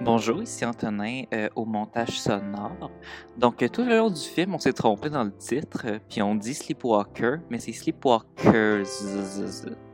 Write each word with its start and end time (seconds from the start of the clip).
Bonjour, 0.00 0.42
ici 0.42 0.64
Antonin 0.64 1.22
euh, 1.32 1.48
au 1.54 1.64
montage 1.64 2.20
sonore. 2.20 2.90
Donc, 3.38 3.62
euh, 3.62 3.68
tout 3.68 3.84
le 3.84 3.96
long 3.96 4.10
du 4.10 4.20
film, 4.20 4.52
on 4.54 4.58
s'est 4.58 4.72
trompé 4.72 5.08
dans 5.08 5.22
le 5.22 5.30
titre, 5.36 5.82
euh, 5.84 5.98
puis 6.10 6.20
on 6.20 6.34
dit 6.34 6.52
Sleepwalker, 6.52 7.36
mais 7.48 7.60
c'est 7.60 7.72
Sleepwalkers, 7.72 8.84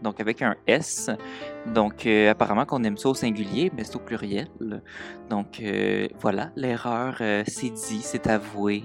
donc 0.03 0.19
avec 0.19 0.41
un 0.41 0.57
S. 0.67 1.11
Donc, 1.67 2.07
euh, 2.07 2.31
apparemment 2.31 2.65
qu'on 2.65 2.83
aime 2.83 2.97
ça 2.97 3.11
au 3.11 3.15
singulier, 3.15 3.71
mais 3.77 3.85
c'est 3.85 3.97
au 3.97 4.01
pluriel. 4.01 4.49
Donc, 5.29 5.61
euh, 5.61 6.09
voilà, 6.19 6.51
l'erreur, 6.57 7.19
euh, 7.21 7.45
c'est 7.47 7.71
dit, 7.71 8.01
c'est 8.03 8.27
avoué. 8.27 8.83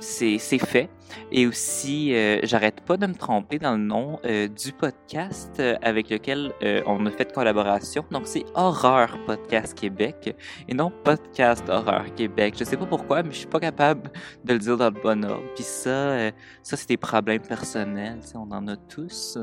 C'est 0.00 0.38
fait. 0.58 0.88
Et 1.32 1.46
aussi, 1.46 2.14
euh, 2.14 2.40
j'arrête 2.42 2.82
pas 2.82 2.98
de 2.98 3.06
me 3.06 3.14
tromper 3.14 3.58
dans 3.58 3.72
le 3.72 3.78
nom 3.82 4.18
euh, 4.26 4.46
du 4.46 4.72
podcast 4.72 5.52
euh, 5.58 5.74
avec 5.80 6.10
lequel 6.10 6.52
euh, 6.62 6.82
on 6.86 7.04
a 7.06 7.10
fait 7.10 7.32
collaboration. 7.32 8.04
Donc, 8.10 8.22
c'est 8.26 8.44
Horreur 8.54 9.18
Podcast 9.26 9.72
Québec 9.78 10.36
et 10.68 10.74
non 10.74 10.92
Podcast 11.04 11.64
Horreur 11.68 12.14
Québec. 12.14 12.54
Je 12.58 12.64
sais 12.64 12.76
pas 12.76 12.84
pourquoi, 12.84 13.22
mais 13.22 13.30
je 13.32 13.38
suis 13.38 13.46
pas 13.46 13.58
capable 13.60 14.10
de 14.44 14.52
le 14.52 14.58
dire 14.58 14.76
dans 14.76 14.90
le 14.90 15.00
bon 15.02 15.24
ordre. 15.24 15.44
Puis 15.54 15.64
ça, 15.64 16.30
ça 16.62 16.76
c'est 16.76 16.88
des 16.88 16.98
problèmes 16.98 17.40
personnels. 17.42 18.20
On 18.34 18.50
en 18.52 18.68
a 18.68 18.76
tous. 18.76 19.38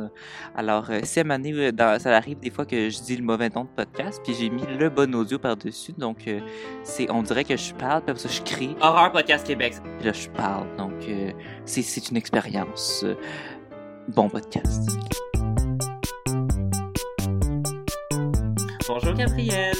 Alors, 0.55 0.85
si 1.03 1.19
à 1.19 1.23
euh, 1.25 1.71
dans- 1.71 1.99
ça 1.99 2.15
arrive 2.15 2.39
des 2.39 2.51
fois 2.51 2.65
que 2.65 2.89
je 2.91 3.01
dis 3.01 3.17
le 3.17 3.23
mauvais 3.23 3.49
nom 3.49 3.63
de 3.63 3.69
podcast, 3.69 4.21
puis 4.23 4.35
j'ai 4.35 4.51
mis 4.51 4.65
le 4.77 4.89
bon 4.89 5.13
audio 5.15 5.39
par-dessus. 5.39 5.93
Donc, 5.97 6.29
c'est, 6.83 7.09
on 7.09 7.23
dirait 7.23 7.43
que 7.43 7.57
je 7.57 7.73
parle, 7.73 8.03
après 8.07 8.17
ça, 8.17 8.29
je 8.29 8.41
crie 8.43 8.75
Horreur 8.81 9.11
Podcast 9.11 9.47
Québec. 9.47 9.73
Puis 9.97 10.05
là, 10.07 10.13
je 10.13 10.29
parle. 10.29 10.44
Donc, 10.77 10.93
euh, 11.07 11.31
c'est, 11.65 12.09
une 12.09 12.17
expérience. 12.17 13.03
Euh, 13.03 13.15
Bon 14.09 14.29
podcast. 14.29 14.91
Bonjour 18.87 19.13
Gabrielle. 19.13 19.73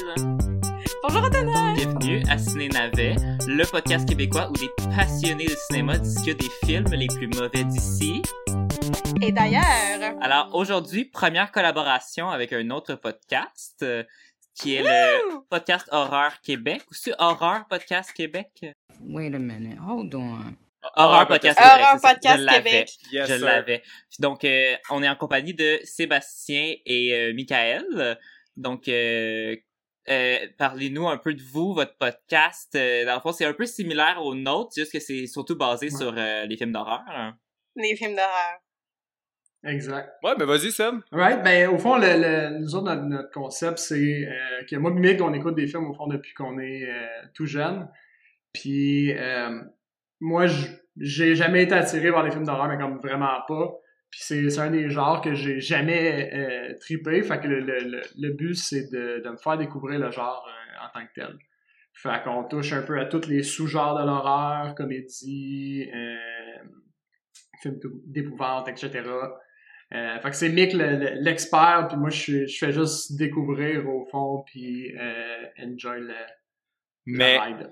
Bonjour 1.04 1.22
Antonin! 1.22 1.74
Bienvenue 1.74 2.22
à 2.28 2.36
Ciné 2.36 2.68
Navet, 2.70 3.14
le 3.46 3.64
podcast 3.70 4.08
québécois 4.08 4.50
où 4.50 4.54
des 4.54 4.70
passionnés 4.96 5.46
de 5.46 5.54
cinéma 5.68 5.98
discutent 5.98 6.40
des 6.40 6.66
films 6.66 6.92
les 6.92 7.06
plus 7.06 7.28
mauvais 7.28 7.62
d'ici. 7.62 8.22
Et 9.22 9.30
d'ailleurs, 9.30 9.62
Alors 10.20 10.50
aujourd'hui, 10.52 11.04
première 11.04 11.52
collaboration 11.52 12.30
avec 12.30 12.52
un 12.52 12.70
autre 12.70 12.96
podcast 12.96 13.76
euh, 13.82 14.02
qui 14.54 14.74
est 14.74 14.82
le 14.82 15.40
podcast 15.48 15.88
Horreur 15.92 16.40
Québec. 16.40 16.82
Ou 16.90 16.94
c'est 16.94 17.14
Horreur 17.20 17.66
Podcast 17.68 18.12
Québec? 18.12 18.74
Wait 19.00 19.34
a 19.34 19.38
minute. 19.38 19.78
Hold 19.86 20.14
on. 20.14 20.38
Horreur 20.94 21.26
Podcast 21.26 21.58
Horreur 21.60 21.76
Québec. 21.78 22.00
ça. 22.00 22.08
Podcast 22.14 22.38
Je 22.38 22.44
l'avais. 22.44 22.70
Québec. 22.70 22.90
Yes, 23.12 23.28
je 23.28 23.44
l'avais. 23.44 23.82
Donc, 24.20 24.44
euh, 24.44 24.74
on 24.90 25.02
est 25.02 25.08
en 25.08 25.16
compagnie 25.16 25.54
de 25.54 25.78
Sébastien 25.84 26.74
et 26.84 27.12
euh, 27.12 27.34
Michael. 27.34 28.18
Donc, 28.56 28.86
euh, 28.88 29.56
euh, 30.08 30.38
parlez-nous 30.58 31.08
un 31.08 31.18
peu 31.18 31.34
de 31.34 31.42
vous, 31.42 31.74
votre 31.74 31.96
podcast. 31.98 32.74
Euh, 32.76 33.04
dans 33.04 33.14
le 33.16 33.20
fond, 33.20 33.32
c'est 33.32 33.44
un 33.44 33.52
peu 33.52 33.66
similaire 33.66 34.20
au 34.22 34.34
nôtre, 34.36 34.70
juste 34.76 34.92
que 34.92 35.00
c'est 35.00 35.26
surtout 35.26 35.56
basé 35.56 35.90
sur 35.90 36.14
euh, 36.16 36.44
les 36.46 36.56
films 36.56 36.72
d'horreur. 36.72 37.02
les 37.74 37.96
films 37.96 38.14
d'horreur. 38.14 38.60
Exact. 39.64 40.12
Ouais, 40.22 40.34
ben 40.38 40.44
vas-y, 40.44 40.70
Seb. 40.70 40.94
Right, 41.10 41.42
ben 41.42 41.68
au 41.70 41.78
fond, 41.78 41.96
le, 41.96 42.06
le- 42.06 42.58
nous 42.60 42.76
autres, 42.76 42.84
notre, 42.84 43.02
notre 43.02 43.30
concept, 43.32 43.78
c'est 43.78 44.24
euh, 44.28 44.62
que 44.70 44.76
moi 44.76 44.92
et 44.92 44.94
Mick, 44.94 45.20
on 45.20 45.32
écoute 45.34 45.56
des 45.56 45.66
films 45.66 45.90
au 45.90 45.94
fond 45.94 46.06
depuis 46.06 46.32
qu'on 46.34 46.58
est 46.60 46.84
euh, 46.88 47.06
tout 47.34 47.46
jeune. 47.46 47.88
Puis 48.60 49.12
euh, 49.12 49.60
moi, 50.20 50.46
j'ai 50.98 51.34
jamais 51.34 51.64
été 51.64 51.74
attiré 51.74 52.10
par 52.10 52.22
les 52.22 52.30
films 52.30 52.44
d'horreur, 52.44 52.68
mais 52.68 52.78
comme 52.78 52.98
vraiment 52.98 53.38
pas. 53.46 53.74
Puis 54.10 54.20
c'est 54.22 54.58
un 54.58 54.70
des 54.70 54.88
genres 54.88 55.20
que 55.20 55.34
j'ai 55.34 55.60
jamais 55.60 56.30
euh, 56.32 56.74
trippé. 56.80 57.22
Fait 57.22 57.38
que 57.40 57.48
le, 57.48 57.60
le, 57.60 57.78
le, 57.80 58.02
le 58.18 58.32
but, 58.32 58.54
c'est 58.54 58.90
de, 58.90 59.20
de 59.22 59.30
me 59.30 59.36
faire 59.36 59.58
découvrir 59.58 59.98
le 59.98 60.10
genre 60.10 60.46
euh, 60.48 60.86
en 60.86 60.88
tant 61.00 61.06
que 61.06 61.12
tel. 61.14 61.36
Fait 61.92 62.22
qu'on 62.24 62.44
touche 62.44 62.72
un 62.72 62.82
peu 62.82 62.98
à 63.00 63.06
tous 63.06 63.26
les 63.26 63.42
sous-genres 63.42 63.98
de 64.00 64.06
l'horreur, 64.06 64.74
comédie, 64.74 65.88
films 67.62 67.78
d'épouvante, 68.06 68.68
etc. 68.68 68.90
Euh, 69.94 70.18
fait 70.20 70.30
que 70.30 70.36
c'est 70.36 70.48
Mick 70.48 70.72
le- 70.72 70.96
le- 70.96 71.20
l'expert, 71.22 71.86
puis 71.88 71.96
moi 71.96 72.10
je, 72.10 72.46
je 72.46 72.58
fais 72.58 72.72
juste 72.72 73.16
découvrir 73.16 73.88
au 73.88 74.04
fond, 74.06 74.42
puis 74.46 74.92
euh, 74.98 75.44
enjoy 75.64 76.00
le, 76.00 76.14
Mais 77.06 77.38
ride. 77.38 77.70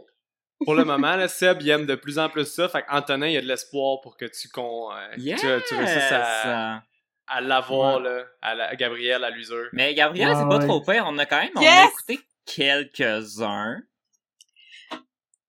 Pour 0.64 0.74
le 0.74 0.84
moment, 0.84 1.16
là, 1.16 1.28
Seb, 1.28 1.62
il 1.62 1.68
aime 1.70 1.86
de 1.86 1.94
plus 1.94 2.18
en 2.18 2.28
plus 2.28 2.44
ça. 2.46 2.68
Fait 2.68 2.82
qu'Antonin, 2.82 3.26
il 3.26 3.32
y 3.32 3.36
a 3.36 3.40
de 3.40 3.46
l'espoir 3.46 4.00
pour 4.00 4.16
que 4.16 4.24
tu, 4.26 4.48
con, 4.48 4.90
euh, 4.92 5.14
que 5.16 5.20
Yes! 5.20 5.40
tu, 5.40 5.46
tu 5.68 5.74
réussisses 5.74 6.12
à, 6.12 6.82
à 7.26 7.40
l'avoir, 7.40 8.00
là, 8.00 8.24
à, 8.42 8.54
la, 8.54 8.68
à 8.68 8.76
Gabriel, 8.76 9.24
à 9.24 9.30
l'usure. 9.30 9.68
Mais 9.72 9.94
Gabriel, 9.94 10.28
Ouais, 10.28 10.34
c'est 10.34 10.48
pas 10.48 10.58
ouais. 10.58 10.66
trop 10.66 10.80
pire. 10.80 11.04
On 11.06 11.18
a 11.18 11.26
quand 11.26 11.40
même 11.40 11.50
on 11.56 11.60
a 11.60 11.84
écouté 11.86 12.20
quelques-uns. 12.46 13.82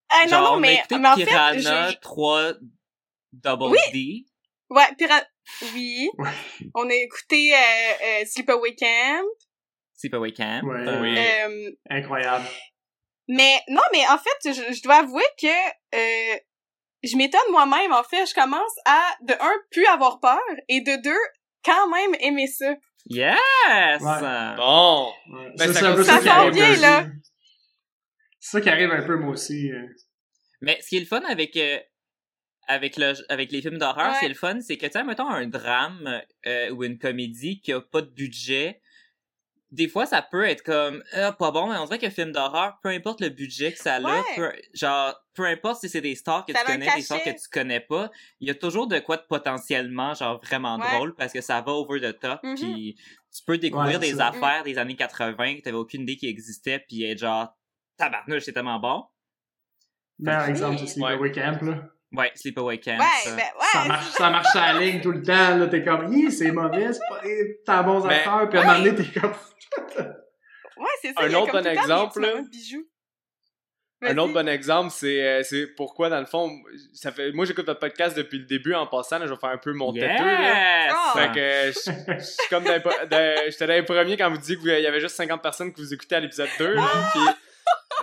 Ah 0.09 0.23
non, 0.25 0.29
Genre, 0.29 0.41
non, 0.43 0.51
on 0.51 0.57
a 0.57 0.59
mais, 0.61 0.73
écouté 0.75 0.97
mais 0.99 1.07
en 1.09 1.15
fait, 1.15 1.25
Piranha 1.25 1.89
je- 1.91 1.95
3 1.99 2.53
Double 3.33 3.63
Oui! 3.65 3.77
D. 3.91 4.25
ouais, 4.69 4.83
Pira- 4.97 5.23
oui. 5.73 6.09
On 6.73 6.89
a 6.89 6.93
écouté 6.93 7.53
euh, 7.53 7.57
euh, 8.21 8.25
Sleepaway 8.25 8.75
Camp. 8.75 9.23
Sleepaway 9.95 10.31
Camp. 10.31 10.61
Ouais. 10.63 10.87
Euh, 10.87 11.01
Oui. 11.01 11.17
Euh, 11.17 11.71
Incroyable. 11.89 12.45
Mais 13.27 13.59
non, 13.69 13.81
mais 13.93 14.05
en 14.07 14.17
fait, 14.17 14.53
je, 14.53 14.73
je 14.73 14.81
dois 14.83 14.97
avouer 14.97 15.23
que 15.41 15.47
euh, 15.47 16.37
je 17.03 17.15
m'étonne 17.17 17.41
moi-même. 17.51 17.91
En 17.93 18.03
fait, 18.03 18.25
je 18.25 18.33
commence 18.33 18.75
à 18.85 19.01
de 19.21 19.33
un 19.33 19.53
plus 19.71 19.85
avoir 19.87 20.19
peur 20.19 20.39
et 20.67 20.81
de 20.81 21.01
deux 21.01 21.19
quand 21.63 21.87
même 21.89 22.15
aimer 22.19 22.47
ça. 22.47 22.73
Yes! 23.07 23.37
Ouais. 24.01 24.55
Bon! 24.57 25.11
Ouais. 25.31 25.51
Ben, 25.57 25.67
Ça, 25.67 25.73
ça 25.73 25.79
c'est 25.79 25.85
un 25.85 25.95
peu 25.95 26.03
continue. 26.03 26.05
ça 26.05 26.17
qui 26.19 26.23
Ça 26.23 26.23
sent 26.23 26.29
arrive 26.29 26.53
bien, 26.53 26.75
là. 26.77 27.05
C'est 28.39 28.51
ça 28.57 28.61
qui 28.61 28.69
arrive 28.69 28.91
un 28.91 29.03
peu 29.03 29.15
moi 29.17 29.31
aussi. 29.33 29.71
euh. 29.71 29.85
Mais 30.61 30.79
ce 30.81 30.89
qui 30.89 30.97
est 30.97 31.01
le 31.01 31.05
fun 31.05 31.21
avec 31.27 31.55
euh, 31.57 31.79
avec 32.67 32.97
le 32.97 33.13
avec 33.31 33.51
les 33.51 33.61
films 33.61 33.77
d'horreur, 33.77 34.11
Ouais. 34.11 34.17
c'est 34.19 34.27
le 34.27 34.33
fun, 34.35 34.59
c'est 34.61 34.77
que 34.77 34.85
tu 34.87 34.91
sais 34.93 35.03
mettons 35.03 35.29
un 35.29 35.45
drame 35.47 36.21
euh, 36.47 36.69
ou 36.71 36.83
une 36.83 36.97
comédie 36.97 37.59
qui 37.61 37.73
a 37.73 37.81
pas 37.81 38.01
de 38.01 38.09
budget, 38.09 38.81
des 39.75 39.87
fois 39.87 40.05
ça 40.05 40.21
peut 40.21 40.45
être 40.45 40.63
comme 40.63 41.03
ah, 41.13 41.31
pas 41.33 41.51
bon, 41.51 41.69
mais 41.69 41.77
on 41.77 41.85
dirait 41.85 41.99
qu'un 41.99 42.09
film 42.09 42.31
d'horreur, 42.31 42.79
peu 42.81 42.89
importe 42.89 43.21
le 43.21 43.29
budget 43.29 43.73
que 43.73 43.77
ça 43.79 43.95
a, 43.95 44.01
Ouais. 44.01 44.21
peu, 44.35 44.51
genre 44.73 45.13
peu 45.33 45.45
importe 45.45 45.81
si 45.81 45.89
c'est 45.89 46.01
des 46.01 46.15
stars 46.15 46.45
que 46.45 46.53
Ça 46.53 46.59
tu 46.65 46.71
connais, 46.71 46.95
des 46.95 47.01
stars 47.01 47.21
que 47.23 47.29
tu 47.29 47.49
connais 47.51 47.79
pas, 47.81 48.09
il 48.39 48.47
y 48.47 48.51
a 48.51 48.55
toujours 48.55 48.87
de 48.87 48.97
quoi 48.99 49.17
de 49.17 49.23
potentiellement 49.27 50.13
genre 50.13 50.39
vraiment 50.41 50.77
Ouais. 50.77 50.89
drôle 50.95 51.13
parce 51.15 51.33
que 51.33 51.41
ça 51.41 51.61
va 51.61 51.71
over 51.73 51.99
the 52.01 52.19
top 52.19 52.39
Mhm. 52.43 52.55
puis 52.55 52.95
tu 53.35 53.43
peux 53.45 53.57
découvrir 53.57 53.99
Ouais, 53.99 54.11
des 54.11 54.19
affaires 54.21 54.63
des 54.63 54.77
années 54.77 54.95
80 54.95 55.57
que 55.57 55.61
t'avais 55.61 55.77
aucune 55.77 56.01
idée 56.03 56.15
qui 56.17 56.27
existaient 56.27 56.79
puis 56.87 57.03
être 57.03 57.19
genre 57.19 57.55
tabarnouche, 57.97 58.43
c'est 58.43 58.53
tellement 58.53 58.79
bon. 58.79 59.03
Meilleur 60.19 60.45
exemple, 60.47 60.79
c'est 60.79 60.87
Sleepaway 60.87 61.31
Camp, 61.31 61.61
là. 61.61 61.89
Ouais, 62.17 62.31
Sleepaway 62.35 62.79
Camp. 62.79 62.97
Ouais, 62.99 63.05
ça. 63.23 63.35
ben 63.35 63.43
Ça 63.71 63.81
ouais. 63.81 63.87
marche, 63.87 64.05
ça 64.11 64.29
marche 64.29 64.55
à 64.55 64.73
la 64.73 64.79
ligne 64.79 65.01
tout 65.01 65.11
le 65.11 65.21
temps, 65.21 65.57
là. 65.57 65.67
T'es 65.67 65.83
comme, 65.83 66.11
Hi, 66.13 66.31
c'est 66.31 66.51
mauvais, 66.51 66.93
c'est 66.93 66.99
pas, 67.09 67.21
eh, 67.25 67.59
t'as 67.65 67.83
bons 67.83 68.03
Mais- 68.05 68.15
acteurs, 68.15 68.49
puis 68.49 68.59
à 68.59 68.61
un 68.61 68.65
moment 68.65 68.79
donné, 68.83 68.95
t'es 68.95 69.19
comme, 69.19 69.31
Ouais, 70.77 70.89
c'est 71.01 71.13
ça. 71.13 71.23
Un 71.23 71.33
autre 71.33 71.51
bon 71.53 71.63
temps 71.63 71.69
exemple, 71.69 72.21
là. 72.21 72.29
Un 74.01 74.17
autre 74.19 74.33
bon 74.33 74.47
exemple, 74.47 74.91
c'est 74.91 75.41
c'est 75.43 75.67
pourquoi, 75.75 76.09
dans 76.09 76.19
le 76.19 76.25
fond, 76.25 76.51
ça 76.93 77.11
fait 77.11 77.31
moi 77.31 77.45
j'écoute 77.45 77.65
votre 77.65 77.79
podcast 77.79 78.15
depuis 78.15 78.39
le 78.39 78.45
début 78.45 78.73
en 78.75 78.85
passant, 78.85 79.17
là, 79.17 79.25
je 79.25 79.31
vais 79.31 79.39
faire 79.39 79.49
un 79.49 79.57
peu 79.57 79.73
mon 79.73 79.93
têteux. 79.93 80.05
Là. 80.05 80.85
Yes! 80.87 80.93
Ah! 80.95 81.13
Fait 81.15 81.31
que 81.31 81.71
je 81.71 82.13
je 82.19 82.23
suis 82.23 82.49
comme 82.49 82.65
dans 82.65 83.35
j'étais 83.49 83.65
dans 83.67 83.73
les 83.73 83.83
premiers 83.83 84.17
quand 84.17 84.29
vous 84.29 84.37
disiez 84.37 84.57
qu'il 84.57 84.67
y 84.67 84.85
avait 84.85 84.99
juste 84.99 85.15
50 85.15 85.41
personnes 85.41 85.73
que 85.73 85.77
vous 85.81 85.93
écoutez 85.93 86.15
à 86.15 86.19
l'épisode 86.19 86.49
2. 86.59 86.73
là. 86.75 86.83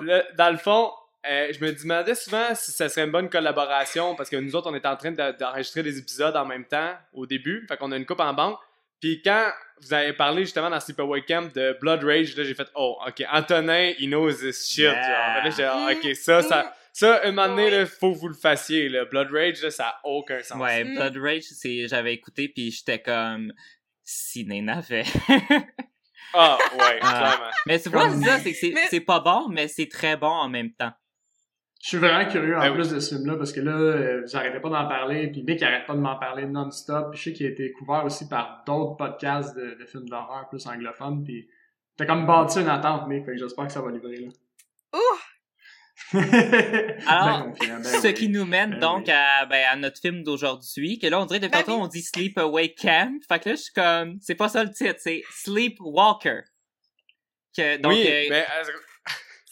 Puis 0.00 0.08
dans 0.38 0.50
le 0.50 0.56
fond, 0.56 0.90
euh, 1.28 1.52
je 1.52 1.64
me 1.64 1.72
demandais 1.72 2.14
souvent 2.14 2.54
si 2.54 2.72
ça 2.72 2.88
serait 2.88 3.04
une 3.04 3.12
bonne 3.12 3.28
collaboration 3.30 4.14
parce 4.16 4.28
que 4.28 4.36
nous 4.36 4.54
autres 4.56 4.70
on 4.70 4.74
était 4.74 4.88
en 4.88 4.96
train 4.96 5.12
de- 5.12 5.38
d'enregistrer 5.38 5.82
des 5.82 5.98
épisodes 5.98 6.34
en 6.36 6.44
même 6.44 6.64
temps 6.64 6.92
au 7.12 7.26
début. 7.26 7.64
Fait 7.68 7.76
qu'on 7.76 7.92
a 7.92 7.96
une 7.96 8.06
coupe 8.06 8.20
en 8.20 8.32
banque. 8.34 8.58
Puis 9.00 9.20
quand 9.22 9.50
vous 9.80 9.92
avez 9.94 10.12
parlé 10.12 10.42
justement 10.44 10.70
dans 10.70 10.78
Sleepaway 10.80 11.22
Camp 11.22 11.52
de 11.54 11.76
Blood 11.80 12.04
Rage, 12.04 12.36
là 12.36 12.44
j'ai 12.44 12.54
fait 12.54 12.68
oh 12.74 12.98
ok 13.06 13.24
Antonin 13.32 13.92
il 13.98 14.08
knows 14.10 14.32
this 14.34 14.68
shit. 14.68 14.84
Yeah. 14.84 15.02
Genre. 15.02 15.44
Là 15.44 15.50
j'ai 15.50 15.94
Mm. 15.94 16.10
ok 16.10 16.16
ça 16.16 16.42
ça 16.42 16.74
ça 16.92 17.20
un 17.24 17.30
moment 17.32 17.48
donné 17.48 17.64
Ouais. 17.64 17.70
là, 17.70 17.86
faut 17.86 18.12
que 18.12 18.18
vous 18.18 18.28
le 18.28 18.34
fassiez 18.34 18.88
là. 18.88 19.04
Blood 19.06 19.30
Rage 19.32 19.62
là, 19.62 19.70
ça 19.70 19.86
a 19.88 20.00
aucun 20.04 20.42
sens. 20.42 20.60
Ouais, 20.60 20.84
Mm. 20.84 20.94
Blood 20.96 21.16
Rage, 21.18 21.42
c'est, 21.44 21.88
j'avais 21.88 22.12
écouté 22.14 22.48
puis 22.48 22.70
j'étais 22.70 23.00
comme, 23.00 23.52
ciné 24.04 24.60
navet. 24.60 25.04
Ah 26.34 26.58
ouais 26.78 26.98
Ah. 27.02 27.18
clairement. 27.18 27.52
mais 27.66 27.80
tu 27.80 27.88
vois, 27.90 28.08
Comme- 28.08 28.22
c'est 28.22 28.28
ça, 28.28 28.38
c'est 28.38 28.52
que 28.52 28.58
c'est, 28.58 28.70
Mais- 28.74 28.86
c'est 28.88 29.00
pas 29.00 29.20
bon, 29.20 29.48
mais 29.48 29.68
c'est 29.68 29.88
très 29.88 30.16
bon 30.16 30.28
en 30.28 30.48
même 30.48 30.72
temps. 30.72 30.92
Je 31.82 31.88
suis 31.88 31.98
vraiment 31.98 32.24
curieux 32.30 32.56
en 32.56 32.60
Ben 32.60 32.70
oui. 32.70 32.76
plus 32.76 32.90
de 32.90 33.00
ce 33.00 33.16
film-là 33.16 33.36
parce 33.36 33.52
que 33.52 33.60
là, 33.60 33.72
euh, 33.72 34.22
vous 34.24 34.36
arrêtez 34.36 34.60
pas 34.60 34.68
d'en 34.68 34.86
parler, 34.86 35.26
puis 35.32 35.42
Mick 35.42 35.60
arrête 35.62 35.84
pas 35.84 35.94
de 35.94 35.98
m'en 36.00 36.16
parler 36.16 36.46
non-stop. 36.46 37.10
Puis 37.10 37.18
je 37.18 37.24
sais 37.24 37.32
qu'il 37.32 37.46
a 37.46 37.48
été 37.50 37.72
couvert 37.72 38.04
aussi 38.04 38.28
par 38.28 38.62
d'autres 38.64 38.96
podcasts 38.96 39.56
de, 39.56 39.76
de 39.78 39.84
films 39.86 40.08
d'horreur 40.08 40.48
plus 40.48 40.64
anglophones. 40.66 41.24
Puis 41.24 41.48
t'as 41.96 42.06
comme 42.06 42.24
bâti 42.24 42.60
une 42.60 42.68
attente, 42.68 43.08
Mick, 43.08 43.24
fait 43.24 43.32
que 43.32 43.38
j'espère 43.38 43.66
que 43.66 43.72
ça 43.72 43.80
va 43.82 43.90
livrer 43.90 44.16
là. 44.16 44.28
Ouh! 44.94 45.18
Alors, 47.06 47.38
Ben 47.46 47.50
confiant, 47.50 47.76
ben 47.78 47.84
Ce 47.84 48.06
oui. 48.06 48.14
qui 48.14 48.28
nous 48.28 48.44
mène 48.44 48.70
Ben 48.72 48.78
donc 48.78 49.04
oui. 49.06 49.12
à, 49.12 49.46
ben, 49.46 49.64
à 49.70 49.76
notre 49.76 50.00
film 50.00 50.22
d'aujourd'hui, 50.22 50.98
que 51.00 51.08
là, 51.08 51.20
on 51.20 51.26
dirait 51.26 51.40
depuis 51.40 51.50
Ben 51.52 51.64
tantôt, 51.64 51.78
oui. 51.78 51.82
on 51.84 51.88
dit 51.88 52.02
Sleepaway 52.02 52.74
Camp. 52.74 53.18
Fait 53.28 53.40
que 53.40 53.48
là, 53.50 53.54
je 53.56 53.60
suis 53.60 53.72
comme, 53.72 54.18
c'est 54.20 54.34
pas 54.36 54.48
ça 54.48 54.62
le 54.62 54.70
titre, 54.70 54.96
c'est 54.98 55.22
Sleepwalker. 55.30 56.42
Que, 57.56 57.76
donc, 57.78 57.92
oui, 57.92 58.06
euh, 58.08 58.32
euh, 58.32 58.62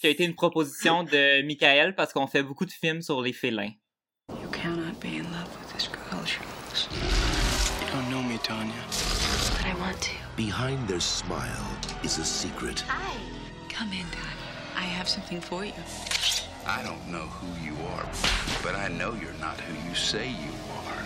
qui 0.01 0.07
a 0.07 0.11
été 0.11 0.25
une 0.25 0.35
proposition 0.35 1.05
de 1.05 1.43
Michael 1.43 1.95
parce 1.95 2.13
qu'on 2.13 2.27
fait 2.27 2.43
beaucoup 2.43 2.65
de 2.65 2.73
films 2.73 3.03
sur 3.03 3.21
les 3.21 3.35
félins. 3.35 3.73
You 4.31 4.49
cannot 4.51 4.99
be 5.01 5.17
in 5.19 5.25
love 5.25 5.49
with 5.59 5.73
this 5.75 5.89
girl, 5.89 6.25
Charles. 6.25 6.89
You 7.83 7.93
don't 7.93 8.11
know 8.11 8.23
me, 8.23 8.39
Tanya. 8.39 8.73
But 9.59 9.67
I 9.67 9.75
want 9.79 10.01
to. 10.01 10.11
Behind 10.37 10.89
their 10.89 11.01
smile 11.01 11.67
is 12.03 12.19
a 12.19 12.25
secret. 12.25 12.83
Hi. 12.89 13.17
Come 13.69 13.93
in, 13.93 14.07
Dad. 14.11 14.37
I 14.77 14.85
have 14.85 15.09
something 15.09 15.41
for 15.41 15.65
you. 15.65 15.73
I 16.67 16.83
don't 16.83 17.07
know 17.09 17.27
who 17.27 17.49
you 17.63 17.75
are, 17.97 18.09
but 18.63 18.75
I 18.75 18.89
know 18.89 19.13
you're 19.21 19.39
not 19.41 19.61
who 19.61 19.89
you 19.89 19.95
say 19.95 20.29
you 20.29 20.55
are. 20.87 21.03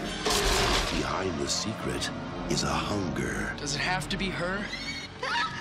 Behind 0.98 1.36
the 1.40 1.48
secret 1.48 2.10
is 2.50 2.62
a 2.62 2.68
hunger. 2.68 3.54
Does 3.56 3.74
it 3.74 3.80
have 3.80 4.08
to 4.10 4.16
be 4.16 4.28
her? 4.28 4.60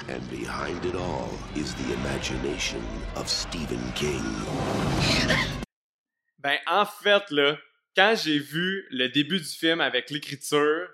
And 0.10 0.20
behind 0.30 0.84
it 0.86 0.96
all 0.96 1.30
is 1.56 1.74
the 1.76 1.94
imagination 1.94 2.82
of 3.16 3.28
Stephen 3.30 3.80
King. 3.96 4.22
Ben, 6.40 6.58
en 6.68 6.86
fait, 6.86 7.24
là, 7.32 7.58
quand 7.96 8.16
j'ai 8.22 8.38
vu 8.40 8.86
le 8.92 9.08
début 9.08 9.40
du 9.40 9.46
film 9.48 9.80
avec 9.80 10.10
l'écriture 10.10 10.90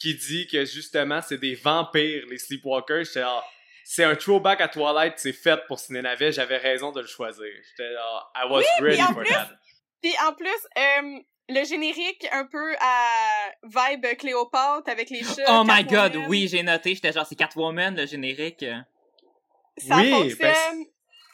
qui 0.00 0.14
dit 0.16 0.48
que 0.48 0.64
justement 0.64 1.20
c'est 1.22 1.38
des 1.38 1.54
vampires, 1.54 2.24
les 2.28 2.38
Sleepwalkers, 2.38 3.04
j'étais 3.04 3.20
là, 3.20 3.44
c'est 3.84 4.02
un 4.04 4.16
throwback 4.16 4.60
à 4.60 4.68
Twilight, 4.68 5.14
c'est 5.18 5.32
fait 5.32 5.60
pour 5.68 5.78
Ciné 5.78 6.02
Navet, 6.02 6.32
j'avais 6.32 6.56
raison 6.56 6.90
de 6.90 7.00
le 7.00 7.06
choisir. 7.06 7.44
J'étais 7.70 7.92
là, 7.92 8.30
I 8.34 8.46
was 8.50 8.62
Oui, 8.80 8.86
ready 8.90 9.02
for 9.02 9.22
plus- 9.22 9.28
that. 9.32 9.50
Puis 10.02 10.14
en 10.26 10.32
plus, 10.34 10.48
euh, 10.78 11.20
le 11.52 11.64
générique 11.64 12.26
un 12.32 12.44
peu 12.46 12.74
à 12.80 13.50
vibe 13.90 14.06
Cléopâtre 14.18 14.88
avec 14.90 15.10
les 15.10 15.22
chats. 15.22 15.44
Oh 15.48 15.62
my 15.66 15.84
god, 15.84 16.16
oui, 16.28 16.48
j'ai 16.48 16.62
noté, 16.62 16.94
j'étais 16.94 17.12
genre, 17.12 17.26
c'est 17.26 17.36
Catwoman, 17.36 17.94
le 17.96 18.06
générique. 18.06 18.64
Ça 19.78 19.96
Oui, 19.96 20.10
fonctionne. 20.10 20.38
ben, 20.40 20.84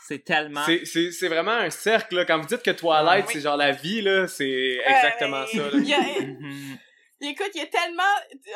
C'est 0.07 0.25
tellement... 0.25 0.63
C'est- 0.65 0.85
C'est 0.87 1.11
c'est 1.13 1.29
vraiment 1.29 1.53
un 1.53 1.71
cercle, 1.71 2.17
là. 2.17 2.25
Quand 2.25 2.39
vous 2.39 2.47
dites 2.47 2.63
que 2.63 2.71
Twilight, 2.71 3.27
Oui. 3.27 3.33
c'est 3.35 3.41
genre 3.41 3.57
la 3.57 3.73
vie, 3.73 4.01
là, 4.01 4.27
c'est 4.27 4.79
exactement 4.87 5.43
Euh, 5.43 5.47
ça, 5.47 5.71
là. 5.77 5.79
y. 7.21 7.27
Écoute, 7.29 7.51
il 7.55 7.59
y 7.61 7.65
a 7.65 7.67
tellement... 7.67 8.03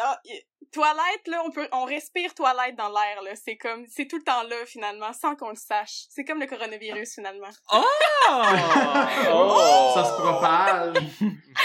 ah, 0.03 0.21
il- 0.25 0.43
Twilight, 0.73 1.27
là, 1.29 1.43
on 1.45 1.51
peut, 1.51 1.69
on 1.73 1.85
respire 1.85 2.35
Twilight 2.35 2.75
dans 2.77 2.89
l'air, 2.89 3.21
là. 3.23 3.33
C'est 3.35 3.59
comme, 3.59 3.85
c'est 3.89 4.07
tout 4.07 4.17
le 4.17 4.25
temps 4.25 4.43
là, 4.45 4.57
finalement, 4.65 5.13
sans 5.13 5.37
qu'on 5.37 5.51
le 5.51 5.55
sache. 5.55 6.05
C'est 6.09 6.25
comme 6.25 6.41
le 6.41 6.47
coronavirus, 6.47 7.13
finalement. 7.15 7.51
Oh! 7.75 7.85
Oh! 9.31 9.93
Ça 9.95 10.05
se 10.05 10.13
propage. 10.13 10.97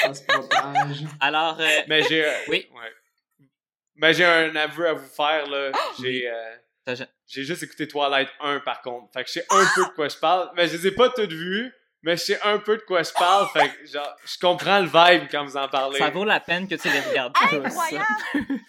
Ça 0.01 0.13
se 0.13 0.23
propage. 0.25 0.97
Alors, 1.21 1.57
euh, 1.59 1.67
Mais 1.87 2.03
j'ai... 2.03 2.25
euh, 2.25 2.31
Oui. 2.49 2.69
Ouais. 2.73 3.47
Mais 3.95 4.13
j'ai 4.13 4.25
un 4.25 4.53
aveu 4.57 4.87
à 4.89 4.93
vous 4.93 5.07
faire, 5.07 5.47
là. 5.47 5.71
J'ai... 6.01 6.29
euh, 6.29 6.95
J'ai 7.27 7.43
juste 7.43 7.63
écouté 7.63 7.87
Twilight 7.87 8.29
1 8.41 8.59
par 8.61 8.81
contre. 8.81 9.11
Fait 9.13 9.23
que 9.23 9.27
je 9.29 9.33
sais 9.33 9.45
un 9.49 9.65
peu 9.75 9.85
de 9.85 9.89
quoi 9.95 10.07
je 10.09 10.17
parle. 10.17 10.51
Mais 10.55 10.67
je 10.67 10.77
les 10.77 10.87
ai 10.87 10.91
pas 10.91 11.09
toutes 11.09 11.31
vues. 11.31 11.73
Mais 12.03 12.15
je 12.15 12.23
sais 12.23 12.41
un 12.43 12.59
peu 12.59 12.77
de 12.77 12.81
quoi 12.83 13.03
je 13.03 13.11
parle. 13.11 13.47
Fait 13.53 13.69
que 13.69 13.85
genre, 13.87 14.15
je 14.25 14.37
comprends 14.39 14.79
le 14.79 14.85
vibe 14.85 15.27
quand 15.31 15.43
vous 15.43 15.57
en 15.57 15.67
parlez. 15.67 15.97
ça 15.99 16.09
vaut 16.09 16.23
la 16.25 16.39
peine 16.39 16.67
que 16.67 16.75
tu 16.75 16.89
les 16.89 16.99
regardes 16.99 17.33
tous. 17.33 17.55
Incroyable! 17.55 18.05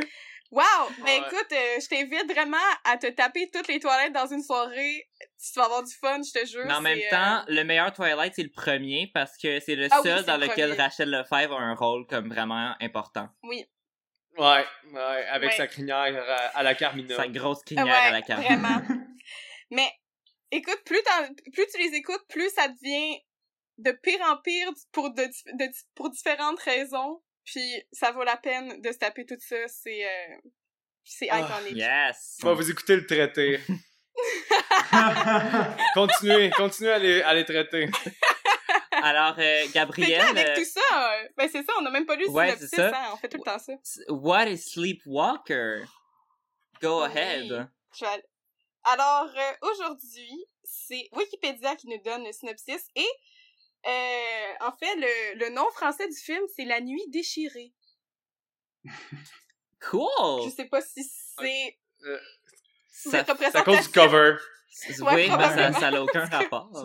Wow! 0.51 0.63
Ben 1.05 1.05
Ouais. 1.05 1.19
écoute, 1.19 1.53
euh, 1.53 1.77
je 1.79 1.89
t'invite 1.89 2.33
vraiment 2.33 2.57
à 2.85 2.97
te 2.97 3.07
taper 3.09 3.51
toutes 3.53 3.69
les 3.69 3.79
toilettes 3.81 4.15
dans 4.15 4.27
une 4.29 4.43
soirée. 4.43 5.07
Tu 5.21 5.59
vas 5.61 5.67
avoir 5.67 5.83
du 5.83 5.93
fun, 5.93 6.21
je 6.23 6.41
te 6.41 6.47
jure. 6.47 6.65
Mais 6.67 6.73
en 6.73 6.81
même 6.81 6.97
c'est, 6.99 7.07
euh, 7.09 7.11
temps, 7.11 7.45
le 7.49 7.63
meilleur 7.65 7.93
Twilight, 7.93 8.33
c'est 8.35 8.45
le 8.45 8.51
premier 8.51 9.11
parce 9.13 9.37
que 9.37 9.61
c'est 9.61 9.75
le 9.77 9.89
Ah 9.91 10.01
seul 10.03 10.25
dans 10.25 10.39
le 10.39 10.47
lequel 10.47 10.71
premier. 10.71 10.83
Rachel 10.83 11.11
Lefebvre 11.11 11.55
a 11.55 11.61
un 11.63 11.75
rôle 11.75 12.07
comme 12.07 12.31
vraiment 12.33 12.75
important. 12.81 13.29
Oui. 13.43 13.67
Ouais, 14.39 14.65
ouais, 14.95 15.27
avec 15.31 15.51
Ouais. 15.51 15.57
sa 15.59 15.67
crinière 15.67 15.97
à, 16.27 16.59
à 16.59 16.63
la 16.63 16.75
Carmina. 16.75 17.15
Sa 17.15 17.29
grosse 17.29 17.63
crinière 17.63 17.85
ouais, 17.85 17.93
à 17.93 18.11
la 18.11 18.23
carte. 18.23 18.43
Vraiment. 18.43 18.81
Mais 19.71 19.93
écoute, 20.51 20.81
plus, 20.85 21.01
plus 21.53 21.67
tu 21.73 21.79
les 21.79 21.97
écoutes, 21.97 22.25
plus 22.29 22.51
ça 22.51 22.69
devient 22.69 23.21
de 23.79 23.93
pire 23.93 24.21
en 24.23 24.37
pire 24.39 24.71
pour, 24.93 25.13
de, 25.13 25.23
de- 25.25 25.73
pour 25.95 26.11
différentes 26.11 26.61
raisons. 26.61 27.23
Puis 27.45 27.83
ça 27.93 28.11
vaut 28.13 28.25
la 28.25 28.37
peine 28.37 28.81
de 28.83 28.93
se 28.93 28.99
taper 28.99 29.25
tout 29.25 29.37
ça. 29.39 29.57
C'est 29.69 30.05
euh, 30.05 30.37
c'est 31.05 31.29
Ah, 31.31 31.41
iconique. 31.41 31.77
Yes! 31.79 32.39
On 32.43 32.49
va 32.49 32.55
vous 32.55 32.71
écouter 32.71 32.97
le 32.97 33.07
traiter. 33.07 33.61
continuez, 35.95 36.51
continuez 36.51 36.91
à 36.93 36.99
les, 36.99 37.23
à 37.23 37.35
les 37.35 37.45
traiter. 37.45 37.89
Alors, 39.03 39.37
euh, 39.39 39.65
là, 39.75 40.29
avec 40.29 40.49
euh, 40.49 40.55
tout 40.57 40.65
ça, 40.65 41.13
ben 41.37 41.49
c'est 41.51 41.63
ça, 41.63 41.73
on 41.81 41.87
a 41.87 41.91
même 41.91 42.05
pas 42.05 42.17
lu 42.17 42.25
le 42.25 42.31
Ouais, 42.31 42.47
synopsis, 42.49 42.71
c'est 42.71 42.77
ça. 42.91 42.93
hein, 43.05 43.11
on 43.13 43.17
fait 43.17 43.29
tout 43.29 43.37
le 43.39 43.45
temps 43.45 43.59
ça. 43.59 43.73
what 44.09 44.47
is 44.49 44.59
Sleepwalker? 44.59 45.85
Go 46.83 47.03
Oui. 47.05 47.07
ahead. 47.07 47.69
Je 47.95 48.05
vais 48.05 48.11
aller- 48.11 48.23
Alors, 48.93 49.29
euh, 49.37 49.69
aujourd'hui, 49.71 50.45
c'est 50.65 51.09
Wikipédia 51.13 51.77
qui 51.77 51.89
nous 51.89 52.01
donne 52.03 52.25
le 52.25 52.33
synopsis 52.33 52.87
et 52.97 53.07
euh, 53.87 54.53
en 54.61 54.73
fait, 54.77 54.95
le, 54.97 55.39
le 55.39 55.51
nom 55.51 55.69
français 55.73 56.09
du 56.09 56.17
film, 56.17 56.43
c'est 56.57 56.65
La 56.65 56.81
Nuit 56.81 57.05
déchirée. 57.09 57.73
Cool! 59.91 60.43
Je 60.45 60.51
sais 60.51 60.65
pas 60.65 60.81
si 60.83 61.05
c'est 61.05 61.79
Euh, 62.05 62.19
ça- 62.91 63.21
à 63.55 63.63
cause 63.63 63.83
du 63.83 63.89
cover. 63.93 64.37
Ouais, 65.01 65.15
oui, 65.15 65.31
mais 65.37 65.73
ça 65.73 65.91
n'a 65.91 66.03
aucun 66.03 66.25
rapport. 66.27 66.71
Ça. 66.73 66.83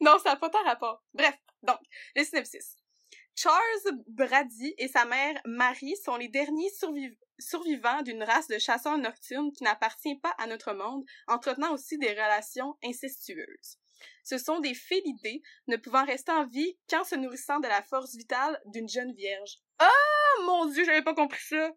Non, 0.00 0.16
ça 0.22 0.30
n'a 0.30 0.36
pas 0.36 0.48
tant 0.50 0.62
rapport. 0.64 1.02
Bref, 1.12 1.34
donc, 1.62 1.78
le 2.14 2.22
synopsis. 2.24 2.76
Charles 3.36 3.98
Brady 4.08 4.74
et 4.78 4.88
sa 4.88 5.04
mère 5.04 5.34
Marie 5.44 5.96
sont 5.96 6.16
les 6.16 6.28
derniers 6.28 6.70
surviv- 6.70 7.16
survivants 7.38 8.02
d'une 8.02 8.22
race 8.22 8.46
de 8.48 8.58
chasseurs 8.58 8.98
nocturnes 8.98 9.52
qui 9.52 9.64
n'appartient 9.64 10.16
pas 10.20 10.34
à 10.38 10.46
notre 10.46 10.72
monde, 10.72 11.04
entretenant 11.26 11.72
aussi 11.74 11.98
des 11.98 12.10
relations 12.10 12.76
incestueuses. 12.84 13.78
Ce 14.22 14.38
sont 14.38 14.60
des 14.60 14.74
félidés, 14.74 15.42
ne 15.66 15.76
pouvant 15.76 16.04
rester 16.04 16.32
en 16.32 16.46
vie 16.46 16.78
qu'en 16.88 17.04
se 17.04 17.14
nourrissant 17.14 17.60
de 17.60 17.68
la 17.68 17.82
force 17.82 18.14
vitale 18.14 18.60
d'une 18.66 18.88
jeune 18.88 19.12
vierge. 19.14 19.58
Oh 19.82 20.42
mon 20.46 20.66
dieu, 20.66 20.84
j'avais 20.84 21.02
pas 21.02 21.14
compris 21.14 21.42
ça! 21.42 21.70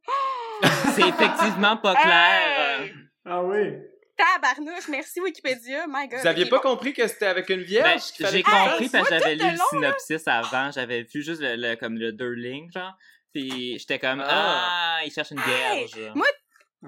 C'est 0.95 1.07
effectivement 1.09 1.77
pas 1.77 1.95
clair. 1.95 2.81
Hey! 2.81 2.94
Ah 3.25 3.44
oui. 3.44 3.77
Tabarnouche, 4.18 4.88
merci 4.90 5.22
Wikipédia, 5.22 5.86
my 5.88 6.08
god. 6.08 6.19
Vous 6.22 6.28
aviez 6.28 6.46
pas 6.48 6.58
bon. 6.58 6.69
compris 6.72 6.94
que 6.94 7.08
c'était 7.08 7.28
avec 7.28 7.50
une 7.50 7.58
Ben, 7.62 7.66
vierge? 7.66 8.02
qu'il 8.12 8.25
fallait 8.25 8.38
j'ai 8.38 8.44
compris 8.44 8.90
parce 8.90 9.10
que 9.10 9.19
j'avais 9.19 9.36
lu 9.36 9.46
le 9.52 9.58
là. 9.58 9.64
synopsis 9.69 10.28
avant, 10.28 10.72
j'avais 10.72 11.04
vu 11.04 11.22
juste 11.22 11.42
le, 11.42 11.56
le- 11.56 11.75
comme 11.75 11.96
le 11.98 12.12
deux 12.12 12.31
lignes, 12.34 12.69
genre. 12.74 12.94
Puis 13.34 13.78
j'étais 13.78 14.00
comme, 14.00 14.22
Ah. 14.25 14.98
ah, 15.00 15.06
il 15.06 15.12
cherche 15.12 15.31
une 15.31 15.40
Hey, 15.40 15.86
vierge. 15.86 16.12
moi? 16.16 16.25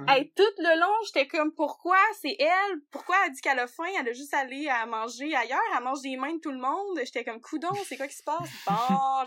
Hey, 0.07 0.31
tout 0.35 0.43
le 0.59 0.79
long, 0.79 0.93
j'étais 1.05 1.27
comme, 1.27 1.51
pourquoi 1.53 1.97
c'est 2.21 2.35
elle? 2.39 2.79
Pourquoi 2.91 3.15
elle 3.25 3.31
dit 3.33 3.41
qu'elle 3.41 3.57
a 3.59 3.67
faim? 3.67 3.85
Elle 3.99 4.07
a 4.07 4.13
juste 4.13 4.33
allé 4.35 4.67
à 4.69 4.85
manger 4.85 5.35
ailleurs. 5.35 5.59
Elle 5.75 5.83
mange 5.83 6.01
des 6.01 6.15
mains 6.15 6.33
de 6.33 6.39
tout 6.39 6.51
le 6.51 6.59
monde. 6.59 6.99
J'étais 7.03 7.23
comme, 7.23 7.41
coudon, 7.41 7.73
c'est 7.85 7.97
quoi 7.97 8.07
qui 8.07 8.15
se 8.15 8.23
passe? 8.23 8.49
Bon, 8.67 8.75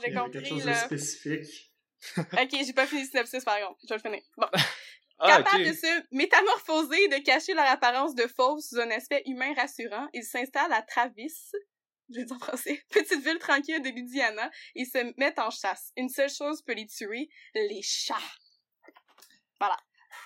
j'ai 0.01 0.09
Il 0.11 0.15
y 0.15 0.17
avait 0.19 0.31
quelque 0.31 0.39
compris, 0.39 0.49
chose 0.49 0.65
de 0.65 0.71
là. 0.71 0.75
spécifique. 0.77 1.73
Ok, 2.19 2.49
j'ai 2.67 2.73
pas 2.73 2.87
fini 2.87 3.03
le 3.03 3.07
synopsis, 3.09 3.45
par 3.45 3.57
exemple. 3.57 3.79
Je 3.83 3.89
vais 3.89 3.97
le 3.97 4.01
finir. 4.11 4.23
Bon. 4.37 4.47
Ah, 5.25 5.37
Capable 5.37 5.63
ok. 5.63 5.69
de 5.69 5.73
se 5.73 6.03
métamorphoser 6.11 7.05
et 7.05 7.09
de 7.09 7.25
cacher 7.25 7.55
leur 7.55 7.67
apparence 7.67 8.17
de 8.17 8.27
fauve 8.27 8.59
sous 8.59 8.81
un 8.81 8.91
aspect 8.91 9.23
humain 9.27 9.55
rassurant, 9.55 10.09
ils 10.13 10.25
s'installent 10.25 10.73
à 10.73 10.83
Travis, 10.83 11.33
je 12.11 12.19
vais 12.19 12.25
dire 12.25 12.35
en 12.35 12.41
français, 12.41 12.83
petite 12.91 13.23
ville 13.25 13.39
tranquille 13.39 13.81
de 13.81 13.89
l'Indiana, 13.89 14.51
et 14.75 14.85
se 14.85 14.99
mettent 15.19 15.39
en 15.39 15.51
chasse. 15.51 15.93
Une 15.97 16.09
seule 16.09 16.29
chose 16.29 16.63
peut 16.63 16.75
les 16.75 16.89
tuer, 16.89 17.29
les 17.55 17.83
chats. 17.83 18.17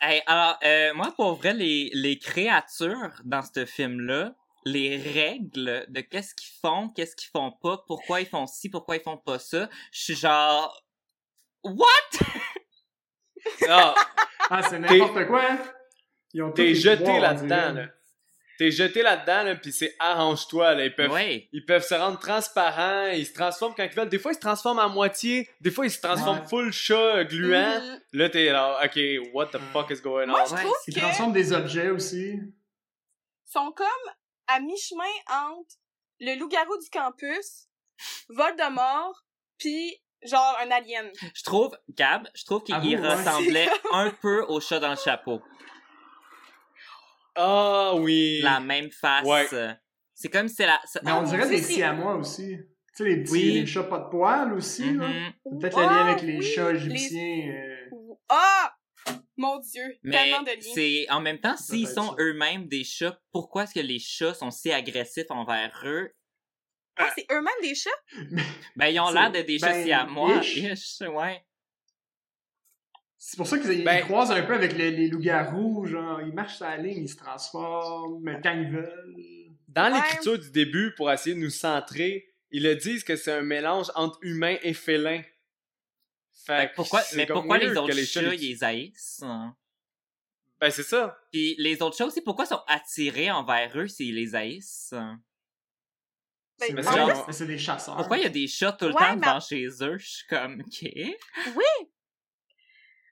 Hey, 0.00 0.22
alors, 0.26 0.58
euh, 0.64 0.94
moi, 0.94 1.12
pour 1.14 1.34
vrai, 1.34 1.52
les, 1.52 1.90
les 1.92 2.18
créatures 2.18 3.20
dans 3.24 3.42
ce 3.42 3.66
film-là, 3.66 4.34
les 4.64 4.96
règles 4.96 5.84
de 5.88 6.00
qu'est-ce 6.00 6.34
qu'ils 6.34 6.54
font, 6.62 6.88
qu'est-ce 6.88 7.16
qu'ils 7.16 7.30
font 7.30 7.52
pas, 7.52 7.84
pourquoi 7.86 8.22
ils 8.22 8.26
font 8.26 8.46
ci, 8.46 8.70
pourquoi 8.70 8.96
ils 8.96 9.02
font 9.02 9.18
pas 9.18 9.38
ça, 9.38 9.68
je 9.92 10.00
suis 10.00 10.16
genre... 10.16 10.82
What? 11.62 11.86
Ah, 13.68 13.94
Ah, 14.50 14.62
c'est 14.62 14.78
n'importe 14.78 15.26
quoi. 15.26 15.42
hein? 15.50 15.58
Ils 16.32 16.42
ont 16.42 16.48
tous 16.50 16.54
t'es 16.56 16.74
jeté 16.74 17.18
là-dedans, 17.18 17.72
là. 17.72 17.86
T'es 18.58 18.70
jeté 18.70 19.02
là-dedans, 19.02 19.42
là, 19.42 19.54
pis 19.56 19.70
c'est 19.70 19.94
arrange-toi, 19.98 20.74
là. 20.74 20.84
Ils 20.86 20.94
peuvent, 20.94 21.12
ils 21.52 21.64
peuvent 21.66 21.84
se 21.86 21.94
rendre 21.94 22.18
transparents, 22.18 23.08
ils 23.08 23.26
se 23.26 23.34
transforment 23.34 23.74
quand 23.76 23.84
ils 23.84 23.92
veulent. 23.94 24.08
Des 24.08 24.18
fois, 24.18 24.32
ils 24.32 24.36
se 24.36 24.40
transforment 24.40 24.78
à 24.78 24.88
moitié. 24.88 25.48
Des 25.60 25.70
fois, 25.70 25.84
ils 25.86 25.90
se 25.90 26.00
transforment 26.00 26.40
Ouais. 26.40 26.46
full 26.48 26.72
chat, 26.72 27.24
gluant. 27.24 27.80
Mhm. 27.80 28.00
Là, 28.14 28.28
t'es 28.30 28.46
là, 28.50 28.80
ok, 28.84 28.98
what 29.34 29.46
the 29.48 29.58
fuck 29.72 29.90
is 29.90 30.00
going 30.00 30.26
Moi, 30.26 30.42
on? 30.42 30.46
je 30.46 30.54
Ouais, 30.54 30.60
trouve 30.62 30.76
Ils 30.88 30.94
que 30.94 31.00
transforment 31.00 31.32
des 31.34 31.52
objets 31.52 31.90
aussi. 31.90 32.38
sont 33.44 33.72
comme 33.72 33.86
à 34.46 34.60
mi-chemin 34.60 35.04
entre 35.50 35.74
le 36.20 36.38
loup-garou 36.38 36.78
du 36.78 36.88
campus, 36.90 37.68
Voldemort, 38.30 39.22
puis 39.58 39.96
genre 40.26 40.56
un 40.64 40.70
alien. 40.70 41.10
Je 41.34 41.42
trouve, 41.42 41.76
Gab, 41.90 42.28
je 42.34 42.44
trouve 42.44 42.62
qu'il 42.62 42.74
ouais. 42.76 42.96
ressemblait 42.96 43.68
un 43.92 44.10
peu 44.10 44.44
au 44.48 44.60
chat 44.60 44.78
dans 44.80 44.90
le 44.90 44.96
chapeau. 44.96 45.40
Ah 47.34 47.92
oui. 47.96 48.40
La 48.42 48.60
même 48.60 48.90
face. 48.90 49.26
Ouais. 49.26 49.46
C'est 50.14 50.28
comme 50.30 50.48
si 50.48 50.54
c'est 50.56 50.66
la... 50.66 50.80
Mais 51.02 51.12
on 51.12 51.22
Oh, 51.22 51.24
dirait 51.28 51.48
des 51.48 51.62
siamois 51.62 52.14
aussi. 52.16 52.56
Tu 52.96 53.02
sais, 53.02 53.04
les 53.04 53.22
petits 53.22 53.32
Oui. 53.32 53.52
les 53.60 53.66
chats 53.66 53.82
pas 53.84 53.98
de 53.98 54.08
poils 54.08 54.52
aussi. 54.54 54.94
là. 54.94 55.06
Mhm. 55.08 55.58
Peut-être 55.60 55.76
le 55.78 55.84
lien 55.84 55.90
Ah, 55.92 56.10
avec 56.10 56.22
les 56.22 56.38
oui, 56.38 56.42
chats 56.42 56.72
les- 56.72 56.90
égyptiens. 56.94 57.52
euh, 57.52 58.14
Ah! 58.30 58.72
Mon 59.36 59.58
Dieu, 59.58 59.84
Mais 60.02 60.16
tellement 60.16 60.42
de 60.42 60.50
liens. 60.50 60.72
c'est 60.74 61.06
en 61.10 61.20
même 61.20 61.38
temps, 61.38 61.58
s'ils 61.58 61.86
sont 61.86 62.16
eux-mêmes 62.18 62.68
des 62.68 62.84
chats, 62.84 63.20
pourquoi 63.32 63.64
est-ce 63.64 63.74
que 63.74 63.80
les 63.80 63.98
chats 63.98 64.32
sont 64.32 64.50
si 64.50 64.72
agressifs 64.72 65.26
envers 65.30 65.78
eux? 65.84 66.10
Ah, 66.98 67.10
c'est 67.16 67.26
eux-mêmes 67.30 67.52
des 67.62 67.74
chats? 67.74 67.90
Ben, 68.76 68.86
ils 68.88 69.00
ont 69.00 69.10
l'air 69.10 69.30
d'être 69.30 69.46
des 69.46 69.58
chats 69.58 69.72
ben, 69.72 69.84
si 69.84 69.92
à 69.92 70.04
moi. 70.06 70.36
ish. 70.42 70.56
Ish, 70.56 71.00
ouais. 71.08 71.42
C'est 73.18 73.36
pour 73.36 73.46
ça 73.46 73.58
qu'ils 73.58 73.82
Ben- 73.84 73.98
ils 73.98 74.04
croisent 74.04 74.30
un 74.30 74.42
peu 74.42 74.54
avec 74.54 74.72
les, 74.74 74.90
les 74.90 75.08
loups-garous, 75.08 75.86
genre, 75.86 76.20
ils 76.22 76.32
marchent 76.32 76.56
sur 76.56 76.66
la 76.66 76.76
ligne, 76.76 77.04
ils 77.04 77.08
se 77.08 77.16
transforment, 77.16 78.22
mais 78.22 78.40
quand 78.42 78.52
ils 78.52 78.70
veulent. 78.70 79.16
Dans 79.68 79.90
Ouais. 79.92 79.96
l'écriture 80.00 80.38
du 80.38 80.50
début, 80.50 80.94
pour 80.96 81.10
essayer 81.10 81.34
de 81.34 81.40
nous 81.40 81.50
centrer, 81.50 82.28
ils 82.50 82.62
le 82.62 82.76
disent 82.76 83.04
que 83.04 83.16
c'est 83.16 83.32
un 83.32 83.42
mélange 83.42 83.90
entre 83.94 84.18
humain 84.22 84.56
et 84.62 84.72
félin. 84.74 85.22
Fait 86.46 86.70
pourquoi, 86.76 87.00
c'est 87.02 87.16
mais 87.16 87.26
pourquoi 87.26 87.58
les 87.58 87.76
autres 87.76 87.92
que 87.94 88.04
chats, 88.04 88.22
les- 88.22 88.36
ils 88.36 88.48
les 88.54 88.64
haïssent? 88.64 89.24
Ben 90.60 90.70
c'est 90.70 90.82
ça. 90.84 91.18
Puis 91.32 91.56
les 91.58 91.82
autres 91.82 91.96
chats 91.96 92.06
aussi, 92.06 92.20
pourquoi 92.22 92.44
ils 92.44 92.48
sont 92.48 92.62
attirés 92.68 93.30
envers 93.30 93.76
eux 93.78 93.88
s'ils 93.88 94.14
les 94.14 94.34
haïssent? 94.34 94.94
Ben, 96.58 96.74
C'est 96.74 96.82
c'est 96.82 97.14
c'est- 97.26 97.32
c'est 97.32 97.46
des 97.46 97.58
chasseurs. 97.58 97.96
Pourquoi 97.96 98.16
il 98.16 98.22
y 98.22 98.26
a 98.26 98.30
des 98.30 98.46
chats 98.48 98.72
tout 98.72 98.86
le 98.86 98.94
Ouais, 98.94 99.00
temps 99.00 99.16
devant 99.16 99.40
chez 99.40 99.66
eux? 99.82 99.98
Je 99.98 100.06
suis 100.08 100.26
comme, 100.26 100.60
ok. 100.66 100.90
Oui! 101.54 101.88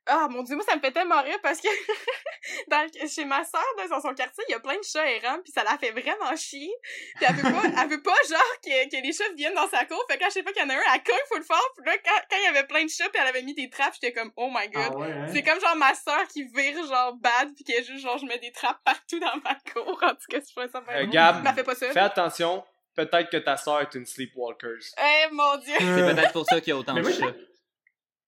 Ah, 0.07 0.29
mon 0.29 0.43
Dieu, 0.43 0.55
moi, 0.55 0.63
ça 0.69 0.77
me 0.77 0.83
fait 0.83 0.93
tellement 0.93 1.23
rire 1.23 1.39
parce 1.43 1.63
que 1.63 1.69
dans 2.69 2.83
le- 2.83 3.09
chez 3.09 3.25
ma 3.25 3.43
sœur, 3.43 3.65
dans 3.89 4.01
son 4.03 4.13
quartier, 4.13 4.45
il 4.49 4.53
y 4.53 4.55
a 4.55 4.61
plein 4.61 4.77
de 4.77 4.85
chats 4.85 5.11
errants, 5.11 5.39
puis 5.43 5.51
ça 5.51 5.65
la 5.65 5.79
fait 5.79 5.93
vraiment 5.93 6.37
chier. 6.37 6.71
Puis 7.17 7.25
elle 7.27 7.35
veut 7.37 7.43
pas, 7.51 7.63
elle 7.83 7.89
veut 7.89 8.03
pas 8.03 8.15
genre, 8.29 8.61
que, 8.63 8.91
que 8.91 9.03
les 9.03 9.13
chats 9.15 9.33
viennent 9.35 9.55
dans 9.55 9.67
sa 9.69 9.87
cour. 9.87 10.05
Fait 10.11 10.19
que 10.19 10.23
quand 10.25 10.29
je 10.29 10.35
sais 10.35 10.43
pas 10.43 10.53
qu'il 10.53 10.61
y 10.63 10.67
en 10.67 10.69
a 10.69 10.75
un, 10.75 10.95
elle 10.95 11.03
cogne 11.03 11.17
full 11.33 11.43
fort. 11.43 11.71
Puis 11.75 11.87
là, 11.87 11.97
quand, 12.05 12.21
quand 12.31 12.37
il 12.37 12.45
y 12.45 12.47
avait 12.49 12.67
plein 12.67 12.85
de 12.85 12.91
chats, 12.91 13.09
puis 13.09 13.19
elle 13.23 13.29
avait 13.29 13.43
mis 13.43 13.55
des 13.55 13.71
trappes, 13.71 13.95
j'étais 13.95 14.13
comme, 14.13 14.31
oh 14.37 14.51
my 14.55 14.69
god. 14.69 14.91
Ah 14.93 14.97
ouais, 14.99 15.11
hein? 15.11 15.27
C'est 15.33 15.43
comme 15.43 15.59
genre 15.59 15.77
ma 15.77 15.95
sœur 15.95 16.29
qui 16.29 16.45
vire 16.45 16.87
genre 16.87 17.15
bad, 17.15 17.55
puis 17.55 17.65
qui 17.65 17.73
est 17.73 17.83
juste 17.85 18.01
genre, 18.05 18.19
je 18.19 18.27
mets 18.27 18.39
des 18.39 18.53
trappes 18.53 18.85
partout 18.85 19.19
dans 19.21 19.37
ma 19.43 19.55
cour. 19.73 19.99
En 20.03 20.11
tout 20.11 20.27
cas, 20.29 20.39
je 20.47 20.51
trouvais 20.53 20.69
ça 20.69 20.85
Euh. 20.91 21.07
Gab, 21.07 21.43
Mais 21.43 21.49
elle 21.49 21.55
fait 21.57 21.65
pas 21.65 21.75
ça. 21.75 21.91
Fais 21.91 21.99
attention, 22.01 22.63
peut-être 22.95 23.31
que 23.31 23.37
ta 23.39 23.57
soeur 23.57 23.81
est 23.83 23.95
une 23.95 24.07
sleepwalker. 24.07 24.79
Eh, 24.99 25.33
mon 25.33 25.57
Dieu! 25.59 25.75
C'est 25.79 25.85
Euh, 25.85 26.15
peut-être 26.15 26.33
pour 26.33 26.45
ça 26.47 26.61
qu'il 26.61 26.71
y 26.71 26.73
a 26.73 26.79
autant 26.79 26.95
de 26.95 27.03
chats. 27.03 27.35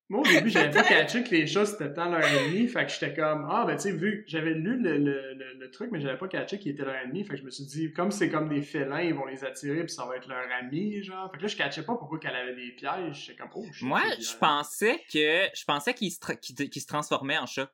Moi, 0.09 0.21
au 0.21 0.25
début, 0.25 0.51
j'avais 0.51 0.71
pas 0.71 0.85
catché 0.85 1.25
que 1.25 1.31
les 1.31 1.49
chats, 1.49 1.67
c'était 1.67 1.93
tant 1.93 2.09
leur 2.09 2.23
ennemi. 2.25 2.69
Fait 2.69 2.87
que 2.87 2.93
j'étais 2.93 3.13
comme, 3.13 3.49
ah, 3.51 3.65
ben, 3.67 3.75
tu 3.75 3.83
sais, 3.83 3.93
vu 3.93 4.23
que 4.25 4.31
j'avais 4.31 4.55
lu 4.55 4.81
le, 4.81 4.99
le, 4.99 5.35
le, 5.35 5.55
le 5.59 5.71
truc, 5.73 5.91
mais 5.91 6.01
j'avais 6.01 6.17
pas 6.17 6.29
catché 6.29 6.61
qu'ils 6.61 6.71
étaient 6.73 6.85
leur 6.85 6.95
ennemi. 6.95 7.25
Fait 7.25 7.31
que 7.35 7.41
je 7.41 7.43
me 7.45 7.51
suis 7.51 7.65
dit, 7.65 7.93
comme 7.93 8.13
c'est 8.13 8.31
comme 8.31 8.49
des 8.49 8.63
félins, 8.63 9.01
ils 9.01 9.13
vont 9.15 9.25
les 9.27 9.43
attirer, 9.45 9.81
puis 9.85 9.93
ça 9.93 10.07
va 10.07 10.17
être 10.17 10.29
leur 10.29 10.45
ami, 10.61 11.03
genre. 11.03 11.29
Fait 11.33 11.39
que 11.39 11.43
là, 11.43 11.49
je 11.49 11.57
catchais 11.57 11.83
pas 11.83 11.97
pourquoi 11.97 12.21
qu'elle 12.21 12.37
avait 12.37 12.55
des 12.55 12.71
pièges. 12.71 13.25
J'étais 13.27 13.37
comme, 13.43 13.51
oh, 13.57 13.65
Moi, 13.83 14.01
je 14.21 14.37
pensais 14.37 15.03
que 15.13 15.49
je 15.53 15.65
pensais 15.65 15.93
qu'il 15.93 16.13
se, 16.13 16.21
tra- 16.21 16.41
se 16.81 16.87
transformait 16.87 17.39
en 17.39 17.47
chat. 17.47 17.69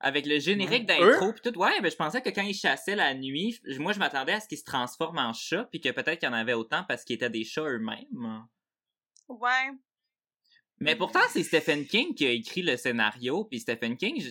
Avec 0.00 0.26
le 0.26 0.38
générique 0.38 0.88
Ouais. 0.90 0.98
d'intro 0.98 1.32
pis 1.32 1.40
tout, 1.42 1.58
ouais, 1.58 1.80
ben 1.80 1.90
je 1.90 1.96
pensais 1.96 2.20
que 2.20 2.28
quand 2.28 2.42
il 2.42 2.52
chassait 2.54 2.96
la 2.96 3.14
nuit, 3.14 3.58
moi 3.78 3.92
je 3.94 3.98
m'attendais 3.98 4.32
à 4.32 4.40
ce 4.40 4.46
qu'il 4.48 4.58
se 4.58 4.64
transforme 4.64 5.16
en 5.18 5.32
chat 5.32 5.64
puis 5.70 5.80
que 5.80 5.88
peut-être 5.88 6.18
qu'il 6.20 6.28
y 6.28 6.30
en 6.30 6.34
avait 6.34 6.52
autant 6.52 6.84
parce 6.86 7.02
qu'ils 7.04 7.14
étaient 7.16 7.30
des 7.30 7.44
chats 7.44 7.62
eux-mêmes. 7.64 8.44
Ouais. 9.28 9.70
Mais 10.78 10.94
pourtant, 10.94 11.20
c'est 11.30 11.42
Stephen 11.42 11.86
King 11.86 12.14
qui 12.14 12.26
a 12.26 12.30
écrit 12.30 12.60
le 12.60 12.76
scénario, 12.76 13.44
puis 13.46 13.60
Stephen 13.60 13.96
King, 13.96 14.22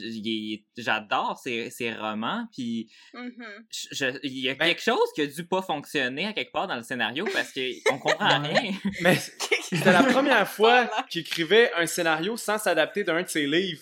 j'adore 0.77 1.39
ses, 1.39 1.71
ses 1.71 1.91
romans, 1.95 2.45
puis 2.53 2.87
Mhm. 3.15 3.65
je- 3.91 4.19
il 4.21 4.37
y 4.41 4.49
a 4.49 4.53
Ben- 4.53 4.67
quelque 4.67 4.83
chose 4.83 5.11
qui 5.15 5.21
a 5.21 5.25
dû 5.25 5.47
pas 5.47 5.63
fonctionner 5.63 6.27
à 6.27 6.33
quelque 6.33 6.51
part 6.51 6.67
dans 6.67 6.75
le 6.75 6.83
scénario 6.83 7.25
parce 7.33 7.51
qu'on 7.51 7.97
comprend 8.19 8.43
rien. 8.43 8.71
Mais 9.01 9.15
c'était 9.59 9.91
la 9.91 10.03
première 10.03 10.47
fois 10.47 10.85
qu'il 11.09 11.21
écrivait 11.21 11.73
un 11.73 11.87
scénario 11.87 12.37
sans 12.37 12.59
s'adapter 12.59 13.03
d'un 13.03 13.23
de 13.23 13.27
ses 13.27 13.47
livres. 13.47 13.81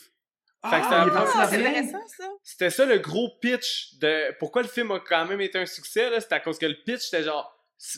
Fait 0.70 0.80
que 0.80 0.86
Ah, 0.90 1.48
c'était 1.50 1.62
il 1.62 1.96
Ah. 1.96 2.30
C'était 2.44 2.70
ça 2.70 2.86
le 2.86 2.98
gros 3.00 3.30
pitch 3.42 3.96
de 4.00 4.34
pourquoi 4.40 4.62
le 4.62 4.68
film 4.68 4.92
a 4.92 5.00
quand 5.00 5.26
même 5.26 5.42
été 5.42 5.58
un 5.60 5.66
succès 5.66 6.10
là, 6.10 6.22
c'était 6.22 6.36
à 6.36 6.40
cause 6.40 6.58
que 6.58 6.66
le 6.66 6.76
pitch 6.86 7.02
c'était 7.02 7.24
genre 7.24 7.50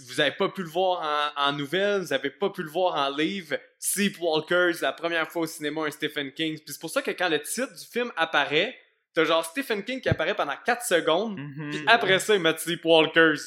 vous 0.08 0.20
avez 0.20 0.32
pas 0.32 0.50
pu 0.50 0.64
le 0.64 0.70
voir 0.70 1.34
en, 1.38 1.50
en 1.50 1.52
nouvelles, 1.54 2.02
vous 2.02 2.14
avez 2.14 2.32
pas 2.32 2.50
pu 2.50 2.64
le 2.64 2.70
voir 2.70 2.96
en 2.96 3.16
livre, 3.16 3.56
Sleepwalkers, 3.78 4.82
la 4.82 4.94
première 4.94 5.30
fois 5.32 5.44
au 5.44 5.46
cinéma 5.48 5.82
un 5.86 5.92
Stephen 5.92 6.32
King. 6.34 6.56
Puis 6.56 6.74
c'est 6.74 6.82
pour 6.82 6.90
ça 6.90 7.02
que 7.04 7.12
quand 7.12 7.30
le 7.30 7.40
titre 7.42 7.72
du 7.74 7.86
film 7.86 8.12
apparaît, 8.18 8.76
t'as 9.14 9.26
genre 9.26 9.46
Stephen 9.46 9.84
King 9.84 10.02
qui 10.02 10.10
apparaît 10.10 10.34
pendant 10.36 10.56
4 10.66 10.84
secondes, 10.84 11.38
Mhm. 11.38 11.70
puis 11.72 11.84
après 11.88 12.18
ça 12.20 12.34
ils 12.36 12.42
mettent 12.42 12.60
Sleepwalkers. 12.60 13.38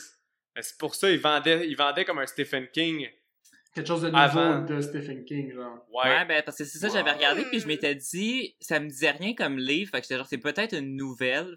Ben, 0.54 0.62
C'est 0.62 0.78
pour 0.78 0.94
ça 0.94 1.10
ils 1.10 1.18
vendaient, 1.20 1.66
ils 1.68 1.76
vendaient 1.76 2.04
comme 2.04 2.18
un 2.20 2.26
Stephen 2.26 2.68
King. 2.68 3.08
Quelque 3.78 3.86
chose 3.88 4.02
de 4.02 4.08
nouveau 4.08 4.18
Avant. 4.18 4.60
de 4.62 4.80
Stephen 4.80 5.24
King, 5.24 5.52
genre. 5.52 5.84
Ouais. 5.92 6.10
Ouais, 6.10 6.24
ben 6.26 6.42
parce 6.44 6.58
que 6.58 6.64
c'est 6.64 6.78
ça, 6.78 6.88
j'avais 6.88 7.10
Ouais. 7.10 7.16
regardé 7.16 7.42
puis 7.44 7.60
je 7.60 7.66
m'étais 7.66 7.94
dit, 7.94 8.54
ça 8.60 8.78
me 8.80 8.88
disait 8.88 9.10
rien 9.12 9.34
comme 9.34 9.58
livre, 9.58 9.90
fait 9.90 9.98
que 10.00 10.04
j'étais 10.04 10.16
genre 10.16 10.26
c'est 10.26 10.38
peut-être 10.38 10.76
une 10.76 10.96
nouvelle, 10.96 11.56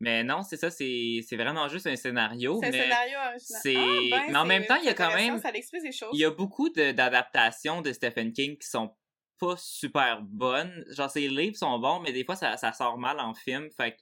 mais 0.00 0.22
non, 0.24 0.42
c'est 0.42 0.56
ça, 0.56 0.70
c'est 0.70 1.20
c'est 1.28 1.36
vraiment 1.36 1.68
juste 1.68 1.86
un 1.86 1.96
scénario, 1.96 2.58
C'est 2.62 2.68
un 2.68 2.72
scénario 2.72 3.18
original. 3.30 3.60
c'est- 3.62 3.76
Ah, 3.76 3.80
ben, 4.10 4.32
mais 4.32 4.36
en 4.36 4.42
c'est- 4.42 4.48
même 4.48 4.66
temps, 4.66 4.76
il 4.76 4.84
y 4.84 4.88
a 4.88 4.94
quand 4.94 5.14
même- 5.14 5.38
Ça 5.40 5.50
explique 5.50 5.82
des 5.82 5.92
choses. 5.92 6.10
il 6.12 6.20
y 6.20 6.24
a 6.24 6.30
beaucoup 6.30 6.68
de- 6.70 6.92
d'adaptations 6.92 7.82
de, 7.82 7.92
Stephen 7.92 8.32
King 8.32 8.56
qui 8.58 8.68
sont 8.68 8.94
pas 9.38 9.56
super 9.56 10.22
bonnes. 10.22 10.84
Genre 10.96 11.10
ses 11.10 11.28
livres 11.28 11.56
sont 11.56 11.78
bons, 11.78 12.00
mais 12.00 12.12
des 12.12 12.24
fois 12.24 12.36
ça, 12.36 12.56
ça 12.56 12.72
sort 12.72 12.96
mal 12.98 13.18
en 13.20 13.34
film, 13.34 13.68
fait 13.70 13.92
que 13.92 13.96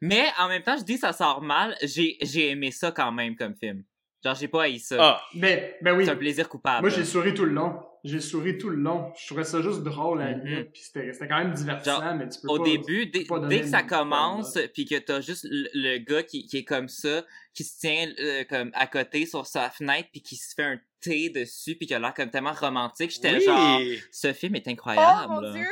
mais 0.00 0.26
en 0.38 0.48
même 0.48 0.62
temps, 0.62 0.76
je 0.76 0.84
dis 0.84 0.98
ça 0.98 1.12
sort 1.12 1.42
mal, 1.42 1.76
j'ai 1.82 2.16
j'ai 2.22 2.50
aimé 2.50 2.70
ça 2.70 2.92
quand 2.92 3.12
même 3.12 3.34
comme 3.36 3.54
film. 3.56 3.84
Genre 4.26 4.34
j'ai 4.34 4.48
pas 4.48 4.62
haï 4.64 4.78
ça. 4.80 4.96
Ah, 4.98 5.22
Mais, 5.34 5.76
ben 5.82 5.96
oui. 5.96 6.04
C'est 6.04 6.10
un 6.10 6.16
plaisir 6.16 6.48
coupable. 6.48 6.80
Moi, 6.80 6.90
j'ai 6.90 7.04
souri 7.04 7.32
tout 7.32 7.44
le 7.44 7.52
long. 7.52 7.78
J'ai 8.04 8.20
souri 8.20 8.56
tout 8.58 8.68
le 8.70 8.76
long. 8.76 9.12
Je 9.18 9.26
trouvais 9.26 9.42
ça 9.44 9.60
juste 9.62 9.82
drôle 9.82 10.20
à 10.22 10.30
Mhm. 10.32 10.44
limite. 10.44 10.72
Puis 10.72 10.82
c'était 10.82 11.12
c'était 11.12 11.26
quand 11.28 11.38
même 11.38 11.52
divertissant, 11.52 12.00
Genre, 12.02 12.14
mais 12.14 12.28
tu 12.28 12.40
peux 12.40 12.48
au 12.48 12.58
pas... 12.58 12.64
début, 12.64 13.06
dès, 13.06 13.24
que 13.24 13.66
ça 13.66 13.82
commence, 13.82 14.58
puis 14.74 14.84
que 14.84 14.96
t'as 14.98 15.20
juste 15.20 15.46
le, 15.50 15.68
le 15.74 15.98
gars 15.98 16.22
qui, 16.22 16.46
qui 16.46 16.58
est 16.58 16.64
comme 16.64 16.88
ça, 16.88 17.24
qui 17.54 17.64
se 17.64 17.78
tient 17.80 18.06
euh, 18.20 18.44
comme 18.48 18.70
à 18.74 18.86
côté 18.86 19.26
sur 19.26 19.44
sa 19.46 19.70
fenêtre, 19.70 20.08
puis 20.12 20.22
qui 20.22 20.36
se 20.36 20.54
fait 20.54 20.62
un 20.64 20.80
thé 21.00 21.30
dessus, 21.30 21.74
puis 21.74 21.86
qui 21.86 21.94
a 21.94 21.98
l'air 21.98 22.14
comme 22.14 22.30
tellement 22.30 22.52
romantique, 22.52 23.10
j'étais 23.10 23.34
oui. 23.36 23.44
genre, 23.44 23.80
ce 24.12 24.32
film 24.32 24.54
est 24.56 24.68
incroyable. 24.68 25.26
Oh 25.36 25.40
mon 25.40 25.52
dieu! 25.52 25.66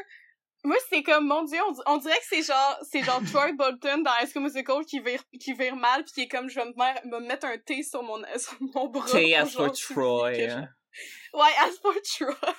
Moi, 0.65 0.77
c'est 0.89 1.03
comme, 1.03 1.27
mon 1.27 1.43
dieu, 1.45 1.59
on, 1.69 1.93
on 1.95 1.97
dirait 1.99 2.17
que 2.19 2.25
c'est 2.29 2.43
genre, 2.43 2.79
c'est 2.91 3.03
genre 3.03 3.21
Troy 3.33 3.53
Bolton 3.53 3.99
dans 3.99 4.11
High 4.21 4.29
School 4.31 4.43
Musical 4.45 4.85
qui 4.87 4.99
vire, 5.01 5.23
qui 5.39 5.53
vire 5.53 5.77
mal 5.77 6.05
pis 6.05 6.13
qui 6.13 6.21
est 6.23 6.29
comme, 6.29 6.49
je 6.49 6.59
vais 6.59 6.65
me, 6.65 7.11
me 7.11 7.21
mettre 7.27 7.47
un 7.47 7.59
thé 7.59 7.83
sur 7.83 8.03
mon, 8.03 8.23
sur 8.39 8.57
mon 8.75 8.89
bras. 8.89 9.05
Pour 9.07 9.15
as 9.17 9.47
for 9.51 9.71
Troy. 9.73 10.35
je- 10.35 10.51
hein. 10.51 10.69
Ouais, 11.35 11.51
as 11.59 11.73
for 11.83 11.93
Troy. 12.17 12.55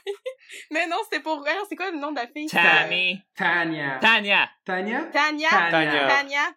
Mais 0.71 0.85
non, 0.87 0.97
c'était 1.05 1.21
pour 1.23 1.41
rire. 1.43 1.63
C'est 1.69 1.75
quoi 1.77 1.89
le 1.91 1.97
nom 1.97 2.11
de 2.11 2.17
la 2.17 2.27
fille? 2.27 2.47
Tammy. 2.47 3.21
Tanya. 3.35 3.97
Tanya. 3.99 4.49
Tanya? 4.65 5.05
Tanya. 5.11 5.49
Tanya. 5.49 6.07
Tanya. 6.09 6.55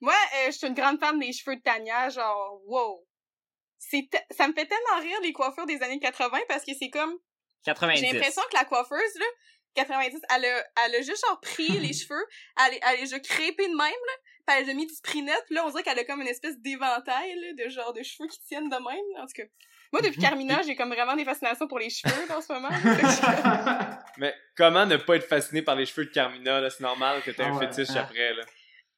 Moi, 0.00 0.14
euh, 0.14 0.46
je 0.46 0.52
suis 0.52 0.66
une 0.66 0.74
grande 0.74 0.98
fan 0.98 1.18
des 1.18 1.32
cheveux 1.32 1.56
de 1.56 1.60
Tanya, 1.62 2.08
genre, 2.08 2.60
wow. 2.66 3.04
C'est 3.78 4.08
ça 4.30 4.48
me 4.48 4.52
fait 4.54 4.66
tellement 4.66 5.00
rire 5.00 5.18
les 5.22 5.32
coiffures 5.32 5.66
des 5.66 5.80
années 5.82 6.00
80 6.00 6.38
parce 6.48 6.64
que 6.64 6.72
c'est 6.78 6.88
comme, 6.90 7.14
90. 7.64 8.00
j'ai 8.00 8.12
l'impression 8.12 8.42
que 8.50 8.56
la 8.56 8.64
coiffeuse, 8.64 9.14
là, 9.18 9.26
90, 9.74 10.20
elle 10.36 10.44
a, 10.44 10.64
elle 10.86 10.94
a 10.96 11.02
juste 11.02 11.24
genre 11.26 11.40
pris 11.40 11.68
les 11.78 11.92
cheveux, 11.92 12.24
elle, 12.58 12.78
elle 12.82 12.96
les 13.00 13.02
a 13.14 13.16
juste 13.16 13.24
crépés 13.28 13.66
de 13.68 13.76
même, 13.76 13.78
là, 13.78 14.12
pis 14.46 14.54
elle 14.62 14.70
a 14.70 14.74
mis 14.74 14.86
du 14.86 14.94
sprinette, 14.94 15.44
pis 15.48 15.54
là, 15.54 15.64
on 15.66 15.70
dirait 15.70 15.82
qu'elle 15.82 15.98
a 15.98 16.04
comme 16.04 16.20
une 16.22 16.28
espèce 16.28 16.58
d'éventail, 16.58 17.34
là, 17.40 17.64
de 17.64 17.68
genre 17.70 17.92
de 17.92 18.02
cheveux 18.02 18.28
qui 18.28 18.40
tiennent 18.44 18.68
de 18.68 18.76
même, 18.76 19.04
là, 19.14 19.22
en 19.22 19.26
tout 19.26 19.32
cas. 19.36 19.44
Moi, 19.90 20.02
depuis 20.02 20.20
Carmina, 20.20 20.60
j'ai 20.62 20.76
comme 20.76 20.92
vraiment 20.92 21.16
des 21.16 21.24
fascinations 21.24 21.66
pour 21.66 21.78
les 21.78 21.88
cheveux, 21.88 22.26
là, 22.28 22.36
en 22.36 22.40
ce 22.42 22.52
moment. 22.52 22.68
là. 22.68 24.04
Mais 24.18 24.34
comment 24.56 24.84
ne 24.84 24.96
pas 24.96 25.16
être 25.16 25.26
fasciné 25.26 25.62
par 25.62 25.76
les 25.76 25.86
cheveux 25.86 26.04
de 26.06 26.10
Carmina, 26.10 26.60
là? 26.60 26.68
C'est 26.68 26.82
normal 26.82 27.22
que 27.22 27.30
t'aies 27.30 27.42
Ah 27.44 27.48
un 27.48 27.56
ouais. 27.58 27.68
fétiche 27.68 27.94
Ah. 27.96 28.00
après, 28.02 28.34
là. 28.34 28.44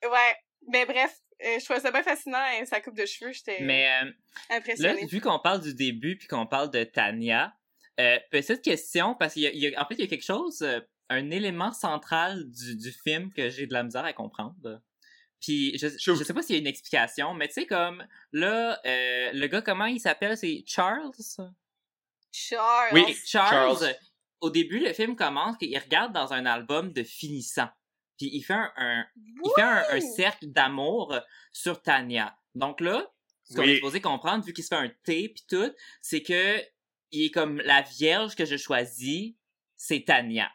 ouais. 0.03 0.37
Mais 0.69 0.85
bref, 0.87 1.15
euh, 1.45 1.59
je 1.61 1.65
trouvais 1.65 1.81
ça 1.81 1.91
bien 1.93 2.03
fascinant, 2.03 2.45
et 2.61 2.67
sa 2.67 2.81
coupe 2.81 2.97
de 2.97 3.07
cheveux, 3.07 3.33
j'étais 3.33 3.59
Mais 3.61 3.89
euh, 4.03 4.05
là, 4.51 4.57
impressionnée. 4.57 5.07
vu 5.07 5.21
qu'on 5.21 5.39
parle 5.39 5.61
du 5.63 5.75
début 5.75 6.17
puis 6.19 6.27
qu'on 6.27 6.47
parle 6.47 6.71
de 6.71 6.83
Tanya, 6.85 7.55
euh, 7.99 8.19
petite 8.31 8.63
question, 8.63 9.15
parce 9.15 9.35
qu'il 9.35 9.43
y 9.43 9.47
a, 9.47 9.51
il 9.53 9.59
y 9.61 9.75
a- 9.75 9.83
en 9.83 9.87
fait, 9.87 9.95
il 9.95 10.01
y 10.01 10.05
a 10.05 10.07
quelque 10.07 10.25
chose, 10.25 10.63
euh, 10.63 10.81
un 11.09 11.31
élément 11.31 11.73
central 11.73 12.49
du, 12.51 12.77
du 12.77 12.93
film 12.93 13.33
que 13.33 13.49
j'ai 13.51 13.67
de 13.67 13.73
la 13.73 13.83
misère 13.83 14.05
à 14.05 14.13
comprendre. 14.13 14.81
Puis 15.41 15.77
je, 15.79 15.89
je 15.89 16.23
sais 16.23 16.35
pas 16.35 16.43
s'il 16.43 16.55
y 16.55 16.59
a 16.59 16.61
une 16.61 16.67
explication, 16.67 17.33
mais 17.35 17.49
tu 17.49 17.55
sais 17.55 17.67
comme 17.67 18.07
là, 18.33 18.79
euh, 18.87 19.31
le 19.33 19.47
gars 19.47 19.63
comment 19.63 19.87
il 19.87 19.99
s'appelle, 19.99 20.37
c'est 20.37 20.63
Charles? 20.67 21.11
Charles. 22.33 22.91
Oui. 22.93 23.17
Charles, 23.27 23.77
Charles. 23.79 23.95
au 24.41 24.51
début, 24.51 24.79
le 24.81 24.93
film 24.93 25.17
commence 25.17 25.57
qu'il 25.57 25.77
regarde 25.79 26.13
dans 26.13 26.33
un 26.33 26.47
album 26.47 26.93
de 26.93 27.03
finissant. 27.03 27.69
Puis 28.19 28.31
il 28.33 28.43
fait 28.43 28.53
un, 28.55 28.71
un- 28.77 29.07
il 29.17 29.51
fait 29.57 29.63
un, 29.63 29.85
un 29.91 30.01
cercle 30.01 30.47
d'amour 30.49 31.19
sur 31.53 31.81
Tanya. 31.83 32.37
Donc 32.55 32.81
là, 32.81 33.11
ce 33.45 33.55
qu'on 33.57 33.63
Oui. 33.63 33.71
est 33.71 33.75
supposé 33.77 34.01
comprendre, 34.01 34.45
vu 34.45 34.53
qu'il 34.53 34.63
se 34.63 34.69
fait 34.69 34.77
un 34.77 34.91
T 35.05 35.31
puis 35.31 35.45
tout, 35.49 35.73
c'est 36.03 36.23
que 36.23 36.63
est 37.13 37.31
comme 37.31 37.59
la 37.65 37.83
vierge 37.83 38.35
que 38.37 38.45
je 38.45 38.57
choisis, 38.57 39.35
c'est 39.77 40.05
Tanya. 40.07 40.51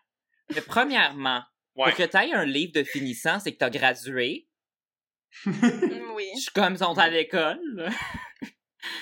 Mais 0.53 0.61
premièrement, 0.61 1.41
Ouais. 1.75 1.89
pour 1.91 1.95
que 1.97 2.03
tu 2.03 2.15
aies 2.17 2.31
un 2.33 2.45
livre 2.45 2.71
de 2.73 2.83
finissant, 2.85 3.39
c'est 3.41 3.51
que 3.51 3.57
tu 3.57 3.65
as 3.65 3.69
gradué. 3.69 4.47
Oui. 6.15 6.29
Je 6.35 6.41
suis 6.43 6.51
comme 6.53 6.73
ils 6.73 6.77
sont 6.79 6.97
à 6.97 7.09
l'école. 7.09 7.59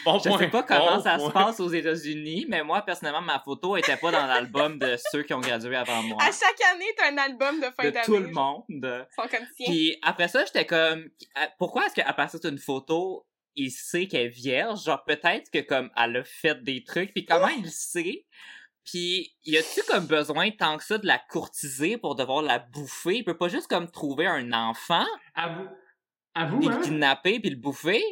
Bon 0.06 0.18
Je 0.18 0.30
point. 0.30 0.40
sais 0.40 0.48
pas 0.48 0.64
comment 0.64 0.96
Bon 0.96 1.04
ça 1.04 1.18
point. 1.18 1.28
se 1.28 1.34
passe 1.34 1.60
aux 1.60 1.70
États-Unis, 1.70 2.46
mais 2.50 2.64
moi, 2.64 2.82
personnellement, 2.84 3.22
ma 3.22 3.40
photo 3.40 3.76
était 3.78 3.98
pas 3.98 4.12
dans 4.12 4.26
l'album 4.26 4.80
de 4.80 4.96
ceux 5.12 5.22
qui 5.24 5.34
ont 5.34 5.42
gradué 5.42 5.76
avant 5.76 6.02
moi. 6.04 6.18
À 6.22 6.32
chaque 6.32 6.60
année, 6.74 6.86
t'as 6.98 7.12
un 7.12 7.18
album 7.18 7.60
de 7.60 7.66
fin 7.66 7.84
De 7.84 7.90
d'année. 7.92 8.06
tout 8.06 8.18
le 8.18 8.32
monde. 8.32 8.64
Ils 8.70 9.06
sont 9.16 9.28
comme 9.28 9.46
tiens. 9.56 9.66
Puis 9.68 9.98
après 10.02 10.28
ça, 10.30 10.44
j'étais 10.46 10.66
comme, 10.66 11.10
pourquoi 11.60 11.86
est-ce 11.86 11.96
qu'à 11.96 12.12
partir 12.14 12.40
d'une 12.40 12.58
photo, 12.58 13.28
il 13.56 13.72
sait 13.72 14.08
qu'elle 14.08 14.28
est 14.28 14.30
vierge? 14.30 14.84
Genre, 14.84 15.04
peut-être 15.06 15.50
que 15.52 15.60
comme, 15.60 15.90
elle 15.96 16.18
a 16.18 16.24
fait 16.24 16.64
des 16.64 16.84
trucs, 16.84 17.14
puis 17.14 17.26
comment 17.26 17.48
il 17.48 17.70
sait? 17.70 18.26
Puis, 18.86 19.34
y 19.46 19.56
a-tu 19.58 19.82
comme 19.88 20.06
besoin 20.08 20.52
tant 20.52 20.78
que 20.78 20.84
ça 20.84 20.98
de 20.98 21.08
la 21.08 21.18
courtiser 21.18 21.98
pour 21.98 22.16
devoir 22.16 22.42
la 22.42 22.60
bouffer? 22.60 23.18
Il 23.18 23.24
peut 23.24 23.38
pas 23.38 23.48
juste 23.48 23.68
comme 23.68 23.90
trouver 23.90 24.28
un 24.28 24.52
enfant, 24.52 25.06
Avoue, 25.36 25.68
avoue 26.36 26.60
puis 26.60 26.68
hein? 26.70 26.78
le 26.78 26.84
kidnapper, 26.84 27.40
puis 27.40 27.50
le 27.50 27.56
bouffer? 27.56 28.04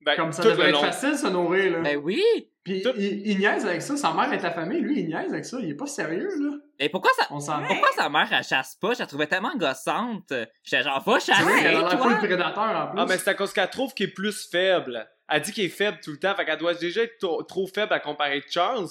Ben, 0.00 0.16
Comme 0.16 0.32
ça 0.32 0.42
devrait 0.42 0.68
être 0.68 0.74
long. 0.74 0.80
facile 0.80 1.16
se 1.16 1.26
nourrir, 1.26 1.72
là. 1.72 1.80
Ben 1.82 1.96
oui! 1.98 2.22
Puis 2.68 2.82
tout- 2.82 2.92
il, 2.96 3.26
il 3.26 3.38
niaise 3.38 3.64
avec 3.66 3.82
ça. 3.82 3.96
Sa 3.96 4.12
mère 4.12 4.32
est 4.32 4.44
affamée, 4.44 4.80
lui, 4.80 5.00
il 5.00 5.08
niaise 5.08 5.32
avec 5.32 5.44
ça. 5.44 5.58
Il 5.60 5.70
est 5.70 5.74
pas 5.74 5.86
sérieux, 5.86 6.28
là. 6.40 6.56
Mais 6.78 6.88
pourquoi 6.88 7.10
ça... 7.18 7.26
On 7.30 7.40
s'en 7.40 7.62
Pourquoi 7.66 7.88
sa 7.96 8.08
mère, 8.08 8.28
elle 8.32 8.44
chasse 8.44 8.76
pas? 8.76 8.94
Je 8.94 9.00
la 9.00 9.06
trouvais 9.06 9.26
tellement 9.26 9.56
gossante. 9.56 10.32
J'étais 10.62 10.82
genre, 10.82 11.02
va 11.04 11.18
chasser, 11.18 11.42
elle 11.64 11.76
a 11.76 11.96
full 11.96 12.18
prédateur 12.18 12.62
en 12.64 12.86
plus. 12.92 13.00
Ah, 13.00 13.06
mais 13.08 13.18
c'est 13.18 13.30
à 13.30 13.34
cause 13.34 13.52
qu'elle 13.52 13.68
trouve 13.70 13.92
qu'il 13.94 14.08
est 14.08 14.12
plus 14.12 14.48
faible. 14.48 15.08
Elle 15.28 15.42
dit 15.42 15.52
qu'il 15.52 15.64
est 15.64 15.68
faible 15.68 15.98
tout 16.02 16.10
le 16.12 16.18
temps, 16.18 16.34
fait 16.34 16.44
qu'elle 16.44 16.58
doit 16.58 16.74
déjà 16.74 17.02
être 17.02 17.18
trop, 17.18 17.42
trop 17.42 17.66
faible 17.66 17.92
à 17.92 18.00
comparer 18.00 18.40
de 18.40 18.46
Charles. 18.48 18.86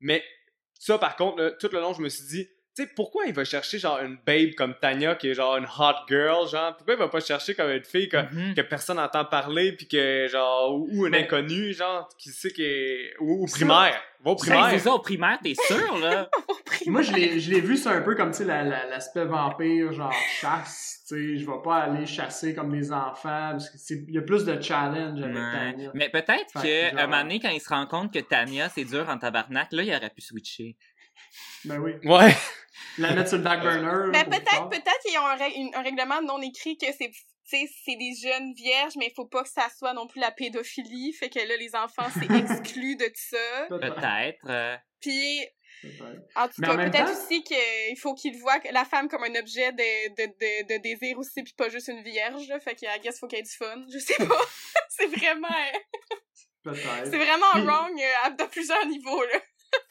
Mais 0.00 0.22
ça, 0.78 0.98
par 0.98 1.16
contre, 1.16 1.38
là, 1.42 1.50
tout 1.52 1.68
le 1.72 1.80
long, 1.80 1.92
je 1.92 2.00
me 2.02 2.08
suis 2.08 2.24
dit, 2.26 2.48
tu 2.74 2.82
sais, 2.84 2.90
pourquoi 2.96 3.26
il 3.26 3.34
va 3.34 3.44
chercher 3.44 3.78
genre 3.78 3.98
une 4.00 4.16
babe 4.26 4.54
comme 4.56 4.74
Tanya, 4.80 5.14
qui 5.14 5.28
est 5.28 5.34
genre 5.34 5.56
une 5.56 5.64
hot 5.66 6.06
girl, 6.08 6.48
genre, 6.48 6.74
pourquoi 6.76 6.94
il 6.94 6.98
va 6.98 7.08
pas 7.08 7.20
chercher 7.20 7.54
comme 7.54 7.70
une 7.70 7.84
fille 7.84 8.08
que, 8.08 8.16
Mhm. 8.16 8.54
que 8.54 8.62
personne 8.62 8.96
n'entend 8.96 9.24
parler, 9.26 9.72
puis 9.72 9.86
que 9.88 10.26
genre, 10.30 10.74
ou, 10.74 10.88
ou 10.90 11.06
une 11.06 11.12
Mais- 11.12 11.24
inconnue, 11.24 11.72
genre, 11.74 12.08
qui 12.18 12.30
sait 12.30 12.50
qui 12.50 12.62
est. 12.64 13.14
Ou, 13.20 13.46
primaire. 13.46 14.00
Va 14.24 14.30
au 14.30 14.34
Ben, 14.36 14.40
primaire. 14.40 14.80
ça, 14.80 14.92
au 14.92 15.00
primaire, 15.00 15.38
t'es 15.42 15.54
sûr, 15.54 15.98
là? 15.98 16.28
Moi, 16.86 17.02
je 17.02 17.12
l'ai, 17.12 17.40
je 17.40 17.50
l'ai 17.50 17.60
vu, 17.60 17.76
c'est 17.76 17.88
un 17.88 18.02
peu 18.02 18.14
comme, 18.14 18.30
tu 18.30 18.38
sais, 18.38 18.44
la- 18.44 18.62
la- 18.62 18.86
l'aspect 18.86 19.24
vampire, 19.24 19.92
genre 19.92 20.12
chasse, 20.40 21.02
tu 21.08 21.14
sais, 21.16 21.38
je 21.38 21.44
vais 21.44 21.60
pas 21.64 21.78
aller 21.78 22.06
chasser 22.06 22.54
comme 22.54 22.70
des 22.72 22.92
enfants, 22.92 23.50
parce 23.52 23.68
que 23.68 23.76
il 24.08 24.14
y 24.14 24.18
a 24.18 24.22
plus 24.22 24.44
de 24.44 24.60
challenge 24.62 25.20
avec 25.20 25.34
Ouais. 25.36 25.52
Tanya. 25.72 25.90
Mais 25.94 26.08
peut-être 26.08 26.52
que, 26.62 26.96
un 26.96 27.06
moment 27.08 27.22
donné, 27.22 27.40
quand 27.40 27.48
il 27.50 27.60
se 27.60 27.68
rend 27.68 27.86
compte 27.86 28.12
que 28.14 28.20
Tania, 28.20 28.68
c'est 28.68 28.84
dur 28.84 29.08
en 29.08 29.18
tabarnak, 29.18 29.72
là, 29.72 29.82
il 29.82 29.90
aurait 29.94 30.10
pu 30.10 30.20
switcher. 30.20 30.76
Ben 31.64 31.78
oui. 31.78 31.92
Ouais. 32.04 32.34
La 32.98 33.14
mettre 33.14 33.28
sur 33.28 33.38
le 33.38 33.44
back 33.44 33.60
burner. 33.62 34.10
plus 34.12 34.30
peut-être, 34.30 34.68
peut-être 34.68 35.00
qu'ils 35.06 35.18
ont 35.18 35.26
un, 35.26 35.36
rè- 35.36 35.54
une- 35.54 35.74
un 35.74 35.82
règlement 35.82 36.20
non 36.22 36.40
écrit 36.42 36.76
que 36.76 36.86
c'est, 36.86 37.10
tu 37.10 37.20
sais, 37.44 37.68
c'est 37.84 37.96
des 37.96 38.12
jeunes 38.22 38.52
vierges, 38.54 38.94
mais 38.96 39.06
il 39.06 39.14
faut 39.14 39.26
pas 39.26 39.42
que 39.42 39.48
ça 39.48 39.68
soit 39.78 39.92
non 39.94 40.06
plus 40.06 40.20
la 40.20 40.30
pédophilie. 40.30 41.12
Fait 41.12 41.28
que 41.30 41.38
là, 41.38 41.56
les 41.56 41.74
enfants, 41.74 42.08
c'est 42.12 42.26
exclu 42.66 42.96
de 42.96 43.04
tout 43.06 43.12
ça. 43.14 43.66
Peut-être. 43.68 44.38
Euh, 44.48 44.76
Puis, 45.00 45.46
peut-être. 45.82 46.22
en 46.36 46.48
tout 46.48 46.60
cas, 46.62 46.76
peut-être 46.76 47.06
temps- 47.06 47.12
aussi 47.12 47.42
qu'il 47.44 47.98
faut 47.98 48.14
qu'ils 48.14 48.36
voient 48.38 48.58
que 48.60 48.72
la 48.72 48.84
femme 48.84 49.08
comme 49.08 49.24
un 49.24 49.34
objet 49.38 49.72
de, 49.72 50.08
de, 50.16 50.26
de, 50.26 50.74
de 50.76 50.82
désir 50.82 51.18
aussi, 51.18 51.42
puis 51.42 51.54
pas 51.56 51.68
juste 51.68 51.88
une 51.88 52.02
vierge. 52.02 52.46
là. 52.48 52.58
Fait 52.60 52.74
que, 52.74 52.84
I 52.84 53.00
guess, 53.00 53.18
faut 53.20 53.26
qu'il 53.28 53.38
y 53.38 53.40
ait 53.40 53.44
du 53.44 53.50
fun. 53.56 53.84
Je 53.92 53.98
sais 53.98 54.16
pas. 54.26 54.40
c'est 54.90 55.06
vraiment, 55.06 55.48
Peut-être. 56.64 57.04
c'est 57.10 57.16
vraiment 57.18 57.50
Puis- 57.54 57.62
wrong 57.62 58.00
euh, 58.00 58.26
à 58.26 58.30
de 58.30 58.44
plusieurs 58.44 58.86
niveaux, 58.86 59.22
là. 59.22 59.40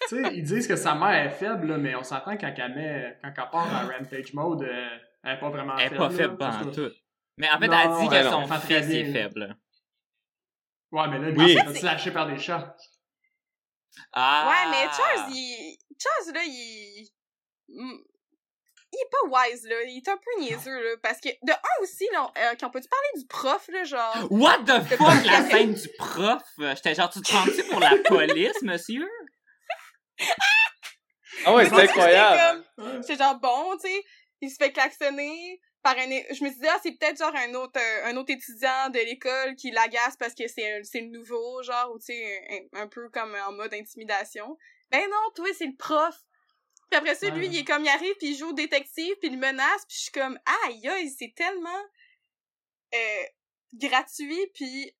Tu 0.10 0.24
sais, 0.24 0.34
ils 0.36 0.44
disent 0.44 0.68
que 0.68 0.76
sa 0.76 0.94
mère 0.96 1.26
est 1.26 1.30
faible, 1.30 1.68
là, 1.68 1.78
mais 1.78 1.96
on 1.96 2.04
s'entend 2.04 2.36
quand 2.38 2.54
elle 2.58 2.76
met, 2.76 3.18
quand 3.24 3.30
elle 3.30 3.50
part 3.50 3.68
en 3.68 3.88
rampage 3.88 4.34
mode, 4.34 4.64
euh, 4.64 4.88
elle 5.24 5.36
est 5.36 5.40
pas 5.40 5.50
vraiment 5.50 5.78
Elle 5.78 5.86
est 5.86 5.90
faible. 5.90 6.00
pas 6.00 6.10
faible 6.10 6.44
en 6.44 6.72
tout. 6.72 6.90
Mais 7.38 7.50
en 7.50 7.60
fait, 7.60 7.68
Non, 7.68 7.78
elle 8.02 8.10
dit 8.10 8.16
que 8.16 8.24
son 8.30 8.48
fils 8.48 8.86
il 8.90 8.96
est 8.98 9.12
faible. 9.14 9.56
Ouais, 10.92 11.08
mais 11.08 11.20
là, 11.20 11.30
lui, 11.30 11.38
Oui. 11.38 11.52
il 11.54 11.58
s'est 11.58 11.66
fait 11.66 11.80
slasher 11.80 12.12
par 12.12 12.28
des 12.28 12.38
chats. 12.38 12.76
Ah! 14.14 14.50
Ouais, 14.50 14.72
mais 14.72 14.88
Charles, 14.92 15.32
il... 15.32 15.78
Charles, 15.98 16.34
là, 16.36 16.42
il... 16.46 17.10
Il 18.94 18.98
est 19.00 19.10
pas 19.10 19.26
wise, 19.50 19.64
là. 19.70 19.76
Il 19.88 19.98
est 19.98 20.10
un 20.10 20.18
peu 20.18 20.42
niaiseux, 20.42 20.84
là. 20.84 20.90
Parce 21.02 21.22
que, 21.22 21.30
de 21.30 21.52
un 21.54 21.82
aussi, 21.84 22.06
là, 22.12 22.26
on, 22.26 22.40
euh, 22.42 22.56
qu'on 22.60 22.70
peut-tu 22.70 22.90
parler 22.90 23.22
du 23.22 23.26
prof, 23.26 23.66
là, 23.70 23.84
genre... 23.86 24.28
What 24.30 24.60
the 24.66 24.82
fuck, 24.98 25.26
la 25.26 25.50
scène 25.50 25.74
du 25.74 25.88
prof? 25.98 26.44
J'étais 26.58 26.96
genre, 26.96 27.10
tu 27.10 27.22
te 27.22 27.30
prends-tu 27.32 27.64
pour 27.70 27.80
la 27.80 27.96
police, 28.06 28.62
monsieur? 28.64 29.08
Ah 31.46 31.54
ouais, 31.56 31.68
c'est 31.70 31.74
incroyable. 31.76 32.64
j'étais 32.78 32.90
comme- 32.92 33.02
J'étais 33.02 33.16
genre, 33.24 33.40
bon, 33.40 33.78
tu 33.78 33.88
sais, 33.88 34.04
il 34.42 34.50
se 34.50 34.56
fait 34.58 34.72
klaxonner 34.72 35.60
par 35.82 35.98
un... 35.98 36.06
Je 36.08 36.44
me 36.44 36.50
disais, 36.50 36.68
ah, 36.70 36.80
c'est 36.84 36.92
peut-être 36.92 37.18
genre 37.18 37.36
un 37.36 37.54
autre, 37.56 37.80
euh, 37.80 38.06
un 38.06 38.18
autre 38.18 38.32
étudiant 38.32 38.90
de 38.90 39.00
l'école 39.00 39.56
qui 39.56 39.72
l'agace 39.72 40.16
parce 40.18 40.36
que 40.36 40.48
c'est 40.48 40.84
le 40.94 41.08
nouveau, 41.18 41.64
genre, 41.64 41.92
ou 41.94 41.98
tu 42.00 42.06
sais, 42.14 42.68
un, 42.74 42.82
un 42.82 42.88
peu 42.88 43.10
comme 43.10 43.36
en 43.48 43.52
mode 43.54 43.74
intimidation. 43.74 44.58
Ben 44.92 45.02
non, 45.10 45.32
toi, 45.36 45.48
c'est 45.58 45.66
le 45.66 45.76
prof. 45.78 46.16
Puis 46.92 46.98
après 47.00 47.16
ça, 47.16 47.30
lui, 47.30 47.48
il 47.48 47.58
est 47.58 47.64
comme, 47.64 47.84
il 47.84 47.90
arrive, 47.90 48.14
puis 48.20 48.30
il 48.32 48.38
joue 48.38 48.50
au 48.50 48.54
détective, 48.54 49.16
puis 49.22 49.30
il 49.32 49.40
menace, 49.40 49.86
puis 49.88 49.96
je 49.98 50.02
suis 50.04 50.12
comme, 50.12 50.38
aïe, 50.66 50.88
aïe, 50.90 51.10
c'est 51.18 51.34
tellement 51.36 51.82
euh, 52.94 53.24
gratuit, 53.76 54.46
puis 54.54 54.94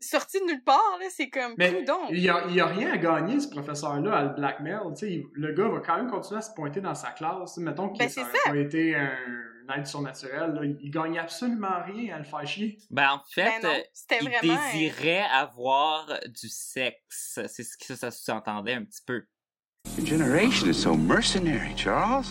sorti 0.00 0.38
de 0.40 0.44
nulle 0.46 0.62
part, 0.64 0.96
là, 1.00 1.06
c'est 1.10 1.28
comme, 1.28 1.54
Mais 1.58 1.84
il 2.10 2.20
y 2.20 2.28
a, 2.28 2.36
a 2.36 2.66
rien 2.66 2.92
à 2.92 2.96
gagner, 2.98 3.40
ce 3.40 3.48
professeur-là, 3.48 4.16
à 4.16 4.22
le 4.24 4.28
blackmail. 4.34 4.78
Tu 4.90 4.96
sais, 5.06 5.12
il- 5.12 5.24
le 5.34 5.52
gars 5.52 5.68
va 5.68 5.80
quand 5.80 5.96
même 5.96 6.10
continuer 6.10 6.38
à 6.38 6.42
se 6.42 6.52
pointer 6.54 6.80
dans 6.80 6.94
sa 6.94 7.10
classe. 7.10 7.56
Mettons 7.58 7.88
qu'il 7.90 7.98
Ben, 8.06 8.08
ça 8.10 8.22
aurait 8.48 8.62
été 8.62 8.94
un, 8.96 9.10
un 9.68 9.74
être 9.78 9.86
surnaturel. 9.86 10.52
Là. 10.54 10.64
Il, 10.64 10.76
il 10.80 10.90
gagne 10.90 11.18
absolument 11.18 11.82
rien 11.86 12.14
à 12.14 12.18
le 12.18 12.24
faire 12.24 12.46
chier. 12.46 12.78
Ben, 12.90 13.10
en 13.12 13.20
fait, 13.30 13.44
Ben 13.44 13.62
non, 13.62 13.74
euh, 13.74 14.16
il 14.22 14.28
vraiment... 14.28 14.62
désirait 14.72 15.24
avoir 15.32 16.06
du 16.28 16.48
sexe. 16.48 17.38
C'est 17.46 17.62
ce 17.64 17.76
que 17.76 17.84
ça, 17.86 17.96
ça 17.96 18.10
sous-entendait 18.10 18.74
un 18.74 18.84
petit 18.84 19.02
peu. 19.06 19.22
Your 19.96 20.06
generation 20.06 20.68
is 20.68 20.74
so 20.74 20.94
mercenary, 20.94 21.74
Charles. 21.76 22.26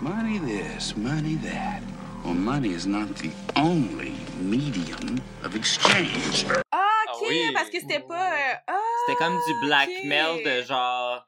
Money 0.00 0.38
this, 0.40 0.96
money 0.96 1.36
that. 1.42 1.80
Well, 2.24 2.34
money 2.34 2.70
is 2.74 2.86
not 2.86 3.06
the 3.16 3.30
only 3.56 4.12
medium 4.40 5.18
of 5.44 5.54
exchange. 5.56 6.44
Ah 6.72 6.77
ok, 7.20 7.26
oui. 7.28 7.52
parce 7.54 7.70
que 7.70 7.80
c'était 7.80 8.00
pas... 8.00 8.32
euh, 8.32 8.54
Ah, 8.66 8.80
C'était 9.06 9.18
comme 9.18 9.38
du 9.46 9.66
blackmail 9.66 10.42
de 10.44 10.62
genre 10.62 11.24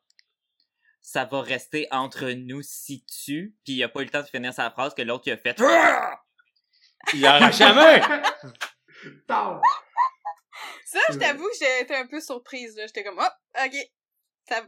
ça 1.02 1.24
va 1.24 1.40
rester 1.42 1.88
entre 1.90 2.30
nous 2.30 2.62
si 2.62 3.04
tu 3.06 3.54
puis 3.64 3.74
il 3.74 3.82
a 3.82 3.88
pas 3.88 4.00
eu 4.00 4.04
le 4.04 4.10
temps 4.10 4.22
de 4.22 4.26
finir 4.28 4.52
sa 4.54 4.70
phrase 4.70 4.94
que 4.94 5.02
l'autre 5.02 5.24
il 5.26 5.32
a 5.32 5.36
fait 5.36 5.58
Il 7.14 7.26
a 7.26 7.34
arraché 7.34 7.64
la 7.64 7.72
main. 7.72 8.22
Ça, 10.84 10.98
je 11.10 11.16
t'avoue 11.18 11.48
que 11.48 11.56
j'étais 11.58 11.94
un 11.94 12.06
peu 12.06 12.20
surprise, 12.20 12.76
là. 12.76 12.86
J'étais 12.86 13.04
comme, 13.04 13.18
oh, 13.18 13.64
ok. 13.64 13.74
Ça, 14.48 14.62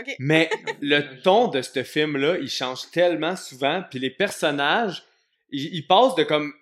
ok. 0.00 0.14
Mais 0.20 0.48
le 0.80 1.20
ton 1.22 1.48
de 1.48 1.60
ce 1.62 1.82
film-là, 1.82 2.38
il 2.38 2.48
change 2.48 2.90
tellement 2.90 3.36
souvent, 3.36 3.82
puis 3.90 3.98
les 3.98 4.10
personnages, 4.10 5.02
ils, 5.50 5.74
ils 5.74 5.86
passent 5.86 6.14
de 6.14 6.24
comme... 6.24 6.54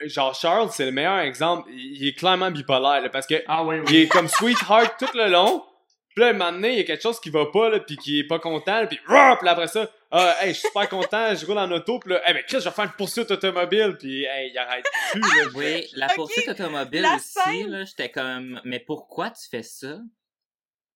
Genre, 0.00 0.34
Charles, 0.34 0.70
c'est 0.72 0.84
le 0.86 0.92
meilleur 0.92 1.18
exemple. 1.20 1.68
Il, 1.72 2.02
il 2.02 2.08
est 2.08 2.14
clairement 2.14 2.50
bipolaire, 2.50 3.00
là, 3.00 3.08
parce 3.08 3.26
que 3.26 3.42
Ah 3.46 3.64
oui, 3.64 3.76
il 3.86 3.90
oui. 3.90 3.96
est 4.02 4.08
comme 4.08 4.28
sweetheart 4.28 4.98
tout 4.98 5.16
le 5.16 5.28
long. 5.28 5.64
Puis 6.08 6.20
là, 6.22 6.28
un 6.28 6.32
moment 6.32 6.52
donné, 6.52 6.72
il 6.72 6.78
y 6.78 6.80
a 6.80 6.84
quelque 6.84 7.02
chose 7.02 7.18
qui 7.20 7.30
va 7.30 7.46
pas, 7.46 7.70
là, 7.70 7.80
puis 7.80 7.96
qui 7.96 8.20
est 8.20 8.26
pas 8.26 8.38
content, 8.38 8.80
là, 8.82 8.86
puis 8.86 9.00
rah! 9.06 9.36
Puis 9.36 9.46
là, 9.46 9.52
après 9.52 9.66
ça, 9.66 9.90
ah, 10.12 10.36
hey, 10.40 10.54
je 10.54 10.60
suis 10.60 10.68
super 10.68 10.88
content, 10.88 11.34
je 11.34 11.44
roule 11.44 11.58
en 11.58 11.68
auto, 11.72 11.98
puis 11.98 12.10
là, 12.12 12.22
hey, 12.28 12.34
mais 12.34 12.44
Chris, 12.44 12.58
je 12.60 12.64
vais 12.66 12.70
faire 12.70 12.84
une 12.84 12.92
poursuite 12.92 13.28
automobile, 13.32 13.96
puis 13.98 14.24
hey, 14.24 14.50
il 14.52 14.58
arrête 14.58 14.84
plus, 15.10 15.20
là. 15.20 15.44
Oui, 15.56 15.88
la 15.94 16.08
poursuite 16.10 16.48
automobile 16.48 17.02
la 17.02 17.16
aussi 17.16 17.32
scène. 17.32 17.68
là, 17.68 17.84
j'étais 17.84 18.10
comme 18.12 18.60
mais 18.64 18.78
pourquoi 18.78 19.30
tu 19.30 19.48
fais 19.50 19.64
ça? 19.64 19.98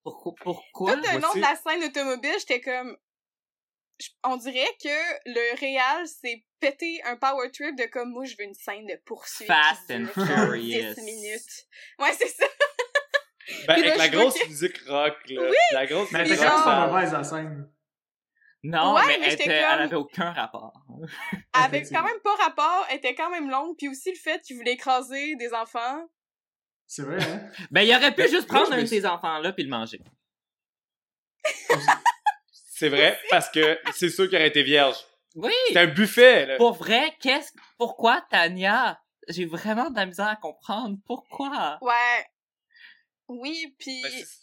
Pourquoi 0.04 0.34
pourquoi? 0.40 0.94
Tout 0.94 1.02
le 1.02 1.20
long 1.20 1.34
de 1.34 1.40
la 1.40 1.56
scène 1.56 1.82
automobile, 1.82 2.34
j'étais 2.38 2.60
comme... 2.60 2.96
On 4.22 4.36
dirait 4.36 4.76
que 4.80 4.88
le 5.26 5.58
réal 5.58 6.06
s'est 6.06 6.44
pété 6.60 7.00
un 7.04 7.16
power 7.16 7.50
trip 7.52 7.76
de 7.76 7.84
comme, 7.86 8.10
moi, 8.10 8.24
je 8.24 8.34
veux 8.38 8.44
une 8.44 8.54
scène 8.54 8.86
de 8.86 8.98
poursuite. 9.04 9.46
Fast 9.46 9.90
and 9.90 10.06
Furious. 10.14 10.94
10 10.94 11.00
minutes. 11.02 11.66
Ouais, 11.98 12.12
c'est 12.18 12.28
ça. 12.28 12.46
Ben, 13.66 13.76
là, 13.80 13.86
avec 13.94 13.96
la 13.96 14.08
grosse 14.10 14.38
que- 14.38 14.46
musique 14.46 14.76
rock, 14.88 15.16
là. 15.30 15.50
La 15.72 15.86
grosse 15.86 16.12
Mais 16.12 16.18
elle 16.18 16.28
musique 16.28 16.38
quand 16.44 16.48
genre- 16.50 16.56
rock, 16.56 16.64
pas 16.66 16.86
mauvaise 16.88 17.12
la 17.14 17.24
scène. 17.24 17.70
Non, 18.62 18.94
Ouais, 18.94 19.02
mais, 19.06 19.18
mais 19.20 19.26
elle, 19.28 19.32
était- 19.34 19.46
elle 19.50 19.64
avait 19.64 19.94
aucun 19.96 20.32
rapport. 20.32 20.84
Avec 21.54 21.88
quand 21.88 22.02
même 22.02 22.20
pas 22.22 22.34
rapport, 22.34 22.86
elle 22.90 22.98
était 22.98 23.14
quand 23.14 23.30
même 23.30 23.48
longue, 23.48 23.74
puis 23.78 23.88
aussi 23.88 24.10
le 24.10 24.18
fait 24.18 24.42
qu'il 24.42 24.56
voulait 24.56 24.72
écraser 24.74 25.34
des 25.36 25.54
enfants. 25.54 26.06
C'est 26.86 27.02
vrai, 27.04 27.22
hein? 27.22 27.48
Ben 27.70 27.80
il 27.82 27.94
aurait 27.96 28.10
pu 28.10 28.22
Ben, 28.22 28.30
juste 28.30 28.48
prendre 28.48 28.70
un 28.72 28.82
de 28.82 28.86
ces 28.86 29.06
enfants 29.06 29.38
là 29.38 29.52
puis 29.54 29.62
le 29.64 29.70
manger. 29.70 30.00
C'est 32.52 32.88
vrai, 32.90 33.18
parce 33.30 33.48
que 33.48 33.78
c'est 33.94 34.10
sûr 34.10 34.28
qu'il 34.28 34.36
aurait 34.36 34.48
été 34.48 34.62
vierge. 34.62 34.96
Oui. 35.38 35.52
C'est 35.68 35.78
un 35.78 35.86
buffet, 35.86 36.46
là. 36.46 36.56
Pour 36.56 36.72
vrai, 36.72 37.14
qu'est-ce 37.20 37.52
pourquoi 37.78 38.20
Tania? 38.30 39.00
J'ai 39.28 39.46
vraiment 39.46 39.88
de 39.90 39.96
la 39.96 40.06
misère 40.06 40.26
à 40.26 40.36
comprendre 40.36 40.96
pourquoi? 41.06 41.78
Ouais. 41.80 42.26
Oui, 43.28 43.74
puis... 43.78 44.02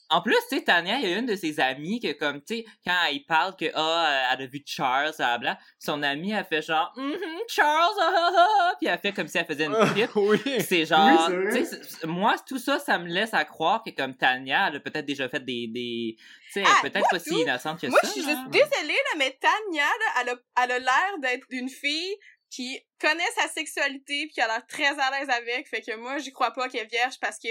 En 0.09 0.21
plus, 0.21 0.37
tu 0.47 0.57
sais, 0.57 0.63
Tania, 0.63 0.97
il 0.99 1.09
y 1.09 1.13
a 1.13 1.17
une 1.17 1.25
de 1.25 1.35
ses 1.35 1.59
amies 1.59 1.99
que, 1.99 2.11
comme, 2.13 2.39
tu 2.43 2.57
sais, 2.57 2.65
quand 2.85 2.93
elle 3.09 3.23
parle 3.27 3.55
que, 3.55 3.65
ah, 3.73 4.29
elle 4.31 4.43
a 4.43 4.45
vu 4.45 4.61
Charles, 4.63 5.11
bla, 5.39 5.57
son 5.79 6.03
amie, 6.03 6.31
elle 6.33 6.45
fait 6.45 6.61
genre, 6.61 6.93
Mhm, 6.95 7.17
Charles, 7.47 7.95
ah, 7.99 8.13
ah, 8.15 8.31
ah, 8.59 8.75
puis 8.79 8.87
elle 8.87 8.99
fait 8.99 9.11
comme 9.11 9.27
si 9.27 9.39
elle 9.39 9.45
faisait 9.47 9.65
une 9.65 9.75
pipe. 9.95 10.11
oui. 10.15 10.39
C'est 10.61 10.85
genre, 10.85 11.27
Oui, 11.29 11.47
tu 11.51 11.65
sais, 11.65 12.05
moi, 12.05 12.35
tout 12.47 12.59
ça, 12.59 12.77
ça 12.77 12.99
me 12.99 13.07
laisse 13.07 13.33
à 13.33 13.43
croire 13.43 13.81
que, 13.83 13.89
comme 13.89 14.15
Tania, 14.15 14.67
elle 14.69 14.75
a 14.75 14.79
peut-être 14.79 15.05
déjà 15.07 15.27
fait 15.29 15.43
des, 15.43 15.65
des, 15.67 16.15
tu 16.17 16.25
sais, 16.53 16.63
Ah, 16.67 16.77
peut-être 16.83 16.99
moi, 16.99 17.07
pas 17.09 17.19
si 17.19 17.29
tout. 17.31 17.39
innocente 17.39 17.81
que 17.81 17.87
Moi, 17.87 17.99
ça. 18.03 18.07
je 18.07 18.13
suis 18.13 18.21
là. 18.21 18.27
juste 18.33 18.49
désolée, 18.51 18.93
là, 18.93 19.15
mais 19.17 19.39
Tanya, 19.41 19.83
là, 19.85 20.21
elle 20.21 20.29
a, 20.29 20.35
elle 20.63 20.71
a 20.73 20.79
l'air 20.79 21.17
d'être 21.21 21.47
une 21.49 21.69
fille 21.69 22.15
qui 22.51 22.79
connaît 23.01 23.23
sa 23.35 23.47
sexualité 23.49 24.25
puis 24.27 24.29
qui 24.35 24.41
a 24.41 24.47
l'air 24.47 24.65
très 24.67 24.97
à 24.99 25.11
l'aise 25.11 25.29
avec. 25.29 25.67
Fait 25.67 25.81
que 25.81 25.95
moi, 25.95 26.19
j'y 26.19 26.31
crois 26.31 26.51
pas 26.51 26.69
qu'elle 26.69 26.83
est 26.85 26.91
vierge 26.91 27.15
parce 27.19 27.37
que 27.39 27.49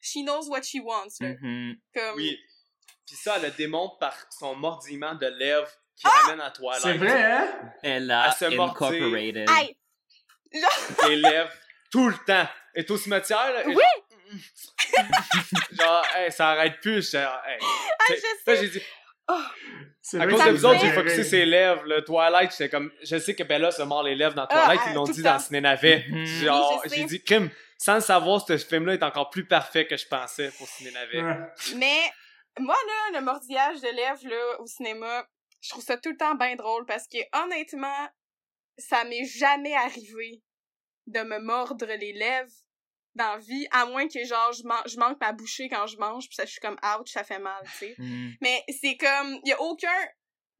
she 0.00 0.22
knows 0.24 0.48
what 0.48 0.62
she 0.62 0.76
wants, 0.82 1.16
là. 1.20 1.28
Mhm. 1.40 1.76
Comme... 1.94 2.16
Oui. 2.16 2.38
Puis 3.06 3.16
ça, 3.16 3.34
elle 3.36 3.42
le 3.42 3.50
démontre 3.50 3.98
par 3.98 4.14
son 4.30 4.54
mordillement 4.54 5.14
de 5.14 5.26
lèvres 5.26 5.68
qui 5.96 6.06
Ah! 6.06 6.10
ramène 6.26 6.40
à 6.40 6.50
Twilight. 6.50 6.80
C'est 6.82 6.96
vrai, 6.98 7.22
hein? 7.32 7.72
Elle 7.82 8.10
a 8.10 8.30
se 8.32 8.44
incorporated. 8.46 9.48
Hey! 9.50 9.76
Les 11.08 11.16
lèvres, 11.16 11.50
tout 11.90 12.08
le 12.08 12.14
temps. 12.26 12.46
Elle 12.74 12.82
est 12.84 12.90
au 12.90 12.96
cimetière, 12.96 13.52
là. 13.52 13.62
Oui! 13.66 13.82
Genre, 15.72 16.04
hey, 16.16 16.30
ça 16.32 16.50
arrête 16.50 16.80
plus. 16.80 17.10
genre, 17.10 17.40
hey. 17.46 17.58
Ah, 17.60 18.04
je 18.08 18.14
sais. 18.44 18.56
j'ai 18.62 18.68
dit, 18.68 18.82
C'est 20.02 20.20
à 20.20 20.26
cause 20.26 20.44
de 20.44 20.50
vous 20.50 20.66
autres, 20.66 20.80
j'ai 20.80 20.92
focusé 20.92 21.24
ses 21.24 21.44
lèvres. 21.46 21.82
Le 21.84 22.04
Twilight, 22.04 22.50
j'étais 22.52 22.68
comme, 22.68 22.90
je 23.02 23.18
sais 23.18 23.34
que 23.34 23.42
Bella 23.42 23.70
se 23.70 23.82
mord 23.82 24.02
les 24.02 24.14
lèvres 24.14 24.34
dans 24.34 24.46
Ah, 24.50 24.64
Twilight, 24.66 24.80
ah, 24.84 24.90
ils 24.90 24.94
l'ont 24.94 25.04
tout 25.04 25.12
dit 25.12 25.22
dans. 25.22 25.38
Ciné-Navet. 25.38 26.04
Genre, 26.26 26.72
Oui, 26.74 26.80
je 26.84 26.88
sais. 26.90 26.96
j'ai 26.96 27.04
dit, 27.06 27.22
Kim, 27.22 27.50
sans 27.80 27.94
le 27.94 28.00
savoir, 28.02 28.46
ce 28.46 28.58
film-là 28.58 28.92
est 28.92 29.02
encore 29.02 29.30
plus 29.30 29.46
parfait 29.46 29.86
que 29.86 29.96
je 29.96 30.06
pensais 30.06 30.50
pour 30.58 30.68
Ciné-Navet. 30.68 31.22
Ouais. 31.22 31.36
Mais 31.76 32.12
moi, 32.58 32.76
là, 32.86 33.18
le 33.18 33.24
mordillage 33.24 33.80
de 33.80 33.88
lèvres, 33.88 34.28
là, 34.28 34.60
au 34.60 34.66
cinéma, 34.66 35.26
je 35.62 35.70
trouve 35.70 35.82
ça 35.82 35.96
tout 35.96 36.10
le 36.10 36.16
temps 36.18 36.34
bien 36.34 36.56
drôle 36.56 36.84
parce 36.84 37.08
que, 37.08 37.16
honnêtement, 37.32 38.08
ça 38.76 39.04
m'est 39.04 39.24
jamais 39.24 39.74
arrivé 39.74 40.42
de 41.06 41.20
me 41.20 41.38
mordre 41.38 41.86
les 41.86 42.12
lèvres 42.12 42.52
dans 43.14 43.32
la 43.32 43.38
vie, 43.38 43.66
à 43.70 43.86
moins 43.86 44.08
que, 44.08 44.22
genre, 44.26 44.52
je, 44.52 44.62
man- 44.64 44.82
je 44.84 44.98
manque 44.98 45.18
ma 45.18 45.32
bouchée 45.32 45.70
quand 45.70 45.86
je 45.86 45.96
mange, 45.96 46.26
puis 46.26 46.34
ça, 46.34 46.44
je 46.44 46.50
suis 46.50 46.60
comme, 46.60 46.78
ouch, 47.00 47.08
ça 47.10 47.24
fait 47.24 47.38
mal, 47.38 47.62
tu 47.64 47.78
sais. 47.78 47.94
Mhm. 47.96 48.34
Mais 48.42 48.62
c'est 48.68 48.98
comme, 48.98 49.40
il 49.42 49.48
y 49.48 49.52
a 49.52 49.60
aucun... 49.62 49.88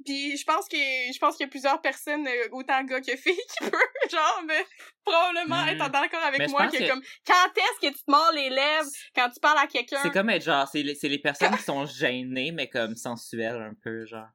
Puis 0.04 0.36
je 0.36 0.44
pense 0.44 0.66
que 0.68 0.76
je 0.76 1.18
pense 1.18 1.36
qu'il 1.36 1.44
y 1.44 1.48
a 1.48 1.50
plusieurs 1.50 1.80
personnes, 1.80 2.26
euh, 2.26 2.48
autant 2.52 2.82
gars 2.84 3.00
que 3.00 3.16
filles, 3.16 3.36
qui 3.58 3.64
peuvent, 3.70 4.10
genre, 4.10 4.42
mais 4.46 4.64
probablement 5.04 5.64
Mm. 5.64 5.68
être 5.68 5.90
d'accord 5.90 6.22
avec 6.24 6.38
Mais 6.38 6.46
moi 6.48 6.66
que, 6.68 6.76
que- 6.78 6.88
comme, 6.88 7.02
quand 7.26 7.50
est-ce 7.56 7.88
que 7.88 7.94
tu 7.94 8.02
te 8.04 8.10
mords 8.10 8.32
les 8.34 8.48
lèvres 8.50 8.88
quand 9.14 9.28
tu 9.30 9.40
parles 9.40 9.58
à 9.58 9.66
quelqu'un? 9.66 9.98
C'est 10.02 10.10
comme 10.12 10.30
être 10.30 10.42
genre, 10.44 10.66
c'est 10.68 10.82
les, 10.82 10.94
c'est 10.94 11.08
les 11.08 11.18
personnes 11.18 11.54
qui 11.56 11.62
sont 11.62 11.84
gênées, 11.86 12.52
mais 12.52 12.68
comme 12.68 12.96
sensuelles 12.96 13.60
un 13.60 13.74
peu, 13.82 14.06
genre. 14.06 14.28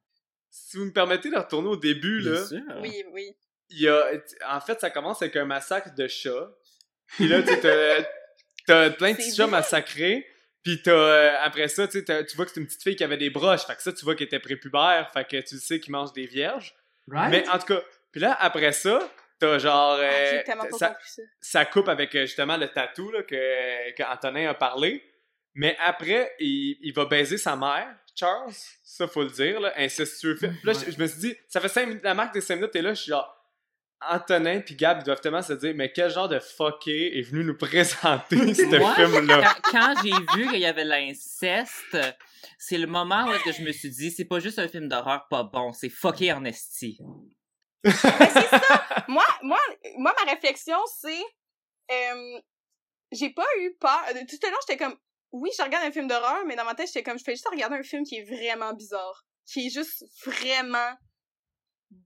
Si 0.52 0.78
vous 0.78 0.86
me 0.86 0.94
permettez 0.94 1.30
de 1.30 1.36
retourner 1.38 1.68
au 1.70 1.76
début, 1.78 2.20
là. 2.22 2.46
Sûr. 2.46 2.62
Oui, 2.82 3.04
oui. 3.12 3.32
il 3.70 3.82
y 3.82 3.88
a, 3.90 4.06
en 4.50 4.62
fait, 4.62 4.80
ça 4.80 4.90
commence 4.90 5.22
avec 5.22 5.36
un 5.36 5.46
massacre 5.46 5.94
de 5.96 6.08
chats. 6.08 6.50
Puis 7.08 7.28
là, 7.28 7.42
tu 7.42 7.50
sais, 7.50 7.60
t'as, 7.60 8.04
t'as 8.68 8.90
plein 8.92 9.12
de 9.12 9.18
petits 9.18 9.36
chats 9.36 9.44
vrai. 9.44 9.52
massacrés. 9.52 10.28
Puis 10.66 10.82
t'as, 10.82 10.92
euh, 10.92 11.32
après 11.44 11.68
ça, 11.68 11.88
tu 11.88 12.00
sais, 12.00 12.04
t'as- 12.04 12.24
tu 12.24 12.36
vois 12.36 12.46
que 12.46 12.52
c'est 12.52 12.60
une 12.60 12.66
petite 12.66 12.82
fille 12.82 12.96
qui 12.96 13.04
avait 13.04 13.18
des 13.18 13.30
broches. 13.30 13.66
Fait 13.66 13.76
que 13.76 13.84
ça, 13.84 13.94
tu 13.94 14.04
vois 14.04 14.16
qu'elle 14.16 14.26
était 14.26 14.40
prépubère. 14.40 15.10
Fait 15.14 15.24
que 15.24 15.40
tu 15.42 15.58
sais 15.60 15.80
qu'il 15.80 15.92
mange 15.92 16.12
des 16.12 16.26
vierges. 16.26 16.76
Right? 17.08 17.30
Mais 17.30 17.48
en 17.50 17.60
tout 17.60 17.68
cas, 17.68 17.82
puis 18.12 18.20
là, 18.20 18.36
après 18.40 18.72
ça, 18.72 19.00
t'as 19.40 19.60
genre... 19.60 20.00
Ah, 20.00 20.04
euh, 20.04 20.42
pas 20.44 20.68
ça, 20.72 20.98
ça. 21.06 21.22
ça 21.40 21.66
coupe 21.66 21.88
avec 21.88 22.16
euh, 22.16 22.22
justement 22.26 22.58
le 22.58 22.68
tatou 22.68 23.12
là, 23.12 23.22
que, 23.22 23.92
que 23.96 24.04
Antonin 24.12 24.50
a 24.50 24.54
parlé. 24.56 25.04
Mais 25.54 25.78
après, 25.80 26.34
il, 26.40 26.80
il 26.82 26.94
va 26.94 27.06
baiser 27.06 27.38
sa 27.38 27.56
mère, 27.56 27.88
Charles. 28.16 28.52
Ça, 28.84 29.08
faut 29.08 29.22
le 29.24 29.30
dire, 29.30 29.60
là, 29.60 29.72
incestueux. 29.78 30.36
Puis 30.36 30.50
là, 30.64 30.74
je, 30.74 30.92
je 30.92 31.00
me 31.00 31.06
suis 31.06 31.20
dit, 31.20 31.36
ça 31.48 31.62
fait 31.62 31.70
5 31.70 31.86
minutes, 31.88 32.04
la 32.04 32.14
marque 32.16 32.34
des 32.34 32.42
5 32.42 32.56
minutes, 32.56 32.76
et 32.76 32.82
là, 32.82 32.94
je 32.94 33.02
suis 33.04 33.10
genre, 33.10 33.35
Antonin 34.02 34.62
puis 34.62 34.76
Gab, 34.76 35.00
ils 35.00 35.04
doivent 35.04 35.22
tellement 35.22 35.42
se 35.42 35.54
dire, 35.54 35.74
mais 35.76 35.92
quel 35.92 36.12
genre 36.12 36.28
de 36.30 36.40
fucké 36.40 37.18
est 37.18 37.22
venu 37.22 37.44
nous 37.44 37.58
présenter 37.58 38.36
ce 38.54 38.78
Moi, 38.78 38.94
film-là? 38.96 39.54
quand, 39.72 39.72
quand 39.72 39.94
j'ai 40.04 40.12
vu 40.38 40.50
qu'il 40.50 40.60
y 40.60 40.66
avait 40.66 40.84
l'inceste, 40.84 41.98
c'est 42.60 42.78
le 42.78 42.88
moment 42.88 43.26
où 43.26 43.44
que 43.44 43.52
je 43.52 43.62
me 43.64 43.72
suis 43.72 43.90
dit, 43.90 44.12
c'est 44.12 44.26
pas 44.26 44.40
juste 44.40 44.60
un 44.60 44.68
film 44.68 44.88
d'horreur 44.88 45.26
pas 45.30 45.44
bon, 45.44 45.74
c'est 45.74 45.90
fucké 45.90 46.32
en 46.34 46.44
esti. 46.46 47.00
Moi, 49.08 49.24
moi, 49.44 49.60
moi, 49.98 50.14
ma 50.26 50.32
réflexion, 50.32 50.78
c'est, 51.00 51.22
euh, 51.92 52.40
j'ai 53.12 53.30
pas 53.32 53.46
eu 53.62 53.76
peur. 53.80 54.02
euh, 54.10 54.20
Tout 54.30 54.38
le 54.44 54.50
long, 54.50 54.58
j'étais 54.68 54.84
comme, 54.84 54.96
oui, 55.32 55.50
je 55.58 55.64
regarde 55.64 55.86
un 55.86 55.92
film 55.92 56.08
d'horreur, 56.08 56.44
mais 56.46 56.56
dans 56.56 56.66
ma 56.66 56.76
tête, 56.76 56.88
j'étais 56.88 57.04
comme, 57.04 57.18
je 57.20 57.24
fais 57.24 57.34
juste 57.34 57.48
regarder 57.50 57.76
un 57.78 57.84
film 57.84 58.04
qui 58.04 58.18
est 58.18 58.24
vraiment 58.24 58.74
bizarre. 58.74 59.26
Qui 59.46 59.68
est 59.68 59.70
juste 59.70 60.04
vraiment 60.26 60.92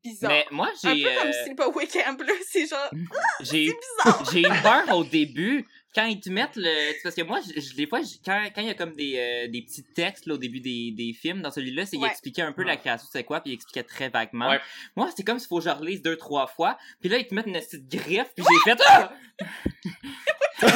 bizarre. 0.04 0.32
Mais 0.32 0.46
moi, 0.52 0.70
un 0.84 0.94
j'ai 0.96 1.04
peu 1.04 1.10
comme 1.18 1.28
euh, 1.28 1.44
Sleepaway 1.46 1.88
Camp, 1.88 2.22
là. 2.22 2.34
C'est 2.50 2.68
genre, 2.68 2.90
j'ai 3.42 3.66
eu 3.66 3.74
bizarre. 3.74 4.30
j'ai 4.32 4.42
eu 4.42 4.62
peur 4.64 4.96
au 4.98 5.04
début 5.20 5.66
quand 5.96 6.06
ils 6.06 6.20
te 6.20 6.30
mettent 6.30 6.56
le 6.56 7.02
parce 7.02 7.16
que 7.16 7.24
moi 7.24 7.40
je, 7.42 7.76
des 7.76 7.88
fois 7.88 8.02
je- 8.04 8.18
quand 8.24 8.48
quand 8.54 8.62
il 8.62 8.68
y 8.68 8.70
a 8.70 8.76
comme 8.76 8.94
des, 8.96 9.16
euh, 9.18 9.48
des 9.52 9.64
petits 9.64 9.84
textes 9.84 10.28
là, 10.28 10.36
au 10.36 10.38
début 10.38 10.60
des, 10.60 10.92
des 10.96 11.14
films 11.14 11.42
dans 11.42 11.50
celui-là 11.50 11.88
c'est 11.88 11.96
il 11.98 12.04
Ouais. 12.04 12.10
expliquait 12.10 12.44
un 12.44 12.52
peu 12.52 12.62
la 12.62 12.78
création 12.78 13.08
c'est 13.12 13.24
quoi 13.24 13.42
puis 13.42 13.50
il 13.52 13.56
expliquait 13.56 13.82
très 13.82 14.08
vaguement 14.10 14.50
Ouais. 14.52 14.60
moi 14.96 15.10
c'est 15.18 15.24
comme 15.24 15.40
s'il 15.40 15.48
faut 15.48 15.58
que 15.58 15.64
je 15.66 15.70
relise 15.72 16.04
deux 16.04 16.16
trois 16.16 16.46
fois 16.46 16.78
puis 17.02 17.10
là 17.10 17.18
ils 17.18 17.26
te 17.26 17.34
mettent 17.34 17.48
une 17.48 17.60
petite 17.60 17.88
griffe 17.90 18.30
puis 18.36 18.46
j'ai 18.48 18.72
fait 18.72 18.80
ah! 18.88 19.12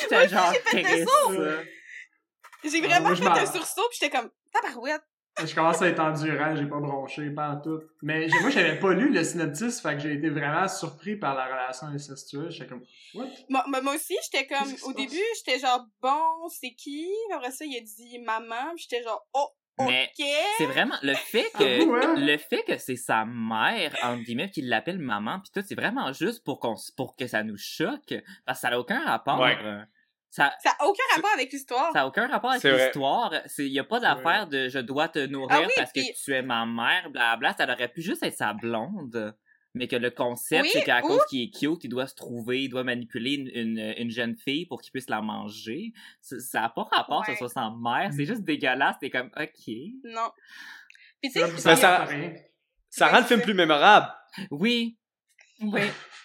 J'étais 0.00 0.28
genre 0.28 0.52
j'ai 0.72 0.82
fait 0.84 1.04
ça. 1.04 1.10
ça. 1.26 1.62
J'ai 2.70 2.82
Ah, 2.84 3.00
vraiment 3.00 3.16
fait 3.16 3.40
un 3.40 3.46
sursaut, 3.52 3.82
pis 3.90 3.98
j'étais 4.00 4.16
comme, 4.16 4.30
tabarouette. 4.52 5.02
Je 5.44 5.54
commence 5.54 5.82
à 5.82 5.88
être 5.88 5.98
endurant, 6.00 6.54
j'ai 6.54 6.66
pas 6.66 6.78
bronché, 6.78 7.30
pas 7.30 7.50
en 7.50 7.60
tout. 7.60 7.80
Mais 8.02 8.28
moi, 8.40 8.50
j'avais 8.50 8.78
pas 8.78 8.92
lu 8.94 9.12
le 9.12 9.24
synopsis, 9.24 9.80
fait 9.80 9.94
que 9.94 10.00
j'ai 10.00 10.12
été 10.14 10.30
vraiment 10.30 10.68
surpris 10.68 11.16
par 11.16 11.34
la 11.34 11.46
relation 11.46 11.88
incestueuse. 11.88 12.52
J'étais 12.54 12.68
comme, 12.68 12.84
what? 13.14 13.26
Moi, 13.48 13.64
moi 13.82 13.94
aussi, 13.94 14.14
j'étais 14.24 14.46
comme, 14.46 14.72
qui 14.72 14.82
au 14.84 14.92
passe? 14.92 14.96
début, 14.96 15.22
j'étais 15.44 15.58
genre, 15.58 15.84
bon, 16.00 16.48
c'est 16.50 16.74
qui? 16.74 17.08
Après 17.34 17.50
ça, 17.50 17.64
il 17.64 17.76
a 17.76 17.80
dit 17.80 18.18
maman, 18.20 18.74
pis 18.76 18.86
j'étais 18.88 19.02
genre, 19.02 19.26
oh, 19.34 19.48
ok. 19.78 19.86
Mais 19.88 20.08
c'est 20.56 20.66
vraiment 20.66 20.94
le 21.02 21.16
fait 21.16 21.50
que 21.58 21.82
Ah, 21.98 22.14
ouais? 22.14 22.20
le 22.26 22.36
fait 22.38 22.62
que 22.62 22.78
c'est 22.78 22.94
sa 22.94 23.24
mère 23.24 23.96
entre 24.04 24.22
guillemets 24.22 24.48
qu'il 24.50 24.68
l'appelle 24.68 25.00
maman 25.00 25.40
puis 25.40 25.50
tout 25.52 25.66
c'est 25.66 25.74
vraiment 25.74 26.12
juste 26.12 26.44
pour 26.44 26.60
qu'on 26.60 26.74
s- 26.76 26.92
pour 26.92 27.16
que 27.16 27.26
ça 27.26 27.42
nous 27.42 27.56
choque 27.56 28.14
parce 28.46 28.58
que 28.58 28.60
ça 28.60 28.70
n'a 28.70 28.78
aucun 28.78 29.04
rapport 29.04 29.40
Ouais. 29.40 29.58
Ça 30.34 30.52
Ça 30.62 30.70
a 30.78 30.84
aucun 30.86 31.02
rapport 31.14 31.30
avec 31.32 31.52
l'histoire. 31.52 31.92
ça 31.92 32.02
a 32.02 32.06
aucun 32.06 32.26
rapport 32.26 32.50
avec 32.50 32.62
l'histoire. 32.64 33.32
Il 33.58 33.68
y 33.68 33.78
a 33.78 33.84
pas 33.84 34.00
d'affaire 34.00 34.48
de 34.48 34.68
je 34.68 34.78
dois 34.80 35.08
te 35.08 35.24
nourrir 35.26 35.56
Ah 35.60 35.60
oui, 35.66 35.72
parce 35.76 35.92
que 35.92 36.00
puis- 36.00 36.12
tu 36.24 36.32
es 36.32 36.42
ma 36.42 36.66
mère 36.66 37.10
blabla. 37.10 37.54
Ça 37.56 37.64
aurait 37.72 37.88
pu 37.88 38.02
juste 38.02 38.22
être 38.22 38.36
sa 38.36 38.52
blonde. 38.52 39.36
Mais 39.76 39.88
que 39.88 39.96
le 39.96 40.10
concept 40.12 40.62
Oui, 40.62 40.70
c'est 40.72 40.82
qu'à 40.84 41.02
ou- 41.02 41.08
cause 41.08 41.24
qu'il 41.28 41.42
est 41.42 41.50
cute 41.50 41.82
il 41.82 41.88
doit 41.88 42.06
se 42.06 42.14
trouver 42.14 42.62
il 42.62 42.68
doit 42.68 42.84
manipuler 42.84 43.32
une, 43.34 43.48
une, 43.78 43.94
une 43.98 44.10
jeune 44.10 44.36
fille 44.36 44.66
pour 44.66 44.80
qu'il 44.80 44.92
puisse 44.92 45.08
la 45.10 45.20
manger. 45.20 45.92
Ça 46.20 46.38
ça 46.38 46.64
a 46.64 46.68
pas 46.68 46.84
rapport 46.92 47.24
que 47.24 47.30
Ouais. 47.32 47.36
ce 47.36 47.38
soit 47.46 47.48
sa 47.48 47.70
mère. 47.76 48.10
C'est 48.12 48.24
juste 48.24 48.42
dégueulasse. 48.42 48.96
T'es 49.00 49.10
comme 49.10 49.30
ok. 49.36 49.74
Non. 50.04 50.30
Pis 51.20 51.30
tu 51.32 51.40
Ça, 51.40 51.74
sais, 51.76 52.06
ça- 52.90 53.08
rend 53.08 53.18
le 53.18 53.24
film 53.24 53.40
plus 53.40 53.54
mémorable. 53.54 54.12
oui. 54.52 54.96
Oui 55.60 55.80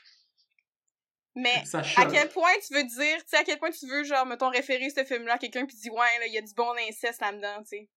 mais 1.35 1.63
à 1.97 2.05
quel 2.05 2.29
point 2.29 2.51
tu 2.67 2.73
veux 2.73 2.83
dire, 2.83 3.17
tu 3.17 3.23
sais, 3.27 3.37
à 3.37 3.43
quel 3.43 3.57
point 3.59 3.69
tu 3.71 3.87
veux, 3.87 4.03
genre, 4.03 4.25
mettons, 4.25 4.49
référer 4.49 4.89
ce 4.89 5.03
film-là 5.03 5.35
à 5.35 5.37
quelqu'un 5.37 5.65
pis 5.65 5.75
dire, 5.77 5.93
ouais, 5.93 6.19
là, 6.19 6.27
il 6.27 6.33
y 6.33 6.37
a 6.37 6.41
du 6.41 6.53
bon 6.55 6.71
inceste 6.89 7.21
là-dedans, 7.21 7.59
tu 7.59 7.77
sais. 7.77 7.89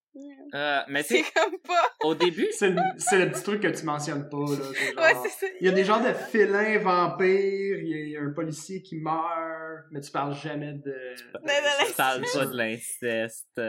Euh, 0.55 0.81
mais 0.88 1.03
tu 1.03 1.16
C'est 1.16 1.33
comme 1.33 1.59
pas. 1.61 1.87
au 2.03 2.14
début, 2.14 2.47
C'est 2.53 2.68
le, 2.68 2.83
c'est 2.99 3.16
le 3.18 3.31
petit 3.31 3.42
truc 3.42 3.62
que 3.62 3.68
tu 3.68 3.85
mentionnes 3.85 4.29
pas, 4.29 4.37
là. 4.37 4.57
genre- 4.57 5.05
Ouais, 5.05 5.14
c'est 5.31 5.47
ça. 5.47 5.53
Il 5.61 5.66
y 5.66 5.71
a 5.71 5.73
des 5.73 5.85
genres 5.85 6.03
de 6.03 6.12
félins 6.12 6.79
vampires, 6.79 7.79
il 7.81 8.11
y 8.11 8.16
a 8.18 8.21
un 8.21 8.31
policier 8.35 8.83
qui 8.83 8.97
meurt, 8.97 9.87
mais 9.90 10.01
tu 10.03 10.11
parles 10.11 10.35
jamais 10.35 10.73
de... 10.75 10.81
de 10.83 11.47
l'inceste. 11.47 11.87
tu 11.88 11.92
parles 11.97 12.25
pas 12.35 12.45
de 12.47 12.57
l'inceste. 12.57 13.61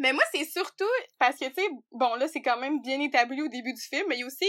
Mais 0.00 0.12
moi, 0.12 0.22
c'est 0.32 0.44
surtout 0.44 0.84
parce 1.18 1.38
que, 1.38 1.46
tu 1.46 1.54
sais, 1.54 1.68
bon, 1.90 2.14
là, 2.16 2.28
c'est 2.28 2.42
quand 2.42 2.58
même 2.60 2.80
bien 2.82 3.00
établi 3.00 3.40
au 3.42 3.48
début 3.48 3.72
du 3.72 3.80
film, 3.80 4.04
mais 4.08 4.16
il 4.16 4.20
y 4.20 4.22
a 4.22 4.26
aussi 4.26 4.48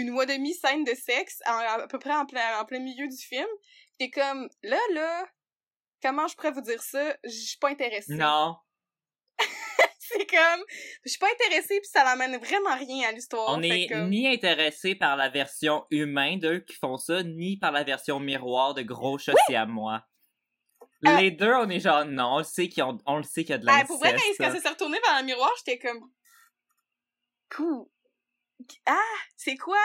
une 0.00 0.10
ou 0.10 0.24
demi 0.24 0.54
scène 0.54 0.84
de 0.84 0.94
sexe 0.94 1.40
en- 1.46 1.58
à 1.82 1.86
peu 1.88 1.98
près 1.98 2.14
en 2.14 2.26
plein, 2.26 2.58
en 2.60 2.64
plein 2.64 2.80
milieu 2.80 3.08
du 3.08 3.16
film. 3.16 3.46
T'es 3.98 4.10
comme, 4.10 4.48
là, 4.62 4.78
là, 4.92 5.26
comment 6.02 6.26
je 6.28 6.34
pourrais 6.36 6.52
vous 6.52 6.60
dire 6.62 6.82
ça? 6.82 7.16
Je 7.24 7.30
suis 7.30 7.58
pas 7.58 7.70
intéressée. 7.70 8.14
Non, 8.14 8.56
C'est 9.98 10.26
comme, 10.26 10.64
je 11.04 11.10
suis 11.10 11.18
pas 11.18 11.28
intéressée 11.30 11.80
puis 11.80 11.90
ça 11.92 12.02
n'amène 12.02 12.38
vraiment 12.38 12.74
rien 12.76 13.08
à 13.08 13.12
l'histoire. 13.12 13.50
on 13.50 13.60
que- 13.60 14.08
ni 14.08 14.26
intéressé 14.26 14.94
par 14.94 15.16
la 15.16 15.28
version 15.28 15.84
humaine 15.90 16.38
d'eux 16.38 16.60
qui 16.60 16.74
font 16.76 16.96
ça, 16.96 17.22
ni 17.22 17.58
par 17.58 17.72
la 17.72 17.84
version 17.84 18.18
miroir 18.18 18.72
de 18.72 18.80
gros 18.82 19.18
chats 19.18 19.34
à 19.54 19.66
moi. 19.66 20.02
Euh, 21.06 21.16
Les 21.18 21.30
deux, 21.30 21.52
on 21.52 21.68
est 21.68 21.78
genre, 21.80 22.06
non, 22.06 22.36
on 22.36 22.38
le 22.38 22.44
sait 22.44 22.68
qu'il 22.68 22.78
y 22.78 22.86
a, 22.86 22.90
on 23.06 23.16
le 23.18 23.22
sait 23.22 23.42
qu'il 23.44 23.50
y 23.50 23.54
a 23.54 23.58
de 23.58 23.66
Ah, 23.68 23.72
l'inceste. 23.72 23.88
pour 23.88 23.98
vrai, 23.98 24.16
quand 24.38 24.50
ça 24.50 24.60
s'est 24.60 24.68
retourné 24.68 24.98
vers 25.06 25.18
le 25.20 25.26
miroir, 25.26 25.50
j'étais 25.58 25.78
comme, 25.78 26.10
cool. 27.54 27.86
Ah, 28.86 28.98
c'est 29.36 29.56
quoi? 29.56 29.78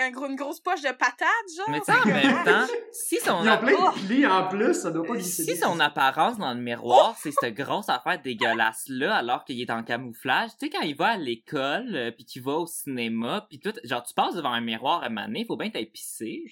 Un 0.00 0.10
gros, 0.10 0.26
une 0.26 0.34
grosse 0.36 0.60
poche 0.60 0.82
de 0.82 0.88
patates, 0.88 1.28
genre? 1.56 1.70
Mais 1.70 1.80
tu 1.80 1.86
sais, 1.86 1.98
en 1.98 2.04
même 2.06 2.44
temps, 2.44 2.66
si 2.92 3.16
son, 3.20 3.44
Ils 3.44 3.50
ont 3.50 3.58
plein 3.58 3.92
de 3.92 4.06
plis 4.06 4.26
en 4.26 4.48
plus, 4.48 4.74
ça 4.74 4.90
doit 4.90 5.06
pas 5.06 5.14
glisser. 5.14 5.44
si 5.44 5.56
son 5.56 5.78
apparence 5.78 6.36
dans 6.36 6.52
le 6.52 6.60
miroir, 6.60 7.16
c'est 7.18 7.32
cette 7.32 7.54
grosse 7.54 7.88
affaire 7.88 8.20
dégueulasse-là, 8.20 9.14
alors 9.14 9.44
qu'il 9.44 9.60
est 9.60 9.70
en 9.70 9.84
camouflage, 9.84 10.50
tu 10.58 10.66
sais, 10.66 10.70
quand 10.70 10.82
il 10.82 10.96
va 10.96 11.10
à 11.10 11.16
l'école, 11.16 11.94
euh, 11.94 12.10
puis 12.10 12.24
qu'il 12.24 12.42
va 12.42 12.54
au 12.54 12.66
cinéma, 12.66 13.46
puis 13.48 13.60
tout, 13.60 13.72
genre, 13.84 14.02
tu 14.02 14.14
passes 14.14 14.34
devant 14.34 14.52
un 14.52 14.60
miroir 14.60 15.02
à 15.02 15.06
un 15.06 15.08
moment 15.10 15.26
donné, 15.26 15.44
faut 15.44 15.56
bien 15.56 15.70
pissé. 15.70 16.44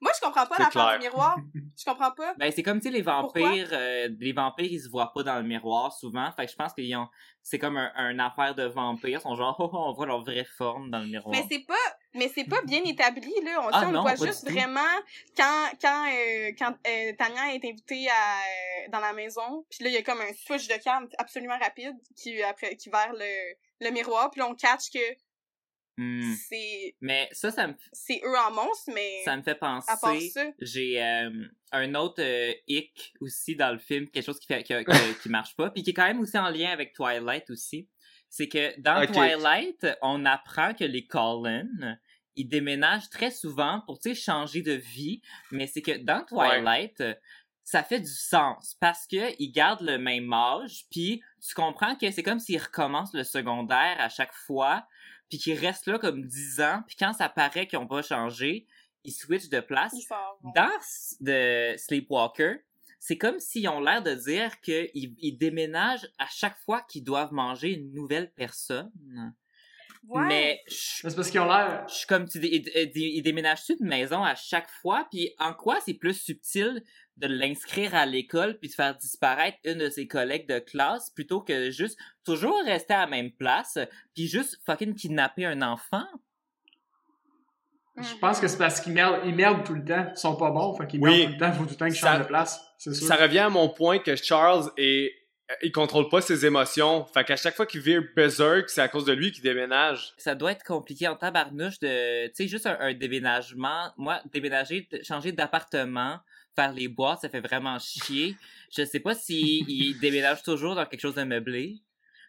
Moi, 0.00 0.12
je 0.14 0.20
comprends 0.24 0.46
pas 0.46 0.56
l'affaire 0.58 0.98
du 0.98 1.06
miroir. 1.06 1.36
Je 1.78 1.84
comprends 1.84 2.10
pas. 2.12 2.34
Ben, 2.38 2.50
c'est 2.50 2.62
comme, 2.62 2.80
tu 2.80 2.88
sais, 2.88 2.90
les 2.90 3.02
vampires, 3.02 3.68
euh, 3.72 4.08
les 4.18 4.32
vampires, 4.32 4.70
ils 4.70 4.80
se 4.80 4.88
voient 4.88 5.12
pas 5.12 5.22
dans 5.22 5.36
le 5.36 5.42
miroir, 5.42 5.92
souvent, 5.92 6.30
fait 6.32 6.46
que 6.46 6.52
je 6.52 6.56
pense 6.56 6.72
qu'ils 6.72 6.96
ont, 6.96 7.06
c'est 7.42 7.58
comme 7.58 7.76
un, 7.76 7.92
un 7.96 8.18
affaire 8.18 8.54
de 8.54 8.64
vampires, 8.64 9.18
ils 9.18 9.22
sont 9.22 9.36
genre, 9.36 9.54
oh, 9.58 9.68
oh, 9.70 9.84
on 9.88 9.92
voit 9.92 10.06
leur 10.06 10.22
vraie 10.22 10.46
forme 10.56 10.90
dans 10.90 11.00
le 11.00 11.06
miroir. 11.06 11.34
Mais 11.36 11.44
c'est 11.50 11.66
pas, 11.66 11.74
mais 12.14 12.30
c'est 12.34 12.44
pas 12.44 12.62
bien 12.62 12.82
établi, 12.84 13.32
là. 13.44 13.60
On, 13.62 13.68
Ah 13.72 13.82
on 13.82 13.92
non, 13.92 14.04
le 14.04 14.14
voit 14.16 14.26
juste 14.26 14.50
vraiment 14.50 14.80
quand, 15.36 15.68
quand, 15.80 16.06
euh, 16.06 16.52
quand 16.58 16.74
euh, 16.86 17.12
Tania 17.18 17.52
est 17.54 17.64
invitée 17.64 18.08
à, 18.08 18.12
euh, 18.12 18.90
dans 18.90 19.00
la 19.00 19.12
maison. 19.12 19.66
Puis 19.70 19.84
là, 19.84 19.90
il 19.90 19.94
y 19.94 19.98
a 19.98 20.02
comme 20.02 20.20
un 20.20 20.32
switch 20.32 20.66
de 20.66 20.82
cam 20.82 21.06
absolument 21.18 21.58
rapide 21.58 21.94
qui, 22.16 22.42
après, 22.42 22.74
qui 22.76 22.88
vers 22.88 23.12
le, 23.12 23.54
le 23.80 23.90
miroir. 23.90 24.30
Puis 24.30 24.40
là, 24.40 24.48
on 24.48 24.54
catch 24.54 24.90
que 24.90 24.98
Hmm. 25.98 26.34
c'est, 26.48 26.94
Mais 27.00 27.28
ça, 27.32 27.50
ça 27.50 27.66
me, 27.68 27.74
c'est 27.92 28.20
eux 28.24 28.36
en 28.36 28.50
monstre, 28.52 28.90
mais 28.94 29.22
ça 29.24 29.34
me 29.36 29.42
fait 29.42 29.52
à 29.52 29.54
part 29.54 29.82
penser, 30.00 30.28
ça. 30.30 30.44
j'ai 30.60 31.02
euh, 31.02 31.30
un 31.72 31.94
autre 31.94 32.20
euh, 32.22 32.52
hic 32.68 33.14
aussi 33.20 33.56
dans 33.56 33.72
le 33.72 33.78
film, 33.78 34.08
quelque 34.10 34.24
chose 34.26 34.38
qui 34.38 34.46
fait 34.46 34.62
qui, 34.62 34.74
qui- 34.74 35.18
qui 35.22 35.28
marche 35.30 35.56
pas, 35.56 35.70
puis 35.70 35.82
qui 35.82 35.90
est 35.90 35.94
quand 35.94 36.06
même 36.06 36.20
aussi 36.20 36.36
en 36.38 36.50
lien 36.50 36.70
avec 36.70 36.92
Twilight 36.92 37.48
aussi. 37.50 37.88
C'est 38.28 38.48
que 38.48 38.78
dans. 38.80 39.00
Twilight, 39.06 39.86
on 40.02 40.26
apprend 40.26 40.74
que 40.74 40.84
les 40.84 41.06
Cullen, 41.06 41.98
ils 42.34 42.48
déménagent 42.48 43.08
très 43.08 43.30
souvent 43.30 43.80
pour 43.86 43.98
tu 43.98 44.10
sais 44.10 44.14
changer 44.20 44.60
de 44.60 44.72
vie, 44.72 45.22
mais 45.50 45.66
c'est 45.66 45.80
que 45.80 45.96
dans 45.96 46.22
Twilight, 46.26 47.02
ça 47.64 47.82
fait 47.82 48.00
du 48.00 48.10
sens 48.12 48.76
parce 48.80 49.06
que 49.06 49.34
ils 49.40 49.50
gardent 49.50 49.80
le 49.80 49.96
même 49.98 50.30
âge, 50.32 50.84
puis 50.90 51.22
tu 51.44 51.54
comprends 51.54 51.96
que 51.96 52.10
c'est 52.10 52.22
comme 52.22 52.38
s'ils 52.38 52.60
recommencent 52.62 53.14
le 53.14 53.24
secondaire 53.24 53.96
à 53.98 54.08
chaque 54.10 54.34
fois, 54.34 54.86
puis 55.28 55.38
qu'ils 55.38 55.58
restent 55.58 55.86
là 55.86 55.98
comme 55.98 56.24
10 56.24 56.60
ans, 56.60 56.82
puis 56.86 56.96
quand 56.96 57.12
ça 57.12 57.28
paraît 57.28 57.66
qu'ils 57.66 57.78
ont 57.78 57.86
pas 57.86 58.02
changé, 58.02 58.66
ils 59.04 59.12
switchent 59.12 59.48
de 59.48 59.60
place. 59.60 59.92
Dans 60.54 60.70
de 61.20 61.74
Sleepwalker, 61.76 62.56
c'est 62.98 63.18
comme 63.18 63.38
s'ils 63.38 63.68
ont 63.68 63.80
l'air 63.80 64.02
de 64.02 64.14
dire 64.14 64.60
qu'ils 64.60 64.90
ils 64.94 65.36
déménagent 65.36 66.08
à 66.18 66.26
chaque 66.28 66.58
fois 66.58 66.82
qu'ils 66.82 67.04
doivent 67.04 67.32
manger 67.32 67.70
une 67.74 67.92
nouvelle 67.92 68.32
personne. 68.32 68.90
Ouais. 70.08 70.24
Mais 70.26 70.60
je 70.68 70.74
Mais 71.04 71.10
C'est 71.10 71.16
parce 71.16 71.30
qu'ils 71.30 71.40
ont 71.40 71.46
l'air. 71.46 71.84
je 71.88 71.94
suis 71.94 72.06
comme 72.06 72.28
tu 72.28 72.38
dis, 72.38 72.48
ils, 72.52 72.68
ils- 72.94 73.16
ils 73.16 73.22
déménagent-tu 73.22 73.76
de 73.76 73.84
maison 73.84 74.22
à 74.22 74.34
chaque 74.34 74.68
fois, 74.68 75.06
puis 75.10 75.34
en 75.38 75.52
quoi 75.52 75.78
c'est 75.84 75.94
plus 75.94 76.14
subtil 76.14 76.82
de 77.16 77.26
l'inscrire 77.26 77.94
à 77.94 78.06
l'école 78.06 78.58
puis 78.58 78.68
de 78.68 78.74
faire 78.74 78.94
disparaître 78.96 79.58
une 79.64 79.78
de 79.78 79.88
ses 79.90 80.06
collègues 80.06 80.46
de 80.48 80.58
classe 80.58 81.10
plutôt 81.10 81.40
que 81.40 81.70
juste 81.70 81.98
toujours 82.24 82.60
rester 82.64 82.94
à 82.94 83.00
la 83.00 83.06
même 83.06 83.32
place 83.32 83.78
puis 84.14 84.28
juste 84.28 84.60
fucking 84.66 84.94
kidnapper 84.94 85.46
un 85.46 85.62
enfant? 85.62 86.04
Je 87.98 88.14
pense 88.16 88.40
que 88.40 88.46
c'est 88.46 88.58
parce 88.58 88.80
qu'ils 88.82 88.92
merdent, 88.92 89.22
ils 89.24 89.34
merdent 89.34 89.64
tout 89.64 89.72
le 89.74 89.82
temps. 89.84 90.06
Ils 90.14 90.18
sont 90.18 90.36
pas 90.36 90.50
bons, 90.50 90.74
fait 90.74 90.86
qu'ils 90.86 91.00
Oui. 91.00 91.26
merdent 91.26 91.32
tout 91.32 91.32
le 91.32 91.38
temps. 91.40 91.52
Faut 91.54 91.64
tout 91.64 91.70
le 91.70 91.76
temps 91.76 91.86
qu'ils 91.86 91.94
changent 91.94 92.18
de 92.18 92.24
place. 92.24 92.60
C'est 92.76 92.92
sûr. 92.94 93.06
Ça 93.06 93.16
revient 93.16 93.38
à 93.38 93.48
mon 93.48 93.70
point 93.70 93.98
que 93.98 94.14
Charles 94.16 94.70
est 94.76 95.14
il 95.62 95.72
contrôle 95.72 96.08
pas 96.08 96.20
ses 96.20 96.44
émotions. 96.44 97.06
Fait 97.06 97.24
qu'à 97.24 97.36
chaque 97.36 97.54
fois 97.54 97.66
qu'il 97.66 97.80
vire 97.80 98.02
berserk, 98.14 98.68
c'est 98.68 98.80
à 98.80 98.88
cause 98.88 99.04
de 99.04 99.12
lui 99.12 99.30
qu'il 99.30 99.42
déménage. 99.42 100.12
Ça 100.18 100.34
doit 100.34 100.52
être 100.52 100.64
compliqué 100.64 101.06
en 101.08 101.16
tabarnouche 101.16 101.78
de, 101.78 102.26
tu 102.28 102.32
sais, 102.34 102.48
juste 102.48 102.66
un, 102.66 102.76
un 102.80 102.94
déménagement. 102.94 103.92
Moi, 103.96 104.20
déménager, 104.32 104.88
changer 105.02 105.32
d'appartement, 105.32 106.18
faire 106.56 106.72
les 106.72 106.88
boîtes, 106.88 107.20
ça 107.20 107.28
fait 107.28 107.40
vraiment 107.40 107.78
chier. 107.78 108.36
Je 108.76 108.84
sais 108.84 109.00
pas 109.00 109.14
si 109.14 109.64
il 109.68 109.98
déménage 110.00 110.42
toujours 110.42 110.74
dans 110.74 110.86
quelque 110.86 111.00
chose 111.00 111.14
de 111.14 111.22
meublé. 111.22 111.76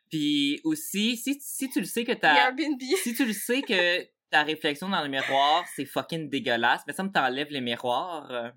Puis 0.10 0.62
aussi, 0.64 1.18
si, 1.18 1.38
si 1.42 1.70
tu 1.70 1.80
le 1.80 1.86
sais 1.86 2.06
que 2.06 2.14
t'as, 2.14 2.52
si 3.04 3.14
tu 3.14 3.26
le 3.26 3.34
sais 3.34 3.62
que 3.62 4.04
ta 4.30 4.44
réflexion 4.44 4.90
dans 4.90 5.02
le 5.02 5.10
miroir, 5.10 5.66
c'est 5.76 5.86
fucking 5.86 6.30
dégueulasse, 6.30 6.82
mais 6.86 6.94
ça 6.94 7.04
me 7.04 7.10
t'enlève 7.10 7.50
les 7.50 7.62
miroirs. 7.62 8.54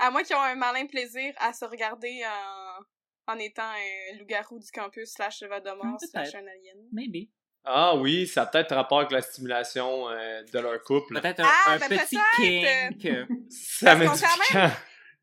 À 0.00 0.10
moins 0.10 0.22
qu'ils 0.22 0.36
ont 0.36 0.40
un 0.40 0.54
malin 0.54 0.86
plaisir 0.86 1.34
à 1.38 1.52
se 1.52 1.64
regarder 1.64 2.22
en, 3.28 3.32
en 3.34 3.38
étant 3.38 3.62
un 3.62 4.18
loup-garou 4.18 4.58
du 4.58 4.70
campus 4.72 5.10
slash 5.12 5.42
Voldemort 5.42 5.84
Hmm, 6.00 6.06
slash 6.10 6.34
un 6.34 6.38
alien. 6.40 6.76
Maybe. 6.92 7.28
Ah 7.64 7.94
oui, 7.96 8.26
ça 8.26 8.42
a 8.42 8.46
peut-être 8.46 8.74
rapport 8.74 9.00
avec 9.00 9.12
la 9.12 9.20
stimulation 9.20 10.08
euh, 10.08 10.42
de 10.50 10.58
leur 10.58 10.82
couple. 10.82 11.20
Peut-être 11.20 11.40
un, 11.40 11.48
Ah, 11.66 11.72
un 11.74 11.78
ben 11.78 11.88
petit 11.98 12.18
kink. 12.36 13.28
Ça 13.50 13.94
met 13.96 14.06
piquant. 14.08 14.70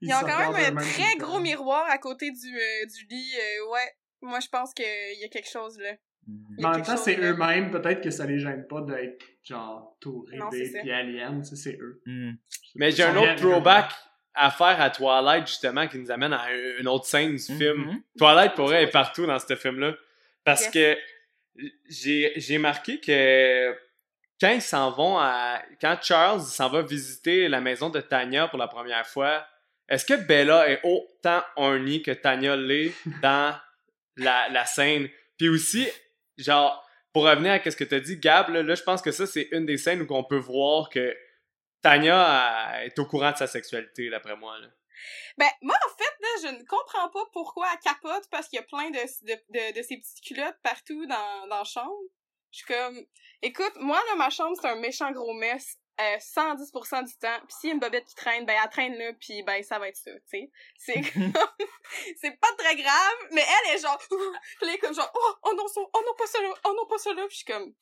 Ils 0.02 0.14
ont 0.14 0.20
quand 0.22 0.52
même 0.54 0.78
un 0.78 0.82
très 0.82 1.16
gros 1.18 1.40
miroir 1.40 1.86
à 1.90 1.98
côté 1.98 2.30
du, 2.30 2.56
euh, 2.56 2.86
du 2.86 3.08
lit. 3.10 3.32
euh, 3.36 3.72
ouais, 3.72 3.92
moi 4.22 4.40
je 4.40 4.48
pense 4.50 4.72
qu'il 4.76 4.86
y 5.20 5.24
a 5.26 5.28
quelque 5.30 5.50
chose 5.50 5.80
là. 5.80 5.94
Mm. 6.28 6.56
Mais 6.60 6.66
en 6.66 6.72
même 6.74 6.82
temps, 6.84 6.98
c'est 6.98 7.18
eux-mêmes. 7.18 7.72
Peut-être 7.72 8.02
que 8.02 8.12
ça 8.12 8.26
les 8.28 8.38
gêne 8.38 8.68
pas 8.68 8.82
d'être 8.82 9.26
genre 9.44 9.98
tout 10.00 10.28
ça. 10.38 10.48
puis 10.52 10.92
alien. 10.92 11.44
C'est 11.44 11.78
eux. 11.80 12.02
Mm. 12.06 12.34
Mais 12.76 12.92
j'ai 12.92 13.02
Ils 13.02 13.06
un 13.08 13.16
autre 13.16 13.26
bien- 13.26 13.36
throwback 13.38 13.92
à 14.38 14.52
faire 14.52 14.80
à 14.82 14.90
Twilight, 14.90 15.48
justement, 15.48 15.88
qui 15.88 15.98
nous 15.98 16.12
amène 16.12 16.34
à 16.34 16.44
un- 16.44 16.80
une 16.80 16.88
autre 16.88 17.06
scène 17.06 17.36
du 17.36 17.52
Mhm. 17.52 17.58
film. 17.58 18.02
Twilight 18.18 18.54
pourrait 18.56 18.84
être 18.84 18.92
partout 18.94 19.26
dans 19.26 19.40
ce 19.40 19.56
film-là. 19.56 19.94
Parce 20.44 20.66
Yes. 20.66 20.72
que 20.74 20.98
j'ai 21.90 22.34
j'ai 22.36 22.58
marqué 22.58 23.00
que 23.00 23.76
quand 24.40 24.50
ils 24.52 24.62
s'en 24.62 24.92
vont 24.92 25.18
à. 25.18 25.62
Quand 25.82 25.98
Charles 26.02 26.42
s'en 26.42 26.70
va 26.70 26.82
visiter 26.84 27.48
la 27.48 27.60
maison 27.62 27.90
de 27.90 28.00
Tanya 28.02 28.48
pour 28.48 28.60
la 28.60 28.68
première 28.68 29.08
fois, 29.08 29.46
est-ce 29.90 30.06
que 30.06 30.14
Bella 30.14 30.70
est 30.70 30.80
autant 30.84 31.42
horny 31.56 32.02
que 32.04 32.12
Tanya 32.12 32.56
l'est 32.56 32.94
dans 33.24 33.56
la, 34.18 34.50
la 34.50 34.66
scène? 34.66 35.10
Puis 35.38 35.50
aussi, 35.50 35.88
genre, 36.38 36.88
pour 37.14 37.24
revenir 37.26 37.54
à 37.54 37.72
ce 37.72 37.76
que 37.76 37.84
tu 37.84 37.96
as 37.96 38.00
dit, 38.00 38.18
Gab, 38.18 38.50
là, 38.50 38.62
là, 38.62 38.76
je 38.76 38.84
pense 38.84 39.02
que 39.02 39.12
ça, 39.12 39.26
c'est 39.26 39.48
une 39.52 39.66
des 39.66 39.78
scènes 39.78 40.02
où 40.02 40.08
on 40.12 40.24
peut 40.24 40.38
voir 40.38 40.90
que 40.90 41.16
Tanya 41.82 42.72
elle, 42.76 42.88
est 42.88 43.00
au 43.00 43.06
courant 43.06 43.32
de 43.32 43.38
sa 43.38 43.48
sexualité, 43.48 44.10
d'après 44.10 44.36
moi. 44.36 44.58
Là. 44.60 44.68
Ben, 45.38 45.50
moi, 45.62 45.76
en 45.86 45.90
fait, 45.90 46.14
là, 46.20 46.28
je 46.44 46.58
ne 46.58 46.64
comprends 46.66 47.10
pas 47.10 47.26
pourquoi 47.32 47.68
elle 47.72 47.80
capote 47.80 48.28
parce 48.32 48.48
qu'il 48.48 48.58
y 48.58 48.62
a 48.62 48.66
plein 48.66 48.90
de, 48.90 49.00
de, 49.00 49.34
de, 49.50 49.78
de 49.78 49.82
ces 49.84 49.98
petites 49.98 50.22
culottes 50.22 50.58
partout 50.64 51.06
dans, 51.06 51.48
dans 51.48 51.58
la 51.60 51.64
chambre. 51.64 51.96
Je 52.52 52.60
suis 52.60 52.68
comme, 52.68 53.06
écoute, 53.42 53.74
moi, 53.76 54.02
là, 54.10 54.16
ma 54.16 54.30
chambre, 54.30 54.58
c'est 54.60 54.68
un 54.68 54.76
méchant 54.76 55.12
gros 55.12 55.34
mess. 55.34 55.78
Euh, 56.00 56.18
110% 56.18 57.06
du 57.08 57.18
temps. 57.18 57.40
Puis 57.48 57.58
s'il 57.60 57.70
y 57.70 57.72
a 57.72 57.74
une 57.74 57.80
bobette 57.80 58.06
qui 58.06 58.14
traîne, 58.14 58.46
ben 58.46 58.56
elle 58.62 58.70
traîne 58.70 58.96
là, 59.00 59.14
puis 59.20 59.42
ben 59.42 59.64
ça 59.64 59.80
va 59.80 59.88
être 59.88 59.98
ça, 59.98 60.12
tu 60.12 60.22
sais. 60.28 60.52
C'est 60.78 61.02
comme... 61.12 61.34
c'est 62.22 62.40
pas 62.40 62.54
très 62.56 62.76
grave, 62.76 63.16
mais 63.32 63.42
elle 63.42 63.76
est 63.76 63.80
genre... 63.80 64.00
elle 64.62 64.70
est 64.70 64.78
comme 64.78 64.94
genre, 64.94 65.12
oh, 65.12 65.34
oh 65.42 65.54
non, 65.58 65.68
ça, 65.68 65.82
oh 65.82 66.04
non, 66.06 66.14
pas 66.16 66.28
ça 66.28 66.40
là, 66.40 66.54
oh 66.66 66.74
non, 66.78 66.86
pas 66.86 67.00
ça 67.00 67.14
là. 67.14 67.26
Puis 67.28 67.32
je 67.32 67.36
suis 67.38 67.46
comme, 67.46 67.74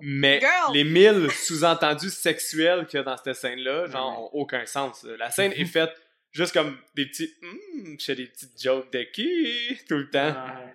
Mais 0.00 0.40
Girl! 0.40 0.74
les 0.74 0.84
mille 0.84 1.30
sous-entendus 1.30 2.10
sexuels 2.10 2.86
qu'il 2.86 2.98
y 2.98 3.00
a 3.00 3.02
dans 3.02 3.16
cette 3.16 3.34
scène-là, 3.34 3.86
genre, 3.86 4.10
Ouais. 4.10 4.24
ont 4.24 4.30
aucun 4.42 4.66
sens. 4.66 5.04
La 5.04 5.30
scène 5.30 5.52
est 5.52 5.64
faite 5.64 5.90
juste 6.32 6.52
comme 6.52 6.78
des 6.94 7.06
petits 7.06 7.32
hum, 7.42 7.96
je 7.98 8.04
fais 8.04 8.14
des 8.14 8.26
petites 8.26 8.60
jokes 8.62 8.92
de 8.92 9.02
qui 9.04 9.78
tout 9.88 9.96
le 9.96 10.10
temps. 10.10 10.32
Ouais. 10.32 10.74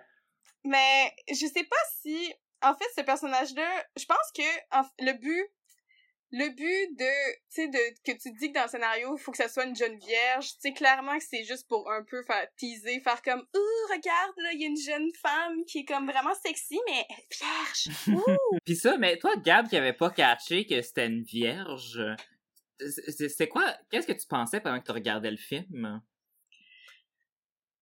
Mais 0.63 1.11
je 1.29 1.45
sais 1.45 1.63
pas 1.63 1.75
si 2.01 2.33
en 2.63 2.73
fait 2.75 2.85
ce 2.95 3.01
personnage 3.01 3.53
là, 3.55 3.85
je 3.97 4.05
pense 4.05 4.31
que 4.35 4.77
en 4.77 4.83
le 4.99 5.13
but 5.13 5.47
le 6.33 6.47
but 6.49 6.97
de 6.97 7.33
tu 7.33 7.37
sais 7.49 7.67
de 7.67 7.77
que 8.05 8.17
tu 8.17 8.31
dis 8.39 8.49
que 8.49 8.53
dans 8.55 8.63
le 8.63 8.69
scénario, 8.69 9.15
il 9.17 9.21
faut 9.21 9.31
que 9.31 9.37
ça 9.37 9.49
soit 9.49 9.65
une 9.65 9.75
jeune 9.75 9.97
vierge, 9.97 10.47
tu 10.53 10.59
sais 10.61 10.73
clairement 10.73 11.17
que 11.17 11.23
c'est 11.23 11.43
juste 11.43 11.67
pour 11.67 11.91
un 11.91 12.03
peu 12.03 12.23
faire 12.23 12.47
teaser, 12.57 13.01
faire 13.01 13.21
comme 13.21 13.41
ouh 13.41 13.93
regarde 13.93 14.33
là, 14.37 14.51
il 14.53 14.61
y 14.61 14.63
a 14.63 14.67
une 14.67 14.77
jeune 14.77 15.09
femme 15.21 15.65
qui 15.65 15.79
est 15.79 15.85
comme 15.85 16.09
vraiment 16.09 16.33
sexy 16.35 16.79
mais 16.87 17.05
vierge. 17.31 17.97
Ouh. 18.07 18.57
Pis 18.65 18.77
ça, 18.77 18.97
mais 18.97 19.17
toi, 19.17 19.35
Gab, 19.37 19.67
qui 19.67 19.75
avait 19.75 19.93
pas 19.93 20.09
catché 20.09 20.65
que 20.65 20.81
c'était 20.81 21.07
une 21.07 21.23
vierge, 21.23 22.01
c'est- 22.79 23.47
quoi, 23.47 23.65
qu'est-ce 23.89 24.07
que 24.07 24.13
tu 24.13 24.25
pensais 24.27 24.61
pendant 24.61 24.79
que 24.79 24.85
tu 24.85 24.91
regardais 24.91 25.31
le 25.31 25.37
film? 25.37 26.01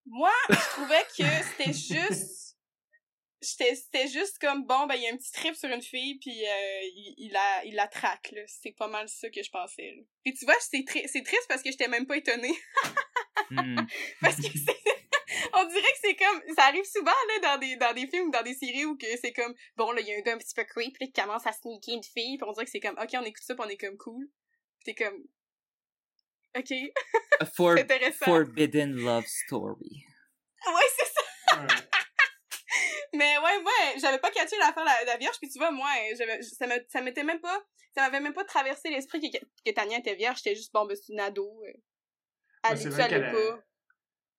Moi, 0.05 0.31
je 0.49 0.69
trouvais 0.71 1.03
que 1.15 1.47
c'était 1.51 1.73
juste 1.73 2.38
c'était 3.41 4.08
juste 4.08 4.38
comme 4.39 4.65
bon 4.65 4.86
ben 4.88 4.95
il 4.95 5.04
y 5.04 5.08
a 5.08 5.13
un 5.13 5.17
petit 5.17 5.32
trip 5.32 5.56
sur 5.56 5.69
une 5.69 5.82
fille 5.82 6.17
puis 6.19 6.45
euh, 6.45 6.82
il, 6.84 7.15
il 7.17 7.32
la 7.32 7.63
il 7.65 7.75
la 7.75 7.88
traque 7.88 8.32
là 8.34 8.41
c'est 8.47 8.73
pas 8.73 8.88
mal 8.88 9.08
ça 9.08 9.30
que 9.30 9.41
je 9.41 9.49
pensais 9.49 9.93
là. 9.95 10.04
puis 10.23 10.34
tu 10.34 10.45
vois 10.45 10.56
c'est 10.60 10.84
tri- 10.86 11.08
c'est 11.08 11.23
triste 11.23 11.45
parce 11.47 11.62
que 11.63 11.71
j'étais 11.71 11.88
même 11.88 12.06
pas 12.06 12.17
étonnée 12.17 12.54
Hmm. 13.52 13.80
parce 14.21 14.36
que 14.36 14.43
c'est 14.43 14.78
on 15.54 15.65
dirait 15.65 15.82
que 15.82 15.97
c'est 16.04 16.15
comme 16.15 16.41
ça 16.56 16.65
arrive 16.65 16.84
souvent 16.84 17.10
là 17.12 17.39
dans 17.41 17.58
des 17.58 17.78
dans 17.78 17.93
des 17.93 18.06
films 18.06 18.28
ou 18.28 18.32
dans 18.32 18.43
des 18.43 18.54
séries 18.54 18.86
où 18.86 18.95
que 18.95 19.08
c'est 19.19 19.32
comme 19.34 19.56
bon 19.75 19.91
là 19.91 20.02
il 20.02 20.08
y 20.08 20.13
a 20.13 20.17
un 20.17 20.21
gars 20.21 20.34
un 20.34 20.38
petit 20.38 20.54
peu 20.54 20.63
creep 20.65 20.95
là, 20.99 21.08
qui 21.08 21.13
commence 21.13 21.47
à 21.47 21.52
sneaker 21.54 21.95
une 21.95 22.04
fille 22.04 22.38
puis 22.38 22.45
on 22.47 22.52
dirait 22.52 22.65
que 22.65 22.71
c'est 22.71 22.80
comme 22.80 22.97
ok 23.02 23.10
on 23.13 23.23
écoute 23.23 23.41
ça 23.43 23.56
puis 23.56 23.63
on 23.65 23.69
est 23.69 23.78
comme 23.78 23.97
cool 23.97 24.28
Puis 24.86 24.93
t'es 24.93 25.04
comme 25.04 25.17
ok 26.56 26.71
A 27.39 27.45
for- 27.45 27.73
c'est 27.78 27.82
intéressant 27.84 28.25
Forbidden 28.25 28.91
Love 28.97 29.25
Story. 29.25 30.04
ouais 30.67 30.89
c'est 30.97 31.06
ça. 31.13 31.65
Mais 33.13 33.38
ouais, 33.38 33.62
moi, 33.62 33.72
j'avais 34.00 34.19
pas 34.19 34.32
catché 34.32 34.56
l'affaire 34.58 34.84
de 34.84 35.06
la, 35.06 35.13
la 35.13 35.17
vierge, 35.17 35.38
puis 35.39 35.50
tu 35.50 35.58
vois, 35.60 35.72
moi, 35.72 35.89
ça 36.58 36.67
me, 36.67 36.74
ça 36.88 37.02
m'était 37.02 37.24
même 37.24 37.39
pas, 37.39 37.62
ça 37.95 38.02
m'avait 38.02 38.19
même 38.19 38.34
pas 38.34 38.43
traversé 38.45 38.89
l'esprit 38.89 39.19
que, 39.32 39.38
que 39.38 39.72
Tania 39.72 39.98
était 40.00 40.15
vierge, 40.15 40.38
j'étais 40.43 40.56
juste, 40.56 40.72
bon, 40.74 40.86
ben, 40.86 40.95
c'est 40.95 41.12
une 41.13 41.19
ado. 41.19 41.62
euh, 41.65 41.72
Ouais, 42.69 42.76
vrai 42.76 43.04
à 43.04 43.08
qu'elle 43.08 43.26
l'époque. 43.26 43.63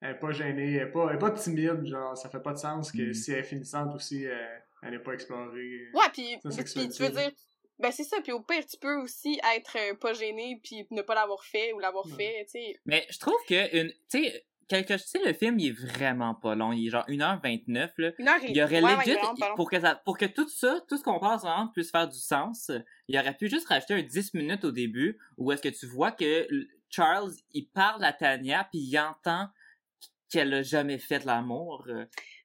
Elle 0.03 0.11
est 0.13 0.19
pas 0.19 0.33
gênée, 0.33 0.75
elle 0.75 0.89
est 0.89 0.93
pas, 0.93 1.09
elle 1.11 1.17
est 1.17 1.19
pas 1.19 1.31
timide, 1.31 1.85
genre, 1.87 2.17
ça 2.17 2.31
fait 2.31 2.41
pas 2.41 2.53
de 2.53 2.59
sens 2.59 2.91
que 2.91 3.11
Mm. 3.11 3.15
si 3.15 3.33
elle 3.33 3.39
est 3.39 3.43
finissante 3.45 3.95
aussi, 3.95 4.27
euh, 4.27 4.59
elle 4.83 4.93
n'est 4.93 4.99
pas 4.99 5.13
explorée. 5.13 5.89
Ouais, 5.93 6.09
puis, 6.13 6.39
puis 6.43 6.89
tu 6.89 7.03
veux 7.03 7.11
dire, 7.11 7.31
ben 7.79 7.93
c'est 7.93 8.05
ça, 8.05 8.19
puis 8.23 8.33
au 8.33 8.41
pire, 8.41 8.65
tu 8.67 8.77
peux 8.79 8.97
aussi 8.97 9.41
être 9.57 9.77
euh, 9.79 9.95
pas 9.95 10.13
gêné, 10.15 10.59
puis 10.63 10.87
ne 10.91 11.03
pas 11.03 11.15
l'avoir 11.15 11.43
fait 11.45 11.73
ou 11.73 11.79
l'avoir 11.81 12.07
Ouais. 12.07 12.13
fait, 12.17 12.45
tu 12.45 12.51
sais. 12.53 12.81
Mais 12.87 13.07
je 13.11 13.19
trouve 13.19 13.37
que 13.47 13.77
une, 13.77 13.91
tu 13.91 14.23
sais, 14.25 14.47
quelque, 14.71 14.95
tu 14.95 14.99
sais, 15.07 15.19
le 15.27 15.33
film 15.35 15.59
il 15.59 15.69
est 15.69 15.73
vraiment 15.73 16.35
pas 16.35 16.55
long, 16.55 16.73
il 16.73 16.87
est 16.87 16.91
genre 16.91 17.05
1h29 17.09 17.91
là. 17.99 18.11
Une 18.19 18.29
heure 18.29 18.43
et 18.43 18.51
Il 18.51 18.57
y 18.57 18.63
aurait 18.63 18.81
ouais, 18.83 18.97
legit, 18.97 19.13
vraiment 19.15 19.55
pour 19.57 19.69
que 19.71 19.81
ça, 19.81 19.97
pour 20.05 20.17
que 20.17 20.25
tout 20.27 20.49
ça, 20.49 20.81
tout 20.89 20.97
ce 20.97 21.03
qu'on 21.03 21.19
passe 21.19 21.45
ensemble 21.45 21.73
puisse 21.73 21.91
faire 21.91 22.09
du 22.09 22.19
sens, 22.19 22.71
il 23.09 23.19
aurait 23.19 23.37
pu 23.37 23.49
juste 23.51 23.67
rajouter 23.69 23.95
un 23.95 24.03
10 24.03 24.33
minutes 24.35 24.65
au 24.65 24.71
début 24.71 25.19
où 25.37 25.51
est-ce 25.53 25.61
que 25.63 25.69
tu 25.69 25.87
vois 25.87 26.13
que 26.13 26.47
Charles, 26.89 27.33
il 27.53 27.67
parle 27.69 28.05
à 28.05 28.13
Tania 28.13 28.65
puis 28.71 28.81
il 28.81 28.99
entend 28.99 29.49
qu'elle 30.31 30.55
a 30.55 30.63
jamais 30.63 30.99
fait 30.99 31.19
de 31.19 31.27
l'amour. 31.27 31.85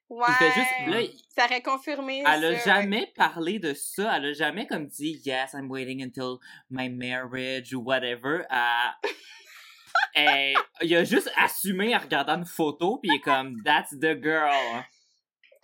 Ouais. 0.08 0.24
Il 0.28 0.34
fait 0.34 0.52
juste, 0.52 0.88
là, 0.88 1.00
il- 1.00 1.18
Ça 1.36 1.46
aurait 1.46 1.62
confirmé 1.62 2.22
elle 2.26 2.44
a 2.44 2.58
ça, 2.58 2.76
jamais 2.76 3.12
parlé 3.16 3.58
de 3.58 3.74
ça, 3.74 4.16
elle 4.16 4.26
a 4.26 4.32
jamais 4.32 4.66
comme 4.66 4.86
dit 4.86 5.20
yes, 5.24 5.52
I'm 5.54 5.68
waiting 5.70 6.02
until 6.04 6.36
my 6.70 6.88
marriage 6.88 7.72
ou 7.74 7.80
whatever. 7.82 8.42
Elle- 8.50 9.10
elle- 10.14 10.54
il 10.82 10.94
a 10.96 11.04
juste 11.04 11.30
assumé 11.36 11.94
en 11.94 11.98
regardant 11.98 12.38
une 12.38 12.44
photo 12.46 12.98
puis 12.98 13.10
il 13.12 13.16
est 13.16 13.20
comme 13.20 13.62
that's 13.64 13.90
the 13.90 14.22
girl. 14.22 14.82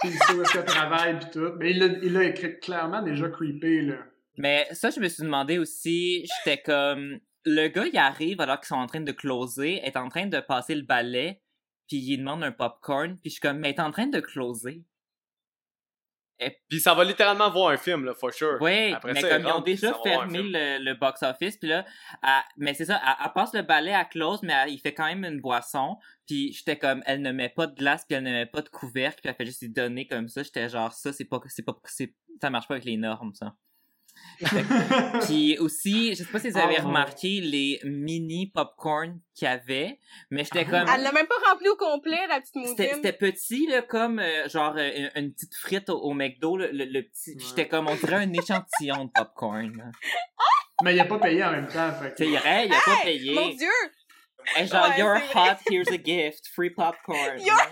Puis 0.01 0.11
il 0.11 0.19
sait 0.19 0.35
où 0.35 0.43
est-ce 0.43 0.53
qu'elle 0.53 0.65
travaille 0.65 1.19
pis 1.19 1.31
tout. 1.31 1.53
Mais 1.59 1.71
il 1.71 1.79
l'a, 1.79 1.87
il 2.03 2.13
l'a 2.13 2.25
écrit 2.25 2.59
clairement 2.61 3.03
déjà 3.03 3.29
creepé, 3.29 3.83
là. 3.83 3.97
Mais 4.37 4.67
ça, 4.73 4.91
je 4.91 4.99
me 4.99 5.09
suis 5.09 5.23
demandé 5.23 5.59
aussi, 5.59 6.27
j'étais 6.45 6.61
comme, 6.63 7.21
le 7.45 7.69
gars, 7.69 7.85
il 7.87 7.99
arrive 7.99 8.41
alors 8.41 8.59
qu'ils 8.59 8.69
sont 8.69 8.77
en 8.77 8.87
train 8.87 9.01
de 9.01 9.13
closer, 9.13 9.81
est 9.85 9.97
en 9.97 10.09
train 10.09 10.27
de 10.27 10.41
passer 10.41 10.75
le 10.75 10.83
balai, 10.83 11.41
puis 11.87 11.99
il 11.99 12.17
demande 12.19 12.43
un 12.43 12.51
popcorn, 12.53 13.19
puis 13.19 13.31
je 13.31 13.35
suis 13.35 13.41
comme, 13.41 13.59
mais 13.59 13.75
t'es 13.75 13.83
en 13.83 13.91
train 13.93 14.07
de 14.07 14.21
closer. 14.21 14.83
Puis 16.69 16.81
ça 16.81 16.95
va 16.95 17.05
littéralement 17.05 17.51
voir 17.51 17.69
un 17.71 17.77
film, 17.77 18.05
là, 18.05 18.15
for 18.15 18.33
sure. 18.33 18.59
Oui, 18.61 18.93
Après 18.93 19.13
mais 19.13 19.21
ça, 19.21 19.29
comme 19.31 19.39
il 19.43 19.45
ils 19.45 19.47
ont 19.49 19.53
rentre, 19.55 19.65
déjà 19.65 19.95
fermé 20.05 20.39
le, 20.43 20.85
le 20.85 20.95
box-office, 20.95 21.57
puis 21.57 21.69
là, 21.69 21.85
elle- 22.23 22.29
mais 22.57 22.75
c'est 22.75 22.85
ça, 22.87 23.01
elle, 23.05 23.15
elle 23.27 23.33
passe 23.33 23.53
le 23.55 23.63
balai 23.63 23.93
à 23.93 24.05
close, 24.05 24.41
mais 24.43 24.53
elle- 24.53 24.71
il 24.73 24.79
fait 24.79 24.95
quand 24.95 25.07
même 25.07 25.25
une 25.25 25.41
boisson, 25.41 25.97
puis 26.27 26.53
j'étais 26.53 26.79
comme, 26.79 27.03
elle 27.07 27.23
ne 27.23 27.33
met 27.33 27.49
pas 27.49 27.67
de 27.67 27.75
glace, 27.75 28.05
puis 28.09 28.17
elle 28.17 28.25
ne 28.25 28.31
met 28.33 28.47
pas 28.47 28.63
de 28.63 28.69
couvercle, 28.69 29.21
puis 29.21 29.29
elle 29.31 29.35
fait 29.37 29.47
juste 29.47 29.63
lui 29.63 29.71
donner 29.71 30.07
comme 30.07 30.29
ça, 30.29 30.43
j'étais 30.43 30.69
genre, 30.69 30.93
ça, 30.93 31.13
c'est 31.13 31.25
pas, 31.25 31.41
c'est 31.49 31.65
pas, 31.65 31.77
c'est, 31.85 32.15
ça 32.41 32.51
marche 32.51 32.69
pas 32.69 32.75
avec 32.75 32.85
les 32.85 32.97
normes, 32.97 33.35
ça. 33.35 33.55
Puis 35.27 35.59
aussi, 35.59 36.15
je 36.15 36.23
sais 36.25 36.31
pas 36.31 36.39
si 36.39 36.51
vous 36.51 36.59
avez 36.59 36.77
Ah, 36.79 36.83
remarqué 36.83 37.41
les 37.41 37.81
mini 37.85 38.49
popcorn 38.49 39.21
qu'il 39.35 39.47
y 39.47 39.51
avait, 39.51 39.99
mais 40.31 40.45
j'étais 40.45 40.65
comme 40.65 40.87
Elle 40.93 41.03
l'a 41.03 41.13
même 41.13 41.27
pas 41.27 41.51
rempli 41.51 41.69
au 41.69 41.77
complet, 41.77 42.19
la 42.29 42.41
petite 42.41 42.55
c'était 42.67 42.69
moudine. 42.85 42.89
c'était 42.95 43.13
petit 43.13 43.67
là 43.69 43.83
comme 43.83 44.19
euh, 44.19 44.49
genre 44.49 44.75
euh, 44.77 44.91
une, 44.97 45.11
une 45.17 45.33
petite 45.33 45.55
frite 45.55 45.89
au, 45.91 45.99
au 46.01 46.13
McDo 46.13 46.57
le, 46.57 46.71
le- 46.73 46.85
le 46.87 47.03
petit 47.03 47.31
Ouais. 47.33 47.37
j'étais 47.49 47.69
comme 47.69 47.89
on 47.89 47.95
dirait 47.95 48.17
un 48.17 48.33
échantillon 48.33 49.05
de 49.07 49.11
popcorn. 49.15 49.93
Mais 50.83 50.95
il 50.95 51.01
a 51.01 51.05
pas 51.05 51.19
payé 51.19 51.45
en 51.45 51.53
même 51.53 51.69
temps, 51.69 51.93
fait 51.93 52.15
Tu 52.17 52.25
sais, 52.25 52.31
il 52.31 52.37
a 52.37 52.81
pas 52.85 52.97
payé. 53.05 53.35
Mon 53.35 53.49
dieu! 53.51 53.69
Et 54.59 54.67
genre 54.67 54.89
Ouais, 54.89 54.99
you're 54.99 55.19
c'est 55.19 55.39
vrai. 55.39 55.51
hot, 55.53 55.57
here's 55.71 55.89
a 55.93 55.99
gift, 56.05 56.49
free 56.53 56.71
popcorn. 56.71 57.39
You're- 57.39 57.71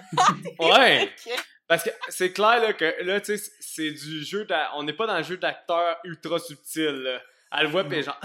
Ouais! 0.61 1.11
Ok. 1.27 1.35
Parce 1.71 1.85
que 1.85 1.91
c'est 2.09 2.33
clair 2.33 2.61
là, 2.61 2.73
que 2.73 3.05
là, 3.05 3.21
tu 3.21 3.39
sais, 3.39 3.53
c'est 3.61 3.93
du 3.93 4.25
jeu 4.25 4.45
On 4.75 4.83
n'est 4.83 4.93
pas 4.93 5.07
dans 5.07 5.17
le 5.17 5.23
jeu 5.23 5.37
d'acteur 5.37 5.99
ultra 6.03 6.41
subtil. 6.41 6.87
Là. 6.87 7.23
Elle 7.53 7.67
le 7.67 7.69
voit, 7.69 7.85
pis 7.85 8.03
genre. 8.03 8.21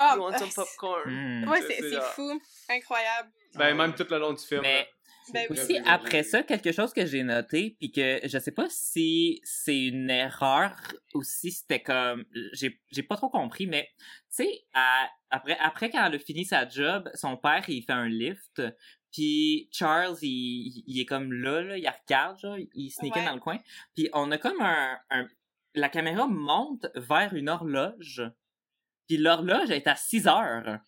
Ah, 0.00 0.16
want 0.18 0.36
some 0.36 0.50
popcorn? 0.52 1.08
Hmm. 1.08 1.48
Ouais, 1.48 1.62
C'est- 1.62 2.00
fou. 2.14 2.40
Incroyable. 2.68 3.30
Ben, 3.54 3.76
même 3.76 3.94
tout 3.94 4.06
le 4.10 4.18
long 4.18 4.32
du 4.32 4.44
film. 4.44 4.62
Mais. 4.62 4.88
Ben 5.32 5.46
oui. 5.48 5.60
Aussi, 5.60 5.80
très 5.80 5.88
après 5.88 6.22
ça, 6.24 6.42
quelque 6.42 6.72
chose 6.72 6.92
que 6.92 7.06
j'ai 7.06 7.22
noté, 7.22 7.76
puis 7.78 7.92
que 7.92 8.18
je 8.24 8.38
sais 8.38 8.50
pas 8.50 8.66
si 8.68 9.40
c'est 9.44 9.78
une 9.78 10.10
erreur 10.10 10.72
ou 11.14 11.22
si 11.22 11.52
c'était 11.52 11.82
comme... 11.82 12.24
J'ai 12.52 12.80
j'ai 12.90 13.04
pas 13.04 13.16
trop 13.16 13.28
compris, 13.28 13.68
mais 13.68 13.88
tu 14.34 14.42
sais, 14.44 14.64
après, 15.30 15.56
après 15.60 15.90
quand 15.90 16.04
elle 16.04 16.16
a 16.16 16.18
fini 16.18 16.44
sa 16.44 16.68
job, 16.68 17.08
son 17.14 17.36
père, 17.36 17.62
il 17.68 17.84
fait 17.84 17.92
un 17.92 18.08
lift, 18.08 18.60
puis 19.12 19.68
Charles, 19.72 20.16
il, 20.22 20.82
il 20.86 21.00
est 21.00 21.04
comme 21.06 21.32
là, 21.32 21.62
là, 21.62 21.76
il 21.78 21.88
regarde, 21.88 22.38
genre, 22.38 22.56
il 22.74 22.90
sneak 22.90 23.16
in 23.16 23.20
Ouais. 23.20 23.26
dans 23.26 23.34
le 23.34 23.40
coin, 23.40 23.58
puis 23.94 24.08
on 24.12 24.30
a 24.30 24.38
comme 24.38 24.60
un, 24.60 24.96
un... 25.10 25.26
La 25.74 25.88
caméra 25.88 26.26
monte 26.26 26.86
vers 26.96 27.32
une 27.34 27.48
horloge, 27.48 28.22
puis 29.06 29.16
l'horloge 29.18 29.70
est 29.70 29.86
à 29.86 29.94
6 29.96 30.26
heures. 30.26 30.78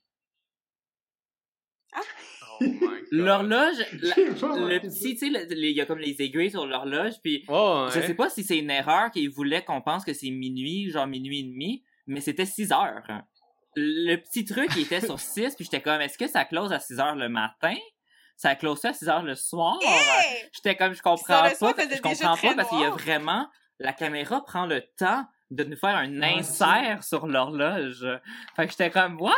Oh 2.60 2.64
my 2.64 2.78
god. 2.80 3.02
L'horloge, 3.10 3.76
le 3.92 4.78
petit, 4.80 5.14
tu 5.16 5.32
sais, 5.32 5.46
il 5.50 5.70
y 5.76 5.80
a 5.80 5.86
comme 5.86 5.98
les 5.98 6.20
aiguilles 6.22 6.50
sur 6.50 6.66
l'horloge, 6.66 7.14
puis 7.22 7.44
Oh, 7.48 7.86
ouais. 7.86 8.00
je 8.00 8.06
sais 8.06 8.14
pas 8.14 8.28
si 8.30 8.42
c'est 8.44 8.58
une 8.58 8.70
erreur 8.70 9.10
qu'ils 9.10 9.30
voulaient 9.30 9.64
qu'on 9.64 9.82
pense 9.82 10.04
que 10.04 10.12
c'est 10.14 10.30
minuit, 10.30 10.90
genre 10.90 11.06
minuit 11.06 11.40
et 11.40 11.44
demi, 11.44 11.84
mais 12.06 12.20
c'était 12.20 12.46
6 12.46 12.72
heures. 12.72 13.04
Le 13.74 14.16
petit 14.16 14.44
truc, 14.44 14.68
il 14.76 14.82
était 14.82 15.00
sur 15.00 15.18
6, 15.20 15.54
puis 15.56 15.64
j'étais 15.64 15.80
comme, 15.82 16.00
est-ce 16.00 16.18
que 16.18 16.26
ça 16.26 16.44
close 16.44 16.72
à 16.72 16.78
6 16.80 16.98
heures 17.00 17.16
le 17.16 17.28
matin? 17.28 17.74
Ça 18.42 18.56
close 18.56 18.84
à 18.84 18.92
6 18.92 19.08
heures 19.08 19.22
le 19.22 19.36
soir? 19.36 19.78
Hey! 19.82 20.48
J'étais 20.52 20.74
comme, 20.74 20.94
je 20.94 21.00
comprends 21.00 21.22
Ça, 21.26 21.42
pas, 21.42 21.54
soir, 21.54 21.74
je 21.78 22.00
comprends 22.00 22.36
pas 22.36 22.54
parce 22.56 22.68
qu'il 22.70 22.80
y 22.80 22.84
a 22.84 22.90
vraiment, 22.90 23.48
la 23.78 23.92
caméra 23.92 24.44
prend 24.44 24.66
le 24.66 24.80
temps 24.98 25.24
de 25.52 25.62
nous 25.62 25.76
faire 25.76 25.94
un 25.94 26.10
Ouais, 26.20 26.38
insert 26.40 27.04
sur 27.04 27.28
l'horloge. 27.28 28.04
Fait 28.56 28.64
que 28.66 28.72
j'étais 28.72 28.90
comme, 28.90 29.20
what? 29.20 29.32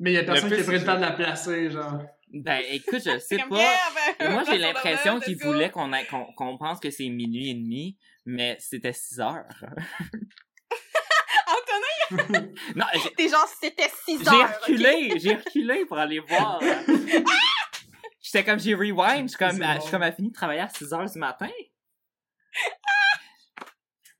Mais 0.00 0.12
il 0.12 0.14
y 0.14 0.18
a 0.18 0.24
personne 0.24 0.48
qui 0.48 0.60
a 0.62 0.64
pris 0.64 0.78
le 0.78 0.84
temps 0.86 0.94
de 0.96 1.00
la 1.02 1.10
placer, 1.12 1.70
genre. 1.70 2.00
Ben, 2.32 2.62
écoute, 2.70 3.02
je 3.04 3.18
sais 3.28 3.36
pas. 3.36 3.46
ben, 3.48 4.26
Et 4.26 4.28
moi, 4.30 4.44
j'ai 4.48 4.56
l'impression 4.66 5.20
qu'ils 5.20 5.36
voulaient 5.36 5.68
qu'on 5.70 5.90
qu'on 6.10 6.24
qu'on 6.32 6.56
pense 6.56 6.80
que 6.80 6.90
c'est 6.90 7.10
minuit 7.10 7.50
et 7.50 7.54
demi, 7.54 7.98
mais 8.24 8.56
c'était 8.60 8.94
6 8.94 9.20
heures. 9.20 9.44
Antonin, 12.10 12.48
Non, 12.76 12.84
j'ai- 12.94 13.10
t'es 13.14 13.28
genre, 13.28 13.48
c'était 13.60 13.90
6 14.06 14.18
j'ai 14.22 14.28
heures. 14.28 14.50
ok? 14.50 14.60
reculé, 14.68 15.12
j'ai 15.18 15.34
reculé 15.34 15.84
pour 15.86 15.98
aller 15.98 16.20
voir. 16.20 16.60
J'étais 18.30 18.44
comme, 18.44 18.58
j'ai 18.58 18.74
rewind, 18.74 19.22
je 19.22 19.28
suis 19.28 19.38
comme, 19.38 19.62
je 19.62 19.80
suis 19.80 19.90
comme, 19.90 20.02
elle 20.02 20.12
fini 20.12 20.28
de 20.28 20.34
travailler 20.34 20.60
à 20.60 20.68
6 20.68 20.92
heures 20.92 21.10
du 21.10 21.18
matin. 21.18 21.48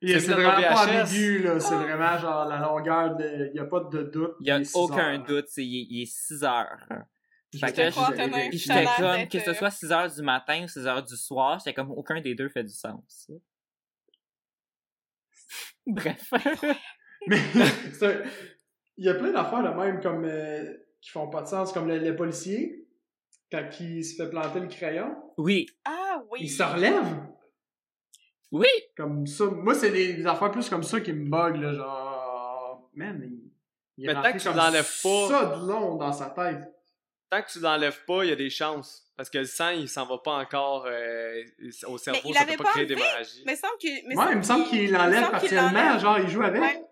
C'est 0.01 0.19
vraiment 0.29 0.49
en 0.57 0.63
pas 0.75 1.01
ambigu, 1.03 1.43
là. 1.43 1.61
C'est 1.61 1.75
vraiment 1.75 2.17
genre 2.19 2.47
la 2.47 2.59
longueur 2.59 3.17
de. 3.17 3.51
Il 3.53 3.57
y 3.57 3.59
a 3.59 3.67
pas 3.67 3.81
de 3.81 4.05
doute. 4.05 4.35
Il 4.41 4.47
y 4.47 4.51
a 4.51 4.61
aucun 4.75 5.15
heures. 5.19 5.25
doute, 5.25 5.45
c'est, 5.49 5.63
il, 5.67 5.81
est- 5.83 5.87
il 5.91 6.03
est 6.03 6.07
6 6.07 6.43
heures. 6.43 6.79
Je 7.53 7.59
Fait 7.59 7.73
te 7.73 7.77
que 7.77 7.91
j'étais 8.57 8.85
comme, 8.97 9.29
que 9.29 9.41
ce 9.41 9.53
soit 9.53 9.71
6 9.71 9.93
heures 9.93 10.11
du 10.11 10.23
matin 10.23 10.65
ou 10.65 10.69
6 10.69 10.87
heures 10.87 11.03
du 11.03 11.17
soir, 11.17 11.59
j'étais 11.59 11.75
comme, 11.75 11.91
aucun 11.91 12.21
des 12.23 12.35
deux 12.35 12.49
fait 12.49 12.65
du 12.65 12.73
sens. 12.73 13.31
Bref. 15.87 16.31
Mais 17.27 17.41
il 18.97 19.05
y 19.05 19.09
a 19.11 19.15
plein 19.15 19.33
d'affaires 19.33 19.63
de 19.63 19.69
même 19.79 20.01
comme 20.01 20.25
euh, 20.25 20.73
qui 21.03 21.11
font 21.11 21.29
pas 21.29 21.43
de 21.43 21.49
sens, 21.49 21.73
comme 21.73 21.89
le, 21.89 21.99
le 21.99 22.17
policier 22.17 22.88
quand 23.51 23.69
il 23.81 24.05
se 24.05 24.17
fait 24.23 24.29
planter 24.31 24.61
le 24.61 24.67
crayon, 24.69 25.15
oui, 25.37 25.67
Ah 25.85 26.23
oui. 26.31 26.41
il 26.43 26.51
se 26.51 26.63
relève 26.63 27.05
oui, 28.51 28.67
comme 28.97 29.27
ça. 29.27 29.45
Moi, 29.45 29.75
c'est 29.75 29.91
des, 29.91 30.15
des 30.15 30.27
affaires 30.27 30.51
plus 30.51 30.69
comme 30.71 30.83
ça 30.83 31.01
qui 31.01 31.13
me 31.13 31.29
bug 31.29 31.57
là, 31.57 31.75
genre 31.75 32.91
man, 32.95 33.21
il, 33.23 33.51
il 33.99 34.09
est 34.09 34.15
Mais 34.15 34.23
tant 34.23 34.33
que 34.33 34.39
tu 34.39 34.49
comme 34.49 34.57
l'enlèves 34.57 35.01
pas- 35.03 35.29
ça 35.29 35.45
de 35.57 35.67
long 35.67 35.97
dans 35.97 36.13
sa 36.13 36.31
tête. 36.31 36.61
Tant 37.31 37.43
que 37.43 37.51
tu 37.53 37.61
l'enlèves 37.61 38.05
pas, 38.07 38.25
il 38.25 38.31
y 38.31 38.33
a 38.33 38.37
des 38.37 38.49
chances. 38.49 39.05
Parce 39.19 39.29
que 39.29 39.37
le 39.39 39.45
sang, 39.45 39.69
il 39.71 39.87
s'en 39.89 40.07
va 40.07 40.17
pas 40.19 40.33
encore 40.39 40.87
euh, 40.87 41.43
au 41.89 41.99
cerveau, 41.99 42.21
il 42.25 42.35
ça 42.35 42.47
peut 42.47 42.57
pas 42.57 42.65
pas 42.65 42.71
créer 42.71 42.87
d'hémorragie. 42.87 43.43
Mais 43.45 43.53
il 43.53 43.57
semble 43.57 43.77
que. 43.83 44.09
mais 44.09 44.17
Ouais, 44.17 44.33
il 44.33 44.39
me 44.39 44.43
semble 44.43 44.65
qu'il 44.65 44.93
l'enlève 44.93 45.31
partiellement, 45.31 45.99
genre 45.99 46.19
il 46.21 46.29
joue 46.29 46.43
avec. 46.43 46.63
Ouais. 46.63 46.85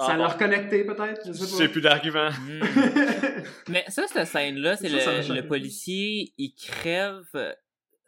Ça 0.00 0.12
Ah 0.12 0.16
l'a 0.16 0.28
reconnecté 0.28 0.84
peut-être, 0.84 1.26
je 1.26 1.32
sais 1.32 1.50
pas. 1.50 1.58
J'ai 1.58 1.68
plus 1.68 1.80
d'argument. 1.80 2.30
Hmm. 2.30 2.60
Mais 3.68 3.84
ça, 3.88 4.06
cette 4.06 4.26
scène-là, 4.26 4.76
c'est 4.76 4.88
le, 4.88 5.34
le 5.34 5.46
policier, 5.46 6.32
il 6.38 6.54
crève. 6.54 7.24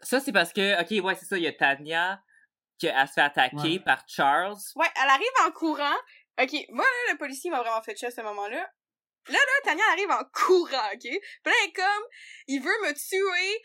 Ça, 0.00 0.20
c'est 0.20 0.32
parce 0.32 0.52
que, 0.52 0.80
ok, 0.80 1.04
ouais, 1.04 1.14
c'est 1.14 1.26
ça, 1.26 1.36
il 1.36 1.44
y 1.44 1.46
a 1.46 1.52
Tania 1.52 2.20
qui 2.78 2.86
elle 2.86 3.06
se 3.06 3.12
fait 3.12 3.20
attaquer 3.20 3.56
Ouais. 3.74 3.78
par 3.78 4.02
Charles. 4.08 4.56
Ouais, 4.74 4.86
elle 5.00 5.08
arrive 5.10 5.46
en 5.46 5.50
courant. 5.52 5.96
Ok, 6.40 6.52
moi, 6.70 6.84
là, 6.84 7.12
le 7.12 7.18
policier 7.18 7.50
m'a 7.50 7.60
vraiment 7.60 7.82
fait 7.82 7.96
chier 7.96 8.08
à 8.08 8.10
ce 8.10 8.22
moment-là. 8.22 8.56
Là, 9.28 9.38
là, 9.38 9.38
Tania 9.64 9.84
arrive 9.92 10.10
en 10.10 10.24
courant, 10.32 10.88
ok? 10.94 11.00
Puis 11.02 11.20
là, 11.44 11.52
elle 11.62 11.68
est 11.68 11.72
comme, 11.72 12.04
il 12.48 12.60
veut 12.60 12.88
me 12.88 12.92
tuer, 12.92 13.62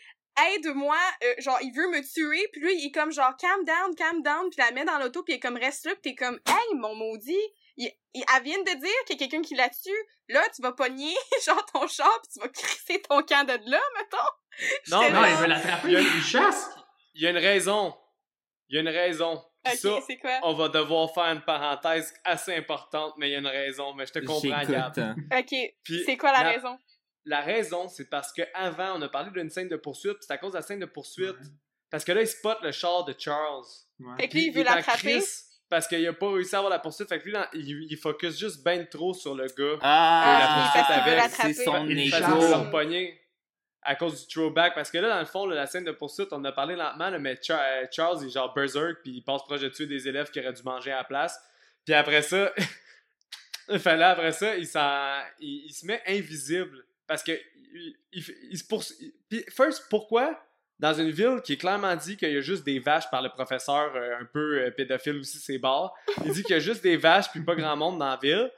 aide-moi, 0.54 0.96
euh, 1.24 1.34
genre, 1.38 1.58
il 1.62 1.72
veut 1.72 1.88
me 1.88 2.00
tuer, 2.00 2.46
puis 2.52 2.60
lui, 2.60 2.74
il 2.80 2.86
est 2.86 2.92
comme, 2.92 3.10
genre, 3.10 3.34
calm 3.36 3.64
down, 3.64 3.94
calm 3.96 4.22
down, 4.22 4.48
puis 4.50 4.60
la 4.64 4.70
met 4.70 4.84
dans 4.84 4.98
l'auto, 4.98 5.24
puis 5.24 5.32
il 5.34 5.36
est 5.38 5.40
comme, 5.40 5.56
reste 5.56 5.86
là, 5.86 5.92
puis 6.00 6.12
t'es 6.12 6.14
comme, 6.14 6.38
hey, 6.46 6.76
mon 6.76 6.94
maudit, 6.94 7.34
il, 7.78 7.90
il- 8.14 8.24
elle 8.36 8.42
vient 8.42 8.58
de 8.58 8.78
dire 8.80 9.04
qu'il 9.06 9.18
y 9.20 9.24
a 9.24 9.26
quelqu'un 9.26 9.42
qui 9.42 9.54
la 9.54 9.68
tue, 9.70 10.04
là, 10.28 10.42
tu 10.54 10.60
vas 10.60 10.72
pogner, 10.72 11.14
genre, 11.46 11.64
ton 11.72 11.86
char, 11.86 12.10
puis 12.22 12.32
tu 12.34 12.40
vas 12.40 12.48
crisser 12.48 13.00
ton 13.02 13.22
camp 13.22 13.44
de 13.44 13.58
là, 13.70 13.80
mettons. 13.96 14.88
Non, 14.90 15.10
non, 15.10 15.20
là, 15.22 15.30
il 15.30 15.36
veut 15.36 15.46
l'attraper, 15.46 15.88
Il 15.88 15.92
y 15.94 15.96
a- 15.96 16.00
il 16.00 16.22
chasse. 16.22 16.70
Il 17.14 17.22
y 17.22 17.26
a 17.26 17.30
une 17.30 17.38
raison. 17.38 17.94
Il 18.68 18.74
y 18.74 18.78
a 18.78 18.82
une 18.82 18.88
raison. 18.88 19.42
Puis 19.64 19.74
Ok, 19.74 19.80
ça, 19.80 19.98
c'est 20.06 20.18
quoi? 20.18 20.38
on 20.44 20.54
va 20.54 20.68
devoir 20.68 21.12
faire 21.12 21.24
une 21.24 21.42
parenthèse 21.42 22.14
assez 22.24 22.54
importante, 22.54 23.14
mais 23.16 23.28
il 23.28 23.32
y 23.32 23.34
a 23.34 23.38
une 23.38 23.46
raison. 23.46 23.92
Mais 23.94 24.06
je 24.06 24.12
te 24.12 24.18
comprends. 24.20 24.62
Gab. 24.64 25.16
Ok, 25.32 25.54
c'est 26.04 26.16
quoi 26.16 26.32
la 26.32 26.42
la- 26.44 26.50
raison? 26.50 26.78
La 27.24 27.40
raison, 27.40 27.88
c'est 27.88 28.08
parce 28.08 28.32
que 28.32 28.42
avant, 28.54 28.94
on 28.96 29.02
a 29.02 29.08
parlé 29.08 29.30
d'une 29.30 29.50
scène 29.50 29.68
de 29.68 29.76
poursuite, 29.76 30.14
puis 30.14 30.24
c'est 30.26 30.32
à 30.32 30.38
cause 30.38 30.52
de 30.52 30.58
la 30.58 30.62
scène 30.62 30.78
de 30.80 30.86
poursuite. 30.86 31.36
Parce 31.90 32.04
que 32.04 32.12
là, 32.12 32.20
il 32.22 32.28
spot 32.28 32.58
le 32.62 32.70
char 32.72 33.04
de 33.04 33.14
Charles. 33.18 33.64
Ouais. 33.98 34.16
Fait 34.18 34.26
que 34.28 34.32
Puis 34.32 34.40
lui, 34.40 34.46
il 34.48 34.54
veut 34.54 34.62
l'attraper. 34.62 35.20
Parce 35.68 35.86
qu'il 35.86 36.06
a 36.06 36.12
pas 36.12 36.32
réussi 36.32 36.54
à 36.54 36.58
avoir 36.58 36.70
la 36.70 36.78
poursuite. 36.78 37.08
Fait 37.08 37.18
que 37.18 37.24
lui, 37.24 37.32
là, 37.32 37.48
il, 37.52 37.86
il 37.90 37.96
focus 37.96 38.38
juste 38.38 38.62
ben 38.62 38.86
trop 38.86 39.14
sur 39.14 39.34
le 39.34 39.46
gars. 39.46 39.78
Ah, 39.82 40.72
la 41.14 41.28
poursuite 41.28 41.56
c'est 41.56 41.64
son 41.64 41.88
ego. 41.88 42.64
à 43.82 43.94
cause 43.94 44.26
du 44.26 44.34
throwback. 44.34 44.74
Parce 44.74 44.90
que 44.90 44.98
là, 44.98 45.08
dans 45.08 45.20
le 45.20 45.26
fond, 45.26 45.46
là, 45.46 45.54
la 45.54 45.66
scène 45.66 45.84
de 45.84 45.92
poursuite, 45.92 46.28
on 46.32 46.36
en 46.36 46.44
a 46.44 46.52
parlé 46.52 46.76
lentement, 46.76 47.10
là, 47.10 47.18
mais 47.18 47.38
euh, 47.50 47.86
Charles, 47.90 48.18
il 48.22 48.28
est 48.28 48.30
genre 48.30 48.52
berserk, 48.54 48.98
puis 49.02 49.12
il 49.12 49.22
passe 49.22 49.42
proche 49.42 49.60
de 49.60 49.68
tuer 49.68 49.86
des 49.86 50.08
élèves 50.08 50.30
qui 50.30 50.40
auraient 50.40 50.52
dû 50.52 50.62
manger 50.62 50.92
à 50.92 50.98
la 50.98 51.04
place. 51.04 51.38
Puis 51.84 51.94
après 51.94 52.22
ça, 52.22 52.52
il 53.68 53.78
fallait 53.78 54.04
après 54.04 54.32
ça, 54.32 54.56
il, 54.56 54.68
il, 55.40 55.66
il 55.66 55.72
se 55.72 55.86
met 55.86 56.02
invisible. 56.06 56.84
Parce 57.06 57.22
que 57.22 57.32
il, 57.32 57.96
il, 58.12 58.24
il 58.50 58.58
se 58.58 58.64
poursuit. 58.64 59.14
Puis, 59.28 59.44
first, 59.50 59.86
pourquoi 59.90 60.38
dans 60.78 60.94
une 60.94 61.10
ville 61.10 61.40
qui 61.42 61.54
est 61.54 61.56
clairement 61.56 61.94
dit 61.96 62.16
qu'il 62.16 62.32
y 62.32 62.36
a 62.36 62.40
juste 62.40 62.64
des 62.64 62.78
vaches 62.78 63.10
par 63.10 63.20
le 63.22 63.28
professeur, 63.30 63.94
euh, 63.96 64.18
un 64.20 64.24
peu 64.24 64.60
euh, 64.62 64.70
pédophile 64.70 65.16
aussi, 65.18 65.38
c'est 65.38 65.58
bars, 65.58 65.92
il 66.24 66.32
dit 66.32 66.42
qu'il 66.42 66.52
y 66.54 66.56
a 66.58 66.60
juste 66.60 66.82
des 66.82 66.96
vaches 66.96 67.30
puis 67.30 67.40
pas 67.42 67.54
grand 67.56 67.76
monde 67.76 67.98
dans 67.98 68.10
la 68.10 68.16
ville. 68.16 68.50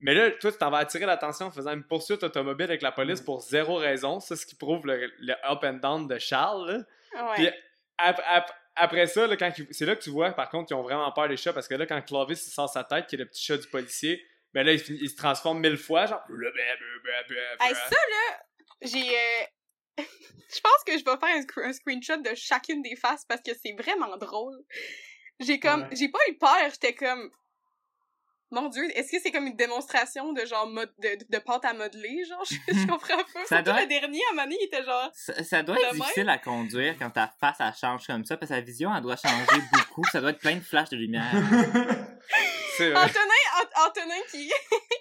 Mais 0.00 0.14
là, 0.14 0.32
toi, 0.32 0.50
tu 0.50 0.58
t'en 0.58 0.68
vas 0.70 0.78
attirer 0.78 1.06
l'attention 1.06 1.46
en 1.46 1.50
faisant 1.52 1.72
une 1.72 1.84
poursuite 1.84 2.24
automobile 2.24 2.64
avec 2.64 2.82
la 2.82 2.90
police 2.90 3.20
pour 3.20 3.40
zéro 3.40 3.76
raison. 3.76 4.18
C'est 4.18 4.34
ce 4.34 4.44
qui 4.44 4.56
prouve 4.56 4.84
le, 4.84 5.12
le 5.20 5.34
up 5.48 5.60
and 5.62 5.74
down 5.74 6.08
de 6.08 6.18
Charles. 6.18 6.66
là. 7.14 7.24
Ouais. 7.28 7.34
Puis 7.36 7.48
ap- 7.98 8.20
ap- 8.26 8.52
après 8.74 9.06
ça, 9.06 9.28
là, 9.28 9.36
quand 9.36 9.52
c'est 9.70 9.86
là 9.86 9.94
que 9.94 10.02
tu 10.02 10.10
vois, 10.10 10.32
par 10.32 10.48
contre, 10.48 10.66
qu'ils 10.66 10.76
ont 10.76 10.82
vraiment 10.82 11.12
peur 11.12 11.28
des 11.28 11.36
chats 11.36 11.52
parce 11.52 11.68
que 11.68 11.74
là, 11.76 11.86
quand 11.86 12.02
Clovis 12.02 12.44
il 12.48 12.50
sort 12.50 12.68
sa 12.68 12.82
tête, 12.82 13.06
qui 13.06 13.14
est 13.14 13.18
le 13.18 13.26
petit 13.26 13.44
chat 13.44 13.56
du 13.58 13.68
policier, 13.68 14.26
ben 14.52 14.66
là, 14.66 14.72
il, 14.72 15.08
se 15.08 15.14
transforme 15.16 15.60
mille 15.60 15.76
fois, 15.76 16.06
genre. 16.06 16.22
Hey, 17.60 17.74
ça, 17.76 17.90
là, 17.90 18.40
j'ai. 18.82 19.08
euh, 19.08 19.44
je 19.98 20.60
pense 20.60 20.84
que 20.86 20.92
je 20.98 21.04
vais 21.04 21.16
faire 21.18 21.36
un, 21.36 21.40
sc- 21.40 21.64
un 21.64 21.72
screenshot 21.72 22.16
de 22.18 22.34
chacune 22.34 22.82
des 22.82 22.96
faces 22.96 23.24
parce 23.26 23.42
que 23.42 23.52
c'est 23.54 23.72
vraiment 23.72 24.16
drôle. 24.16 24.58
J'ai 25.40 25.58
comme. 25.58 25.82
Ouais. 25.82 25.96
J'ai 25.96 26.08
pas 26.08 26.18
eu 26.28 26.36
peur, 26.38 26.70
j'étais 26.70 26.94
comme. 26.94 27.30
Mon 28.52 28.68
dieu, 28.68 28.84
est-ce 28.96 29.10
que 29.10 29.18
c'est 29.20 29.32
comme 29.32 29.46
une 29.46 29.56
démonstration 29.56 30.32
de 30.32 30.44
genre 30.44 30.66
mode, 30.68 30.92
de, 30.98 31.16
de 31.28 31.38
pâte 31.38 31.64
à 31.64 31.72
modeler, 31.72 32.22
genre? 32.28 32.44
Je, 32.44 32.54
je 32.72 32.86
comprends 32.86 33.16
pas. 33.16 33.44
Ça 33.46 33.62
doit- 33.62 33.80
le 33.80 33.86
dernier, 33.86 34.20
à 34.32 34.36
donné, 34.44 34.56
il 34.60 34.66
était 34.66 34.84
genre. 34.84 35.10
Ça, 35.14 35.42
ça 35.42 35.62
doit 35.62 35.76
être 35.80 35.92
même? 35.92 36.00
difficile 36.02 36.28
à 36.28 36.38
conduire 36.38 36.94
quand 36.98 37.10
ta 37.10 37.32
face 37.40 37.56
elle 37.60 37.72
change 37.80 38.06
comme 38.06 38.24
ça, 38.24 38.36
parce 38.36 38.50
que 38.50 38.54
sa 38.56 38.60
vision 38.60 38.94
elle 38.94 39.02
doit 39.02 39.16
changer 39.16 39.62
beaucoup. 39.72 40.04
Ça 40.12 40.20
doit 40.20 40.30
être 40.30 40.38
plein 40.38 40.56
de 40.56 40.60
flashs 40.60 40.90
de 40.90 40.96
lumière. 40.96 41.32
Vrai. 42.78 42.94
Antonin, 42.94 43.42
Ant- 43.60 43.86
Antonin 43.88 44.20
qui, 44.30 44.50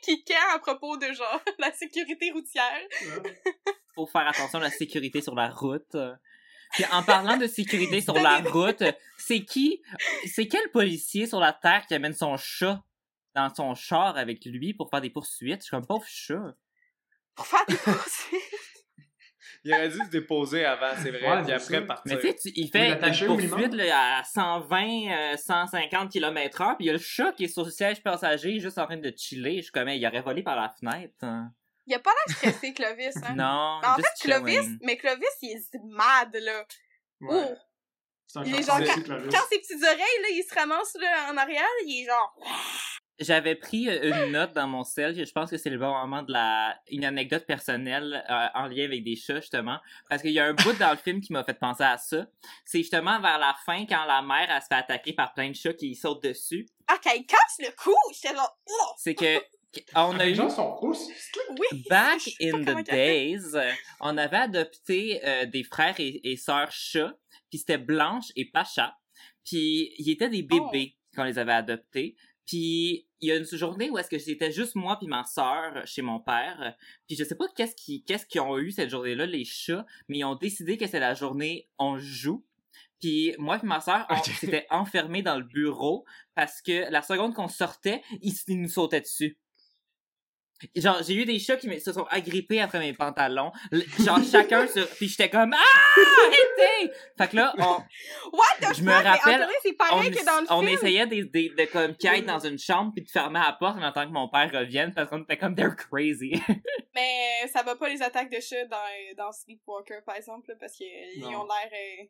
qui 0.03 0.23
care 0.23 0.53
à 0.53 0.59
propos 0.59 0.97
de 0.97 1.07
genre 1.13 1.41
la 1.57 1.71
sécurité 1.71 2.29
routière. 2.31 2.81
Faut 3.95 4.05
faire 4.05 4.27
attention 4.27 4.59
à 4.59 4.63
la 4.63 4.69
sécurité 4.69 5.21
sur 5.21 5.35
la 5.35 5.49
route. 5.49 5.95
Puis 6.73 6.85
en 6.91 7.01
parlant 7.03 7.37
de 7.37 7.47
sécurité 7.47 7.99
sur 8.01 8.13
la 8.13 8.37
route, 8.39 8.83
c'est 9.17 9.41
qui, 9.41 9.81
c'est 10.25 10.47
quel 10.47 10.69
policier 10.71 11.25
sur 11.27 11.39
la 11.39 11.53
terre 11.53 11.85
qui 11.87 11.93
amène 11.95 12.13
son 12.13 12.37
chat? 12.37 12.81
Dans 13.35 13.53
son 13.53 13.75
char 13.75 14.17
avec 14.17 14.43
lui 14.45 14.73
pour 14.73 14.89
faire 14.89 15.01
des 15.01 15.09
poursuites? 15.09 15.59
Je 15.61 15.63
suis 15.65 15.71
comme 15.71 15.85
pauvre 15.85 16.05
chat. 16.07 16.55
Pour 17.35 17.47
faire 17.47 17.65
des 17.67 17.75
poursuites? 17.83 18.41
Il 19.63 19.73
aurait 19.75 19.89
dû 19.89 19.97
se 19.97 20.09
déposer 20.09 20.65
avant, 20.65 20.91
c'est 21.03 21.11
vrai, 21.11 21.21
Ouais, 21.37 21.43
puis 21.43 21.51
après 21.51 21.85
partir. 21.85 22.15
Mais 22.15 22.19
tu 22.19 22.27
sais, 22.29 22.35
tu- 22.35 22.51
il 22.59 22.69
fait 22.71 22.93
une 22.93 23.29
au 23.29 23.37
poursuite 23.37 23.73
là, 23.75 24.17
à 24.19 24.23
120, 24.23 25.11
euh, 25.11 25.37
150 25.37 26.11
km 26.11 26.61
heure, 26.61 26.77
puis 26.77 26.85
il 26.85 26.87
y 26.87 26.89
a 26.89 26.93
le 26.93 26.99
chat 26.99 27.31
qui 27.33 27.43
est 27.43 27.47
sur 27.47 27.63
le 27.65 27.69
siège 27.69 28.01
passager 28.01 28.59
juste 28.59 28.79
en 28.79 28.85
train 28.85 28.97
de 28.97 29.13
chiller. 29.15 29.57
Je 29.57 29.63
suis 29.63 29.71
comme, 29.71 29.87
il 29.89 30.03
aurait 30.07 30.21
volé 30.21 30.41
par 30.41 30.55
la 30.55 30.69
fenêtre. 30.69 31.13
hein. 31.21 31.51
Il 31.85 31.93
a 31.93 31.99
pas 31.99 32.09
l'air 32.11 32.35
stressé, 32.37 32.73
Clovis, 32.73 33.15
hein? 33.17 33.35
Non, 33.35 33.79
Mais 33.81 33.87
en 33.87 33.95
just 33.97 34.07
fait, 34.21 34.29
Clovis, 34.31 34.61
chilling. 34.61 34.79
mais 34.81 34.97
Clovis, 34.97 35.27
il 35.43 35.51
est 35.51 35.79
mad, 35.83 36.35
là. 36.35 36.65
Ouais. 37.21 37.43
Oh! 38.35 38.41
Il 38.45 38.55
est 38.55 38.63
genre, 38.63 38.77
Clovis. 38.79 39.31
Quand 39.31 39.45
ses 39.51 39.59
petites 39.59 39.83
oreilles, 39.83 40.21
là, 40.21 40.27
il 40.31 40.43
se 40.49 40.55
ramasse, 40.55 40.95
là, 40.99 41.31
en 41.31 41.37
arrière, 41.37 41.67
il 41.85 42.01
est 42.01 42.05
genre... 42.05 42.35
J'avais 43.21 43.55
pris 43.55 43.87
euh, 43.87 44.25
une 44.25 44.31
note 44.31 44.53
dans 44.53 44.67
mon 44.67 44.83
sel, 44.83 45.15
je 45.15 45.31
pense 45.31 45.49
que 45.49 45.57
c'est 45.57 45.69
le 45.69 45.77
bon 45.77 45.91
moment 45.91 46.23
de 46.23 46.31
la 46.31 46.75
une 46.89 47.05
anecdote 47.05 47.45
personnelle 47.45 48.23
euh, 48.29 48.47
en 48.55 48.67
lien 48.67 48.85
avec 48.85 49.03
des 49.03 49.15
chats 49.15 49.39
justement 49.39 49.77
parce 50.09 50.21
qu'il 50.21 50.31
y 50.31 50.39
a 50.39 50.45
un 50.45 50.53
bout 50.53 50.73
dans 50.79 50.91
le 50.91 50.97
film 50.97 51.21
qui 51.21 51.31
m'a 51.31 51.43
fait 51.43 51.53
penser 51.53 51.83
à 51.83 51.97
ça. 51.97 52.25
C'est 52.65 52.79
justement 52.79 53.21
vers 53.21 53.39
la 53.39 53.55
fin 53.65 53.85
quand 53.85 54.05
la 54.05 54.21
mère 54.21 54.47
elle 54.49 54.61
se 54.61 54.67
fait 54.67 54.75
attaquer 54.75 55.13
par 55.13 55.33
plein 55.33 55.49
de 55.49 55.55
chats 55.55 55.73
qui 55.73 55.95
sautent 55.95 56.23
dessus. 56.23 56.67
Ah, 56.87 56.97
quand 57.01 57.13
il 57.15 57.25
casse 57.25 57.57
le 57.59 57.69
cou, 57.75 57.95
j'étais 58.13 58.35
genre... 58.35 58.57
Oh! 58.67 58.93
C'est 58.97 59.15
que 59.15 59.39
on 59.95 60.19
a 60.19 60.25
Les 60.25 60.31
eu 60.31 60.35
gens 60.35 60.49
sont. 60.49 60.77
Oui! 60.81 60.97
Back 61.89 62.29
in 62.41 62.63
the 62.63 62.83
days, 62.83 63.55
euh, 63.55 63.71
on 63.99 64.17
avait 64.17 64.37
adopté 64.37 65.21
euh, 65.23 65.45
des 65.45 65.63
frères 65.63 65.99
et, 65.99 66.19
et 66.23 66.35
sœurs 66.37 66.71
chats, 66.71 67.13
puis 67.49 67.59
c'était 67.59 67.77
Blanche 67.77 68.31
et 68.35 68.45
Pacha. 68.45 68.97
Puis 69.45 69.93
ils 69.97 70.09
étaient 70.11 70.29
des 70.29 70.43
bébés 70.43 70.97
quand 71.15 71.23
on 71.23 71.25
les 71.25 71.39
avait 71.39 71.53
adoptés. 71.53 72.15
Puis 72.47 73.07
il 73.21 73.29
y 73.29 73.31
a 73.31 73.35
une 73.37 73.45
journée 73.45 73.89
où 73.89 73.97
est-ce 73.97 74.09
que 74.09 74.17
c'était 74.17 74.51
juste 74.51 74.75
moi 74.75 74.97
puis 74.97 75.07
ma 75.07 75.23
sœur 75.23 75.85
chez 75.85 76.01
mon 76.01 76.19
père. 76.19 76.75
Puis 77.07 77.15
je 77.15 77.23
sais 77.23 77.35
pas 77.35 77.45
qu'est-ce 77.55 77.75
qui 77.75 78.03
qu'est-ce 78.03 78.25
qu'ils 78.25 78.41
ont 78.41 78.57
eu 78.57 78.71
cette 78.71 78.89
journée-là 78.89 79.25
les 79.25 79.45
chats, 79.45 79.85
mais 80.07 80.19
ils 80.19 80.25
ont 80.25 80.35
décidé 80.35 80.77
que 80.77 80.87
c'est 80.87 80.99
la 80.99 81.13
journée 81.13 81.69
on 81.77 81.97
joue. 81.97 82.45
Puis 82.99 83.33
moi 83.39 83.59
et 83.61 83.65
ma 83.65 83.79
sœur, 83.79 84.05
on 84.09 84.15
Ok. 84.15 84.25
s'était 84.25 84.67
enfermés 84.69 85.23
dans 85.23 85.37
le 85.37 85.43
bureau 85.43 86.05
parce 86.35 86.61
que 86.61 86.91
la 86.91 87.01
seconde 87.01 87.33
qu'on 87.33 87.47
sortait, 87.47 88.01
ils, 88.21 88.33
ils 88.47 88.61
nous 88.61 88.69
sautaient 88.69 89.01
dessus. 89.01 89.37
Genre, 90.75 91.01
j'ai 91.03 91.13
eu 91.15 91.25
des 91.25 91.39
chats 91.39 91.57
qui 91.57 91.67
me- 91.67 91.79
se 91.79 91.91
sont 91.93 92.05
agrippés 92.09 92.61
après 92.61 92.79
mes 92.79 92.93
pantalons. 92.93 93.51
Genre, 93.99 94.19
chacun 94.23 94.67
sur... 94.67 94.87
Puis 94.89 95.07
j'étais 95.09 95.29
comme 95.29 95.53
«Ah! 95.57 96.01
Arrêtez!» 96.25 96.91
Fait 97.17 97.27
que 97.29 97.35
là, 97.35 97.53
on, 97.57 97.61
What 98.33 98.43
the 98.71 98.75
Je 98.75 98.83
me 98.83 98.91
rappelle, 98.91 99.47
on, 99.47 99.73
pareil 99.75 100.11
que 100.11 100.25
dans 100.25 100.41
le 100.41 100.47
on 100.51 100.59
film. 100.61 100.73
essayait 100.73 101.07
des, 101.07 101.23
des, 101.25 101.49
de 101.49 101.65
comme 101.71 101.95
aille 102.07 102.23
dans 102.23 102.39
une 102.39 102.59
chambre 102.59 102.91
puis 102.95 103.03
de 103.03 103.09
fermer 103.09 103.39
la 103.39 103.53
porte 103.53 103.77
en 103.77 103.81
attendant 103.83 104.07
que 104.07 104.13
mon 104.13 104.29
père 104.29 104.51
revienne 104.51 104.93
parce 104.93 105.09
qu'on 105.09 105.23
était 105.23 105.37
comme 105.37 105.55
«They're 105.55 105.75
crazy! 105.75 106.41
Mais 106.95 107.47
ça 107.53 107.63
va 107.63 107.75
pas 107.75 107.89
les 107.89 108.01
attaques 108.01 108.31
de 108.31 108.39
chats 108.39 108.65
dans, 108.65 108.77
dans 109.17 109.31
Sleepwalker, 109.31 109.99
par 110.05 110.15
exemple, 110.15 110.49
là, 110.49 110.55
parce 110.59 110.73
qu'ils 110.73 111.23
ont 111.25 111.29
l'air... 111.45 111.69
euh, 111.71 112.03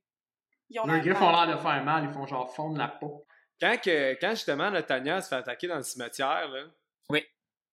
Ils 0.69 0.79
ont 0.79 0.85
Les 0.87 1.13
font 1.13 1.31
mal. 1.31 1.47
l'air 1.47 1.57
de 1.57 1.61
faire 1.61 1.83
mal, 1.83 2.03
ils 2.09 2.13
font 2.13 2.25
genre 2.25 2.53
fondre 2.53 2.77
la 2.77 2.87
peau. 2.87 3.25
Quand, 3.59 3.77
que, 3.79 4.17
quand 4.19 4.31
justement 4.31 4.69
la 4.71 4.81
Tanya 4.81 5.21
se 5.21 5.29
fait 5.29 5.35
attaquer 5.35 5.67
dans 5.67 5.77
le 5.77 5.83
cimetière, 5.83 6.47
là, 6.49 6.63
Oui. 7.09 7.23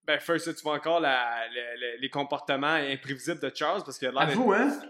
Ben 0.09 0.19
first, 0.19 0.47
là, 0.47 0.55
tu 0.55 0.63
vois 0.63 0.75
encore 0.75 1.01
la, 1.01 1.47
la- 1.55 1.77
la- 1.77 1.97
les 1.97 2.11
comportements 2.11 2.67
imprévisibles 2.67 3.41
de 3.41 3.53
Charles 3.55 3.85
parce 3.85 3.99
qu'il 3.99 4.09
a 4.09 4.11
l'air 4.13 4.37
hein? 4.41 4.81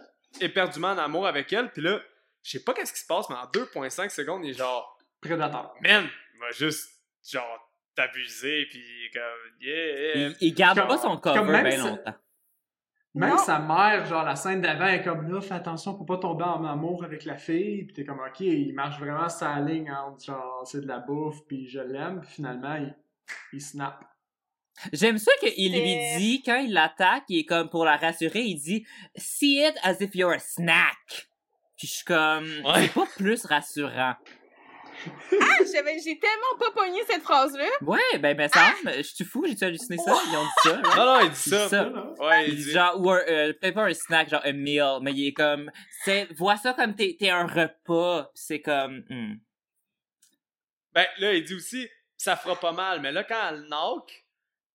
éperdument 0.41 0.89
en 0.93 0.99
amour 0.99 1.27
avec 1.27 1.53
elle. 1.53 1.71
Puis 1.71 1.83
là, 1.83 2.01
je 2.43 2.53
sais 2.53 2.63
pas 2.65 2.73
qu'est-ce 2.73 2.93
qui 2.93 3.01
se 3.01 3.07
passe, 3.07 3.29
mais 3.29 3.37
en 3.37 3.47
2.5 3.47 4.11
secondes, 4.11 4.45
il 4.45 4.51
est 4.51 4.55
genre, 4.55 4.97
Prédateur. 5.21 5.75
man, 5.83 6.07
il 6.35 6.41
va 6.41 6.51
juste, 6.53 6.91
genre, 7.29 7.69
t'abuser, 7.97 8.67
puis 8.71 8.81
comme, 9.13 9.61
yeah. 9.61 10.15
Il, 10.29 10.37
il 10.41 10.55
garde 10.55 10.79
Comme- 10.79 10.89
pas 10.89 10.99
son 10.99 11.17
cover 11.17 11.39
comme 11.39 11.51
même 11.51 11.65
bien 11.65 11.73
si- 11.83 11.89
longtemps. 11.89 12.15
Même 13.15 13.31
Non. 13.31 13.39
sa 13.39 13.59
mère, 13.59 14.07
genre 14.07 14.23
la 14.23 14.37
scène 14.37 14.61
d'avant 14.61 14.87
est 14.87 15.03
comme 15.03 15.29
là, 15.33 15.41
fais 15.41 15.55
attention 15.55 15.95
pour 15.97 16.07
pas 16.07 16.19
tomber 16.19 16.45
en 16.45 16.65
amour 16.65 17.03
avec 17.03 17.25
la 17.25 17.37
fille. 17.37 17.85
Puis 17.85 17.95
t'es 17.95 18.05
comme 18.05 18.21
ok, 18.21 18.39
il 18.41 18.73
marche 18.75 19.01
vraiment 19.01 19.29
sa 19.29 19.59
ligne 19.59 19.91
entre 19.91 20.23
genre 20.25 20.63
c'est 20.65 20.83
de 20.83 20.87
la 20.87 20.99
bouffe 21.01 21.45
puis 21.49 21.67
je 21.69 21.81
l'aime. 21.81 22.21
Puis 22.21 22.31
finalement 22.35 22.77
il, 22.77 22.95
il 23.55 23.61
snap. 23.61 24.05
J'aime 24.93 25.19
ça 25.19 25.33
qu'il 25.41 25.73
lui 25.73 25.97
dit, 26.19 26.43
quand 26.45 26.57
il 26.59 26.73
l'attaque, 26.73 27.25
il 27.29 27.41
est 27.41 27.45
comme 27.45 27.69
pour 27.69 27.85
la 27.85 27.97
rassurer, 27.97 28.41
il 28.43 28.57
dit 28.57 28.87
«See 29.17 29.61
it 29.65 29.75
as 29.83 30.01
if 30.01 30.15
you're 30.15 30.33
a 30.33 30.39
snack!» 30.39 31.29
Puis 31.79 31.87
je 31.89 31.93
suis 31.95 32.05
comme, 32.05 32.47
Ouais. 32.65 32.83
c'est 32.83 32.93
pas 32.95 33.07
plus 33.17 33.45
rassurant. 33.45 34.15
Ah, 35.41 35.57
j'avais- 35.73 35.99
j'ai 36.01 36.19
tellement 36.19 36.59
pas 36.59 36.73
pogné 36.73 37.01
cette 37.09 37.23
phrase-là. 37.23 37.67
Ouais, 37.83 38.19
ben, 38.19 38.37
ben, 38.37 38.49
ça, 38.49 38.75
je 38.97 39.03
suis 39.03 39.25
fou, 39.25 39.45
j'ai-tu 39.47 39.63
halluciné 39.65 39.97
ça? 39.97 40.13
Ils 40.29 40.37
ont 40.37 40.43
dit 40.43 40.51
ça, 40.65 40.73
là. 40.73 40.97
Non, 40.97 41.05
non, 41.07 41.21
il 41.21 41.31
dit 41.31 41.41
Il 41.47 41.51
ça. 41.53 41.65
dit 41.65 41.71
ça. 41.71 42.13
Ouais, 42.25 42.45
il 42.49 42.53
Il 42.55 42.57
dit 42.57 42.65
dit. 42.65 42.71
genre, 42.73 43.01
ou 43.01 43.11
un, 43.11 43.19
euh, 43.29 43.53
peut-être 43.53 43.75
pas 43.75 43.85
un 43.85 43.95
snack, 43.95 44.29
genre 44.29 44.41
un 44.45 44.53
meal, 44.53 44.99
mais 45.03 45.13
il 45.13 45.29
est 45.29 45.33
comme, 45.33 45.71
c'est, 46.05 46.27
vois 46.37 46.57
ça 46.57 46.73
comme 46.75 46.97
t'es, 46.97 47.17
t'es 47.19 47.31
un 47.31 47.47
repas, 47.47 48.25
Pis 48.35 48.41
c'est 48.43 48.61
comme, 48.61 49.05
hmm. 49.09 49.35
Ben 50.95 51.07
là, 51.19 51.33
il 51.35 51.45
dit 51.45 51.55
aussi, 51.55 51.89
ça 52.17 52.35
fera 52.35 52.59
pas 52.59 52.73
mal. 52.73 53.01
Mais 53.01 53.13
là, 53.13 53.23
quand 53.23 53.51
elle 53.51 53.67
knock, 53.69 54.25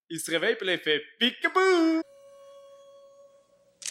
il 0.09 0.19
se 0.19 0.31
réveille, 0.31 0.55
puis 0.55 0.65
là, 0.67 0.73
il 0.73 0.79
fait 0.79 1.01
Peekaboo! 1.19 2.01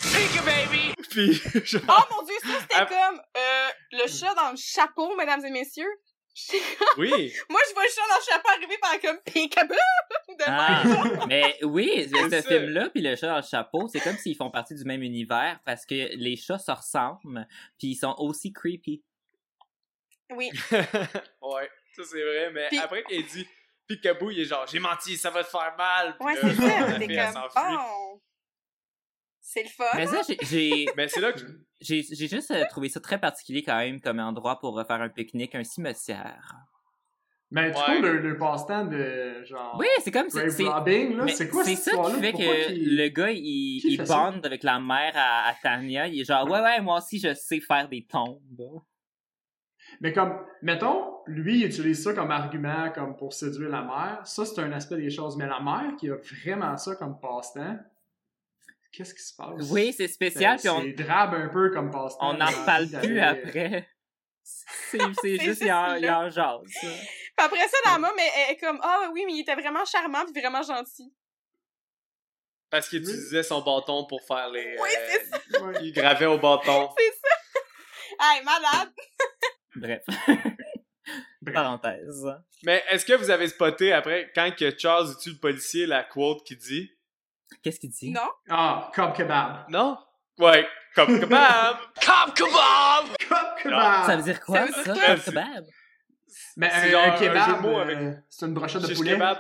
Peek 0.01 0.45
baby! 0.45 0.95
Puis, 1.11 1.35
genre, 1.67 1.83
Oh 1.89 2.15
mon 2.15 2.23
dieu, 2.27 2.35
ça 2.43 2.49
c'était 2.61 2.87
comme 2.87 3.21
euh, 3.37 3.69
le 3.93 4.07
chat 4.09 4.35
dans 4.35 4.51
le 4.51 4.57
chapeau, 4.57 5.15
mesdames 5.17 5.45
et 5.45 5.51
messieurs. 5.51 5.91
Oui. 6.97 7.11
Moi, 7.51 7.61
je 7.69 7.75
vois 7.75 7.83
le 7.83 7.89
chat 7.91 8.09
dans 8.09 8.17
le 8.17 8.33
chapeau 8.33 8.49
arriver 8.49 8.79
par 8.79 9.01
comme 9.01 9.19
peekaboo! 9.25 9.75
De 10.39 10.45
Ah, 10.47 10.83
même. 10.85 11.25
mais 11.29 11.59
oui, 11.63 12.09
ce 12.11 12.41
film-là, 12.49 12.89
puis 12.91 13.03
le 13.03 13.15
chat 13.17 13.27
dans 13.29 13.37
le 13.37 13.43
chapeau, 13.43 13.89
c'est 13.89 14.01
comme 14.01 14.17
s'ils 14.17 14.37
font 14.37 14.51
partie 14.51 14.75
du 14.75 14.85
même 14.85 15.03
univers, 15.03 15.61
parce 15.67 15.85
que 15.85 16.15
les 16.17 16.37
chats 16.37 16.59
se 16.59 16.71
ressemblent, 16.73 17.47
puis 17.79 17.89
ils 17.89 17.97
sont 17.97 18.15
aussi 18.19 18.51
creepy. 18.53 19.03
Oui. 20.31 20.51
ouais, 20.73 21.71
ça 21.95 22.03
c'est 22.05 22.23
vrai, 22.23 22.51
mais 22.53 22.69
Puis- 22.69 22.79
après 22.79 23.03
qu'il 23.05 23.27
dit 23.27 23.47
Peekaboo, 23.97 24.31
il 24.31 24.41
est 24.41 24.45
genre 24.45 24.67
j'ai 24.67 24.79
menti, 24.79 25.17
ça 25.17 25.31
va 25.31 25.43
te 25.45 25.49
faire 25.49 25.75
mal. 25.77 26.17
Puis 26.19 26.27
Ouais, 26.27 26.35
c'est 26.41 26.55
ça. 26.55 26.97
elle 27.01 27.17
comme, 27.17 27.33
s'enfuit. 27.43 27.77
bon. 27.77 28.21
C'est 29.41 29.63
le 29.65 29.69
fun. 29.69 29.85
Mais 29.97 30.07
ça, 30.07 30.21
j'ai- 30.27 30.39
j'ai 30.43 30.87
Mais 30.97 31.09
c'est 31.09 31.21
là 31.21 31.33
que 31.33 31.41
j'ai 31.81 32.03
j'ai 32.03 32.29
juste 32.29 32.51
euh, 32.53 32.65
trouvé 32.71 32.89
ça 32.89 33.01
très 33.01 33.19
particulier 33.21 33.63
quand 33.63 33.77
même 33.77 34.01
comme 34.01 34.19
endroit 34.21 34.59
pour 34.61 34.81
faire 34.87 35.01
un 35.03 35.09
pique-nique, 35.09 35.55
un 35.55 35.65
cimetière. 35.65 36.55
Mais 37.55 37.71
du 37.71 37.77
Ouais. 37.77 37.85
coup, 37.97 38.03
le, 38.03 38.19
le 38.21 38.39
passe-temps 38.39 38.87
de 38.87 39.45
genre. 39.45 39.77
Oui, 39.79 39.87
c'est 40.03 40.11
comme 40.11 40.31
c'est 40.31 40.49
c'est- 40.49 40.65
c'est 41.37 41.49
quoi 41.51 41.65
c'est 41.65 41.77
ça 41.77 41.91
qui 41.91 42.21
fait 42.21 42.33
que 42.33 42.73
le 42.97 43.09
gars 43.09 43.31
il, 43.31 44.03
bande 44.09 44.47
avec 44.47 44.63
la 44.63 44.81
mère 44.81 45.13
à, 45.17 45.49
à 45.51 45.55
Tania, 45.63 46.07
il 46.07 46.21
est 46.21 46.25
genre 46.25 46.49
ouais 46.49 46.61
ouais 46.61 46.81
moi 46.81 46.97
aussi 46.99 47.19
je 47.19 47.35
sais 47.35 47.61
faire 47.61 47.89
des 47.91 48.07
tombes. 48.07 48.41
Mais 50.03 50.13
comme, 50.13 50.45
mettons, 50.63 51.21
lui, 51.27 51.61
il 51.61 51.67
utilise 51.67 52.03
ça 52.03 52.13
comme 52.13 52.33
argument, 52.33 52.91
comme 52.91 53.17
pour 53.17 53.33
séduire 53.33 53.71
la 53.71 53.83
mère. 53.83 54.21
Ça, 54.25 54.45
c'est 54.45 54.61
un 54.61 54.73
aspect 54.73 54.97
des 54.97 55.11
choses. 55.11 55.37
Mais 55.37 55.47
la 55.47 55.61
mère 55.61 55.95
qui 55.97 56.11
a 56.11 56.17
vraiment 56.17 56.77
ça 56.77 56.97
comme 56.97 57.21
passe-temps, 57.21 57.79
qu'est-ce 58.91 59.15
qui 59.15 59.23
se 59.23 59.35
passe? 59.37 59.71
Oui, 59.71 59.95
c'est 59.97 60.09
spécial 60.09 60.57
puis 60.57 60.63
C'est 60.63 60.71
on 60.71 60.83
drabe 60.83 61.35
un 61.35 61.49
peu 61.49 61.71
comme 61.71 61.93
passe-temps. 61.93 62.31
on 62.31 62.35
n'en 62.35 62.47
reparle 62.47 62.85
envie 62.85 63.07
plus 63.07 63.21
après. 63.21 63.89
C'est 64.43 65.39
juste 65.39 65.61
il 65.61 65.67
il 65.67 65.69
là. 65.69 66.19
en 66.19 66.29
jase. 66.29 66.61
après 67.37 67.69
ça, 67.69 67.77
la 67.93 67.99
mom, 68.01 68.11
elle, 68.19 68.25
elle 68.37 68.55
est 68.55 68.59
comme, 68.59 68.81
ah 68.83 69.09
oui, 69.13 69.23
mais 69.25 69.35
il 69.35 69.41
était 69.43 69.55
vraiment 69.55 69.85
charmant 69.85 70.25
puis 70.25 70.43
vraiment 70.43 70.65
gentil. 70.65 71.15
parce 72.69 72.89
qu'il 72.89 73.03
utilisait 73.03 73.45
son 73.45 73.61
bâton 73.63 74.05
pour 74.09 74.21
faire 74.23 74.51
les. 74.51 74.77
Oui, 74.81 74.89
euh, 74.99 75.07
c'est 75.09 75.57
ça. 75.57 75.63
Ouais. 75.63 75.75
Il 75.83 75.93
gravait 75.93 76.27
au 76.27 76.39
bâton. 76.39 76.91
C'est 76.99 77.13
ça. 77.13 77.37
Hey, 78.21 78.45
malade. 78.45 78.93
Bref, 79.77 80.03
Bref. 81.43 81.55
parenthèse. 81.55 82.27
Mais 82.65 82.83
est-ce 82.91 83.05
que 83.05 83.15
vous 83.15 83.31
avez 83.31 83.49
spoté 83.49 83.93
après, 83.93 84.31
quand 84.35 84.51
que 84.57 84.77
Charles 84.79 85.17
tue 85.21 85.31
le 85.31 85.37
policier, 85.39 85.87
la 85.87 86.05
quote 86.05 86.45
qui 86.47 86.57
dit? 86.57 86.91
Qu'est-ce 87.63 87.81
qu'il 87.81 87.91
dit? 87.91 88.11
Non? 88.11 88.29
Ah, 88.49 88.91
Cobb 88.95 89.15
Kebab. 89.15 89.69
Non? 89.69 89.99
Ouais, 90.39 90.67
comme 90.95 91.21
kebab 91.21 91.77
Cop 92.05 92.35
kebab! 92.35 93.05
Cobb 93.29 93.59
Kebab! 93.63 94.07
Ça 94.07 94.17
veut 94.17 94.23
dire 94.23 94.41
quoi 94.41 94.67
Ça? 94.69 94.83
Cob 94.95 95.21
kebab? 95.25 95.65
Mais 96.57 96.71
C'est 96.71 96.77
un, 96.87 96.91
genre 96.91 97.03
un 97.05 97.13
un 97.13 97.19
kebab, 97.19 97.61
mots 97.63 97.79
euh, 97.79 97.83
avec- 97.83 98.19
c'est 98.31 98.47
une 98.47 98.55
brochette 98.55 98.83
de 98.83 98.95
poulet. 98.95 99.13
kebab. 99.15 99.39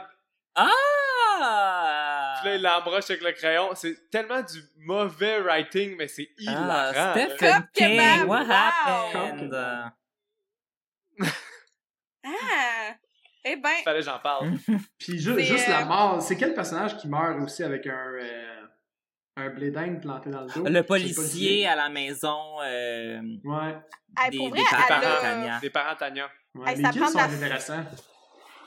Ah! 0.55 2.37
Puis 2.41 2.51
là, 2.51 2.57
il 2.57 2.63
l'embroche 2.63 3.11
avec 3.11 3.23
le 3.23 3.33
crayon. 3.33 3.71
C'est 3.75 4.11
tellement 4.11 4.43
du 4.43 4.61
mauvais 4.79 5.41
writing, 5.41 5.97
mais 5.97 6.09
c'est 6.09 6.29
hilarant. 6.39 6.93
Ah. 6.95 7.13
Stephen 7.15 7.37
Cob 7.39 7.63
King, 7.73 7.89
kebab, 7.99 8.29
what 8.29 8.45
wow. 8.45 8.51
happened? 8.53 9.55
Ah! 12.25 12.95
Eh 13.45 13.57
ben, 13.57 13.71
Fallait 13.83 13.99
que 14.01 14.05
j'en 14.05 14.21
parle. 14.21 14.53
Puis 14.99 15.19
ju- 15.19 15.35
C'est, 15.37 15.43
juste 15.45 15.69
euh, 15.69 15.73
la 15.73 15.85
mort. 15.85 16.23
C'est 16.23 16.37
quel 16.37 16.55
personnage 16.55 16.97
qui 16.99 17.09
meurt 17.09 17.41
aussi 17.43 17.65
avec 17.65 17.85
un, 17.89 18.13
euh, 18.21 18.65
un 19.37 19.51
blé 19.51 19.73
d'Inde 19.73 20.01
planté 20.01 20.31
dans 20.31 20.43
le 20.43 20.47
dos? 20.53 20.63
Le 20.65 20.73
C'est 20.73 20.83
policier 20.85 21.67
à 21.67 21.75
la 21.75 21.89
maison. 21.89 22.61
euh, 22.63 23.21
Ouais. 23.43 23.77
hey, 24.17 24.31
des- 24.31 24.49
vrai, 24.49 24.61
des 24.61 24.65
parents 24.71 25.21
Tania. 25.21 25.59
Des 25.61 25.71
parents 25.71 25.97
Tania. 25.97 26.31
ouais. 26.55 26.71
Hey, 26.71 26.77
les 26.77 26.83
ça 26.85 26.91
prend 26.91 27.07
sont 27.09 27.13
de 27.13 27.19
la- 27.19 27.25
intéressants. 27.25 27.85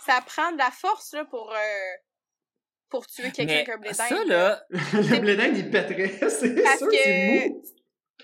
ça 0.05 0.21
prend 0.25 0.51
de 0.51 0.57
la 0.57 0.71
force, 0.71 1.13
là, 1.13 1.23
pour, 1.23 1.53
euh, 1.53 1.55
pour 2.89 3.07
tuer 3.07 3.31
quelqu'un 3.31 3.45
Mais 3.45 3.53
avec 3.55 3.69
un 3.69 3.77
blé 3.77 3.89
d'Inde, 3.91 3.95
ça, 4.09 4.23
là, 4.25 4.63
le 4.69 5.19
blé 5.21 5.35
d'Inde, 5.37 5.57
il 5.57 5.71
pèterait. 5.71 6.29
C'est 6.29 6.29
sûr, 6.29 6.63
c'est 6.79 6.85
que 6.85 7.47
mou. 7.47 7.63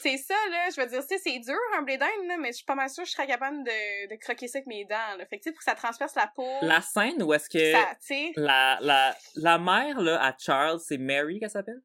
C'est 0.02 0.18
ça, 0.18 0.34
là, 0.50 0.68
je 0.76 0.82
veux 0.82 0.88
dire, 0.88 1.02
tu 1.02 1.08
sais, 1.08 1.18
c'est 1.24 1.40
dur 1.40 1.58
un 1.78 1.82
blé 1.84 1.98
d'Inde, 1.98 2.28
là, 2.28 2.38
mais 2.40 2.50
je 2.50 2.58
suis 2.58 2.66
pas 2.66 2.76
mal 2.76 2.90
sûre 2.90 3.04
que 3.04 3.10
je 3.10 3.14
serais 3.16 3.28
capable 3.28 3.64
de, 3.64 4.10
de 4.10 4.16
croquer 4.20 4.48
ça 4.48 4.58
avec 4.60 4.68
mes 4.68 4.86
dents, 4.86 5.18
là. 5.18 5.26
Fait 5.26 5.38
que, 5.38 5.44
tu 5.44 5.50
sais, 5.50 5.52
pour 5.52 5.60
que 5.60 5.66
ça 5.66 5.76
transperce 5.76 6.16
la 6.16 6.28
peau, 6.36 6.48
la 6.62 6.82
scène 6.82 7.22
où 7.24 7.34
est-ce 7.34 7.50
que 7.50 7.72
ça, 7.72 7.90
tu 8.06 8.08
sais, 8.08 8.32
la, 8.36 8.78
la, 8.82 9.16
la 9.36 9.58
mère 9.58 10.02
là, 10.02 10.24
à 10.24 10.36
Charles, 10.38 10.80
c'est 10.80 10.98
Mary 10.98 11.40
qu'elle 11.40 11.50
s'appelle? 11.50 11.82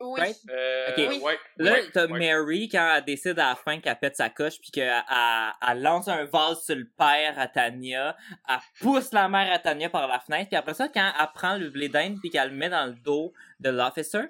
oui. 0.00 0.20
Right? 0.20 0.36
Euh, 0.48 0.88
Ok. 0.90 0.94
Oui. 1.08 1.20
ouais, 1.24 1.38
Là, 1.56 1.72
ouais, 1.72 1.90
t'as 1.92 2.06
ouais. 2.06 2.18
Mary 2.18 2.68
quand 2.68 2.94
elle 2.96 3.04
décide 3.04 3.38
à 3.40 3.48
la 3.48 3.56
fin 3.56 3.80
qu'elle 3.80 3.98
pète 3.98 4.14
sa 4.16 4.30
coche 4.30 4.60
puis 4.60 4.70
qu'elle 4.70 4.86
elle, 5.10 5.52
elle 5.68 5.82
lance 5.82 6.06
un 6.06 6.24
vase 6.24 6.62
sur 6.64 6.76
le 6.76 6.88
père 6.96 7.36
à 7.36 7.48
Tania, 7.48 8.16
elle 8.48 8.58
pousse 8.80 9.12
la 9.12 9.28
mère 9.28 9.52
à 9.52 9.58
Tania 9.58 9.90
par 9.90 10.06
la 10.06 10.20
fenêtre 10.20 10.48
puis 10.50 10.56
après 10.56 10.74
ça 10.74 10.88
quand 10.88 11.12
elle 11.20 11.26
prend 11.34 11.56
le 11.56 11.68
blé 11.70 11.88
d'Inde 11.88 12.16
puis 12.20 12.30
qu'elle 12.30 12.50
le 12.50 12.54
met 12.54 12.68
dans 12.68 12.86
le 12.86 12.92
dos 12.92 13.32
de 13.58 13.70
l'officer, 13.70 14.26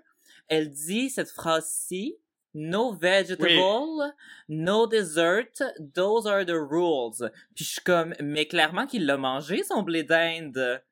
elle 0.48 0.70
dit 0.70 1.10
cette 1.10 1.30
phrase-ci 1.30 2.16
No 2.54 2.92
vegetable, 2.94 4.14
no 4.48 4.86
dessert, 4.86 5.44
those 5.94 6.26
are 6.26 6.44
the 6.46 6.54
rules. 6.56 7.30
Puis 7.54 7.64
je 7.64 7.70
suis 7.72 7.82
comme, 7.82 8.14
mais 8.20 8.46
clairement 8.46 8.86
qu'il 8.86 9.04
l'a 9.06 9.16
mangé 9.18 9.62
son 9.62 9.82
blé 9.82 10.02
d'Inde. 10.02 10.82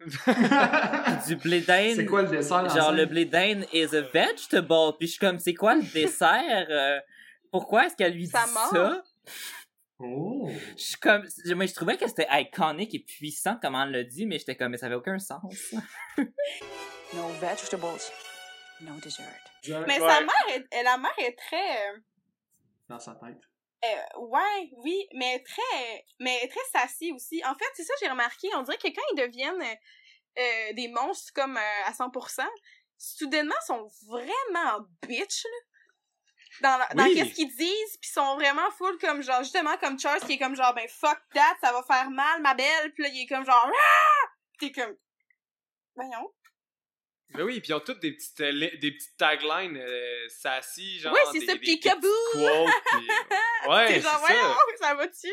Du 1.26 1.36
blé 1.36 1.60
d'Inde. 1.60 1.94
c'est 1.96 2.06
quoi 2.06 2.22
le 2.22 2.28
dessert? 2.28 2.68
Genre, 2.68 2.92
le 2.92 3.06
blé 3.06 3.24
d'Inde 3.24 3.64
is 3.72 3.94
a 3.96 4.02
vegetable. 4.02 4.96
Puis 4.98 5.06
je 5.08 5.12
suis 5.12 5.18
comme, 5.18 5.38
c'est 5.38 5.54
quoi 5.54 5.74
le 5.76 5.82
dessert? 5.92 6.66
Euh, 6.70 6.98
pourquoi 7.50 7.86
est-ce 7.86 7.96
qu'elle 7.96 8.12
lui 8.14 8.24
dit 8.24 8.30
Ça 8.30 8.44
ça? 8.46 8.72
mange. 8.74 8.96
Oh! 10.00 10.50
Je 10.76 10.82
suis 10.82 10.96
comme, 10.96 11.24
je- 11.44 11.54
mais 11.54 11.68
je 11.68 11.74
trouvais 11.74 11.96
que 11.96 12.06
c'était 12.08 12.26
iconique 12.32 12.94
et 12.94 12.98
puissant 12.98 13.56
comment 13.62 13.84
elle 13.84 13.92
l'a 13.92 14.04
dit, 14.04 14.26
mais 14.26 14.38
j'étais 14.38 14.56
comme, 14.56 14.72
mais 14.72 14.76
ça 14.78 14.86
avait 14.86 14.96
aucun 14.96 15.18
sens. 15.18 15.74
No 16.18 17.28
vegetables, 17.40 17.84
no 18.80 18.94
dessert. 19.00 19.26
Mais 19.86 20.00
Ouais. 20.00 20.08
sa 20.08 20.20
mère, 20.20 20.48
est, 20.48 20.82
la 20.82 20.96
mère 20.98 21.14
est 21.18 21.36
très, 21.38 21.88
euh, 21.90 21.98
Dans 22.88 22.98
sa 22.98 23.14
tête. 23.14 23.40
euh, 23.84 24.18
ouais, 24.20 24.70
oui, 24.78 25.06
mais 25.14 25.42
très, 25.44 26.06
mais 26.18 26.48
très 26.48 26.64
sassy 26.80 27.12
aussi. 27.12 27.42
En 27.44 27.54
fait, 27.54 27.68
c'est 27.74 27.84
ça 27.84 27.94
que 27.94 28.00
j'ai 28.02 28.10
remarqué. 28.10 28.48
On 28.56 28.62
dirait 28.62 28.78
que 28.78 28.88
quand 28.88 29.02
ils 29.12 29.16
deviennent 29.20 29.62
euh, 29.62 29.74
euh, 30.38 30.72
des 30.74 30.88
monstres 30.88 31.32
comme 31.34 31.56
euh, 31.56 31.84
à 31.86 31.92
100%, 31.92 32.44
soudainement, 32.98 33.54
ils 33.62 33.66
sont 33.66 33.88
vraiment 34.08 34.80
bitch, 35.06 35.44
là. 35.44 35.50
Dans, 36.60 36.76
la- 36.78 36.88
dans 36.94 37.04
Oui. 37.04 37.14
qu'est-ce 37.14 37.34
qu'ils 37.34 37.48
disent, 37.56 37.96
puis 37.98 38.10
ils 38.10 38.12
sont 38.12 38.34
vraiment 38.34 38.70
full 38.72 38.98
comme 38.98 39.22
genre, 39.22 39.42
justement, 39.42 39.76
comme 39.78 39.98
Charles 39.98 40.20
qui 40.20 40.34
est 40.34 40.38
comme 40.38 40.54
genre, 40.54 40.74
ben 40.74 40.86
fuck 40.86 41.18
that, 41.32 41.56
ça 41.62 41.72
va 41.72 41.82
faire 41.82 42.10
mal, 42.10 42.42
ma 42.42 42.52
belle, 42.54 42.92
puis 42.92 43.04
là, 43.04 43.08
il 43.10 43.22
est 43.22 43.26
comme 43.26 43.44
genre, 43.44 43.68
ah! 43.74 44.28
T'es 44.58 44.70
comme, 44.70 44.94
voyons. 45.96 46.30
Mais 47.34 47.42
oui, 47.42 47.60
puis 47.60 47.70
ils 47.70 47.74
ont 47.74 47.80
toutes 47.80 48.00
des 48.00 48.12
petites, 48.12 48.40
euh, 48.40 48.50
li- 48.50 48.78
des 48.78 48.92
petites 48.92 49.16
taglines 49.16 49.76
euh, 49.76 50.28
sassy, 50.28 50.98
genre. 51.00 51.12
Ouais, 51.12 51.20
c'est 51.32 51.38
des, 51.40 51.46
ça, 51.46 51.52
des- 51.54 51.58
des 51.60 51.76
peekaboo! 51.76 52.08
petites 52.32 52.46
quotes, 52.46 52.82
puis- 52.84 53.08
Ouais, 53.70 53.86
T'es 53.86 53.94
c'est 53.94 54.00
genre, 54.00 54.12
ça. 54.12 54.18
voyons, 54.26 54.54
ça 54.80 54.94
va-tu? 54.94 55.28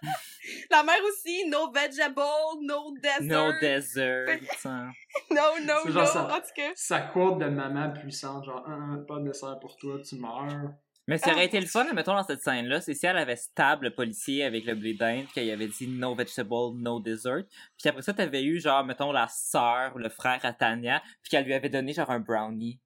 La 0.70 0.82
mère 0.82 1.00
aussi, 1.08 1.44
no 1.48 1.70
vegetable, 1.70 2.20
no 2.62 2.94
dessert. 3.00 3.20
No 3.22 3.52
dessert. 3.60 4.38
hein. 4.64 4.90
No, 5.30 5.42
no, 5.60 5.74
C'est 5.82 5.88
no. 5.88 5.92
genre 5.94 6.06
ça. 6.08 6.24
En 6.24 6.40
tout 6.40 6.46
cas. 6.56 6.70
Sa 6.74 7.00
quote 7.00 7.38
de 7.38 7.46
maman 7.46 7.92
puissante, 7.92 8.44
genre, 8.44 8.64
Ah, 8.66 8.76
ah, 8.94 8.96
pas 9.06 9.18
de 9.18 9.28
dessert 9.28 9.58
pour 9.60 9.76
toi, 9.76 9.98
tu 10.08 10.16
meurs. 10.16 10.70
Mais 11.10 11.18
qui 11.18 11.28
aurait 11.30 11.40
Ah. 11.40 11.44
été 11.44 11.60
le 11.60 11.66
fun, 11.66 11.92
mettons, 11.92 12.14
dans 12.14 12.22
cette 12.22 12.40
scène-là, 12.42 12.80
c'est 12.80 12.94
si 12.94 13.04
elle 13.04 13.18
avait 13.18 13.34
stab 13.36 13.82
le 13.82 13.92
policier 13.92 14.44
avec 14.44 14.64
le 14.64 14.76
blé 14.76 14.94
d'Inde, 14.94 15.26
qu'elle 15.34 15.50
avait 15.50 15.66
dit 15.66 15.88
no 15.88 16.14
vegetable, 16.14 16.76
no 16.78 17.00
dessert. 17.00 17.42
Puis 17.78 17.88
après 17.88 18.02
ça, 18.02 18.14
t'avais 18.14 18.44
eu, 18.44 18.60
genre, 18.60 18.84
mettons, 18.84 19.10
la 19.10 19.26
sœur 19.28 19.92
ou 19.96 19.98
le 19.98 20.08
frère 20.08 20.38
à 20.44 20.52
Tania, 20.52 21.02
puis 21.22 21.30
qu'elle 21.30 21.44
lui 21.44 21.54
avait 21.54 21.68
donné, 21.68 21.92
genre, 21.92 22.10
un 22.10 22.20
brownie. 22.20 22.78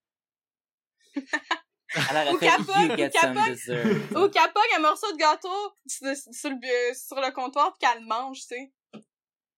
Elle 1.97 2.17
aurait 2.17 2.33
Ou 2.33 2.39
fait, 2.39 2.47
capote, 2.47 2.67
ou 2.77 2.97
get 2.97 3.11
some 3.13 3.35
capote. 3.35 3.51
dessert. 3.53 3.87
Ou 3.87 4.29
pogne 4.29 4.75
un 4.77 4.81
morceau 4.81 5.13
de 5.13 5.17
gâteau 5.17 5.73
sur, 5.87 6.07
le, 6.51 6.95
sur 6.95 7.21
le 7.21 7.31
comptoir 7.31 7.73
pis 7.75 7.87
qu'elle 7.87 8.01
le 8.03 8.09
mange, 8.09 8.39
tu 8.41 8.47
sais. 8.47 8.73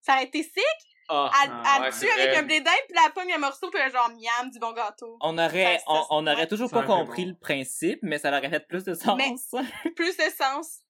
Ça 0.03 0.14
aurait 0.14 0.25
été 0.25 0.43
sick. 0.43 0.95
Ah, 1.09 1.30
Elle, 1.44 1.50
Ah, 1.52 1.74
elle 1.76 1.82
ouais, 1.82 1.90
tue 1.90 1.96
c'est 1.98 2.11
avec 2.12 2.28
vrai. 2.30 2.36
un 2.38 2.42
blé 2.42 2.61
d'Inde 2.61 2.74
pis 2.88 2.94
elle 3.07 3.12
pogne 3.12 3.32
un 3.32 3.38
morceau 3.38 3.70
pis 3.70 3.78
elle 3.78 3.92
genre 3.92 4.11
miam 4.11 4.50
du 4.50 4.59
bon 4.59 4.72
gâteau. 4.72 5.16
On 5.20 5.38
aurait, 5.38 5.78
Ça, 5.78 5.78
ça, 5.78 5.84
on, 5.88 6.07
on 6.11 6.26
aurait 6.26 6.46
toujours 6.48 6.70
pas 6.70 6.82
compris 6.82 7.24
bon. 7.24 7.30
le 7.30 7.36
principe, 7.38 8.00
mais 8.02 8.18
ça 8.18 8.30
aurait 8.30 8.50
fait 8.50 8.66
plus 8.66 8.84
de 8.84 8.94
sens. 8.94 9.16
Mais- 9.16 9.34
Plus 9.96 10.16
de 10.16 10.22
sens. 10.36 10.80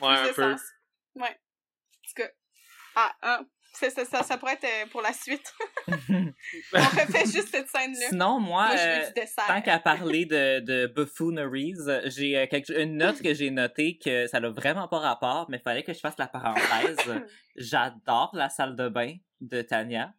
ouais, 0.00 0.08
plus 0.08 0.16
un 0.16 0.26
de 0.26 0.32
peu. 0.32 0.52
sens. 0.52 0.60
Ouais. 1.16 1.28
En 1.28 2.08
tout 2.08 2.14
cas. 2.16 2.28
Ah, 2.96 3.12
hein. 3.22 3.46
Ça, 3.76 3.90
ça, 3.90 4.04
ça, 4.04 4.22
ça 4.22 4.38
pourrait 4.38 4.52
être 4.52 4.62
euh, 4.64 4.86
pour 4.92 5.02
la 5.02 5.12
suite. 5.12 5.52
On 5.88 6.78
refait 6.78 7.26
juste 7.26 7.48
cette 7.50 7.68
scène-là. 7.68 8.06
Sinon, 8.08 8.38
moi, 8.38 8.68
Moi, 8.68 8.76
euh, 8.78 9.00
tant 9.48 9.60
qu'à 9.62 9.80
parler 9.80 10.26
de, 10.26 10.60
de 10.60 10.86
buffooneries, 10.86 11.74
j'ai 12.04 12.38
euh, 12.38 12.46
une 12.80 12.98
note 12.98 13.20
que 13.20 13.34
j'ai 13.34 13.50
notée 13.50 13.98
que 13.98 14.28
ça 14.28 14.38
n'a 14.38 14.50
vraiment 14.50 14.86
pas 14.86 15.00
rapport, 15.00 15.46
mais 15.50 15.56
il 15.56 15.62
fallait 15.62 15.82
que 15.82 15.92
je 15.92 15.98
fasse 15.98 16.16
la 16.18 16.28
parenthèse. 16.28 16.96
J'adore 17.56 18.30
la 18.34 18.48
salle 18.48 18.76
de 18.76 18.88
bain 18.88 19.16
de 19.48 19.62
Tania. 19.62 20.12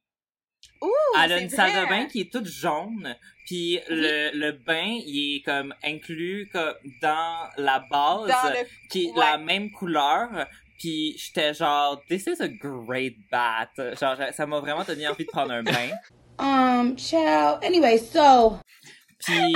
Ouh, 0.82 0.90
Elle 1.24 1.34
a 1.34 1.40
une 1.40 1.50
salle 1.50 1.72
de 1.72 1.90
bain 1.90 2.06
qui 2.06 2.22
est 2.22 2.32
toute 2.32 2.48
jaune, 2.48 3.16
puis 3.46 3.80
le, 3.90 4.32
le 4.34 4.52
bain, 4.52 5.00
il 5.06 5.38
est 5.38 5.42
comme 5.42 5.74
inclus 5.84 6.50
comme 6.52 6.74
dans 7.02 7.50
la 7.58 7.80
base, 7.92 8.28
Dans 8.30 8.50
le... 8.50 8.68
qui 8.90 9.06
est 9.06 9.12
ouais. 9.12 9.20
la 9.20 9.38
même 9.38 9.72
couleur. 9.72 10.48
Puis 10.80 11.16
j'étais 11.18 11.54
genre, 11.54 12.02
this 12.10 12.28
is 12.28 12.42
a 12.42 12.48
great 12.48 13.16
bath. 13.32 13.70
Genre, 13.78 14.18
ça 14.34 14.46
m'a 14.46 14.60
vraiment 14.60 14.84
donné 14.84 15.08
envie 15.08 15.26
de 15.26 15.30
prendre 15.32 15.52
un 15.52 15.64
bain. 15.64 15.90
Um, 16.38 16.98
child. 16.98 17.60
Anyway, 17.64 17.98
so 17.98 18.60
Puis 19.20 19.56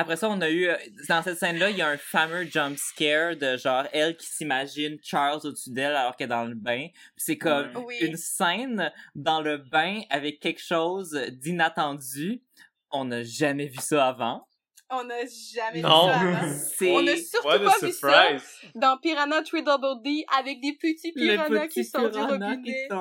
après 0.00 0.16
ça, 0.16 0.28
on 0.30 0.40
a 0.40 0.50
eu, 0.50 0.68
dans 1.08 1.22
cette 1.22 1.38
scène-là, 1.38 1.70
il 1.70 1.76
y 1.76 1.82
a 1.82 1.88
un 1.88 1.96
fameux 1.96 2.44
jump 2.44 2.76
scare 2.78 3.36
de 3.36 3.56
genre, 3.56 3.84
elle 3.92 4.16
qui 4.16 4.26
s'imagine 4.26 4.96
Charles 5.02 5.40
au-dessus 5.44 5.70
d'elle 5.72 5.94
alors 5.94 6.16
qu'elle 6.16 6.26
est 6.26 6.28
dans 6.30 6.44
le 6.44 6.54
bain. 6.54 6.86
C'est 7.16 7.36
comme 7.38 7.70
Oui. 7.86 7.96
une 8.00 8.16
scène 8.16 8.92
dans 9.14 9.40
le 9.40 9.58
bain 9.58 10.00
avec 10.10 10.40
quelque 10.40 10.62
chose 10.62 11.10
d'inattendu. 11.32 12.42
On 12.90 13.04
n'a 13.06 13.22
jamais 13.22 13.66
vu 13.66 13.78
ça 13.80 14.08
avant. 14.08 14.46
On 14.90 15.04
n'a 15.04 15.26
jamais 15.26 15.82
Non. 15.82 16.06
vu 16.06 16.12
ça 16.12 16.20
avant. 16.20 16.46
On 16.94 17.06
a 17.06 17.16
surtout 17.16 17.46
What 17.48 17.58
pas 17.58 17.74
vu 17.86 17.92
ça 17.92 17.92
surprise! 17.92 18.50
dans 18.74 18.96
Piranha 18.98 19.42
3 19.42 19.60
Double 19.62 20.02
D 20.02 20.24
avec 20.38 20.60
des 20.62 20.72
petits 20.74 21.12
piranhas 21.12 21.66
petit 21.66 21.80
qui 21.82 21.84
sortent 21.84 22.06
du 22.06 22.12
piranha 22.12 22.48
robinet. 22.50 22.86
qui. 22.88 22.94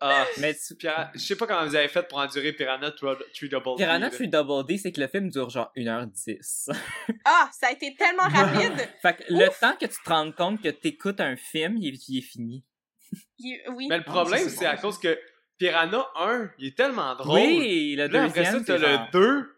Ah, 0.00 0.26
Mais 0.38 0.54
tu- 0.54 0.74
Pira- 0.74 1.10
je 1.14 1.20
sais 1.20 1.36
pas 1.36 1.46
comment 1.46 1.64
vous 1.64 1.74
avez 1.76 1.88
fait 1.88 2.06
pour 2.06 2.18
endurer 2.18 2.52
Piranha 2.52 2.90
3 2.90 3.16
Double 3.50 3.76
Piranha 3.76 4.10
D, 4.10 4.16
3 4.16 4.26
Double 4.26 4.66
D, 4.66 4.76
c'est 4.78 4.92
que 4.92 5.00
le 5.00 5.08
film 5.08 5.30
dure 5.30 5.48
genre 5.50 5.70
1h10. 5.76 6.70
Ah, 7.24 7.48
ça 7.58 7.68
a 7.68 7.72
été 7.72 7.94
tellement 7.96 8.24
rapide. 8.24 8.72
fait 9.02 9.16
que 9.16 9.24
le 9.32 9.48
temps 9.60 9.76
que 9.80 9.86
tu 9.86 9.96
te 10.02 10.08
rendes 10.10 10.34
compte 10.34 10.60
que 10.62 10.68
t'écoutes 10.68 11.20
un 11.20 11.36
film, 11.36 11.76
il, 11.78 11.96
il 12.08 12.18
est 12.18 12.22
fini. 12.22 12.64
Il- 13.38 13.62
oui. 13.74 13.86
Mais 13.88 13.98
le 13.98 14.04
Ah, 14.06 14.10
problème, 14.10 14.48
ça, 14.48 14.50
c'est 14.50 14.64
bon, 14.64 14.70
à 14.72 14.76
cause 14.76 14.98
que 14.98 15.18
Piranha 15.58 16.04
1, 16.16 16.50
il 16.58 16.66
est 16.68 16.76
tellement 16.76 17.14
drôle. 17.14 17.38
Oui, 17.40 17.94
le 17.96 18.06
Là, 18.08 18.24
après 18.24 18.40
deuxième, 18.42 18.64
ça, 18.64 18.74
t'as 18.74 18.78
c'est 18.78 18.86
le 18.86 18.92
genre- 18.92 19.08
2. 19.12 19.50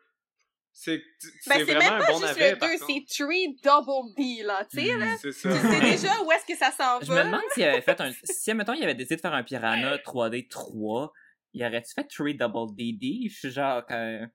C'est 0.79 0.99
Ben, 0.99 1.03
c'est 1.47 1.63
vraiment 1.65 1.79
même 1.81 1.93
un 1.95 1.99
pas 2.01 2.07
bon 2.13 2.19
juste 2.19 2.23
navet, 2.39 2.51
le 2.53 2.59
par 2.59 2.69
2, 2.69 2.79
contre. 2.79 2.93
c'est 3.09 3.25
3 3.25 3.35
Double 3.81 4.15
D, 4.15 4.43
là, 4.45 4.67
tu 4.71 4.79
sais, 4.85 4.95
là. 4.99 5.17
C'est 5.19 5.33
ça. 5.33 5.49
Tu 5.51 5.59
sais 5.59 5.81
déjà 5.81 6.23
où 6.23 6.31
est-ce 6.33 6.45
que 6.45 6.57
ça 6.59 6.71
s'en 6.71 7.01
Je 7.01 7.11
me 7.11 7.17
va. 7.17 7.25
demande 7.25 7.41
s'il 7.55 7.65
avait 7.65 7.81
fait 7.81 7.99
un. 8.01 8.13
Si, 8.25 8.53
mettons, 8.53 8.75
il 8.75 8.83
avait 8.85 8.95
décidé 8.95 9.17
de 9.17 9.21
faire 9.23 9.33
un 9.33 9.43
Piranha 9.43 9.97
3D 9.99 10.49
3, 10.49 11.13
il 11.55 11.65
aurait-tu 11.65 11.95
fait 11.95 12.05
3 12.05 12.33
Double 12.35 12.75
DD? 12.77 13.31
Je 13.31 13.35
suis 13.39 13.51
genre. 13.51 13.83
euh, 13.91 14.27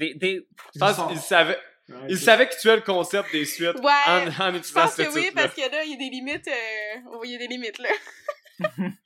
Des, 0.00 0.14
des... 0.14 0.48
Je 0.74 0.78
pense 0.80 1.08
qu'il 1.08 1.18
savait, 1.20 1.58
Ouais, 1.90 1.96
il 2.08 2.18
savait 2.18 2.48
que 2.48 2.58
tu 2.58 2.70
as 2.70 2.76
le 2.76 2.82
concept 2.82 3.30
des 3.30 3.44
suites 3.44 3.76
Ouais, 3.80 3.92
en, 4.06 4.26
en 4.28 4.50
Je 4.52 4.56
utilisant 4.56 4.80
pense 4.80 4.94
ce 4.94 5.02
que 5.02 5.14
oui, 5.14 5.30
parce 5.34 5.52
que 5.54 5.60
là, 5.60 5.84
il 5.84 5.90
y 5.90 5.94
a 5.94 5.96
des 5.98 6.08
limites. 6.08 6.48
euh, 6.48 7.18
Oui, 7.20 7.28
il 7.28 7.32
y 7.32 7.34
a 7.34 7.38
des 7.38 7.48
limites, 7.48 7.78
là. 7.78 7.90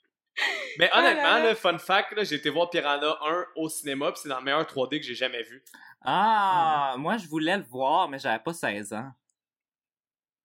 Mais 0.78 0.88
Ah 0.92 1.02
là 1.02 1.10
honnêtement, 1.10 1.34
là. 1.38 1.44
là, 1.44 1.54
fun 1.54 1.78
fact, 1.78 2.12
là, 2.12 2.24
j'ai 2.24 2.36
été 2.36 2.50
voir 2.50 2.70
Piranha 2.70 3.18
1 3.22 3.46
au 3.56 3.68
cinéma, 3.68 4.12
puis 4.12 4.20
c'est 4.22 4.28
dans 4.28 4.38
le 4.38 4.44
meilleur 4.44 4.62
3D 4.64 5.00
que 5.00 5.04
j'ai 5.06 5.14
jamais 5.14 5.42
vu. 5.42 5.62
Ah, 6.02 6.94
moi, 6.98 7.16
je 7.18 7.26
voulais 7.26 7.56
le 7.56 7.64
voir, 7.64 8.08
mais 8.08 8.18
j'avais 8.18 8.42
pas 8.42 8.52
16 8.54 8.92
ans. 8.92 9.10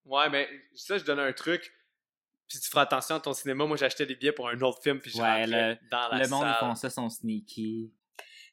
Ouais, 0.04 0.28
mais 0.28 0.48
ça, 0.74 0.98
je 0.98 1.04
donne 1.04 1.20
un 1.20 1.32
truc. 1.32 1.72
Puis 2.48 2.58
tu 2.60 2.68
feras 2.68 2.82
attention 2.82 3.16
à 3.16 3.20
ton 3.20 3.32
cinéma. 3.32 3.64
Moi, 3.64 3.76
j'achetais 3.76 4.04
des 4.04 4.16
billets 4.16 4.32
pour 4.32 4.48
un 4.48 4.60
autre 4.60 4.82
film, 4.82 5.00
puis 5.00 5.10
je 5.10 5.16
Ouais, 5.18 5.42
rentrais 5.44 5.80
dans 5.90 6.08
la 6.08 6.18
le 6.18 6.28
monde, 6.28 6.46
ils 6.46 6.58
font 6.60 6.74
ça, 6.74 6.90
sont 6.90 7.08
sneaky. 7.08 7.90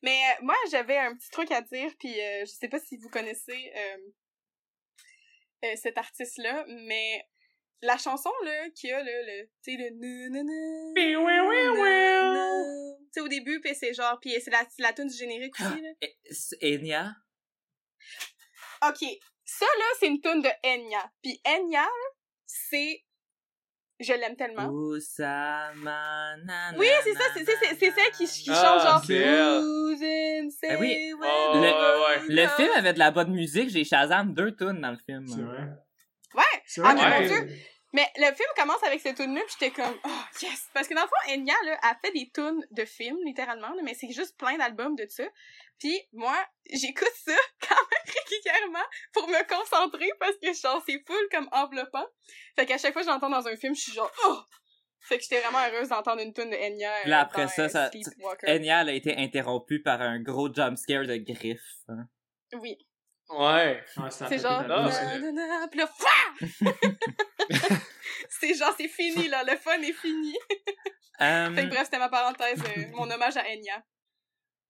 Mais 0.01 0.17
euh, 0.32 0.43
moi, 0.45 0.55
j'avais 0.71 0.97
un 0.97 1.13
petit 1.15 1.29
truc 1.29 1.51
à 1.51 1.61
dire, 1.61 1.91
puis 1.99 2.09
euh, 2.19 2.41
je 2.45 2.51
sais 2.51 2.69
pas 2.69 2.79
si 2.79 2.97
vous 2.97 3.09
connaissez 3.09 3.71
euh, 3.75 3.97
euh, 5.65 5.73
cet 5.75 5.97
artiste-là, 5.97 6.63
mais 6.67 7.23
la 7.82 7.97
chanson 7.97 8.32
là 8.45 8.69
qu'il 8.75 8.89
y 8.91 8.93
a 8.93 8.99
là, 9.03 9.11
le, 9.11 9.45
tu 9.63 9.71
sais 9.71 9.77
le 9.77 9.89
nu 9.91 10.29
tu 13.05 13.19
sais 13.19 13.21
au 13.21 13.27
début, 13.27 13.59
puis 13.59 13.75
c'est 13.75 13.93
genre, 13.93 14.17
puis 14.21 14.34
c'est 14.39 14.51
la, 14.51 14.63
la 14.79 14.93
tune 14.93 15.07
du 15.07 15.17
générique 15.17 15.53
aussi 15.59 15.82
là. 15.82 15.89
Et- 16.01 16.15
c'est 16.32 16.57
Enya? 16.63 17.13
Ok, 18.88 19.03
ça 19.43 19.65
là, 19.65 19.86
c'est 19.99 20.07
une 20.07 20.21
tune 20.21 20.41
de 20.41 20.49
Enya, 20.65 21.11
puis 21.21 21.39
Enya, 21.45 21.82
là, 21.82 22.09
c'est, 22.45 23.03
je 23.99 24.13
l'aime 24.13 24.36
tellement. 24.36 24.67
Oussama, 24.69 26.36
na, 26.38 26.71
Oui, 26.77 26.88
na, 26.88 27.01
c'est 27.03 27.13
ça, 27.13 27.19
na, 27.27 27.34
c'est 27.36 27.45
c'est- 27.45 27.75
c'est- 27.75 27.91
celle 27.91 28.11
qui, 28.13 28.25
qui 28.25 28.49
Ah, 28.49 28.79
chante 28.79 29.07
genre. 29.09 29.61
Who's 29.61 30.01
in 30.01 30.49
say 30.49 30.69
Ben 30.69 30.79
oui. 30.79 31.13
Oh, 31.21 31.51
we 31.53 31.61
ouais, 31.61 31.71
ouais. 31.71 32.21
Le 32.29 32.47
film 32.47 32.71
avait 32.75 32.93
de 32.93 32.99
la 32.99 33.11
bonne 33.11 33.32
musique, 33.34 33.69
j'ai 33.69 33.84
Shazam 33.84 34.34
deux 34.34 34.55
tunes 34.55 34.79
dans 34.82 34.91
le 34.91 34.97
film. 34.97 35.27
C'est 35.27 35.41
vrai. 35.41 35.67
Ouais, 36.34 36.84
Ah, 36.84 36.93
mon 36.93 37.27
Dieu. 37.27 37.49
Mais 37.94 38.08
le 38.18 38.34
film 38.34 38.48
commence 38.56 38.82
avec 38.84 39.02
cette 39.02 39.18
tune 39.18 39.36
là 39.36 39.42
puis 39.46 39.56
j'étais 39.60 39.72
comme 39.72 39.98
oh 40.06 40.22
yes 40.42 40.70
parce 40.74 40.88
que 40.88 40.94
dans 40.94 41.02
le 41.02 41.08
fond 41.08 41.34
Enya 41.34 41.54
là 41.66 41.78
a 41.84 41.96
fait 41.96 42.12
des 42.14 42.32
tunes 42.34 42.66
de 42.72 42.86
films 42.86 43.20
littéralement 43.26 43.74
là, 43.74 43.82
mais 43.84 43.94
c'est 43.94 44.12
juste 44.12 44.38
plein 44.38 44.58
d'albums 44.58 44.96
de 44.96 45.06
ça. 45.10 45.26
Puis 45.78 46.00
moi, 46.14 46.38
j'écoute 46.72 47.12
ça 47.26 47.36
quand 47.68 47.76
même 47.76 48.16
régulièrement 48.16 48.86
pour 49.14 49.28
me 49.28 49.44
concentrer 49.48 50.10
parce 50.20 50.38
que 50.38 50.54
genre 50.54 50.82
c'est 50.88 51.04
full 51.06 51.28
comme 51.32 51.50
enveloppant. 51.52 52.06
Fait 52.56 52.66
qu'à 52.66 52.78
chaque 52.78 52.94
fois 52.94 53.02
que 53.02 53.08
j'entends 53.10 53.30
dans 53.30 53.48
un 53.48 53.56
film, 53.58 53.76
je 53.76 53.82
suis 53.82 53.94
genre 53.94 54.12
oh. 54.26 54.39
Fait 55.04 55.18
que 55.18 55.24
j'étais 55.24 55.42
vraiment 55.42 55.66
heureuse 55.66 55.89
d'entendre 55.89 56.22
une 56.22 56.32
tune 56.32 56.52
de 56.52 56.56
Enya. 56.56 56.92
euh, 56.98 57.02
Puis 57.02 57.10
là, 57.10 57.22
après 57.22 57.48
ça, 57.48 57.64
euh, 57.64 57.70
ça-. 57.70 57.89
Enya 58.48 58.82
a 58.82 58.92
été 58.92 59.18
interrompue 59.18 59.82
par 59.82 60.00
un 60.00 60.22
gros 60.22 60.54
jumpscare 60.54 61.08
de 61.08 61.18
griffes. 61.18 61.60
hein. 61.88 62.08
Oui, 62.54 62.78
Ouais. 63.34 63.84
C'est 64.09 64.39
genre 64.39 64.63
puis 65.69 65.79
là, 65.79 65.88
c'est 68.29 68.53
genre 68.53 68.73
c'est 68.77 68.88
fini 68.88 69.27
là, 69.27 69.43
le 69.43 69.55
fun 69.57 69.82
est 69.82 69.93
fini. 69.93 70.36
Euh, 71.21 71.51
Fait 71.55 71.63
que 71.63 71.69
bref, 71.69 71.84
c'était 71.86 71.99
ma 71.99 72.09
parenthèse, 72.09 72.61
euh, 72.61 72.88
mon 72.93 73.09
hommage 73.09 73.38
à 73.38 73.43
Enya. 73.43 73.84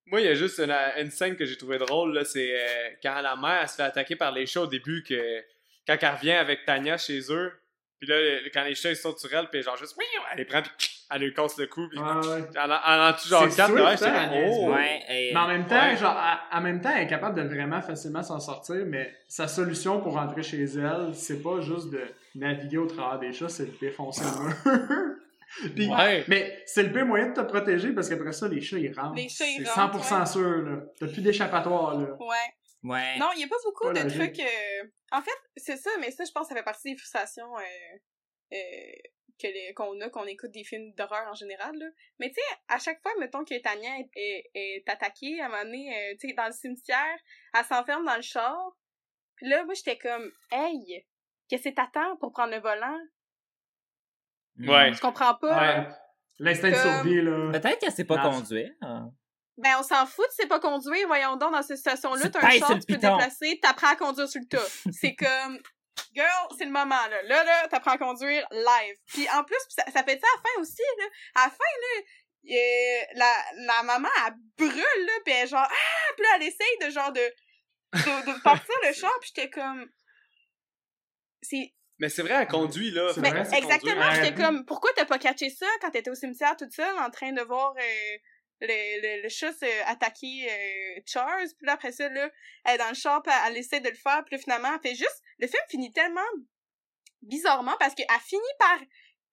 Moi, 0.05 0.21
il 0.21 0.27
y 0.27 0.29
a 0.29 0.35
juste 0.35 0.59
une, 0.59 0.71
une 0.71 1.11
scène 1.11 1.35
que 1.35 1.45
j'ai 1.45 1.57
trouvé 1.57 1.77
drôle, 1.77 2.13
là, 2.13 2.25
c'est 2.25 2.51
euh, 2.53 2.89
quand 3.01 3.21
la 3.21 3.35
mère 3.35 3.61
elle 3.61 3.69
se 3.69 3.75
fait 3.75 3.83
attaquer 3.83 4.15
par 4.15 4.31
les 4.31 4.45
chats 4.45 4.61
au 4.61 4.67
début, 4.67 5.03
que 5.03 5.43
quand 5.87 5.97
elle 5.99 6.15
revient 6.15 6.31
avec 6.31 6.65
Tanya 6.65 6.97
chez 6.97 7.19
eux, 7.31 7.51
puis 7.99 8.09
là, 8.09 8.17
quand 8.53 8.63
les 8.63 8.75
chats 8.75 8.89
ils 8.89 8.95
sautent 8.95 9.19
sur 9.19 9.33
elle, 9.33 9.47
puis 9.49 9.61
genre 9.61 9.77
juste, 9.77 9.95
oui, 9.97 10.05
elle 10.31 10.37
les 10.37 10.45
prend, 10.45 10.61
puis 10.61 10.71
elle 11.13 11.21
lui 11.21 11.33
casse 11.33 11.57
le 11.57 11.67
cou, 11.67 11.87
puis 11.89 11.99
ouais. 11.99 12.05
elle, 12.05 12.71
en- 12.71 12.79
elle 12.87 13.01
en 13.01 13.13
tue 13.13 13.27
genre 13.29 13.43
ouais, 13.43 13.49
elle 14.01 14.49
oh! 14.49 14.71
ouais, 14.73 15.01
et- 15.09 15.33
Mais 15.33 15.39
en 15.39 15.47
même 15.47 15.65
temps, 15.67 15.75
Ouais. 15.89 15.97
genre, 15.97 16.15
à- 16.17 16.41
en 16.51 16.61
même 16.61 16.81
temps, 16.81 16.91
elle 16.95 17.03
est 17.03 17.07
capable 17.07 17.35
de 17.41 17.47
vraiment 17.53 17.81
facilement 17.81 18.23
s'en 18.23 18.39
sortir, 18.39 18.83
mais 18.87 19.13
sa 19.27 19.47
solution 19.47 20.01
pour 20.01 20.13
rentrer 20.13 20.43
chez 20.43 20.63
elle, 20.63 21.09
c'est 21.13 21.41
pas 21.41 21.59
juste 21.61 21.89
de 21.89 22.01
naviguer 22.35 22.77
au 22.77 22.85
travers 22.87 23.19
des 23.19 23.33
chats, 23.33 23.49
c'est 23.49 23.65
de 23.65 23.77
défoncer 23.79 24.23
le 24.23 24.43
mur. 24.45 24.55
Puis, 25.75 25.89
Ouais. 25.89 26.23
Mais 26.29 26.63
c'est 26.65 26.83
le 26.83 26.93
pire 26.93 27.05
moyen 27.05 27.27
de 27.29 27.33
te 27.33 27.41
protéger 27.41 27.91
parce 27.91 28.07
qu'après 28.07 28.31
ça, 28.31 28.47
les 28.47 28.61
chats 28.61 28.77
ils 28.79 28.93
rentrent. 28.97 29.15
Les 29.15 29.27
chats, 29.27 29.45
ils 29.45 29.65
C'est 29.67 29.71
rentrent, 29.79 30.01
100% 30.01 30.25
sûr, 30.31 30.61
là. 30.61 30.77
T'as 30.97 31.07
plus 31.07 31.21
d'échappatoire, 31.21 31.99
là. 31.99 32.07
Ouais. 32.19 32.89
ouais. 32.89 33.17
Non, 33.19 33.27
il 33.35 33.39
n'y 33.39 33.43
a 33.43 33.47
pas 33.47 33.55
beaucoup 33.65 33.83
Pas 33.87 33.93
de 33.93 34.03
logique. 34.03 34.17
trucs. 34.33 34.39
euh, 34.39 34.87
En 35.11 35.21
fait, 35.21 35.31
c'est 35.57 35.75
ça, 35.75 35.89
mais 35.99 36.09
ça, 36.11 36.23
je 36.23 36.31
pense 36.31 36.43
que 36.47 36.53
ça 36.53 36.55
fait 36.55 36.63
partie 36.63 36.91
des 36.93 36.97
frustrations 36.97 37.53
euh, 37.57 37.97
euh, 38.53 38.57
qu'on 39.75 39.99
a, 40.01 40.09
qu'on 40.09 40.25
écoute 40.25 40.51
des 40.51 40.63
films 40.63 40.93
d'horreur 40.95 41.27
en 41.29 41.33
général. 41.33 41.75
Là. 41.77 41.85
Mais 42.19 42.29
tu 42.29 42.35
sais, 42.35 42.55
à 42.67 42.77
chaque 42.79 43.01
fois, 43.01 43.11
mettons 43.19 43.43
que 43.43 43.59
Tania 43.61 43.89
est, 43.99 44.09
est, 44.15 44.51
est 44.53 44.89
attaquée, 44.89 45.41
à 45.41 45.45
un 45.45 45.49
moment 45.49 45.63
donné, 45.63 45.93
euh, 45.95 46.15
tu 46.19 46.27
sais, 46.29 46.33
dans 46.33 46.47
le 46.47 46.51
cimetière, 46.53 47.17
elle 47.57 47.65
s'enferme 47.65 48.05
dans 48.05 48.15
le 48.15 48.21
char. 48.21 48.57
Puis 49.35 49.47
là, 49.49 49.63
moi, 49.65 49.73
j'étais 49.73 49.97
comme, 49.97 50.31
hey, 50.51 51.05
qu'est-ce 51.49 51.69
que 51.69 51.75
t'attends 51.75 52.15
pour 52.17 52.31
prendre 52.31 52.53
le 52.53 52.59
volant? 52.61 52.97
Ouais. 54.59 54.93
Je 54.93 55.01
comprends 55.01 55.35
pas. 55.35 55.59
Ouais. 55.59 55.87
L'instinct 56.39 56.69
de 56.71 56.75
survie, 56.75 57.21
là. 57.21 57.51
Peut-être 57.51 57.79
qu'elle 57.79 57.91
sait 57.91 58.03
pas 58.05 58.17
Non. 58.23 58.31
conduire. 58.31 58.71
hein. 58.81 59.11
Ben, 59.57 59.75
on 59.79 59.83
s'en 59.83 60.05
fout, 60.07 60.25
tu 60.29 60.41
sais 60.41 60.47
pas 60.47 60.59
conduire. 60.59 61.05
Voyons 61.07 61.35
donc, 61.35 61.51
dans 61.51 61.61
cette 61.61 61.77
situation-là, 61.77 62.23
Tu 62.25 62.31
t'as 62.31 62.47
un 62.47 62.49
char, 62.51 62.69
tu 62.79 62.85
peux 62.87 62.95
te 62.95 62.99
déplacer, 63.01 63.59
t'apprends 63.61 63.89
à 63.91 63.95
conduire 63.95 64.27
sur 64.27 64.41
le 64.41 64.47
tas. 64.47 64.57
C'est 64.91 65.13
comme, 65.15 65.59
girl, 66.13 66.47
c'est 66.57 66.65
le 66.65 66.71
moment, 66.71 67.07
là. 67.07 67.21
Là, 67.23 67.43
là, 67.43 67.67
t'apprends 67.67 67.91
à 67.91 67.97
conduire 67.97 68.47
live. 68.51 68.95
Puis 69.07 69.27
en 69.29 69.43
plus, 69.43 69.57
ça, 69.69 69.83
ça 69.85 70.03
fait 70.03 70.19
ça 70.19 70.27
à 70.27 70.37
la 70.37 70.41
fin 70.41 70.61
aussi, 70.61 70.81
là? 70.99 71.05
À 71.35 71.45
la 71.45 71.49
fin, 71.49 71.71
là, 71.81 72.03
la, 73.15 73.33
la 73.55 73.83
maman, 73.83 74.09
elle 74.25 74.33
brûle, 74.57 75.05
là, 75.05 75.13
pis 75.25 75.31
elle 75.31 75.47
genre, 75.47 75.67
ah! 75.69 76.13
Puis 76.15 76.23
là, 76.23 76.29
elle 76.35 76.43
essaye 76.43 76.77
de, 76.81 76.89
genre, 76.89 77.11
de, 77.11 77.21
de, 77.93 78.33
de 78.33 78.41
partir 78.41 78.75
le 78.85 78.93
char, 78.99 79.11
pis 79.21 79.31
j'étais 79.35 79.49
comme... 79.49 79.89
C'est 81.41 81.73
Mais 81.99 82.09
c'est 82.09 82.21
vrai, 82.21 82.35
elle 82.35 82.47
conduit, 82.47 82.91
là. 82.91 83.11
C'est 83.13 83.21
mais 83.21 83.31
vrai, 83.31 83.45
c'est 83.45 83.57
exactement, 83.57 84.11
j'étais 84.11 84.33
comme, 84.33 84.65
pourquoi 84.65 84.91
t'as 84.95 85.05
pas 85.05 85.19
catché 85.19 85.49
ça 85.49 85.67
quand 85.81 85.91
t'étais 85.91 86.09
au 86.09 86.15
cimetière 86.15 86.55
toute 86.55 86.71
seule 86.71 86.97
en 86.99 87.09
train 87.09 87.31
de 87.31 87.41
voir 87.41 87.73
euh, 87.77 88.17
le, 88.61 89.17
le, 89.17 89.23
le 89.23 89.29
chat 89.29 89.51
se 89.53 89.89
attaquer 89.91 90.47
euh, 90.49 91.01
Charles, 91.05 91.47
puis 91.57 91.65
là 91.65 91.73
après 91.73 91.91
ça, 91.91 92.07
là, 92.09 92.29
elle 92.65 92.75
est 92.75 92.77
dans 92.77 92.89
le 92.89 92.95
char, 92.95 93.21
puis 93.21 93.33
elle, 93.45 93.51
elle 93.51 93.57
essaie 93.57 93.79
de 93.79 93.89
le 93.89 93.95
faire, 93.95 94.23
puis 94.25 94.35
là, 94.35 94.41
finalement, 94.41 94.69
elle 94.73 94.89
fait 94.89 94.95
juste, 94.95 95.21
le 95.39 95.47
film 95.47 95.61
finit 95.69 95.91
tellement 95.91 96.21
bizarrement 97.21 97.75
parce 97.79 97.93
qu'elle 97.95 98.07
finit 98.23 98.41
par 98.59 98.79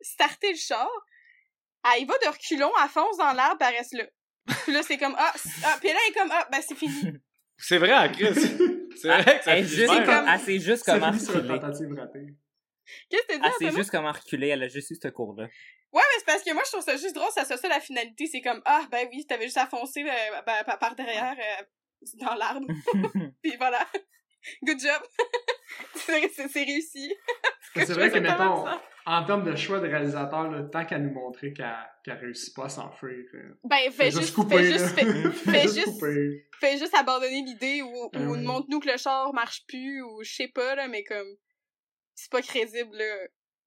starter 0.01 0.51
le 0.51 0.59
char, 0.59 0.91
elle 1.95 2.03
y 2.03 2.05
va 2.07 2.15
de 2.19 2.29
reculons, 2.29 2.73
elle 2.83 2.89
fonce 2.89 3.17
dans 3.19 3.33
l'arbre, 3.33 3.65
elle 3.67 3.77
reste 3.77 3.95
là. 3.95 4.05
Puis 4.65 4.73
là, 4.73 4.83
c'est 4.83 4.97
comme, 4.99 5.15
ah, 5.19 5.33
ah, 5.65 5.77
puis 5.81 5.89
là, 5.89 5.95
elle 6.07 6.11
est 6.11 6.15
comme, 6.19 6.31
ah, 6.33 6.49
ben 6.51 6.61
c'est 6.67 6.75
fini. 6.75 7.13
C'est 7.61 7.79
vrai, 7.79 8.13
Chris. 8.13 8.35
C'est 9.03 9.09
vrai 9.09 9.39
que 9.39 9.45
ça 9.45 9.57
Elle, 9.57 9.67
juste, 9.67 10.05
comme- 10.05 10.29
elle 10.29 10.41
sait 10.41 10.59
juste 10.61 10.85
comment 10.85 11.11
reculer. 11.11 11.59
Qu'est-ce 13.11 13.23
que 13.23 13.27
t'as 13.27 13.39
dit, 13.39 13.43
Elle 13.61 13.71
sait 13.71 13.77
juste 13.77 13.91
comment 13.91 14.13
reculer, 14.13 14.49
elle 14.49 14.63
a 14.63 14.69
juste 14.69 14.93
eu 14.93 14.95
ce 14.95 15.09
cours-là. 15.09 15.49
Ouais, 15.93 16.03
mais 16.03 16.19
c'est 16.19 16.27
parce 16.27 16.43
que 16.43 16.53
moi, 16.53 16.63
je 16.67 16.71
trouve 16.73 16.85
ça 16.85 16.97
juste 16.97 17.15
drôle, 17.15 17.31
ça 17.31 17.43
à 17.43 17.69
la 17.69 17.81
finalité. 17.81 18.27
C'est 18.27 18.41
comme, 18.43 18.61
ah, 18.65 18.87
ben 18.91 19.09
oui, 19.11 19.25
t'avais 19.27 19.45
juste 19.45 19.57
à 19.59 19.67
foncer 19.67 20.03
euh, 20.03 20.43
ben, 20.47 20.65
par- 20.65 20.79
par 20.79 20.95
derrière 20.95 21.37
euh, 21.39 21.65
dans 22.21 22.35
l'arbre. 22.35 22.67
Puis 23.43 23.57
voilà. 23.57 23.87
Good 24.63 24.81
job! 24.81 25.03
c'est 25.97 26.65
réussi. 26.65 27.15
C'est 27.75 27.93
vrai 27.93 28.09
que, 28.09 28.15
ça 28.15 28.21
mettons, 28.21 28.65
en 29.05 29.25
termes 29.25 29.45
de 29.45 29.57
choix 29.57 29.81
de 29.81 29.89
réalisateur, 29.89 30.51
là, 30.51 30.63
tant 30.65 30.85
qu'à 30.87 30.99
nous 30.99 31.11
montrer 31.11 31.53
qu'elle 31.53 31.75
qu'elle 32.05 32.19
réussit 32.19 32.55
pas 32.55 32.67
à 32.67 32.69
s'enfuir, 32.69 33.25
euh, 33.35 33.59
Ben, 33.65 33.91
fais 33.91 34.11
juste, 34.11 34.35
couper, 34.35 34.59
fais 34.59 34.65
juste, 34.73 34.87
fais, 34.95 35.05
fais 35.33 35.63
Juste 35.63 35.75
juste, 35.75 35.87
couper. 36.01 36.47
fais 36.61 36.79
juste 36.79 36.95
abandonner 36.95 37.43
l'idée 37.43 37.83
ou, 37.83 37.89
ou 38.05 38.11
Ah 38.15 38.19
oui. 38.21 38.43
montre-nous 38.45 38.81
que 38.81 38.91
le 38.91 38.97
char 38.97 39.33
marche 39.35 39.65
plus 39.67 40.03
ou 40.03 40.23
je 40.23 40.33
sais 40.33 40.49
pas, 40.49 40.75
là, 40.77 40.89
mais 40.89 41.05
comme, 41.05 41.37
c'est 42.15 42.31
pas 42.31 42.43
crédible, 42.43 42.97
là. 42.97 43.17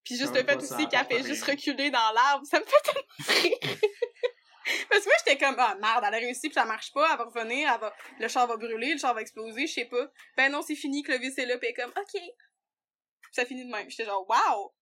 Puis 0.03 0.17
juste 0.17 0.35
le 0.35 0.43
fait 0.43 0.55
aussi 0.57 0.87
qu'elle 0.87 1.05
fait 1.05 1.23
juste 1.23 1.43
reculer 1.43 1.91
dans 1.91 2.11
l'arbre, 2.13 2.45
ça 2.45 2.59
me 2.59 2.65
fait 2.65 2.81
tellement 2.83 3.41
rire. 3.41 3.77
Parce 4.89 5.03
que 5.03 5.05
moi, 5.09 5.15
j'étais 5.25 5.37
comme, 5.37 5.55
ah, 5.57 5.75
merde, 5.81 6.03
elle 6.07 6.13
a 6.13 6.17
réussi 6.17 6.47
pis 6.49 6.53
ça 6.53 6.65
marche 6.65 6.91
pas, 6.93 7.07
elle 7.11 7.17
va 7.17 7.23
revenir, 7.25 7.71
elle 7.73 7.79
va, 7.79 7.93
le 8.19 8.27
char 8.27 8.47
va 8.47 8.57
brûler, 8.57 8.93
le 8.93 8.99
char 8.99 9.13
va 9.13 9.21
exploser, 9.21 9.67
je 9.67 9.73
sais 9.73 9.85
pas. 9.85 10.11
Ben 10.37 10.51
non, 10.51 10.61
c'est 10.61 10.75
fini, 10.75 11.03
Clovis 11.03 11.37
est 11.37 11.45
là 11.45 11.57
pis 11.57 11.65
elle 11.65 11.71
est 11.71 11.73
comme, 11.73 11.91
ok. 11.91 12.11
Puis 12.13 13.31
ça 13.31 13.45
finit 13.45 13.65
de 13.65 13.71
même. 13.71 13.89
J'étais 13.89 14.05
genre, 14.05 14.25
wow! 14.29 14.73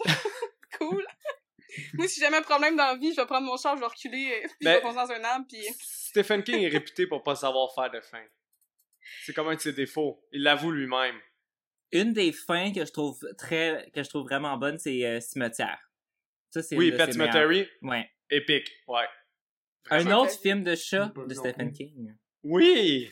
cool! 0.78 1.06
moi, 1.94 2.08
si 2.08 2.16
j'ai 2.20 2.26
jamais 2.26 2.38
un 2.38 2.42
problème 2.42 2.76
dans 2.76 2.86
la 2.86 2.96
vie, 2.96 3.12
je 3.12 3.20
vais 3.20 3.26
prendre 3.26 3.46
mon 3.46 3.56
char, 3.56 3.76
je 3.76 3.80
vais 3.80 3.86
reculer, 3.86 4.32
euh, 4.32 4.46
puis 4.48 4.56
je 4.60 4.68
Mais- 4.68 4.74
vais 4.74 4.80
foncer 4.80 4.96
dans 4.96 5.10
un 5.12 5.24
arbre 5.24 5.46
pis... 5.48 5.64
Stephen 5.80 6.42
King 6.42 6.62
est 6.62 6.68
réputé 6.68 7.06
pour 7.06 7.22
pas 7.22 7.36
savoir 7.36 7.72
faire 7.74 7.90
de 7.90 8.00
fin. 8.00 8.24
C'est 9.24 9.32
comme 9.32 9.48
un 9.48 9.54
de 9.54 9.60
ses 9.60 9.72
défauts. 9.72 10.22
Il 10.32 10.42
l'avoue 10.42 10.70
lui-même. 10.70 11.18
Une 11.92 12.12
des 12.12 12.32
fins 12.32 12.72
que 12.72 12.84
je 12.84 12.92
trouve 12.92 13.18
très, 13.38 13.90
que 13.94 14.02
je 14.02 14.08
trouve 14.08 14.24
vraiment 14.24 14.56
bonne, 14.58 14.78
c'est 14.78 15.04
euh, 15.06 15.20
Cimetière. 15.20 15.78
Ça, 16.50 16.62
c'est 16.62 16.76
Oui, 16.76 16.92
Pet. 16.92 17.12
Cemetery, 17.12 17.66
Ouais. 17.82 18.08
épique, 18.30 18.70
ouais. 18.88 19.06
Un 19.90 20.10
autre 20.12 20.38
film 20.38 20.62
de 20.64 20.74
chat 20.74 21.12
de 21.26 21.34
Stephen 21.34 21.68
plus. 21.68 21.76
King. 21.86 22.14
Oui! 22.42 23.10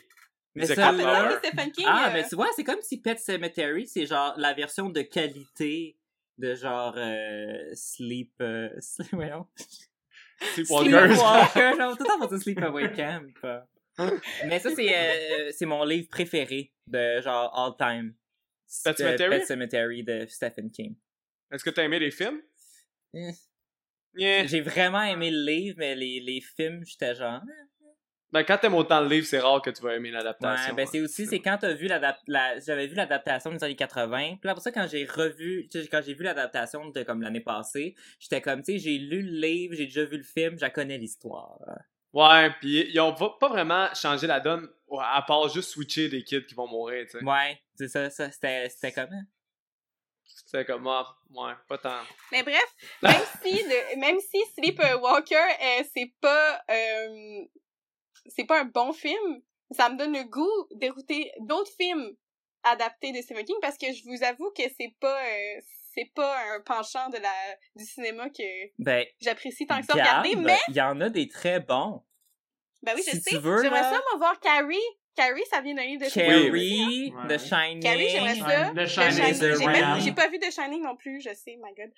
Mais 0.54 0.66
C'est 0.66 0.76
Lover. 0.76 1.02
vrai, 1.02 1.38
Stephen 1.42 1.72
King. 1.72 1.84
Ah, 1.88 2.08
euh, 2.08 2.12
mais 2.14 2.28
tu 2.28 2.34
vois, 2.34 2.48
c'est 2.54 2.64
comme 2.64 2.80
si 2.82 3.00
Pet 3.00 3.18
Cemetery, 3.18 3.86
c'est 3.86 4.06
genre 4.06 4.34
la 4.36 4.52
version 4.54 4.88
de 4.90 5.00
qualité 5.02 5.98
de 6.38 6.54
genre 6.54 6.94
euh, 6.96 7.70
Sleep... 7.74 8.32
Euh, 8.42 8.68
sleep 8.80 9.08
voyons. 9.12 9.46
Sleepwalkers. 10.54 11.08
Sleepwalker, 11.16 11.76
genre, 11.78 11.96
tout 11.96 12.04
le 12.04 12.08
temps 12.08 12.18
on 12.20 12.26
dit 12.34 12.42
Sleepaway 12.42 12.92
Camp. 12.92 13.22
Mais 14.46 14.58
ça, 14.58 14.70
c'est 14.74 14.94
euh, 14.94 15.50
c'est 15.52 15.64
mon 15.64 15.82
livre 15.84 16.08
préféré 16.10 16.72
de 16.88 17.20
genre 17.22 17.50
all 17.58 17.74
time. 17.78 18.14
Pet 18.84 18.96
Sematary? 18.96 19.30
Pet 19.30 19.46
Cemetery 19.46 20.02
de 20.04 20.26
Stephen 20.28 20.70
King. 20.70 20.96
Est-ce 21.50 21.64
que 21.64 21.70
t'as 21.70 21.84
aimé 21.84 21.98
les 21.98 22.10
films? 22.10 22.40
Eh. 23.14 23.30
Yeah. 24.14 24.46
J'ai 24.46 24.60
vraiment 24.62 25.02
aimé 25.02 25.30
le 25.30 25.44
livre, 25.44 25.76
mais 25.78 25.94
les, 25.94 26.20
les 26.20 26.40
films, 26.40 26.82
j'étais 26.84 27.14
genre... 27.14 27.42
Ben, 28.32 28.42
quand 28.42 28.58
t'aimes 28.58 28.74
autant 28.74 29.00
le 29.00 29.08
livre, 29.08 29.24
c'est 29.26 29.38
rare 29.38 29.62
que 29.62 29.70
tu 29.70 29.80
vas 29.82 29.94
aimer 29.94 30.08
Ouais, 30.08 30.16
l'adaptation. 30.16 30.74
ben 30.74 30.84
c'est 30.86 31.00
aussi, 31.00 31.26
c'est 31.26 31.38
quand 31.40 31.58
t'as 31.60 31.74
vu 31.74 31.86
l'adap- 31.86 32.18
la, 32.26 32.58
j'avais 32.58 32.88
vu 32.88 32.94
l'adaptation 32.96 33.52
des 33.52 33.62
années 33.62 33.76
80, 33.76 34.38
puis 34.40 34.50
après 34.50 34.60
ça, 34.62 34.72
quand 34.72 34.86
j'ai 34.88 35.04
revu, 35.04 35.68
quand 35.90 36.00
j'ai 36.04 36.12
vu 36.14 36.24
l'adaptation 36.24 36.88
de 36.90 37.02
comme 37.04 37.22
l'année 37.22 37.40
passée, 37.40 37.94
j'étais 38.18 38.40
comme, 38.40 38.62
tu 38.62 38.72
sais, 38.72 38.78
j'ai 38.78 38.98
lu 38.98 39.22
le 39.22 39.30
livre, 39.46 39.74
j'ai 39.76 39.84
déjà 39.86 40.04
vu 40.04 40.16
le 40.16 40.24
film, 40.24 40.58
je 40.58 40.66
connais 40.66 40.98
l'histoire. 40.98 41.56
Ouais, 42.12 42.50
pis 42.60 42.86
ils 42.92 43.00
ont 43.00 43.12
va- 43.12 43.36
pas 43.38 43.48
vraiment 43.48 43.88
changé 43.94 44.26
la 44.26 44.40
donne, 44.40 44.68
à 45.00 45.22
part 45.22 45.48
juste 45.48 45.70
switcher 45.70 46.08
des 46.08 46.22
kids 46.22 46.46
qui 46.46 46.54
vont 46.54 46.68
mourir, 46.68 47.06
tu 47.10 47.18
sais. 47.18 47.24
Ouais, 47.24 47.60
c'est 47.74 47.88
ça, 47.88 48.10
ça, 48.10 48.30
c'était, 48.30 48.68
c'était 48.68 48.92
comment? 48.92 49.22
C'est 50.46 50.64
comme, 50.64 50.86
ah, 50.86 51.16
ouais, 51.30 51.52
pas 51.68 51.78
tant. 51.78 52.02
Mais 52.30 52.42
bref, 52.42 52.74
même 53.02 53.22
si, 53.42 53.52
le, 53.52 53.98
même 53.98 54.18
si 54.20 54.38
Sleepwalker, 54.54 55.34
euh, 55.36 55.84
c'est 55.94 56.12
pas, 56.20 56.62
euh, 56.70 57.44
c'est 58.26 58.44
pas 58.44 58.60
un 58.60 58.64
bon 58.64 58.92
film, 58.92 59.42
ça 59.70 59.88
me 59.88 59.96
donne 59.96 60.12
le 60.12 60.24
goût 60.24 60.68
d'écouter 60.72 61.32
d'autres 61.40 61.72
films 61.76 62.12
adaptés 62.62 63.12
de 63.12 63.22
Stephen 63.22 63.44
King 63.44 63.56
parce 63.60 63.78
que 63.78 63.92
je 63.92 64.02
vous 64.04 64.22
avoue 64.22 64.50
que 64.56 64.62
c'est 64.76 64.94
pas, 65.00 65.20
euh, 65.20 65.60
c'est 65.94 66.12
pas 66.14 66.36
un 66.54 66.60
penchant 66.60 67.08
de 67.08 67.18
la, 67.18 67.32
du 67.74 67.84
cinéma 67.84 68.28
que 68.30 68.42
Ben, 68.78 69.06
j'apprécie 69.20 69.66
tant 69.66 69.80
que 69.80 69.86
ça 69.86 69.94
garde, 69.94 70.26
regarder, 70.26 70.36
mais, 70.36 70.58
il 70.68 70.76
y 70.76 70.80
en 70.80 71.00
a 71.00 71.08
des 71.08 71.28
très 71.28 71.60
bons. 71.60 72.02
Ben 72.82 72.92
oui, 72.96 73.02
je 73.06 73.10
si 73.12 73.20
sais, 73.20 73.30
tu 73.30 73.38
veux, 73.38 73.62
j'aimerais 73.62 73.80
là- 73.82 73.90
ça, 73.90 74.02
moi, 74.10 74.18
voir 74.18 74.40
Carrie. 74.40 74.76
Carrie, 75.16 75.42
ça 75.50 75.62
vient 75.62 75.74
d'un 75.74 75.84
livre 75.84 76.04
de. 76.04 76.12
Carrie, 76.12 77.10
Ouais. 77.14 77.36
The 77.36 77.40
Shining. 77.40 77.80
Carrie, 77.82 78.08
j'aimerais 78.10 78.34
ça. 78.34 78.70
The 78.70 78.74
The 78.74 78.86
Shining, 78.86 79.34
The 79.34 79.58
j'ai 79.58 79.66
même- 79.66 79.84
Ram. 79.84 80.00
J'ai 80.00 80.12
pas 80.12 80.28
vu 80.28 80.38
The 80.38 80.50
Shining 80.52 80.82
non 80.82 80.94
plus, 80.96 81.20
je 81.22 81.30
sais, 81.34 81.56
my 81.56 81.72
god. 81.74 81.90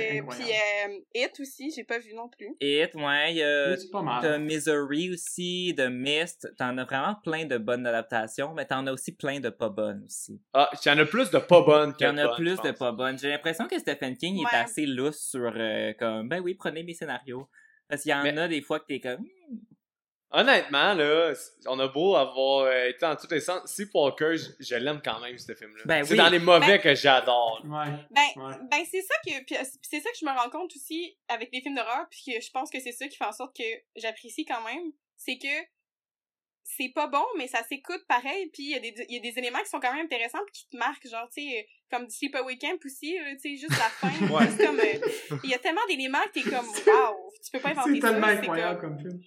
Euh, 0.00 0.20
puis 0.30 0.44
euh, 0.52 0.98
It 1.14 1.38
aussi, 1.40 1.70
j'ai 1.74 1.84
pas 1.84 1.98
vu 2.00 2.12
non 2.12 2.28
plus. 2.28 2.48
It, 2.60 2.92
ouais, 2.96 3.30
il 3.30 3.36
y 3.36 3.42
a... 3.44 3.76
T'as 4.20 4.36
Misery 4.36 5.12
aussi, 5.12 5.72
The 5.76 5.88
Mist, 5.88 6.52
t'en 6.58 6.76
as 6.76 6.84
vraiment 6.84 7.14
plein 7.22 7.44
de 7.44 7.56
bonnes 7.56 7.86
adaptations, 7.86 8.52
mais 8.52 8.66
t'en 8.66 8.84
as 8.88 8.92
aussi 8.92 9.12
plein 9.14 9.38
de 9.38 9.48
pas 9.48 9.68
bonnes 9.68 10.02
aussi. 10.04 10.42
Ah, 10.52 10.68
il 10.84 10.88
y 10.88 10.90
en 10.90 10.98
a 10.98 11.04
plus 11.04 11.30
de 11.30 11.38
pas 11.38 11.62
bonnes 11.62 11.94
que 11.94 12.02
y 12.04 12.08
en 12.08 12.18
a 12.18 12.26
bonnes, 12.26 12.34
plus 12.36 12.60
de 12.62 12.72
pas 12.72 12.90
bonnes. 12.90 13.16
J'ai 13.16 13.28
l'impression 13.28 13.68
que 13.68 13.78
Stephen 13.78 14.16
King 14.18 14.38
Ouais. 14.38 14.50
est 14.52 14.56
assez 14.56 14.86
lousse 14.86 15.20
sur 15.30 15.52
euh, 15.56 15.92
comme 16.00 16.28
ben 16.28 16.40
oui, 16.40 16.54
prenez 16.54 16.82
mes 16.82 16.92
scénarios. 16.94 17.48
Parce 17.88 18.02
qu'il 18.02 18.10
y 18.10 18.14
en 18.14 18.24
Mais- 18.24 18.36
a 18.36 18.48
des 18.48 18.62
fois 18.62 18.80
que 18.80 18.86
t'es 18.86 18.98
comme 18.98 19.20
hmm, 19.20 19.56
Honnêtement, 20.32 20.92
là, 20.94 21.32
on 21.66 21.78
a 21.78 21.86
beau 21.88 22.16
avoir 22.16 22.64
euh, 22.66 22.88
été 22.88 22.98
dans 23.00 23.14
tous 23.14 23.30
les 23.30 23.40
sens. 23.40 23.72
Sleepwalker, 23.72 24.36
je, 24.36 24.48
je 24.58 24.74
l'aime 24.74 25.00
quand 25.02 25.20
même, 25.20 25.38
ce 25.38 25.54
film-là. 25.54 25.82
Ben 25.86 26.04
c'est 26.04 26.12
oui. 26.12 26.16
dans 26.18 26.28
les 26.28 26.40
mauvais 26.40 26.66
Ben- 26.66 26.80
que 26.80 26.94
j'adore. 26.96 27.62
Ouais. 27.64 27.86
Ben, 28.10 28.42
Ouais. 28.42 28.54
ben 28.70 28.84
c'est 28.90 29.02
ça 29.02 29.14
que 29.24 29.44
puis, 29.44 29.56
euh, 29.56 29.62
c'est 29.82 30.00
ça 30.00 30.10
que 30.10 30.16
je 30.20 30.24
me 30.26 30.30
rends 30.32 30.50
compte 30.50 30.74
aussi 30.74 31.16
avec 31.28 31.50
les 31.52 31.60
films 31.60 31.76
d'horreur 31.76 32.06
puis 32.10 32.22
que 32.34 32.40
je 32.40 32.50
pense 32.50 32.70
que 32.70 32.80
c'est 32.80 32.92
ça 32.92 33.06
qui 33.06 33.16
fait 33.16 33.24
en 33.24 33.32
sorte 33.32 33.56
que 33.56 33.62
j'apprécie 33.94 34.44
quand 34.44 34.62
même, 34.62 34.92
c'est 35.16 35.38
que 35.38 35.46
c'est 36.64 36.90
pas 36.92 37.06
bon 37.06 37.24
mais 37.38 37.46
ça 37.46 37.62
s'écoute 37.68 38.04
pareil 38.08 38.50
puis 38.52 38.64
il 38.64 38.70
y 38.70 38.74
a 38.74 38.80
des 38.80 38.92
il 39.08 39.14
y 39.14 39.18
a 39.18 39.20
des 39.20 39.38
éléments 39.38 39.60
qui 39.60 39.68
sont 39.68 39.78
quand 39.78 39.94
même 39.94 40.04
intéressants 40.06 40.40
puis 40.46 40.62
qui 40.62 40.68
te 40.68 40.76
marquent 40.76 41.06
genre 41.08 41.28
tu 41.32 41.40
sais 41.48 41.68
comme 41.92 42.06
du 42.06 42.12
Sleepaway 42.12 42.58
Camp 42.58 42.76
aussi 42.84 43.16
là, 43.16 43.32
tu 43.36 43.38
sais 43.38 43.56
juste 43.56 43.70
la 43.78 43.88
fin 43.88 44.08
Ouais. 44.34 44.46
juste 44.46 44.66
comme 44.66 44.80
euh, 44.80 45.38
il 45.44 45.50
y 45.50 45.54
a 45.54 45.58
tellement 45.60 45.86
d'éléments 45.88 46.18
que 46.24 46.40
t'es 46.40 46.50
comme 46.50 46.66
wow 46.86 47.32
tu 47.44 47.50
peux 47.52 47.60
pas 47.60 47.68
inventer 47.70 47.94
C'est 47.94 48.00
ça 48.00 48.10
tellement 48.10 48.26
c'est 48.26 48.38
incroyable 48.38 48.80
comme- 48.80 48.96
comme 48.96 49.10
film. 49.10 49.20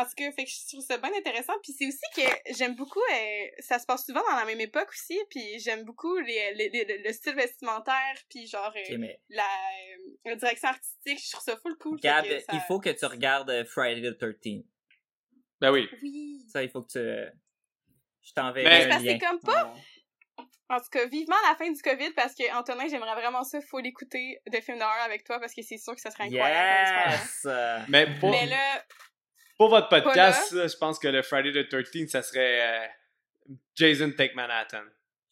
En 0.00 0.04
tout 0.04 0.14
cas, 0.16 0.32
fait 0.32 0.44
que 0.44 0.50
je 0.50 0.68
trouve 0.68 0.84
ça 0.84 0.98
bien 0.98 1.10
intéressant. 1.16 1.52
Puis 1.62 1.72
c'est 1.78 1.86
aussi 1.86 1.98
que 2.16 2.54
j'aime 2.56 2.74
beaucoup, 2.74 3.00
euh, 3.12 3.46
ça 3.60 3.78
se 3.78 3.86
passe 3.86 4.04
souvent 4.06 4.22
dans 4.30 4.36
la 4.36 4.44
même 4.44 4.60
époque 4.60 4.88
aussi, 4.90 5.18
puis 5.30 5.58
j'aime 5.58 5.84
beaucoup 5.84 6.16
les, 6.18 6.54
les- 6.54 6.68
les- 6.70 6.98
le 7.04 7.12
style 7.12 7.34
vestimentaire, 7.34 8.14
puis 8.30 8.46
genre 8.46 8.72
euh, 8.90 8.96
mais 8.98 9.20
la, 9.28 9.42
euh, 9.44 10.10
la 10.24 10.36
direction 10.36 10.68
artistique, 10.68 11.20
je 11.24 11.30
trouve 11.32 11.44
ça 11.44 11.56
full 11.58 11.76
cool. 11.78 12.00
Gab, 12.00 12.24
ça- 12.24 12.52
il 12.52 12.60
faut 12.68 12.80
que 12.80 12.90
tu 12.90 13.04
regardes 13.06 13.50
euh, 13.50 13.64
Friday 13.64 14.02
the 14.12 14.18
13th. 14.20 14.64
Ben 15.60 15.72
oui. 15.72 15.88
Oui. 16.02 16.44
Ça, 16.52 16.62
il 16.62 16.70
faut 16.70 16.82
que 16.82 16.92
tu 16.92 16.98
euh, 16.98 17.28
je 18.22 18.32
t'enverrai 18.32 18.64
Mais- 18.68 18.84
que 18.98 19.02
lien. 19.04 19.12
c'est 19.12 19.18
comme 19.26 19.40
pas, 19.40 19.74
en 20.70 20.78
tout 20.80 20.90
cas, 20.92 21.06
vivement 21.06 21.34
la 21.48 21.56
fin 21.56 21.70
du 21.70 21.80
COVID, 21.80 22.10
parce 22.10 22.34
que 22.34 22.54
Antonin, 22.54 22.86
j'aimerais 22.88 23.14
vraiment 23.14 23.42
ça, 23.42 23.58
faut 23.62 23.78
l'écouter 23.80 24.38
de 24.46 24.60
films 24.60 24.78
d'horreur 24.78 25.02
avec 25.02 25.24
toi, 25.24 25.40
parce 25.40 25.54
que 25.54 25.62
c'est 25.62 25.78
sûr 25.78 25.94
que 25.94 26.00
ça 26.00 26.10
serait 26.10 26.24
incroyable. 26.24 26.82
expérience. 26.82 27.44
Yes! 27.44 27.88
Mais 27.88 28.06
pour, 28.20 28.30
Mais 28.30 28.44
là, 28.46 28.84
pour 29.58 29.68
votre 29.70 29.88
podcast, 29.88 30.52
je 30.52 30.76
pense 30.76 30.98
que 30.98 31.08
le 31.08 31.22
Friday 31.22 31.52
the 31.52 31.68
13th, 31.70 32.08
ça 32.08 32.22
serait 32.22 32.60
euh, 32.60 32.86
Jason 33.74 34.12
Take 34.16 34.34
Manhattan. 34.34 34.84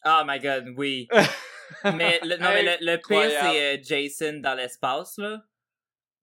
Oh 0.05 0.23
my 0.27 0.39
god, 0.39 0.75
oui. 0.77 1.09
mais 1.85 2.21
le, 2.23 2.37
non, 2.37 2.49
mais 2.51 2.63
le, 2.63 2.93
le 2.93 2.97
pire, 2.97 3.31
c'est 3.31 3.79
euh, 3.79 3.83
Jason 3.83 4.41
dans 4.41 4.55
l'espace, 4.55 5.17
là. 5.19 5.43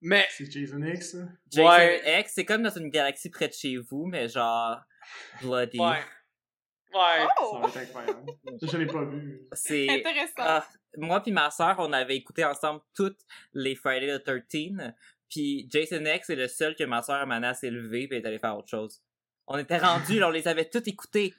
Mais, 0.00 0.26
C'est 0.30 0.50
Jason 0.50 0.82
X, 0.82 1.12
ça. 1.12 1.18
Jason 1.50 1.68
Ouais. 1.68 2.20
X, 2.20 2.32
c'est 2.34 2.44
comme 2.44 2.62
dans 2.62 2.76
une 2.76 2.90
galaxie 2.90 3.30
près 3.30 3.48
de 3.48 3.54
chez 3.54 3.78
vous, 3.78 4.04
mais 4.04 4.28
genre 4.28 4.80
bloody. 5.40 5.78
ouais. 5.80 6.02
Ouais. 6.94 7.26
Ça 7.26 7.34
oh! 7.42 7.58
va 7.58 7.68
être 7.68 7.76
incroyable. 7.78 8.32
Ça, 8.60 8.66
je 8.70 8.76
l'ai 8.76 8.86
pas 8.86 9.04
vu. 9.04 9.48
C'est 9.52 9.88
Intéressant. 9.90 10.32
Ah, 10.38 10.68
moi 10.96 11.20
puis 11.20 11.32
ma 11.32 11.50
sœur, 11.50 11.74
on 11.78 11.92
avait 11.92 12.16
écouté 12.16 12.44
ensemble 12.44 12.82
toutes 12.94 13.18
les 13.52 13.74
Friday 13.74 14.16
the 14.18 14.22
13 14.22 14.92
puis 15.34 15.66
Jason 15.68 16.04
X 16.04 16.30
est 16.30 16.36
le 16.36 16.46
seul 16.46 16.76
que 16.76 16.84
ma 16.84 17.02
sœur 17.02 17.26
m'a 17.26 17.54
s'est 17.54 17.70
levé 17.70 18.06
puis 18.06 18.16
elle 18.16 18.24
est 18.24 18.28
allée 18.28 18.38
faire 18.38 18.56
autre 18.56 18.68
chose. 18.68 19.02
On 19.48 19.58
était 19.58 19.78
rendus, 19.78 20.20
là, 20.20 20.28
on 20.28 20.30
les 20.30 20.46
avait 20.46 20.68
toutes 20.68 20.86
écoutées. 20.86 21.34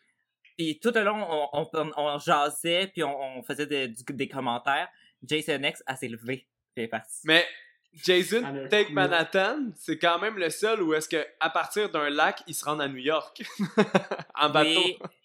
Puis 0.58 0.80
tout 0.82 0.92
le 0.94 1.04
long, 1.04 1.16
on, 1.18 1.50
on, 1.54 1.70
on, 1.74 1.92
on 1.96 2.20
jasait, 2.20 2.88
puis 2.88 3.04
on, 3.04 3.38
on 3.38 3.44
faisait 3.44 3.66
des, 3.68 3.88
du- 3.88 4.04
des 4.10 4.28
commentaires. 4.28 4.90
Jason 5.24 5.62
X, 5.64 5.82
elle 5.88 5.96
s'est 5.96 6.08
levée, 6.10 6.46
puis 6.76 6.84
est 6.84 6.88
partie. 6.90 7.22
Mais 7.24 7.46
Jason 7.94 8.44
Elle 8.46 8.66
a 8.66 8.68
Take. 8.68 8.92
Manhattan, 8.92 9.72
c'est 9.78 9.98
quand 9.98 10.20
même 10.20 10.38
le 10.38 10.50
seul 10.50 10.82
où 10.82 10.94
est-ce 10.94 11.08
que 11.08 11.26
à 11.40 11.50
partir 11.50 11.90
d'un 11.90 12.10
lac, 12.10 12.44
ils 12.48 12.54
se 12.54 12.66
rendent 12.66 12.82
à 12.82 12.90
New 12.90 12.98
York 12.98 13.42
en 14.36 14.50
bateau. 14.50 14.82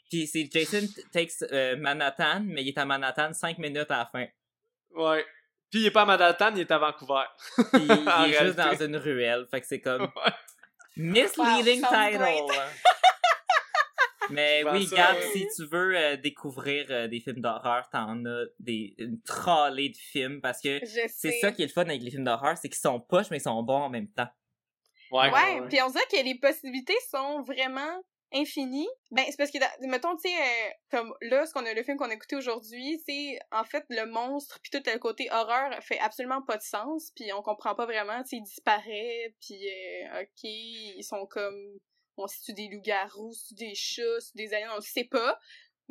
Puis 0.09 0.29
c'est 0.29 0.49
Jason 0.51 0.87
takes 1.13 1.43
euh, 1.51 1.77
Manhattan, 1.77 2.43
mais 2.45 2.63
il 2.63 2.69
est 2.69 2.79
à 2.79 2.85
Manhattan 2.85 3.33
cinq 3.33 3.59
minutes 3.59 3.91
à 3.91 3.99
la 3.99 4.07
fin. 4.07 4.27
Ouais. 4.95 5.25
Puis 5.71 5.81
il 5.81 5.87
est 5.87 5.91
pas 5.91 6.03
à 6.03 6.07
Manhattan, 6.07 6.51
il 6.55 6.61
est 6.61 6.71
à 6.71 6.79
Vancouver. 6.79 7.25
Puis 7.73 7.83
il 7.83 7.91
En 8.09 8.25
est 8.25 8.45
juste 8.45 8.57
dans 8.57 8.75
une 8.75 8.97
ruelle, 8.97 9.47
fait 9.51 9.61
que 9.61 9.67
c'est 9.67 9.81
comme 9.81 10.03
Ouais. 10.17 10.33
Misleading 10.97 11.83
Wow, 11.83 11.89
title. 11.89 12.19
great. 12.19 12.43
Mais 14.31 14.63
oui, 14.71 14.87
ça, 14.87 14.97
Gab, 14.97 15.17
ouais. 15.17 15.31
si 15.33 15.47
tu 15.57 15.67
veux 15.67 15.97
euh, 15.97 16.17
découvrir 16.17 16.87
euh, 16.91 17.09
des 17.09 17.19
films 17.21 17.41
d'horreur, 17.41 17.89
t'en 17.91 18.25
as 18.27 18.45
des, 18.61 18.95
une 18.99 19.21
trollée 19.23 19.89
de 19.89 19.97
films 19.97 20.41
parce 20.41 20.61
que 20.61 20.79
c'est 21.09 21.33
ça 21.41 21.51
qui 21.51 21.63
est 21.63 21.67
le 21.67 21.73
fun 21.73 21.83
avec 21.83 22.03
les 22.03 22.11
films 22.11 22.25
d'horreur, 22.25 22.57
c'est 22.57 22.69
qu'ils 22.69 22.79
sont 22.79 23.01
poches 23.01 23.31
mais 23.31 23.39
ils 23.39 23.43
sont 23.43 23.61
bons 23.63 23.83
en 23.83 23.89
même 23.91 24.09
temps. 24.09 24.29
Ouais. 25.11 25.31
Ouais, 25.33 25.61
ouais. 25.61 25.69
puis 25.69 25.81
on 25.83 25.91
dirait 25.91 26.05
que 26.11 26.25
les 26.25 26.37
possibilités 26.37 26.95
sont 27.11 27.43
vraiment 27.43 28.03
infini, 28.33 28.89
ben 29.11 29.25
c'est 29.29 29.37
parce 29.37 29.51
que 29.51 29.59
mettons 29.87 30.15
tu 30.17 30.29
sais 30.29 30.37
euh, 30.37 30.71
comme 30.91 31.15
là 31.21 31.47
ce 31.47 31.53
qu'on 31.53 31.67
a 31.67 31.75
le 31.75 31.83
film 31.83 31.97
qu'on 31.97 32.11
a 32.11 32.15
écouté 32.15 32.37
aujourd'hui, 32.37 33.03
c'est 33.07 33.39
en 33.51 33.65
fait 33.65 33.85
le 33.89 34.07
monstre 34.07 34.61
puis 34.63 34.71
tout 34.71 34.83
le 34.87 34.99
côté 34.99 35.29
horreur 35.33 35.73
fait 35.83 35.99
absolument 35.99 36.43
pas 36.43 36.57
de 36.57 36.63
sens, 36.63 37.11
puis 37.17 37.33
on 37.33 37.43
comprend 37.43 37.75
pas 37.75 37.87
vraiment, 37.87 38.23
tu 38.23 38.29
sais 38.29 38.37
il 38.37 38.43
disparaît, 38.43 39.35
puis 39.41 39.69
euh, 39.69 40.23
OK, 40.23 40.45
ils 40.45 41.05
sont 41.05 41.27
comme 41.27 41.79
on 42.17 42.27
c'est 42.27 42.53
des 42.53 42.69
loups-garous, 42.69 43.35
des 43.53 43.75
chats, 43.75 44.03
des 44.35 44.53
aliens, 44.53 44.73
on 44.73 44.77
le 44.77 44.83
sait 44.83 45.05
pas. 45.05 45.39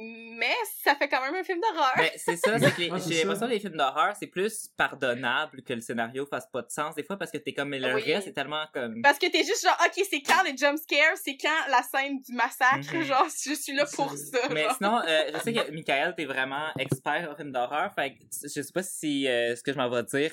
Mais 0.01 0.55
ça 0.81 0.95
fait 0.95 1.09
quand 1.09 1.21
même 1.21 1.35
un 1.35 1.43
film 1.43 1.59
d'horreur. 1.59 1.91
Ben, 1.97 2.09
c'est 2.15 2.37
ça, 2.37 2.57
c'est 2.57 2.73
que 2.73 2.79
les- 2.79 2.89
j'ai 3.07 3.23
l'impression 3.23 3.47
que 3.47 3.51
les 3.51 3.59
films 3.59 3.75
d'horreur, 3.75 4.15
c'est 4.17 4.27
plus 4.27 4.69
pardonnable 4.77 5.61
que 5.61 5.73
le 5.73 5.81
scénario 5.81 6.25
fasse 6.25 6.47
pas 6.47 6.61
de 6.61 6.69
sens. 6.71 6.95
Des 6.95 7.03
fois, 7.03 7.17
parce 7.17 7.31
que 7.31 7.37
t'es 7.37 7.53
comme, 7.53 7.69
mais 7.69 7.79
le 7.79 7.93
Oui. 7.95 8.01
reste, 8.13 8.27
c'est 8.27 8.33
tellement 8.33 8.63
comme. 8.73 9.01
Parce 9.01 9.19
que 9.19 9.29
t'es 9.29 9.43
juste 9.43 9.63
genre, 9.63 9.77
ok, 9.85 10.05
c'est 10.09 10.21
quand 10.21 10.41
les 10.43 10.55
jumpscares, 10.55 11.17
c'est 11.21 11.35
quand 11.37 11.49
la 11.69 11.83
scène 11.83 12.21
du 12.21 12.33
massacre, 12.33 12.93
Mhm. 12.95 13.03
genre, 13.03 13.27
je 13.45 13.53
suis 13.53 13.73
là 13.73 13.85
pour 13.93 14.11
ça. 14.15 14.39
Mais 14.51 14.63
genre. 14.63 14.75
sinon, 14.77 15.01
euh, 15.05 15.31
je 15.33 15.39
sais 15.39 15.53
que 15.53 15.71
Michael, 15.71 16.13
t'es 16.15 16.25
vraiment 16.25 16.69
expert 16.79 17.29
en 17.31 17.35
films 17.35 17.51
d'horreur. 17.51 17.91
Fait 17.93 18.11
que 18.13 18.23
je 18.43 18.47
sais 18.47 18.73
pas 18.73 18.83
si 18.83 19.27
euh, 19.27 19.55
ce 19.55 19.63
que 19.63 19.73
je 19.73 19.77
m'en 19.77 19.89
vais 19.89 20.03
dire 20.03 20.31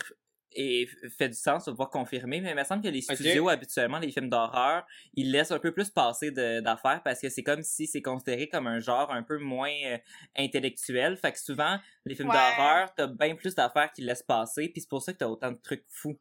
et 0.56 0.88
fait 1.18 1.28
du 1.28 1.34
sens, 1.36 1.68
on 1.68 1.74
va 1.74 1.86
confirmer, 1.86 2.40
mais 2.40 2.50
il 2.50 2.56
me 2.56 2.64
semble 2.64 2.82
que 2.82 2.88
les 2.88 3.02
studios, 3.02 3.48
habituellement, 3.48 3.98
les 3.98 4.10
films 4.10 4.28
d'horreur, 4.30 4.84
ils 5.14 5.30
laissent 5.30 5.52
un 5.52 5.58
peu 5.58 5.72
plus 5.72 5.90
passer 5.90 6.30
d'affaires 6.30 7.02
parce 7.04 7.20
que 7.20 7.28
c'est 7.28 7.42
comme 7.42 7.62
si 7.62 7.86
c'est 7.86 8.02
considéré 8.02 8.48
comme 8.48 8.66
un 8.66 8.80
genre 8.80 9.12
un 9.12 9.22
peu 9.22 9.38
moins 9.38 9.72
euh, 9.84 9.98
intellectuel. 10.36 11.16
Fait 11.16 11.32
que 11.32 11.38
souvent, 11.38 11.78
les 12.04 12.14
films 12.14 12.30
Ouais. 12.30 12.34
d'horreur, 12.36 12.94
t'as 12.94 13.06
bien 13.06 13.34
plus 13.36 13.54
d'affaires 13.54 13.92
qui 13.92 14.02
laissent 14.02 14.22
passer, 14.22 14.68
puis 14.68 14.80
c'est 14.80 14.88
pour 14.88 15.02
ça 15.02 15.12
que 15.12 15.18
t'as 15.18 15.26
autant 15.26 15.52
de 15.52 15.58
trucs 15.62 15.84
fous. 15.88 16.18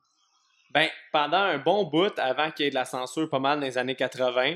Ben, 0.71 0.89
pendant 1.11 1.38
un 1.38 1.57
bon 1.57 1.86
bout, 1.86 2.17
avant 2.19 2.51
qu'il 2.51 2.65
y 2.65 2.67
ait 2.67 2.71
de 2.71 2.75
la 2.75 2.86
censure 2.86 3.29
pas 3.29 3.39
mal 3.39 3.59
dans 3.59 3.65
les 3.65 3.77
années 3.77 3.95
80, 3.95 4.55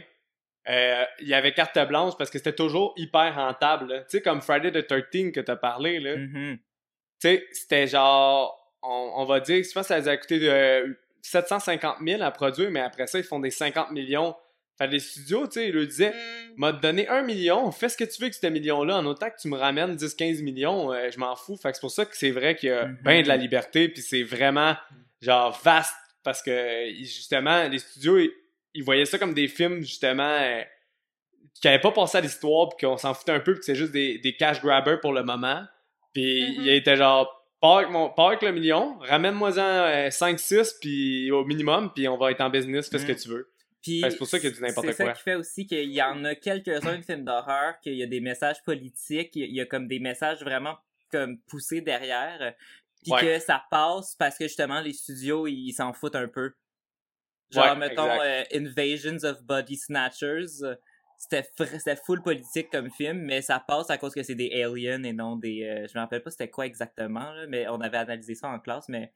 euh, 0.67 1.05
il 1.21 1.27
y 1.29 1.33
avait 1.33 1.53
carte 1.53 1.79
blanche 1.87 2.13
parce 2.17 2.29
que 2.29 2.37
c'était 2.37 2.53
toujours 2.53 2.93
hyper 2.97 3.33
rentable. 3.33 4.05
Tu 4.09 4.17
sais, 4.17 4.21
comme 4.21 4.41
Friday 4.41 4.71
the 4.71 4.85
13 4.85 5.31
que 5.31 5.39
t'as 5.39 5.55
parlé, 5.55 5.99
là. 5.99 6.17
Mhm. 6.17 6.57
Tu 6.57 7.27
sais, 7.29 7.47
c'était 7.53 7.87
genre, 7.87 8.58
on, 8.81 9.11
on 9.17 9.25
va 9.25 9.39
dire, 9.39 9.63
je 9.63 9.71
pense 9.71 9.83
que 9.83 9.87
ça 9.93 9.99
les 9.99 10.07
a 10.07 10.17
coûté 10.17 10.39
de 10.39 10.97
750 11.21 11.97
000 12.05 12.21
à 12.21 12.31
produire, 12.31 12.71
mais 12.71 12.79
après 12.79 13.07
ça, 13.07 13.17
ils 13.19 13.23
font 13.23 13.39
des 13.39 13.51
50 13.51 13.91
millions. 13.91 14.35
Fait 14.77 14.87
que 14.87 14.93
les 14.93 14.99
studios, 14.99 15.45
tu 15.47 15.53
sais, 15.53 15.67
ils 15.67 15.73
leur 15.75 15.85
disaient, 15.85 16.11
Hmm. 16.13 16.53
m'a 16.55 16.71
donné 16.71 17.07
un 17.09 17.21
million, 17.21 17.69
fais 17.71 17.89
ce 17.89 17.97
que 17.97 18.05
tu 18.05 18.17
veux 18.19 18.25
avec 18.25 18.33
ce 18.33 18.47
million-là, 18.47 18.97
en 18.97 19.05
autant 19.05 19.29
que 19.29 19.35
tu 19.41 19.49
me 19.49 19.57
ramènes 19.57 19.95
10-15 19.97 20.41
millions, 20.41 20.93
euh, 20.93 21.09
je 21.11 21.19
m'en 21.19 21.35
fous. 21.35 21.57
Fait 21.57 21.69
que 21.71 21.75
c'est 21.75 21.81
pour 21.81 21.91
ça 21.91 22.05
que 22.05 22.15
c'est 22.15 22.31
vrai 22.31 22.55
qu'il 22.55 22.69
y 22.69 22.71
a 22.71 22.85
Mhm. 22.85 22.97
ben 23.03 23.21
de 23.23 23.27
la 23.27 23.35
liberté, 23.35 23.89
puis 23.89 24.01
c'est 24.01 24.23
vraiment, 24.23 24.75
genre, 25.21 25.59
vaste, 25.63 25.93
parce 26.23 26.41
que, 26.41 26.89
justement, 26.99 27.67
les 27.67 27.79
studios, 27.79 28.17
ils, 28.19 28.31
ils 28.73 28.83
voyaient 28.83 29.05
ça 29.05 29.17
comme 29.17 29.33
des 29.33 29.47
films, 29.49 29.81
justement, 29.81 30.23
euh, 30.39 30.61
qui 31.61 31.67
n'avaient 31.67 31.81
pas 31.81 31.91
pensé 31.91 32.17
à 32.17 32.21
l'histoire, 32.21 32.69
puis 32.69 32.87
qu'on 32.87 32.97
s'en 32.97 33.13
foutait 33.13 33.33
un 33.33 33.39
peu, 33.41 33.51
puis 33.53 33.59
que 33.59 33.65
c'est 33.65 33.75
juste 33.75 33.91
des, 33.91 34.17
des 34.19 34.35
cash 34.37 34.61
grabbers 34.61 35.01
pour 35.01 35.11
le 35.11 35.23
moment. 35.23 35.61
Puis 36.13 36.41
Mhm. 36.57 36.63
il 36.63 36.69
était 36.69 36.95
genre, 36.95 37.38
pars 37.61 37.77
avec, 37.79 37.89
mon, 37.91 38.09
pars 38.09 38.27
avec 38.27 38.41
le 38.41 38.51
million, 38.51 38.97
ramène-moi-en 38.99 40.09
5-6, 40.09 40.79
puis 40.79 41.31
au 41.31 41.43
minimum, 41.45 41.91
puis 41.93 42.07
on 42.07 42.17
va 42.17 42.31
être 42.31 42.41
en 42.41 42.49
business, 42.49 42.89
fais 42.89 42.99
ce 42.99 43.05
que 43.05 43.11
tu 43.13 43.29
veux. 43.29 43.51
Puis 43.81 44.01
c'est 44.01 44.17
pour 44.17 44.27
ça 44.27 44.39
qu'il 44.39 44.49
y 44.49 44.51
a 44.51 44.55
du 44.55 44.61
n'importe 44.61 44.87
C'est 44.87 44.93
ça 44.93 45.03
quoi. 45.05 45.13
qui 45.13 45.21
fait 45.23 45.35
aussi 45.35 45.65
qu'il 45.65 45.89
y 45.91 46.01
en 46.01 46.25
a 46.25 46.35
quelques-uns 46.35 46.97
de 46.97 47.01
films 47.03 47.23
d'horreur, 47.23 47.79
qu'il 47.81 47.93
y 47.93 48.03
a 48.03 48.07
des 48.07 48.19
messages 48.19 48.61
politiques, 48.63 49.31
il 49.35 49.53
y 49.53 49.61
a- 49.61 49.65
comme 49.65 49.87
des 49.87 49.99
messages 49.99 50.41
vraiment 50.43 50.77
comme 51.11 51.39
poussés 51.47 51.81
derrière, 51.81 52.37
euh, 52.41 52.51
puis 53.03 53.13
Ouais. 53.13 53.21
que 53.21 53.39
ça 53.39 53.63
passe 53.71 54.15
parce 54.15 54.37
que 54.37 54.43
justement 54.45 54.81
les 54.81 54.93
studios 54.93 55.47
ils 55.47 55.71
s'en 55.71 55.93
foutent 55.93 56.15
un 56.17 56.27
peu. 56.27 56.51
Genre 57.51 57.65
Ouais, 57.65 57.75
mettons 57.77 58.07
euh, 58.21 58.43
Invasions 58.53 59.23
of 59.23 59.41
Body 59.43 59.75
Snatchers, 59.77 60.61
euh, 60.63 60.75
c'était 61.19 61.95
full 62.05 62.21
politique 62.21 62.69
comme 62.71 62.89
film, 62.89 63.19
mais 63.19 63.41
ça 63.41 63.59
passe 63.65 63.89
à 63.89 63.97
cause 63.97 64.13
que 64.15 64.23
c'est 64.23 64.35
des 64.35 64.49
aliens 64.63 65.03
et 65.03 65.13
non 65.13 65.35
des. 65.35 65.63
euh, 65.63 65.87
je 65.87 65.97
me 65.97 66.01
rappelle 66.01 66.23
pas 66.23 66.31
c'était 66.31 66.49
quoi 66.49 66.65
exactement 66.65 67.31
là, 67.33 67.45
mais 67.47 67.67
on 67.67 67.81
avait 67.81 67.97
analysé 67.97 68.35
ça 68.35 68.47
en 68.47 68.59
classe, 68.59 68.87
mais 68.89 69.11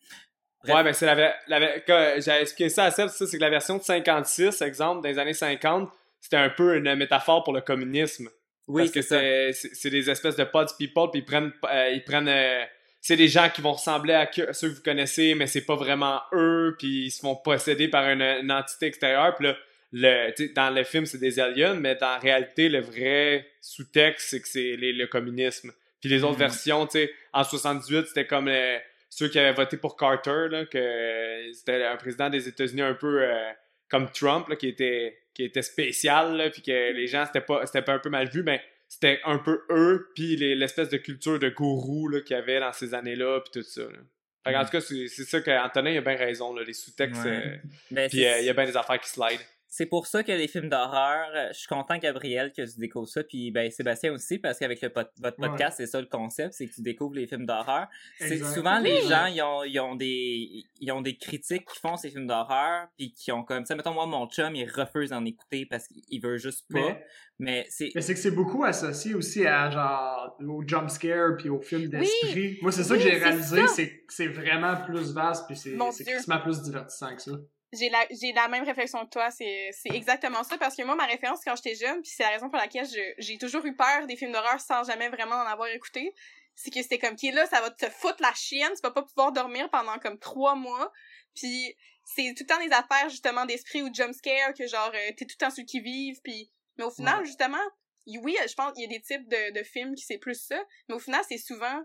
Bref. 0.64 0.76
Ouais, 0.78 0.84
ben 0.84 0.93
c'est 0.93 1.06
la, 1.06 1.36
la 1.47 2.20
J'avais 2.22 2.41
expliqué 2.43 2.70
ça 2.70 2.86
à 2.86 2.91
Seb, 2.91 3.10
c'est 3.10 3.30
que 3.30 3.38
la 3.41 3.49
version 3.49 3.78
de 3.78 3.84
56, 3.84 4.62
exemple, 4.62 5.01
dans 5.01 5.10
les 5.10 5.20
années 5.20 5.34
50, 5.34 5.89
c'était 6.22 6.38
un 6.38 6.49
peu 6.49 6.78
une 6.78 6.95
métaphore 6.95 7.43
pour 7.43 7.51
le 7.54 7.60
communisme. 7.62 8.30
oui 8.68 8.84
parce 8.84 8.91
que 8.91 9.51
c'est 9.51 9.89
des 9.89 10.10
espèces 10.10 10.38
de 10.38 10.45
pods 10.45 10.68
people, 10.78 11.10
puis 11.12 11.20
ils 11.22 11.26
prennent. 11.26 11.51
euh, 11.70 11.89
ils 11.91 12.04
prennent 12.04 12.30
euh, 12.30 12.64
c'est 13.01 13.18
des 13.18 13.28
gens 13.28 13.49
qui 13.49 13.62
vont 13.62 13.74
ressembler 13.74 14.14
à 14.14 14.30
ceux 14.54 14.70
que 14.70 14.76
vous 14.76 14.82
connaissez, 14.82 15.36
mais 15.36 15.47
c'est 15.47 15.66
pas 15.66 15.76
vraiment 15.76 16.22
eux, 16.32 16.74
puis 16.80 17.08
ils 17.08 17.12
se 17.12 17.20
font 17.20 17.36
posséder 17.36 17.89
par 17.89 18.08
une, 18.10 18.22
une 18.22 18.49
entité 18.51 18.86
extérieure. 18.86 19.36
Puis 19.36 19.47
là, 19.47 19.58
le, 19.96 20.54
dans 20.56 20.70
le 20.74 20.84
film, 20.84 21.06
c'est 21.06 21.20
des 21.20 21.39
aliens, 21.39 21.76
mais 21.76 21.96
dans 21.96 22.08
la 22.10 22.18
réalité, 22.20 22.68
le 22.68 22.82
vrai 22.82 23.48
sous-texte, 23.62 24.28
c'est 24.32 24.41
que 24.41 24.48
c'est 24.48 24.76
les- 24.76 24.91
le 24.91 25.08
communisme. 25.08 25.72
Puis 26.02 26.10
les 26.10 26.24
autres 26.24 26.34
Mhm. 26.34 26.39
versions, 26.39 26.86
tu 26.88 26.94
sais, 27.00 27.14
en 27.32 27.44
78, 27.44 28.08
c'était 28.08 28.26
comme 28.28 28.48
euh, 28.50 28.78
ceux 29.10 29.30
qui 29.30 29.38
avaient 29.39 29.54
voté 29.54 29.78
pour 29.78 29.96
Carter, 29.96 30.48
là, 30.50 30.66
que 30.66 31.52
c'était 31.54 31.84
un 31.86 31.96
président 31.96 32.30
des 32.30 32.48
États-Unis 32.48 32.82
un 32.82 32.96
peu 32.96 33.22
euh, 33.24 33.52
comme 33.89 34.10
Trump, 34.12 34.48
là, 34.50 34.56
qui 34.56 34.68
était 34.68 35.18
qui 35.36 35.44
était 35.46 35.64
spécial, 35.64 36.38
là, 36.38 36.50
puis 36.52 36.62
que 36.62 36.91
les 36.91 37.08
gens, 37.08 37.26
c'était 37.26 37.41
pas, 37.41 37.66
c'était 37.66 37.82
pas 37.82 37.94
un 37.94 38.00
peu 38.00 38.10
mal 38.12 38.28
vu, 38.30 38.44
mais 38.44 38.62
c'était 38.88 39.20
un 39.26 39.39
peu 39.39 39.62
eux, 39.72 40.12
puis 40.14 40.36
les- 40.36 40.54
l'espèce 40.54 40.89
de 40.89 40.98
culture 40.98 41.39
de 41.39 41.50
gourou 41.50 42.08
là, 42.08 42.22
qu'il 42.22 42.36
y 42.36 42.39
avait 42.39 42.60
dans 42.60 42.72
ces 42.74 42.94
années-là, 42.94 43.41
puis 43.41 43.52
tout 43.62 43.68
ça. 43.68 43.82
Là. 43.82 43.98
Fait 44.44 44.54
qu'en 44.54 44.62
Mm. 44.62 44.66
tout 44.66 44.72
cas, 44.72 44.82
c'est 44.82 45.08
c'est 45.08 45.24
ça 45.24 45.41
qu'Antonin 45.41 45.89
il 45.91 45.98
a 45.98 46.02
bien 46.02 46.16
raison, 46.18 46.54
là, 46.54 46.64
les 46.64 46.74
sous-textes, 46.74 47.24
Ouais. 47.24 47.32
euh, 47.32 47.56
Ben, 47.89 48.10
puis 48.10 48.24
euh, 48.26 48.39
il 48.41 48.46
y 48.46 48.50
a 48.50 48.54
bien 48.54 48.66
des 48.66 48.78
affaires 48.78 49.00
qui 49.00 49.10
slide. 49.10 49.39
C'est 49.76 49.88
pour 49.88 50.06
ça 50.06 50.22
que 50.24 50.32
les 50.32 50.48
films 50.48 50.70
d'horreur, 50.70 51.30
euh, 51.34 51.48
je 51.52 51.58
suis 51.58 51.68
content 51.68 51.98
Gabriel 51.98 52.52
que 52.56 52.62
tu 52.62 52.80
découvres 52.80 53.08
ça, 53.10 53.24
puis 53.24 53.50
ben 53.50 53.72
Sébastien 53.72 54.14
aussi 54.14 54.38
parce 54.38 54.60
qu'avec 54.60 54.80
le 54.84 54.90
votre 54.94 55.10
Ouais. 55.20 55.32
podcast 55.50 55.78
c'est 55.78 55.88
ça 55.88 56.00
le 56.00 56.06
concept, 56.06 56.54
c'est 56.54 56.68
que 56.68 56.76
tu 56.76 56.82
découvres 56.84 57.16
les 57.16 57.26
films 57.26 57.48
d'horreur. 57.48 57.88
C'est 58.20 58.38
souvent 58.38 58.78
les 58.80 58.92
Oui. 59.02 59.10
gens 59.10 59.26
ils 59.26 59.42
ont, 59.42 59.64
ils 59.64 59.80
ont 59.80 59.96
des 59.96 60.64
ils 60.80 60.92
ont 60.92 61.02
des 61.02 61.18
critiques 61.18 61.66
qui 61.68 61.80
font 61.80 61.98
ces 61.98 62.12
films 62.12 62.28
d'horreur 62.28 62.88
puis 62.98 63.14
qui 63.14 63.32
ont 63.32 63.44
comme 63.44 63.66
ça 63.66 63.76
mettons 63.76 63.96
moi 63.96 64.06
mon 64.06 64.28
chum 64.28 64.56
il 64.56 64.70
refuse 64.70 65.10
d'en 65.10 65.26
écouter 65.26 65.66
parce 65.66 65.88
qu'il 65.88 66.22
veut 66.22 66.38
juste 66.38 66.66
pas, 66.72 66.80
Mais, 66.80 67.06
mais 67.40 67.66
c'est 67.70 67.90
mais 67.96 68.02
c'est 68.02 68.14
que 68.14 68.20
c'est 68.20 68.30
beaucoup 68.36 68.64
associé 68.64 69.16
aussi 69.16 69.48
à 69.48 69.72
genre 69.72 70.38
au 70.40 70.62
jump 70.68 70.88
scare 70.92 71.36
puis 71.38 71.50
au 71.50 71.60
film 71.62 71.88
d'esprit. 71.90 72.60
Moi, 72.62 72.72
c'est 72.72 72.84
ça 72.84 72.96
que 72.96 73.02
j'ai 73.02 73.18
réalisé, 73.18 73.66
c'est 73.70 73.90
que 74.06 74.14
c'est 74.14 74.28
vraiment 74.28 74.76
plus 74.86 75.14
vaste 75.14 75.48
puis 75.48 75.56
c'est 75.58 75.76
quasiment 76.06 76.42
plus 76.42 76.62
divertissant 76.62 77.16
que 77.16 77.22
ça. 77.24 77.32
J'ai 77.76 77.90
la, 77.90 78.06
j'ai 78.12 78.32
la 78.34 78.48
même 78.48 78.64
réflexion 78.64 79.04
que 79.06 79.10
toi, 79.10 79.32
c'est, 79.32 79.72
c'est 79.74 79.90
exactement 79.90 80.44
ça, 80.44 80.58
parce 80.58 80.76
que 80.76 80.84
moi, 80.84 80.96
ma 80.96 81.06
référence 81.06 81.40
quand 81.44 81.56
j'étais 81.56 81.76
jeune, 81.76 82.02
puis 82.02 82.12
c'est 82.16 82.24
la 82.24 82.30
raison 82.30 82.48
pour 82.50 82.58
laquelle 82.58 82.86
je- 82.86 83.14
j'ai 83.18 83.38
toujours 83.38 83.66
eu 83.66 83.76
peur 83.76 84.06
des 84.06 84.16
films 84.16 84.32
d'horreur 84.32 84.60
sans 84.62 84.84
jamais 84.84 85.10
vraiment 85.10 85.36
en 85.36 85.48
avoir 85.48 85.68
écouté, 85.70 86.14
c'est 86.56 86.70
que 86.70 86.82
c'était 86.84 87.00
comme, 87.00 87.16
qui 87.16 87.32
là, 87.32 87.48
ça 87.48 87.62
va 87.62 87.72
te 87.72 87.90
foutre 87.90 88.22
la 88.22 88.32
chienne, 88.36 88.72
tu 88.76 88.82
vas 88.84 88.92
pas 88.92 89.02
pouvoir 89.02 89.32
dormir 89.32 89.70
pendant 89.72 89.98
comme 89.98 90.20
trois 90.20 90.54
mois, 90.56 90.92
puis 91.36 91.76
c'est 92.06 92.34
tout 92.38 92.44
le 92.44 92.48
temps 92.48 92.64
des 92.64 92.72
affaires, 92.72 93.10
justement, 93.10 93.46
d'esprit 93.46 93.82
ou 93.82 93.90
de 93.90 93.96
jumpscare, 93.96 94.54
que 94.54 94.68
genre, 94.68 94.92
euh, 94.94 95.12
t'es 95.18 95.26
tout 95.26 95.36
le 95.40 95.46
temps 95.46 95.52
sur 95.52 95.66
qui 95.66 95.80
vive, 95.80 96.20
puis 96.24 96.52
mais 96.78 96.84
au 96.84 96.92
final, 96.92 97.20
Ouais. 97.22 97.26
justement, 97.26 97.58
oui, 98.06 98.36
je 98.48 98.54
pense 98.54 98.74
qu'il 98.74 98.84
y 98.84 98.86
a 98.86 98.90
des 98.90 99.02
types 99.02 99.28
de, 99.28 99.52
de 99.52 99.64
films 99.64 99.96
qui 99.96 100.04
c'est 100.04 100.18
plus 100.20 100.40
ça, 100.40 100.62
mais 100.90 100.96
au 100.96 101.00
final, 101.00 101.24
c'est 101.28 101.38
souvent 101.40 101.82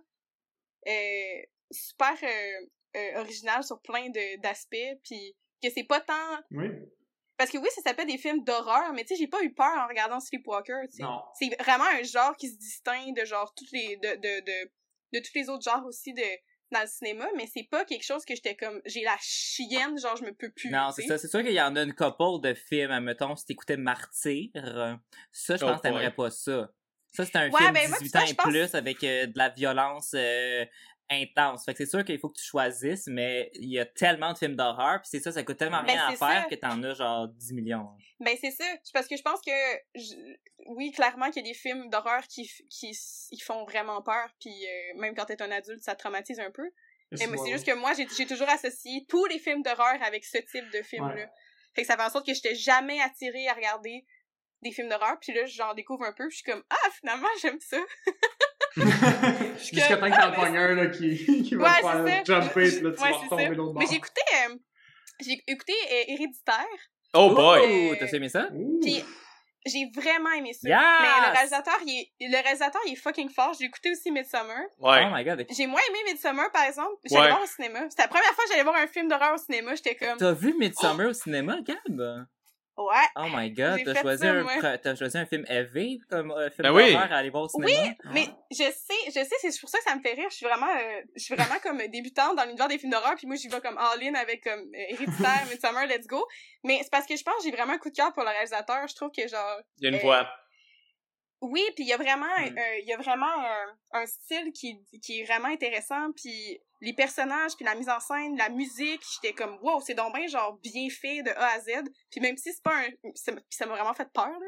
euh, 0.87 1.43
super 1.71 2.15
euh, 2.23 2.67
euh, 2.97 3.21
original 3.21 3.63
sur 3.65 3.81
plein 3.81 4.09
de, 4.11 4.41
d'aspects, 4.41 4.99
puis 5.05 5.35
que 5.63 5.69
c'est 5.71 5.85
pas 5.85 6.01
tant 6.01 6.15
Oui. 6.51 6.69
parce 7.37 7.51
que 7.51 7.59
oui, 7.59 7.69
ça 7.75 7.83
s'appelle 7.83 8.07
des 8.07 8.19
films 8.19 8.45
d'horreur, 8.45 8.93
mais 8.95 9.03
tu 9.05 9.09
sais, 9.09 9.17
j'ai 9.17 9.29
pas 9.29 9.43
eu 9.43 9.53
peur 9.53 9.73
en 9.79 9.87
regardant 9.89 10.21
Sleepwalker, 10.21 10.83
tu 10.91 10.97
sais. 10.99 11.03
Non. 11.03 11.21
C'est 11.39 11.51
vraiment 11.63 11.85
un 11.85 12.03
genre 12.03 12.37
qui 12.37 12.49
se 12.51 12.57
distingue 12.59 13.17
de 13.17 13.25
genre 13.25 13.53
toutes 13.55 13.71
les 13.73 13.97
de 13.97 14.09
de 14.17 14.41
de, 14.45 14.71
de 15.15 15.19
tous 15.21 15.33
les 15.35 15.49
autres 15.49 15.63
genres 15.65 15.85
aussi 15.87 16.13
de 16.15 16.23
dans 16.71 16.83
le 16.83 16.87
cinéma, 16.87 17.27
mais 17.35 17.47
c'est 17.47 17.67
pas 17.71 17.87
quelque 17.87 18.05
chose 18.05 18.27
que 18.27 18.35
j'étais 18.35 18.55
comme 18.55 18.83
j'ai 18.85 19.01
la 19.03 19.17
chienne, 19.23 19.99
genre 19.99 20.17
je 20.17 20.25
me 20.25 20.33
peux 20.35 20.51
plus. 20.51 20.69
non, 20.71 20.91
c'est 20.95 21.07
ça. 21.07 21.17
C'est 21.17 21.29
sûr 21.29 21.41
qu'il 21.43 21.53
y 21.55 21.61
en 21.63 21.75
a 21.77 21.83
une 21.83 21.95
couple 21.95 22.43
de 22.47 22.53
films, 22.53 22.91
admettons, 22.91 23.35
si 23.37 23.47
t'écoutais 23.47 23.79
Martyr, 23.79 24.51
ça, 25.33 25.57
je 25.57 25.65
Oh 25.65 25.69
pense 25.69 25.79
que 25.79 25.83
t'aimerais 25.83 26.15
pas 26.15 26.31
ça. 26.31 26.71
Ça, 27.11 27.25
c'est 27.25 27.37
un 27.37 27.51
Ouais, 27.51 27.59
film 27.59 27.73
ben, 27.73 27.89
moi, 27.89 27.99
18 28.01 28.09
ça, 28.11 28.21
ans 28.21 28.27
et 28.27 28.35
pense- 28.35 28.47
plus 28.49 28.75
avec 28.75 29.03
euh, 29.03 29.27
de 29.27 29.39
la 29.39 29.49
violence 29.49 30.13
euh, 30.15 30.67
intense. 31.11 31.65
Fait 31.65 31.73
que 31.73 31.79
c'est 31.79 31.91
sûr 31.91 32.05
qu'il 32.05 32.19
faut 32.19 32.29
que 32.29 32.39
tu 32.39 32.45
choisisses, 32.45 33.07
mais 33.07 33.51
il 33.55 33.71
y 33.71 33.79
a 33.79 33.87
tellement 33.87 34.33
de 34.33 34.39
films 34.39 34.57
d'horreur, 34.57 35.01
puis 35.01 35.09
c'est 35.11 35.21
ça, 35.21 35.33
ça 35.33 35.43
coûte 35.43 35.57
tellement 35.57 35.83
Ben, 35.83 35.93
rien 35.93 36.07
à 36.09 36.17
faire 36.17 36.43
ça. 36.43 36.49
que 36.51 36.55
t'en 36.55 36.83
as 36.83 36.95
genre 36.95 37.29
10 37.29 37.53
millions. 37.55 37.89
Ben 38.21 38.37
c'est 38.41 38.51
ça, 38.51 38.65
parce 38.93 39.07
que 39.09 39.17
je 39.17 39.23
pense 39.23 39.41
que 39.41 39.51
je- 39.95 40.37
oui, 40.67 40.91
clairement 40.93 41.31
qu'il 41.31 41.45
y 41.45 41.49
a 41.49 41.53
des 41.53 41.59
films 41.59 41.89
d'horreur 41.89 42.23
qui 42.29 42.51
qui 42.69 42.93
ils 43.31 43.41
font 43.43 43.65
vraiment 43.65 44.03
peur, 44.03 44.29
puis 44.41 44.51
euh, 44.67 45.01
même 45.01 45.15
quand 45.15 45.25
t'es 45.25 45.41
un 45.43 45.51
adulte, 45.51 45.83
ça 45.83 45.95
te 45.95 46.01
traumatise 46.01 46.41
un 46.41 46.51
peu. 46.51 46.69
Mais 47.13 47.19
c'est 47.19 47.51
juste 47.53 47.65
que 47.67 47.75
moi, 47.75 47.95
j'ai 47.95 48.07
j'ai 48.17 48.27
toujours 48.27 48.49
associé 48.51 49.07
tous 49.09 49.25
les 49.27 49.39
films 49.39 49.63
d'horreur 49.63 49.97
avec 50.03 50.25
ce 50.27 50.39
type 50.39 50.71
de 50.73 50.83
film-là. 50.83 51.15
Ouais. 51.15 51.29
Fait 51.75 51.83
que 51.83 51.87
ça 51.87 51.97
fait 51.97 52.03
en 52.03 52.11
sorte 52.11 52.27
que 52.27 52.35
j'étais 52.35 52.55
jamais 52.55 53.01
attirée 53.01 53.49
à 53.49 53.55
regarder 53.55 54.05
des 54.63 54.73
films 54.73 54.89
d'horreur, 54.89 55.17
puis 55.21 55.33
là, 55.33 55.45
j'en 55.47 55.75
découvre 55.75 56.05
un 56.05 56.13
peu, 56.13 56.27
puis 56.29 56.39
je 56.39 56.43
suis 56.43 56.53
comme 56.53 56.63
«Ah, 56.71 56.89
finalement, 56.99 57.29
j'aime 57.41 57.59
ça! 57.61 57.79
Jusqu'à 59.59 59.97
temps 59.97 60.11
que 60.11 60.21
t'en 60.21 60.33
pognes 60.33 60.57
un 60.57 60.75
là, 60.75 60.87
qui, 60.87 61.43
qui 61.45 61.55
va 61.55 61.65
Ouais, 61.65 62.05
te 62.05 62.09
faire 62.11 62.25
jumper, 62.43 62.71
puis 62.71 62.81
là, 62.81 62.91
tu 62.93 63.03
Ouais, 63.03 63.11
vas 63.11 63.17
retomber 63.17 63.49
l'autre 63.55 63.73
bord. 63.73 63.79
Mais 63.83 63.87
j'ai 63.91 63.97
écouté... 63.97 64.21
euh, 64.51 64.55
j'ai 65.21 65.43
écté 65.49 65.73
euh, 65.73 66.03
Héréditaire, 66.09 66.67
Oh 67.15 67.31
boy! 67.35 67.97
T'as 67.99 68.07
aimé 68.09 68.29
ça? 68.29 68.49
Puis 68.83 69.03
j'ai 69.67 69.91
vraiment 69.95 70.31
aimé 70.33 70.53
ça. 70.53 70.69
Yes! 70.69 70.79
Mais 71.01 71.27
le 71.29 71.33
réalisateur, 71.35 71.77
il 71.87 72.01
est, 72.21 72.27
le 72.29 72.43
réalisateur, 72.43 72.81
il 72.87 72.93
est 72.93 72.97
fucking 72.97 73.31
fort. 73.31 73.55
J'ai 73.59 73.65
écouté 73.67 73.91
aussi 73.91 74.11
Midsummer. 74.13 74.61
Ouais. 74.79 75.05
Oh 75.07 75.15
my 75.15 75.25
god. 75.25 75.47
J'ai 75.51 75.67
moins 75.67 75.81
aimé 75.89 75.99
Midsummer, 76.13 76.51
par 76.53 76.65
exemple. 76.65 76.95
J'allais 77.05 77.23
Ouais. 77.23 77.29
voir 77.31 77.43
au 77.43 77.47
cinéma. 77.47 77.81
C'était 77.89 78.03
la 78.03 78.09
première 78.09 78.33
fois 78.35 78.45
que 78.45 78.51
j'allais 78.51 78.63
voir 78.63 78.77
un 78.77 78.87
film 78.87 79.09
d'horreur 79.09 79.35
au 79.35 79.39
cinéma. 79.39 79.75
J'étais 79.75 79.95
comme, 79.97 80.19
T'as 80.19 80.33
vu 80.33 80.55
Midsummer 80.59 81.07
au 81.09 81.13
cinéma, 81.15 81.57
Gab? 81.63 82.27
Ouais. 82.79 83.07
Oh 83.17 83.27
my 83.35 83.51
god, 83.53 83.81
t'as 83.85 84.01
choisi, 84.01 84.23
ça, 84.23 84.33
un, 84.33 84.79
t'as 84.79 84.95
choisi 84.95 85.19
un 85.19 85.27
film 85.27 85.45
heavy 85.49 86.01
comme 86.11 86.31
euh, 86.31 86.49
film 86.51 86.63
Ben 86.69 86.73
oui. 86.73 86.93
d'horreur 86.93 87.13
à 87.13 87.17
aller 87.17 87.31
voir 87.31 87.43
au 87.45 87.49
cinéma? 87.49 87.95
Mais 88.13 88.27
je 88.51 88.57
sais, 88.57 88.95
je 89.07 89.13
sais, 89.13 89.35
c'est 89.41 89.61
pour 89.61 89.69
ça 89.69 89.79
que 89.79 89.85
ça 89.85 89.95
me 89.97 90.01
fait 90.01 90.15
rire. 90.15 90.29
Je 90.31 90.37
suis 90.37 90.47
vraiment, 90.47 90.67
euh, 90.69 91.01
je 91.17 91.23
suis 91.23 91.35
vraiment 91.35 91.59
comme 91.63 91.79
débutante 91.89 92.37
dans 92.37 92.45
l'univers 92.45 92.69
des 92.69 92.79
films 92.79 92.93
d'horreur, 92.93 93.15
puis 93.17 93.27
moi 93.27 93.37
j'y 93.37 93.49
vais 93.49 93.61
comme 93.61 93.77
all-in 93.79 94.15
avec 94.15 94.45
comme 94.45 94.61
euh, 94.61 94.85
Héréditaire, 94.91 95.45
Midsummer, 95.51 95.87
Let's 95.87 96.07
Go. 96.07 96.25
Mais 96.65 96.79
c'est 96.83 96.91
parce 96.91 97.07
que 97.07 97.17
je 97.17 97.23
pense 97.23 97.37
que 97.37 97.43
j'ai 97.45 97.51
vraiment 97.51 97.73
un 97.75 97.79
coup 97.79 97.91
de 97.91 97.97
cœur 97.97 98.13
pour 98.13 98.23
le 98.23 98.31
réalisateur. 98.31 98.87
Je 98.89 98.95
trouve 98.95 99.11
que 99.11 99.27
genre, 99.29 99.59
Il 99.79 99.85
y 99.85 99.87
a 99.87 99.91
une 99.91 99.97
Euh, 99.97 100.03
voix. 100.03 100.29
Oui, 101.41 101.63
puis 101.75 101.85
il 101.85 101.89
y 101.89 101.93
a 101.93 101.97
vraiment, 101.97 102.27
Mm. 102.41 102.57
il 102.83 102.87
y 102.89 102.93
a 102.93 102.97
vraiment 102.97 103.27
un, 103.33 103.79
un 103.93 104.07
style 104.07 104.53
qui, 104.53 104.77
qui 105.03 105.21
est 105.21 105.25
vraiment 105.25 105.49
intéressant, 105.49 106.11
puis 106.17 106.61
les 106.81 106.93
personnages, 106.93 107.53
puis 107.57 107.65
la 107.65 107.75
mise 107.75 107.89
en 107.89 108.01
scène, 108.01 108.37
la 108.37 108.49
musique, 108.49 109.03
j'étais 109.15 109.35
comme 109.35 109.59
wow, 109.63 109.81
c'est 109.81 109.95
donc 109.95 110.15
bien 110.15 110.27
genre 110.27 110.59
bien 110.59 110.89
fait 110.91 111.23
de 111.23 111.31
A 111.31 111.55
à 111.55 111.61
Z. 111.61 111.71
Puis 112.11 112.21
même 112.21 112.37
si 112.37 112.53
c'est 112.53 112.63
pas 112.63 112.77
un, 112.77 112.89
ça 113.15 113.33
m'a- 113.33 113.41
puis 113.41 113.57
ça 113.57 113.67
m'a 113.67 113.75
vraiment 113.75 113.95
fait 113.95 114.09
peur 114.13 114.29
là. 114.29 114.47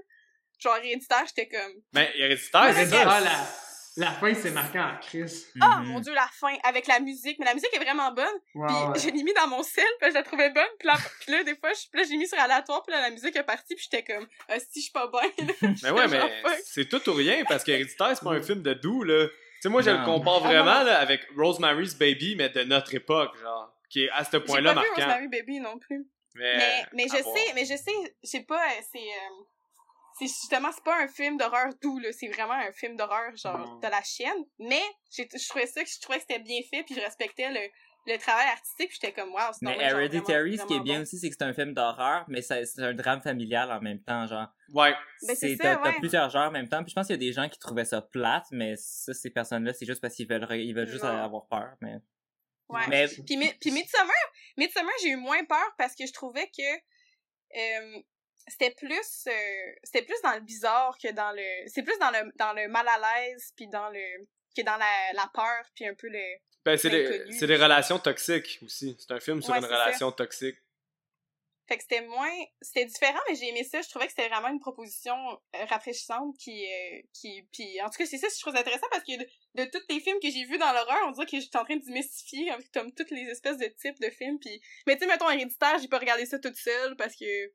Genre 0.58 0.76
Héréditaire, 0.76 1.24
j'étais 1.26 1.48
comme 1.48 1.72
Ben, 1.92 2.08
Héréditaire, 2.14 2.72
c'est 2.74 2.86
ça. 2.86 3.04
la, 3.20 3.46
la 4.00 4.12
fin, 4.12 4.34
c'est 4.34 4.50
marquant 4.50 4.82
en 4.82 4.96
Chris. 5.00 5.46
ah 5.60 5.78
Mhm. 5.80 5.86
mon 5.88 6.00
dieu 6.00 6.12
la 6.14 6.28
fin 6.32 6.54
avec 6.64 6.86
la 6.86 7.00
musique, 7.00 7.38
mais 7.38 7.46
la 7.46 7.54
musique 7.54 7.70
est 7.74 7.78
vraiment 7.84 8.12
bonne. 8.12 8.26
Puis 8.52 8.60
ouais. 8.62 8.98
je 8.98 9.06
l'ai 9.06 9.22
mis 9.22 9.32
dans 9.34 9.48
mon 9.48 9.62
sel, 9.62 9.84
puis 10.00 10.10
je 10.10 10.14
la 10.14 10.22
trouvais 10.22 10.50
bonne. 10.50 10.64
Puis 10.78 10.88
là, 10.88 10.94
puis 11.20 11.32
là 11.32 11.44
des 11.44 11.56
fois, 11.56 11.72
je, 11.72 11.88
puis 11.90 12.00
là, 12.00 12.06
j'ai 12.08 12.16
mis 12.16 12.26
sur 12.26 12.38
aléatoire, 12.38 12.82
puis 12.82 12.94
là, 12.94 13.02
la 13.02 13.10
musique 13.10 13.34
est 13.36 13.42
partie, 13.44 13.74
puis 13.74 13.88
j'étais 13.90 14.02
comme, 14.12 14.26
ah, 14.48 14.58
si 14.58 14.80
je 14.80 14.84
suis 14.84 14.92
pas 14.92 15.10
là. 15.12 15.28
Mais 15.82 15.90
ouais, 15.90 16.08
mais 16.08 16.20
c'est 16.64 16.88
tout 16.88 17.08
ou 17.08 17.14
rien 17.14 17.44
parce 17.48 17.64
qu'Héréditaire, 17.64 18.16
c'est 18.16 18.24
pas 18.24 18.32
un 18.32 18.42
film 18.42 18.62
de 18.62 18.74
doux, 18.74 19.02
là. 19.04 19.26
Tu 19.26 19.32
sais, 19.62 19.68
moi, 19.68 19.82
je 19.82 19.90
le 19.90 20.04
compare 20.04 20.40
vraiment 20.40 20.82
là, 20.82 20.98
avec 21.00 21.20
Rosemary's 21.36 21.94
Baby, 21.94 22.34
mais 22.36 22.48
de 22.48 22.62
notre 22.64 22.94
époque, 22.94 23.36
genre, 23.40 23.74
qui 23.90 24.04
est 24.04 24.10
à 24.10 24.24
ce 24.24 24.30
J'ai 24.32 24.40
point-là 24.40 24.72
pas 24.74 24.80
vu 24.82 24.86
marquant. 24.88 25.04
Rosemary 25.04 25.28
Baby 25.28 25.60
non 25.60 25.78
plus. 25.78 26.06
Mais, 26.34 26.56
Mais, 26.56 26.86
mais 26.94 27.04
je 27.04 27.16
sais, 27.22 27.52
mais 27.54 27.64
je 27.64 27.76
sais, 27.76 27.92
je 28.22 28.28
sais 28.28 28.40
pas, 28.40 28.56
euh, 28.64 28.80
c'est, 28.92 28.98
euh, 29.00 29.44
c'est 30.28 30.40
justement, 30.40 30.70
c'est 30.72 30.84
pas 30.84 31.02
un 31.02 31.08
film 31.08 31.36
d'horreur 31.36 31.68
doux, 31.82 31.98
là, 31.98 32.10
c'est 32.12 32.28
vraiment 32.28 32.54
un 32.54 32.72
film 32.72 32.96
d'horreur, 32.96 33.34
genre, 33.36 33.78
de 33.80 33.88
la 33.88 34.02
chienne, 34.02 34.44
mais 34.58 34.82
j'ai, 35.10 35.28
je 35.32 35.48
trouvais 35.48 35.66
ça, 35.66 35.82
que 35.82 35.88
je 35.90 36.00
trouvais 36.00 36.18
que 36.18 36.24
c'était 36.28 36.42
bien 36.42 36.60
fait, 36.70 36.82
puis 36.84 36.94
je 36.94 37.00
respectais 37.00 37.50
le, 37.50 37.60
le 38.06 38.18
travail 38.18 38.46
artistique, 38.48 38.88
puis 38.88 38.98
j'étais 39.00 39.12
comme, 39.12 39.32
waouh, 39.32 39.52
c'est 39.52 39.64
Mais 39.64 39.78
Hereditary, 39.78 40.56
vraiment, 40.56 40.62
ce 40.62 40.66
qui 40.66 40.74
est 40.78 40.82
bien 40.82 40.96
bon. 40.96 41.02
aussi, 41.02 41.18
c'est 41.18 41.28
que 41.28 41.36
c'est 41.38 41.44
un 41.44 41.52
film 41.54 41.74
d'horreur, 41.74 42.24
mais 42.28 42.42
c'est 42.42 42.64
un 42.78 42.94
drame 42.94 43.20
familial 43.22 43.70
en 43.72 43.80
même 43.80 44.02
temps, 44.02 44.26
genre. 44.26 44.48
Ouais. 44.72 44.94
Ben, 45.26 45.36
c'est 45.36 45.56
T'as 45.56 45.80
ouais. 45.82 45.98
plusieurs 45.98 46.30
genres 46.30 46.48
en 46.48 46.52
même 46.52 46.68
temps, 46.68 46.82
puis 46.82 46.90
je 46.90 46.94
pense 46.94 47.06
qu'il 47.06 47.14
y 47.14 47.18
a 47.18 47.26
des 47.28 47.32
gens 47.32 47.48
qui 47.48 47.58
trouvaient 47.58 47.84
ça 47.84 48.02
plate, 48.02 48.46
mais 48.50 48.74
ça, 48.76 49.12
ces 49.14 49.30
personnes-là, 49.30 49.72
c'est 49.72 49.86
juste 49.86 50.00
parce 50.00 50.14
qu'ils 50.14 50.28
veulent, 50.28 50.46
ils 50.52 50.74
veulent 50.74 50.88
juste 50.88 51.04
Non. 51.04 51.10
avoir 51.24 51.46
peur, 51.48 51.74
mais... 51.80 51.96
Ouais. 52.68 52.86
Mais-. 52.88 53.08
Puis, 53.08 53.36
puis 53.60 53.70
Midsummer, 53.72 54.24
Midsummer, 54.56 54.92
j'ai 55.02 55.08
eu 55.08 55.16
moins 55.16 55.44
peur 55.44 55.74
parce 55.76 55.96
que 55.96 56.06
je 56.06 56.12
trouvais 56.12 56.46
que 56.56 56.62
euh, 57.58 58.02
c'était 58.50 58.72
plus 58.74 59.26
euh, 59.28 59.72
c'était 59.82 60.02
plus 60.04 60.20
dans 60.22 60.34
le 60.34 60.40
bizarre 60.40 60.96
que 61.02 61.10
dans 61.12 61.32
le 61.32 61.42
c'est 61.68 61.82
plus 61.82 61.98
dans 61.98 62.10
le 62.10 62.30
dans 62.36 62.52
le 62.52 62.68
mal 62.68 62.86
à 62.88 62.98
l'aise 62.98 63.52
puis 63.56 63.66
dans 63.68 63.88
le 63.88 64.26
que 64.56 64.62
dans 64.62 64.76
la, 64.76 65.12
la 65.14 65.30
peur 65.32 65.64
puis 65.74 65.86
un 65.86 65.94
peu 65.94 66.08
le 66.08 66.22
Ben, 66.64 66.76
c'est 66.76 66.90
des, 66.90 67.24
c'est 67.32 67.46
des 67.46 67.56
relations 67.56 67.98
toxiques 67.98 68.58
aussi. 68.62 68.96
C'est 68.98 69.12
un 69.12 69.20
film 69.20 69.40
sur 69.40 69.52
Ouais, 69.52 69.58
une 69.58 69.64
ça. 69.64 69.68
relation 69.84 70.12
toxique. 70.12 70.56
fait 71.68 71.76
que 71.78 71.82
c'était 71.84 72.04
moins 72.06 72.36
c'était 72.60 72.84
différent 72.84 73.20
mais 73.28 73.36
j'ai 73.36 73.48
aimé 73.50 73.62
ça 73.62 73.80
je 73.80 73.88
trouvais 73.88 74.06
que 74.06 74.12
c'était 74.12 74.28
vraiment 74.28 74.48
une 74.48 74.58
proposition 74.58 75.14
euh, 75.54 75.64
rafraîchissante 75.66 76.36
qui 76.36 76.66
euh, 76.66 77.00
qui 77.14 77.42
puis 77.52 77.80
en 77.80 77.88
tout 77.90 77.98
cas 77.98 78.06
c'est 78.06 78.18
ça 78.18 78.26
je 78.34 78.40
trouve 78.40 78.56
intéressant 78.56 78.88
parce 78.90 79.04
que 79.04 79.16
de, 79.16 79.26
de 79.54 79.64
tous 79.70 79.84
les 79.88 80.00
films 80.00 80.18
que 80.20 80.28
j'ai 80.30 80.44
vus 80.46 80.58
dans 80.58 80.72
l'horreur 80.72 80.98
on 81.06 81.12
dirait 81.12 81.26
que 81.26 81.38
j'étais 81.38 81.56
en 81.58 81.64
train 81.64 81.76
de 81.76 81.84
démystifier 81.84 82.50
avec 82.50 82.72
comme 82.72 82.92
toutes 82.92 83.12
les 83.12 83.26
espèces 83.30 83.56
de 83.58 83.66
types 83.80 84.00
de 84.00 84.10
films 84.10 84.40
puis 84.40 84.60
mais 84.88 84.94
tu 84.96 85.02
sais 85.04 85.06
mettons 85.06 85.30
héréditaire 85.30 85.78
j'ai 85.80 85.86
pas 85.86 85.98
regardé 86.00 86.26
ça 86.26 86.40
toute 86.40 86.56
seule 86.56 86.96
parce 86.96 87.14
que 87.14 87.52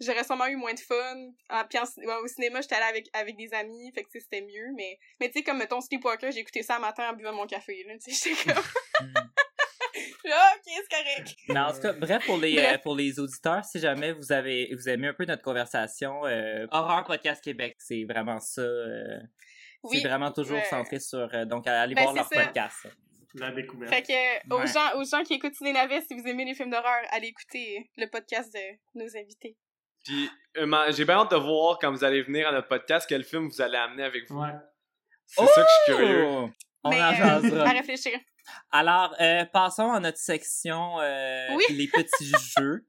j'aurais 0.00 0.24
sûrement 0.24 0.46
eu 0.46 0.56
moins 0.56 0.74
de 0.74 0.80
fun 0.80 1.16
Ah, 1.48 1.66
puis 1.68 1.78
en 1.78 1.84
cin- 1.84 2.04
ouais, 2.06 2.16
au 2.22 2.26
cinéma 2.26 2.60
j'étais 2.60 2.74
allée 2.74 2.84
avec 2.86 3.06
avec 3.12 3.36
des 3.36 3.52
amis 3.54 3.92
fait 3.94 4.02
que 4.04 4.08
c'était 4.18 4.42
mieux 4.42 4.72
mais 4.76 4.98
mais 5.20 5.28
tu 5.28 5.38
sais 5.38 5.42
comme 5.44 5.58
mettons 5.58 5.80
Sleepwalker 5.80 6.32
j'ai 6.32 6.40
écouté 6.40 6.62
ça 6.62 6.76
un 6.76 6.80
matin 6.80 7.10
en 7.10 7.12
buvant 7.14 7.32
mon 7.32 7.46
café 7.46 7.84
là 7.86 7.94
tu 8.02 8.12
sais 8.12 8.30
j'étais 8.34 8.52
comme 8.54 8.62
là 8.64 9.22
ok 10.56 10.62
c'est 10.66 10.96
correct 10.96 11.34
Mais 11.48 11.60
en 11.60 11.72
tout 11.72 11.80
cas, 11.80 11.92
bref, 11.92 12.24
pour 12.26 12.38
les, 12.38 12.54
Bref. 12.56 12.74
euh, 12.74 12.78
pour 12.78 12.96
les 12.96 13.20
auditeurs, 13.20 13.64
si 13.64 13.78
jamais 13.78 14.12
vous 14.12 14.32
avez 14.32 14.74
vous 14.74 14.88
aimez 14.88 15.08
un 15.08 15.14
peu 15.14 15.24
notre 15.24 15.42
conversation, 15.42 16.24
euh, 16.26 16.66
Horreur 16.72 17.04
Podcast 17.04 17.42
Québec, 17.44 17.76
c'est 17.78 18.04
vraiment 18.04 18.40
ça. 18.40 18.62
euh, 18.62 19.20
oui 19.84 20.00
c'est 20.00 20.08
vraiment 20.08 20.32
toujours 20.32 20.64
centré 20.64 20.98
sur... 20.98 21.28
euh, 21.34 21.44
donc, 21.44 21.66
allez 21.66 21.94
Ben, 21.94 22.02
voir 22.04 22.14
leur 22.14 22.26
ça. 22.32 22.42
podcast. 22.44 22.88
La 23.34 23.50
découverte. 23.50 23.92
Fait 23.92 24.02
que, 24.02 24.54
aux 24.54 24.60
Ouais. 24.60 24.66
gens, 24.66 24.96
aux 24.98 25.04
gens 25.04 25.22
qui 25.24 25.34
écoutent 25.34 25.54
Ciné 25.54 25.72
Navet, 25.72 26.00
si 26.02 26.14
vous 26.14 26.26
aimez 26.26 26.44
les 26.44 26.54
films 26.54 26.70
d'horreur, 26.70 27.02
allez 27.10 27.28
écouter 27.28 27.90
le 27.96 28.06
podcast 28.06 28.52
de 28.54 28.78
nos 29.02 29.16
invités. 29.16 29.56
Puis, 30.04 30.30
euh, 30.58 30.92
j'ai 30.92 31.04
bien 31.04 31.16
hâte 31.16 31.30
de 31.30 31.36
voir 31.36 31.78
quand 31.80 31.90
vous 31.90 32.04
allez 32.04 32.22
venir 32.22 32.48
à 32.48 32.52
notre 32.52 32.68
podcast 32.68 33.06
quel 33.08 33.24
film 33.24 33.48
vous 33.48 33.60
allez 33.60 33.76
amener 33.78 34.04
avec 34.04 34.28
vous. 34.30 34.40
Ouais. 34.40 34.50
C'est 35.26 35.44
ça 35.46 35.62
que 35.62 35.68
je 35.68 35.92
suis 35.92 35.96
curieux. 36.04 36.24
Oh! 36.28 36.50
On 36.84 36.90
Mais, 36.90 37.02
en 37.02 37.12
euh, 37.12 37.14
jasera. 37.14 37.66
à 37.66 37.72
réfléchir. 37.72 38.18
Alors, 38.70 39.14
euh, 39.20 39.46
passons 39.46 39.90
à 39.90 40.00
notre 40.00 40.18
section 40.18 41.00
euh, 41.00 41.46
Oui. 41.54 41.64
les 41.70 41.88
petits 41.88 42.32
jeux. 42.58 42.84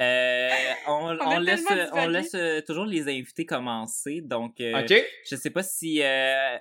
Euh, 0.00 0.50
on, 0.86 0.92
On 0.92 1.20
a 1.20 1.36
on 1.36 1.38
laisse, 1.40 2.34
on 2.34 2.60
toujours 2.64 2.84
les 2.84 3.02
invités 3.08 3.44
commencer. 3.44 4.20
Donc, 4.22 4.60
euh, 4.60 4.80
OK? 4.82 4.94
je 5.28 5.36
sais 5.36 5.50
pas 5.50 5.62
si... 5.64 6.00
euh, 6.02 6.56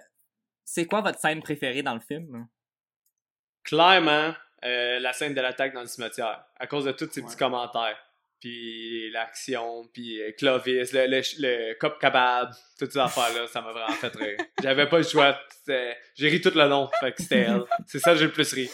c'est 0.66 0.86
quoi 0.86 1.02
votre 1.02 1.20
scène 1.20 1.41
préférée 1.44 1.84
dans 1.84 1.94
le 1.94 2.00
film? 2.00 2.48
Clairement, 3.64 4.34
euh, 4.66 5.00
la 5.00 5.14
scène 5.14 5.34
de 5.34 5.41
l'attaque 5.41 5.74
dans 5.74 5.82
le 5.82 5.88
cimetière. 5.88 6.44
À 6.58 6.68
cause 6.68 6.86
de 6.86 6.91
tous 6.91 7.10
ces 7.12 7.22
petits 7.22 7.38
commentaires. 7.38 7.98
Puis 8.44 9.10
l'action, 9.12 9.88
puis 9.94 10.22
euh, 10.22 10.32
Clovis, 10.38 10.91
le, 10.91 11.08
le, 11.08 11.22
le 11.39 11.80
cop 11.80 11.98
kebab, 11.98 12.50
toutes 12.78 12.91
ces 12.91 13.00
affaires-là, 13.00 13.48
ça 13.48 13.62
m'a 13.62 13.72
vraiment 13.72 13.94
fait 13.94 14.14
rire. 14.18 14.38
J'avais 14.62 14.89
pas 14.89 14.98
le 14.98 15.04
choix. 15.04 15.39
J'ai 15.66 16.28
ri 16.28 16.41
tout 16.41 16.52
le 16.54 16.68
long. 16.68 16.89
Fait 17.00 17.14
que 17.14 17.22
c'était. 17.22 17.48
C'est 17.88 18.00
ça 18.00 18.12
que 18.12 18.18
j'ai 18.18 18.26
le 18.26 18.34
plus 18.34 18.52
ri. 18.52 18.70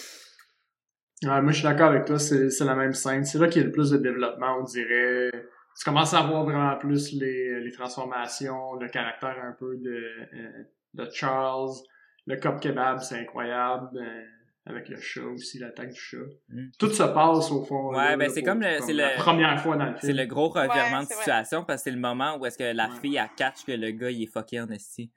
Ouais, 1.21 1.39
moi, 1.43 1.51
je 1.51 1.57
suis 1.57 1.67
d'accord 1.67 1.91
avec 1.91 2.05
toi, 2.05 2.17
c'est 2.17 2.49
la 2.61 2.73
même 2.73 2.93
scène. 2.93 3.23
C'est 3.25 3.37
là 3.37 3.47
qu'il 3.47 3.61
y 3.61 3.63
a 3.63 3.67
le 3.67 3.71
plus 3.71 3.91
de 3.91 3.97
développement, 3.97 4.57
on 4.59 4.63
dirait. 4.63 5.29
Tu 5.77 5.85
commences 5.85 6.15
à 6.15 6.21
voir 6.23 6.45
vraiment 6.45 6.75
plus 6.77 7.13
les, 7.13 7.59
les 7.59 7.71
transformations, 7.71 8.73
le 8.73 8.89
caractère 8.89 9.37
un 9.43 9.55
peu 9.59 9.77
de, 9.77 10.01
euh, 10.33 10.63
de 10.95 11.07
Charles. 11.13 11.75
Le 12.25 12.37
cop 12.37 12.59
kebab, 12.59 13.01
c'est 13.01 13.19
incroyable. 13.19 13.89
Euh, 14.69 14.73
avec 14.75 14.89
le 14.89 14.99
chat 15.01 15.23
aussi, 15.23 15.59
l'attaque 15.59 15.89
du 15.91 15.99
chat. 15.99 16.17
Mm. 16.49 16.67
Tout 16.77 16.91
se 16.91 17.03
passe 17.03 17.51
au 17.51 17.63
fond. 17.65 17.89
Ouais, 17.89 17.97
là, 18.11 18.17
ben, 18.17 18.29
c'est 18.29 18.43
comme 18.43 18.61
le- 18.61 18.79
c'est 18.85 18.93
la 18.93 19.15
le- 19.15 19.17
première 19.21 19.61
fois 19.61 19.75
dans 19.77 19.85
le 19.85 19.95
C'est 19.99 20.07
film. 20.07 20.17
le 20.17 20.25
gros 20.25 20.49
revirement 20.49 20.99
Ouais, 20.99 21.03
de 21.03 21.07
c'est 21.09 21.13
vrai. 21.15 21.23
situation 21.23 21.63
parce 21.65 21.81
que 21.81 21.83
c'est 21.85 21.91
le 21.91 21.99
moment 21.99 22.37
où 22.37 22.45
est-ce 22.45 22.57
que 22.57 22.63
la 22.73 22.89
Ouais. 22.89 22.99
fille, 23.01 23.17
elle 23.17 23.29
catch 23.35 23.63
que 23.65 23.71
le 23.71 23.91
gars, 23.91 24.11
il 24.11 24.23
est 24.23 24.31
fucké 24.31 24.59
en 24.61 24.69
esti. 24.69 25.11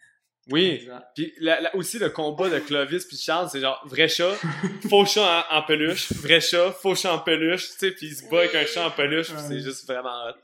Oui. 0.51 0.89
Puis 1.15 1.33
la- 1.39 1.61
la- 1.61 1.77
aussi 1.77 1.99
le 2.01 2.11
combat 2.11 2.51
de 2.51 2.59
Clovis 2.59 3.05
puis 3.07 3.17
Charles, 3.17 3.49
c'est 3.51 3.61
genre 3.61 3.81
vrai 3.87 4.09
chat, 4.09 4.33
faux 4.91 5.05
chat 5.07 5.47
en, 5.51 5.59
en 5.59 5.63
peluche, 5.63 6.13
vrai 6.15 6.41
chat, 6.41 6.73
faux 6.73 6.97
chat 6.97 7.13
en 7.15 7.21
peluche, 7.21 7.69
tu 7.71 7.79
sais, 7.79 7.91
puis 7.93 8.07
il 8.09 8.15
se 8.17 8.29
bat 8.29 8.39
avec 8.41 8.55
un 8.57 8.67
chat 8.67 8.85
en 8.87 8.91
peluche, 8.91 9.31
Ouais. 9.31 9.39
c'est 9.47 9.61
juste 9.61 9.87
vraiment 9.87 10.11
hot. 10.29 10.35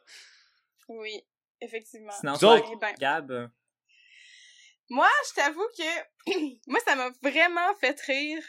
Oui, 0.88 1.20
effectivement. 1.60 2.12
Sinon, 2.20 2.34
ben, 2.80 2.94
Gab, 3.00 3.30
euh, 3.32 3.48
moi, 4.88 5.08
je 5.28 5.34
t'avoue 5.34 5.66
que 5.76 6.30
moi, 6.68 6.78
ça 6.86 6.94
m'a 6.94 7.10
vraiment 7.22 7.74
fait 7.80 8.00
rire 8.06 8.42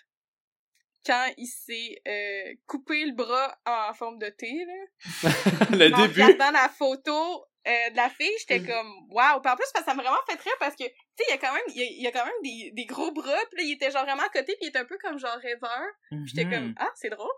quand 1.05 1.25
il 1.37 1.47
s'est 1.47 2.01
euh, 2.07 2.53
coupé 2.67 3.05
le 3.05 3.13
bras 3.13 3.57
en 3.65 3.93
forme 3.93 4.19
de 4.19 4.29
T, 4.29 4.65
là. 4.65 5.29
le 5.71 5.93
en 5.93 6.01
début, 6.01 6.21
regardant 6.21 6.51
la 6.51 6.69
photo 6.69 7.45
euh, 7.67 7.89
de 7.91 7.95
la 7.95 8.09
fille, 8.09 8.31
j'étais 8.39 8.59
Mhm. 8.59 8.67
comme 8.67 8.93
waouh. 9.09 9.37
En 9.37 9.41
plus, 9.41 9.65
parce 9.71 9.71
que 9.71 9.83
ça 9.83 9.93
m'a 9.93 10.01
vraiment 10.01 10.21
fait 10.27 10.39
rire 10.41 10.55
parce 10.59 10.75
que 10.75 10.85
tu 10.85 10.93
sais, 11.17 11.25
il 11.27 11.31
y 11.31 11.33
a 11.33 11.37
quand 11.37 11.53
même 11.53 11.63
il 11.67 11.77
y 11.77 11.81
a, 11.81 11.85
il 11.85 12.01
y 12.01 12.07
a 12.07 12.11
quand 12.11 12.25
même 12.25 12.41
des, 12.41 12.71
des 12.73 12.85
gros 12.85 13.11
bras, 13.11 13.37
puis 13.51 13.57
là 13.57 13.63
il 13.63 13.73
était 13.73 13.91
genre 13.91 14.05
vraiment 14.05 14.23
à 14.23 14.29
côté, 14.29 14.55
puis 14.55 14.57
il 14.61 14.67
était 14.69 14.79
un 14.79 14.85
peu 14.85 14.97
comme 14.97 15.19
genre 15.19 15.37
rêveur. 15.37 15.85
J'étais 16.25 16.45
mhm. 16.45 16.51
comme 16.51 16.75
ah, 16.77 16.89
c'est 16.95 17.09
drôle. 17.09 17.31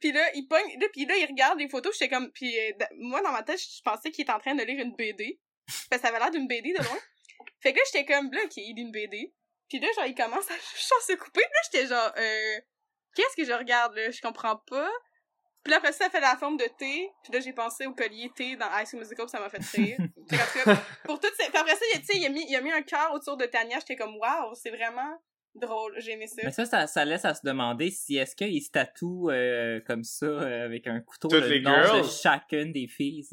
Puis 0.00 0.12
là, 0.12 0.22
il 0.34 0.46
pogne 0.46 0.78
là 0.80 0.86
puis 0.92 1.06
là 1.06 1.16
il 1.16 1.26
regarde 1.26 1.58
les 1.58 1.68
photos, 1.68 1.96
j'étais 1.98 2.14
comme 2.14 2.30
puis 2.32 2.56
euh, 2.58 2.72
moi 2.98 3.20
dans 3.22 3.32
ma 3.32 3.42
tête, 3.42 3.60
je 3.60 3.82
pensais 3.82 4.10
qu'il 4.10 4.22
était 4.22 4.32
en 4.32 4.38
train 4.38 4.54
de 4.54 4.62
lire 4.62 4.80
une 4.80 4.94
BD. 4.94 5.40
Parce 5.66 6.02
que 6.02 6.08
ça 6.08 6.08
avait 6.08 6.18
l'air 6.18 6.30
d'une 6.30 6.46
BD 6.46 6.72
de 6.72 6.78
loin. 6.78 6.98
fait 7.60 7.72
que 7.72 7.78
là, 7.78 7.84
j'étais 7.92 8.04
comme 8.04 8.30
là 8.32 8.40
OK, 8.44 8.56
il 8.56 8.74
lit 8.76 8.82
une 8.82 8.92
BD. 8.92 9.34
Puis 9.68 9.80
là 9.80 9.88
genre 9.96 10.06
il 10.06 10.14
commence 10.14 10.48
à 10.50 10.54
genre, 10.54 11.02
se 11.02 11.12
couper, 11.14 11.42
puis 11.42 11.42
là 11.42 11.60
j'étais 11.72 11.86
genre 11.88 12.12
euh 12.16 12.60
qu'est-ce 13.14 13.36
que 13.36 13.44
je 13.44 13.52
regarde 13.52 13.94
là, 13.94 14.10
je 14.10 14.20
comprends 14.20 14.56
pas. 14.56 14.90
Puis 15.62 15.70
là, 15.70 15.78
après 15.78 15.92
ça, 15.92 16.04
ça 16.04 16.10
fait 16.10 16.20
la 16.20 16.36
forme 16.36 16.58
de 16.58 16.64
T. 16.64 17.10
Puis 17.22 17.32
là, 17.32 17.40
j'ai 17.40 17.52
pensé 17.54 17.86
au 17.86 17.94
collier 17.94 18.30
T 18.36 18.54
dans 18.56 18.66
High 18.66 18.86
School 18.86 19.00
Musical, 19.00 19.24
puis 19.24 19.30
ça 19.30 19.40
m'a 19.40 19.48
fait 19.48 19.64
rire. 19.76 19.96
Tout 20.28 20.70
pour 21.04 21.20
toutes 21.20 21.34
ces... 21.38 21.48
Puis 21.48 21.56
après 21.56 21.74
ça, 21.74 21.84
il 21.92 21.96
a- 21.96 22.00
tu 22.00 22.04
sais, 22.06 22.18
il 22.18 22.26
a 22.26 22.28
mis, 22.28 22.44
il 22.48 22.54
a 22.54 22.60
mis 22.60 22.70
un 22.72 22.82
cœur 22.82 23.12
autour 23.14 23.36
de 23.38 23.46
Tania. 23.46 23.78
J'étais 23.78 23.96
comme, 23.96 24.14
waouh, 24.16 24.54
c'est 24.54 24.70
vraiment... 24.70 25.18
drôle. 25.54 25.94
J'ai 25.98 26.12
aimé 26.12 26.26
ça. 26.26 26.42
Mais 26.44 26.50
ça, 26.50 26.64
ça, 26.66 26.86
ça 26.86 27.04
laisse 27.04 27.24
à 27.24 27.34
se 27.34 27.40
demander 27.44 27.90
si 27.90 28.16
est-ce 28.16 28.34
qu'il 28.36 28.60
se 28.62 28.70
tatoue 28.70 29.30
euh, 29.30 29.80
comme 29.86 30.04
ça, 30.04 30.26
euh, 30.26 30.64
avec 30.64 30.86
un 30.86 31.00
couteau, 31.00 31.28
Toutes 31.28 31.44
le 31.44 31.60
nom 31.60 31.98
de 31.98 32.02
chacune 32.04 32.72
des 32.72 32.86
filles. 32.88 33.24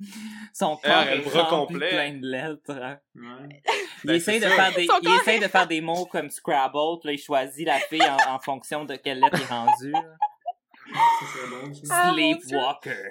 Son 0.52 0.78
Ah, 0.84 1.04
corps 1.06 1.46
est 1.46 1.48
complet. 1.48 1.88
plein 1.90 2.12
de 2.14 2.26
lettres. 2.26 2.70
hein. 2.70 2.98
Ouais. 3.14 3.62
Il, 4.04 4.06
Ben, 4.08 4.14
essaye 4.14 4.40
c'est 4.40 4.46
de 4.46 4.52
faire 4.52 4.72
des, 4.74 4.84
il 4.84 5.32
est- 5.34 5.40
de 5.40 5.48
faire 5.48 5.66
des 5.66 5.80
mots 5.80 6.06
comme 6.06 6.30
Scrabble, 6.30 7.00
puis 7.00 7.08
là, 7.08 7.12
il 7.12 7.18
choisit 7.18 7.66
la 7.66 7.78
fille 7.78 8.02
en, 8.02 8.34
en 8.34 8.38
fonction 8.38 8.84
de 8.84 8.94
quelle 8.96 9.20
lettre 9.20 9.36
il 9.38 9.42
est 9.42 9.46
rendu. 9.46 9.90
là. 9.92 10.02
Ça 10.94 11.26
serait 11.26 11.50
bon, 11.50 11.74
ça. 11.74 11.94
Ah. 12.04 12.12
Sleepwalker. 12.14 13.10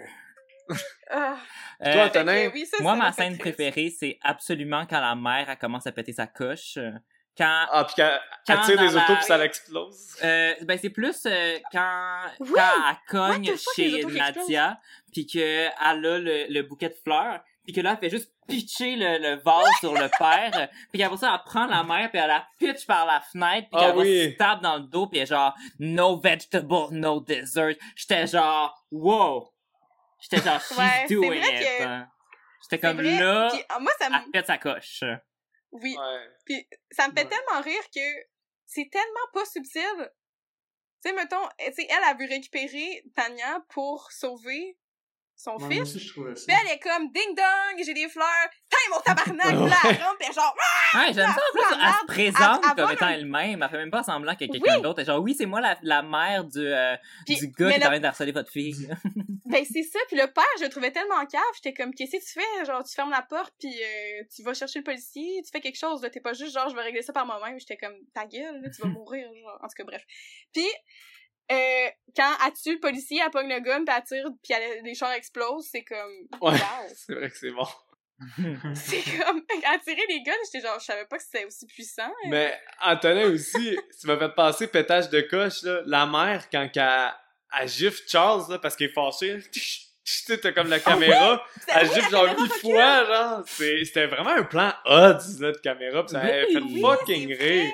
Ah, 1.11 1.37
Euh, 1.83 1.93
Toi, 1.93 2.05
Antonin, 2.05 2.49
oui, 2.53 2.65
ça, 2.65 2.77
moi, 2.81 2.95
ma 2.95 3.11
scène 3.11 3.37
triste. 3.37 3.41
préférée, 3.57 3.89
c'est 3.89 4.17
absolument 4.23 4.85
quand 4.89 4.99
la 5.01 5.13
mère, 5.13 5.49
elle 5.49 5.57
commence 5.57 5.85
à 5.85 5.91
péter 5.91 6.13
sa 6.13 6.25
coche. 6.25 6.77
Quand 7.37 7.65
Ah, 7.71 7.83
puis 7.83 7.95
elle 8.01 8.19
Quand 8.47 8.61
tire 8.61 8.77
des 8.79 8.95
autos 8.95 9.09
la- 9.09 9.15
puis 9.15 9.25
ça 9.25 9.37
l'explose. 9.37 10.15
Euh, 10.23 10.53
ben 10.61 10.77
c'est 10.81 10.89
plus 10.89 11.25
euh, 11.25 11.57
quand, 11.71 12.21
Oui! 12.39 12.51
quand 12.55 12.89
elle 12.89 12.95
cogne 13.09 13.51
chez 13.75 14.03
Nadia, 14.05 14.79
puis 15.11 15.25
qu'elle 15.25 15.71
a 15.79 15.93
le, 15.95 16.45
le 16.49 16.61
bouquet 16.61 16.89
de 16.89 16.95
fleurs, 17.03 17.41
puis 17.65 17.73
que 17.73 17.81
là, 17.81 17.91
elle 17.93 17.97
fait 18.09 18.15
juste 18.15 18.31
pitcher 18.47 18.95
le, 18.95 19.17
le 19.17 19.41
vase 19.41 19.67
sur 19.79 19.93
le 19.93 20.07
père, 20.19 20.69
puis 20.93 21.01
qu'après 21.01 21.17
ça, 21.17 21.33
elle 21.33 21.43
prend 21.51 21.65
la 21.65 21.83
mère, 21.83 22.09
puis 22.11 22.19
elle 22.19 22.27
la 22.27 22.47
pitch 22.59 22.85
par 22.85 23.05
la 23.07 23.19
fenêtre, 23.19 23.67
puis 23.71 23.81
Ah 23.81 23.87
qu'elle 23.87 23.95
oui. 23.97 24.25
va 24.27 24.31
se 24.31 24.37
tape 24.37 24.61
dans 24.61 24.75
le 24.77 24.83
dos, 24.83 25.07
puis 25.07 25.17
elle 25.19 25.23
est 25.23 25.27
genre 25.27 25.53
«No 25.79 26.17
vegetable, 26.19 26.87
no 26.91 27.19
dessert». 27.21 27.73
J'étais 27.95 28.27
genre 28.27 28.85
«Wow!» 28.91 29.51
J'étais 30.21 30.47
genre 30.47 30.61
«She's 30.67 30.77
Ouais, 30.77 31.05
doing 31.09 31.33
it 31.41 31.59
que- 31.59 31.83
hein. 31.83 32.07
J'étais 32.61 32.79
comme 32.79 32.97
vrai. 32.97 33.19
là, 33.19 33.49
Puis, 33.51 33.61
ah, 33.69 33.79
moi, 33.79 33.91
ça 33.99 34.09
me... 34.09 34.15
elle 34.15 34.31
pète 34.31 34.45
sa 34.47 34.57
coche. 34.57 35.03
Oui. 35.71 35.95
Ouais. 35.97 36.29
Puis 36.45 36.67
ça 36.91 37.07
me 37.07 37.13
fait 37.13 37.23
Ouais. 37.23 37.29
tellement 37.29 37.61
rire 37.61 37.89
que 37.93 38.25
c'est 38.65 38.89
tellement 38.91 39.27
pas 39.33 39.45
subtil. 39.45 40.11
Tu 41.03 41.09
sais, 41.09 41.13
mettons, 41.15 41.47
tu 41.59 41.73
sais, 41.73 41.87
elle 41.89 42.03
a 42.03 42.13
vu 42.15 42.25
récupérer 42.25 43.03
Tania 43.15 43.63
pour 43.69 44.11
sauver 44.11 44.77
son 45.37 45.55
Ouais, 45.57 45.75
fils. 45.75 45.95
aussi, 45.95 46.07
ça. 46.07 46.21
Puis 46.47 46.55
elle 46.61 46.71
est 46.75 46.79
comme 46.79 47.11
ding 47.11 47.35
dong, 47.35 47.83
j'ai 47.85 47.93
des 47.93 48.07
fleurs, 48.07 48.25
taille 48.69 48.89
mon 48.89 48.99
tabarnak, 49.01 49.47
elle 49.51 50.29
est 50.29 50.33
genre, 50.33 50.55
Ouais, 50.95 51.13
j'aime 51.13 51.27
ça. 51.27 51.31
En 51.31 51.51
plus, 51.51 51.77
la 51.77 51.87
elle 51.87 51.93
se 51.93 52.05
présente 52.05 52.61
comme 52.75 52.91
étant 52.91 53.05
un- 53.05 53.09
elle-même. 53.09 53.61
Elle 53.63 53.69
fait 53.69 53.77
même 53.77 53.91
pas 53.91 54.03
semblant 54.03 54.35
qu'il 54.35 54.47
y 54.47 54.49
a 54.49 54.53
quelqu'un 54.53 54.75
Oui. 54.77 54.81
d'autre. 54.81 54.99
Elle 54.99 55.05
Genre, 55.05 55.21
oui, 55.21 55.35
c'est 55.37 55.45
moi 55.45 55.59
la, 55.61 55.77
la 55.83 56.01
mère 56.01 56.45
du, 56.45 56.59
euh, 56.65 56.95
Puis- 57.25 57.35
du 57.37 57.47
gars 57.49 57.71
qui 57.73 57.79
est 57.79 57.83
en 57.83 57.89
train 57.89 57.99
de 57.99 58.05
harceler 58.05 58.31
votre 58.31 58.49
fille. 58.51 58.87
ben 59.45 59.63
c'est 59.71 59.83
ça. 59.83 59.99
Puis 60.07 60.17
le 60.17 60.27
père, 60.31 60.43
je 60.59 60.63
le 60.63 60.69
trouvais 60.69 60.91
tellement 60.91 61.23
cave, 61.25 61.41
j'étais 61.55 61.73
comme, 61.73 61.93
qu'est-ce 61.93 62.17
que 62.17 62.23
tu 62.23 62.31
fais? 62.39 62.65
Genre, 62.65 62.83
tu 62.83 62.93
fermes 62.95 63.11
la 63.11 63.21
porte, 63.21 63.53
puis 63.59 63.73
euh, 63.73 64.23
tu 64.33 64.41
vas 64.43 64.53
chercher 64.53 64.79
le 64.79 64.83
policier, 64.85 65.41
tu 65.43 65.51
fais 65.51 65.59
quelque 65.61 65.77
chose, 65.77 66.01
là, 66.01 66.09
t'es 66.09 66.21
pas 66.21 66.33
juste 66.33 66.53
genre, 66.53 66.69
je 66.69 66.75
vais 66.75 66.81
régler 66.81 67.01
ça 67.01 67.13
par 67.13 67.25
moi-même. 67.25 67.59
J'étais 67.59 67.77
comme, 67.77 67.95
ta 68.13 68.25
gueule, 68.25 68.61
là, 68.61 68.69
tu 68.69 68.81
vas 68.81 68.87
mourir, 68.99 69.27
genre. 69.43 69.59
En 69.61 69.67
tout 69.67 69.75
cas, 69.77 69.83
bref. 69.83 70.03
Puis, 70.53 70.67
euh, 71.51 71.87
quand 72.15 72.31
elle 72.45 72.53
tue 72.53 72.73
le 72.73 72.79
policier, 72.79 73.21
elle 73.23 73.31
pogne 73.31 73.49
le 73.49 73.59
gun, 73.59 73.83
puis 73.85 73.95
elle 73.95 74.03
tire, 74.03 74.29
puis 74.43 74.53
elle- 74.53 74.83
les 74.83 74.95
chars 74.95 75.11
explosent, 75.13 75.67
c'est 75.71 75.83
comme, 75.83 76.13
Ouais. 76.41 76.51
wow. 76.53 76.57
C'est 76.95 77.13
vrai 77.13 77.29
que 77.29 77.37
c'est 77.37 77.51
bon. 77.51 77.67
C'est 78.75 79.03
comme, 79.23 79.43
à 79.65 79.77
tirer 79.79 80.01
les 80.07 80.21
guns, 80.23 80.31
j'étais 80.45 80.65
genre, 80.65 80.79
je 80.79 80.85
savais 80.85 81.05
pas 81.05 81.17
que 81.17 81.23
c'était 81.23 81.45
aussi 81.45 81.65
puissant. 81.67 82.11
Mais 82.29 82.57
Antonin 82.83 83.25
aussi, 83.31 83.77
tu 83.99 84.07
m'as 84.07 84.17
fait 84.17 84.33
passer 84.33 84.67
pétage 84.67 85.09
de 85.09 85.21
coche, 85.21 85.63
là. 85.63 85.81
La 85.85 86.05
mère, 86.05 86.49
quand 86.49 86.69
elle, 86.75 87.11
elle 87.61 87.67
gifle 87.67 88.01
Charles, 88.07 88.45
là, 88.51 88.59
parce 88.59 88.75
qu'il 88.75 88.87
est 88.87 88.93
fâché, 88.93 89.39
tu 89.51 89.61
sais, 90.05 90.37
t'as 90.37 90.51
comme 90.53 90.69
la 90.69 90.79
caméra, 90.79 91.43
C'était- 91.59 91.71
elle 91.75 91.87
oui, 91.89 91.93
gifle 91.95 92.03
la 92.03 92.09
genre 92.19 92.25
caméra 92.27 92.43
huit 92.43 92.53
fois, 92.61 93.05
genre. 93.05 93.43
C'est- 93.47 93.85
C'était 93.85 94.07
vraiment 94.07 94.29
un 94.29 94.43
plan 94.43 94.73
odds, 94.85 95.39
là, 95.41 95.51
de 95.51 95.57
caméra, 95.57 96.03
pis 96.05 96.11
ça 96.13 96.21
Oui, 96.23 96.29
avait 96.29 96.45
fait 96.53 96.59
oui, 96.59 96.81
fucking 96.81 97.33
rire. 97.35 97.71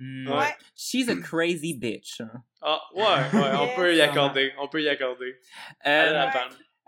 Ouais. 0.00 0.54
She's 0.74 1.08
a 1.08 1.16
crazy 1.16 1.74
bitch. 1.74 2.20
Ah, 2.60 2.80
ouais, 2.94 3.02
ouais, 3.40 3.50
on 3.60 3.74
peut 3.76 3.94
y 3.94 4.00
accorder, 4.00 4.52
on 4.58 4.68
peut 4.68 4.82
y 4.82 4.88
accorder. 4.88 5.40
Euh, 5.86 6.12
la 6.12 6.26
Ouais. 6.26 6.32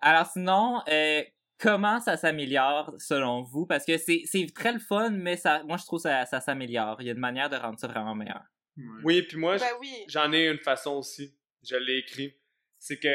alors 0.03 0.27
sinon, 0.27 0.83
euh, 0.89 1.23
comment 1.59 2.01
ça 2.01 2.17
s'améliore 2.17 2.93
selon 2.99 3.43
vous? 3.43 3.65
Parce 3.67 3.85
que 3.87 3.97
c'est 3.97 4.23
c'est 4.27 4.47
très 4.55 4.73
le 4.73 4.79
fun, 4.79 5.11
mais 5.11 5.37
ça, 5.37 5.63
moi 5.65 5.77
je 5.79 5.85
trouve 5.85 5.99
que 6.01 6.09
ça, 6.09 6.27
ça 6.27 6.41
s'améliore. 6.41 7.01
Il 7.01 7.07
y 7.07 7.11
a 7.11 7.13
une 7.13 7.19
manière 7.19 7.49
de 7.49 7.57
rendre 7.57 7.79
ça 7.79 7.87
vraiment 7.87 8.15
meilleur. 8.15 8.43
Ouais. 8.77 8.85
Oui, 9.05 9.23
puis 9.23 9.37
moi, 9.39 9.57
Ben 9.57 9.67
oui, 9.81 9.93
j'en 10.09 10.33
ai 10.33 10.47
une 10.47 10.59
façon 10.59 10.93
aussi. 10.97 11.35
Je 11.63 11.77
l'ai 11.77 11.99
écrit. 11.99 12.35
C'est 12.79 12.99
que, 12.99 13.09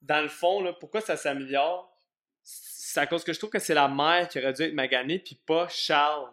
dans 0.00 0.22
le 0.22 0.28
fond, 0.28 0.62
là, 0.62 0.72
pourquoi 0.72 1.00
ça 1.02 1.16
s'améliore? 1.16 1.90
C'est 2.42 3.00
à 3.00 3.06
cause 3.06 3.24
que 3.24 3.32
je 3.32 3.38
trouve 3.38 3.50
que 3.50 3.58
c'est 3.58 3.74
la 3.74 3.88
mère 3.88 4.28
qui 4.28 4.38
aurait 4.38 4.52
dû 4.52 4.62
être 4.62 4.72
maganée, 4.72 5.18
puis 5.18 5.34
pas 5.46 5.66
Charles. 5.68 6.30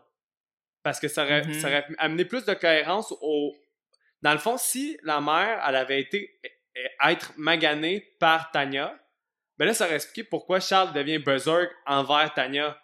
Parce 0.84 1.00
que 1.00 1.08
ça 1.08 1.24
aurait, 1.24 1.44
ça 1.54 1.68
aurait 1.68 1.86
amené 1.98 2.26
plus 2.26 2.46
de 2.46 2.54
cohérence 2.54 3.14
au... 3.22 3.56
Dans 4.22 4.32
le 4.34 4.38
fond, 4.40 4.58
si 4.58 4.98
la 5.04 5.22
mère, 5.22 5.64
elle 5.68 5.76
avait 5.76 6.00
été 6.00 6.40
eh, 6.76 6.88
être 7.08 7.34
maganée 7.38 8.02
par 8.20 8.52
Tanya, 8.52 8.94
ben 9.58 9.66
là, 9.66 9.74
ça 9.74 9.86
aurait 9.86 9.96
expliqué 9.96 10.24
pourquoi 10.24 10.60
Charles 10.60 10.94
devient 10.94 11.20
berserk 11.20 11.72
envers 11.86 12.34
Tanya. 12.34 12.80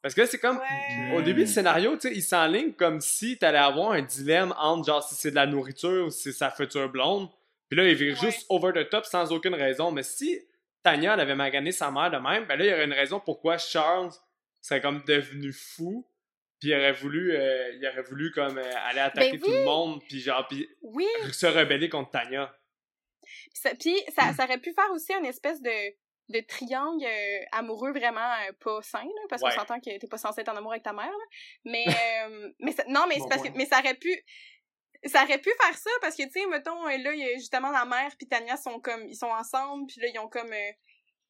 Parce 0.00 0.14
que 0.14 0.22
là, 0.22 0.26
c'est 0.26 0.38
comme... 0.38 0.58
Ouais. 0.58 1.16
Au 1.16 1.22
début 1.22 1.44
du 1.44 1.50
scénario, 1.50 1.94
tu 1.96 2.08
sais, 2.08 2.14
il 2.14 2.22
s'enligne 2.22 2.72
comme 2.72 3.00
si 3.00 3.38
t'allais 3.38 3.58
avoir 3.58 3.92
un 3.92 4.02
dilemme 4.02 4.54
entre 4.58 4.86
genre 4.86 5.02
si 5.02 5.14
c'est 5.14 5.30
de 5.30 5.34
la 5.36 5.46
nourriture 5.46 6.06
ou 6.06 6.10
si 6.10 6.24
c'est 6.24 6.32
sa 6.32 6.50
future 6.50 6.88
blonde. 6.90 7.28
Puis 7.68 7.78
là, 7.78 7.88
il 7.88 7.94
vire 7.94 8.14
Ouais. 8.22 8.30
juste 8.30 8.44
over 8.50 8.72
the 8.74 8.88
top 8.88 9.06
sans 9.06 9.32
aucune 9.32 9.54
raison. 9.54 9.90
Mais 9.90 10.02
si 10.02 10.38
Tanya 10.82 11.14
elle 11.14 11.20
avait 11.20 11.34
magané 11.34 11.72
sa 11.72 11.90
mère 11.90 12.10
de 12.10 12.18
même, 12.18 12.44
ben 12.44 12.56
là, 12.58 12.64
il 12.66 12.70
y 12.70 12.74
aurait 12.74 12.84
une 12.84 12.92
raison 12.92 13.18
pourquoi 13.20 13.56
Charles 13.56 14.10
serait 14.60 14.82
comme 14.82 15.02
devenu 15.06 15.52
fou. 15.52 16.06
Puis 16.64 16.70
il 16.70 16.74
aurait 16.76 16.92
voulu, 16.92 17.36
euh, 17.36 17.74
il 17.74 17.86
aurait 17.86 18.02
voulu 18.02 18.30
comme 18.30 18.56
euh, 18.56 18.72
aller 18.86 19.00
attaquer 19.00 19.32
Ben 19.32 19.40
tout 19.40 19.50
le 19.50 19.64
monde, 19.64 20.02
puis 20.08 20.18
genre, 20.20 20.46
puis 20.48 20.66
Oui, 20.80 21.06
se 21.30 21.44
rebeller 21.46 21.90
contre 21.90 22.10
Tanya. 22.12 22.54
Puis 23.22 23.50
ça, 23.52 23.70
puis 23.78 23.94
ça, 24.16 24.32
ça 24.32 24.44
aurait 24.44 24.58
pu 24.60 24.72
faire 24.72 24.90
aussi 24.92 25.12
une 25.12 25.26
espèce 25.26 25.60
de, 25.60 25.70
de 26.30 26.40
triangle 26.46 27.04
euh, 27.04 27.44
amoureux 27.52 27.90
vraiment 27.92 28.32
pas 28.60 28.80
sain, 28.80 29.02
là, 29.04 29.22
parce 29.28 29.42
Ouais. 29.42 29.50
qu'on 29.50 29.58
s'entend 29.58 29.78
que 29.78 29.98
t'es 29.98 30.06
pas 30.08 30.16
censé 30.16 30.40
être 30.40 30.48
en 30.48 30.56
amour 30.56 30.72
avec 30.72 30.82
ta 30.84 30.94
mère. 30.94 31.04
là. 31.04 31.24
Mais, 31.66 31.84
mais 32.60 32.72
ça- 32.72 32.84
non, 32.88 33.04
mais 33.08 33.18
Bon 33.18 33.24
c'est 33.24 33.28
parce 33.28 33.42
que 33.46 33.54
mais 33.56 33.66
ça 33.66 33.80
aurait 33.80 33.94
pu 33.96 34.24
ça 35.06 35.22
aurait 35.24 35.38
pu 35.38 35.50
faire 35.62 35.76
ça 35.76 35.90
parce 36.00 36.16
que 36.16 36.22
tu 36.22 36.30
sais 36.30 36.46
mettons 36.46 36.82
là 36.86 37.12
il 37.12 37.18
y 37.20 37.24
a 37.28 37.34
justement 37.34 37.70
la 37.70 37.84
mère 37.84 38.10
puis 38.16 38.26
Tania 38.26 38.56
sont 38.56 38.80
comme 38.80 39.06
ils 39.06 39.14
sont 39.16 39.26
ensemble 39.26 39.86
puis 39.86 40.00
là 40.00 40.08
ils 40.14 40.18
ont 40.18 40.28
comme 40.28 40.50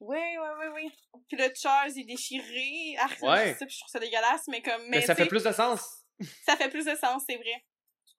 oui 0.06 0.18
oui 0.40 0.48
oui 0.60 0.66
oui 0.74 1.20
puis 1.28 1.36
le 1.36 1.52
Charles 1.54 1.92
il 1.96 2.02
est 2.02 2.04
déchiré 2.04 2.96
ah, 2.98 3.06
Ouais. 3.22 3.52
je 3.54 3.58
sais, 3.58 3.66
puis 3.66 3.74
je 3.74 3.80
trouve 3.80 3.90
ça 3.90 3.98
dégueulasse 3.98 4.46
mais 4.48 4.62
comme 4.62 4.82
Mais, 4.88 4.98
mais, 4.98 5.02
ça 5.02 5.14
fait 5.14 5.26
plus 5.26 5.42
de 5.44 5.52
sens. 5.52 6.04
ça 6.46 6.56
fait 6.56 6.68
plus 6.68 6.84
de 6.84 6.94
sens 6.94 7.22
c'est 7.28 7.36
vrai 7.36 7.64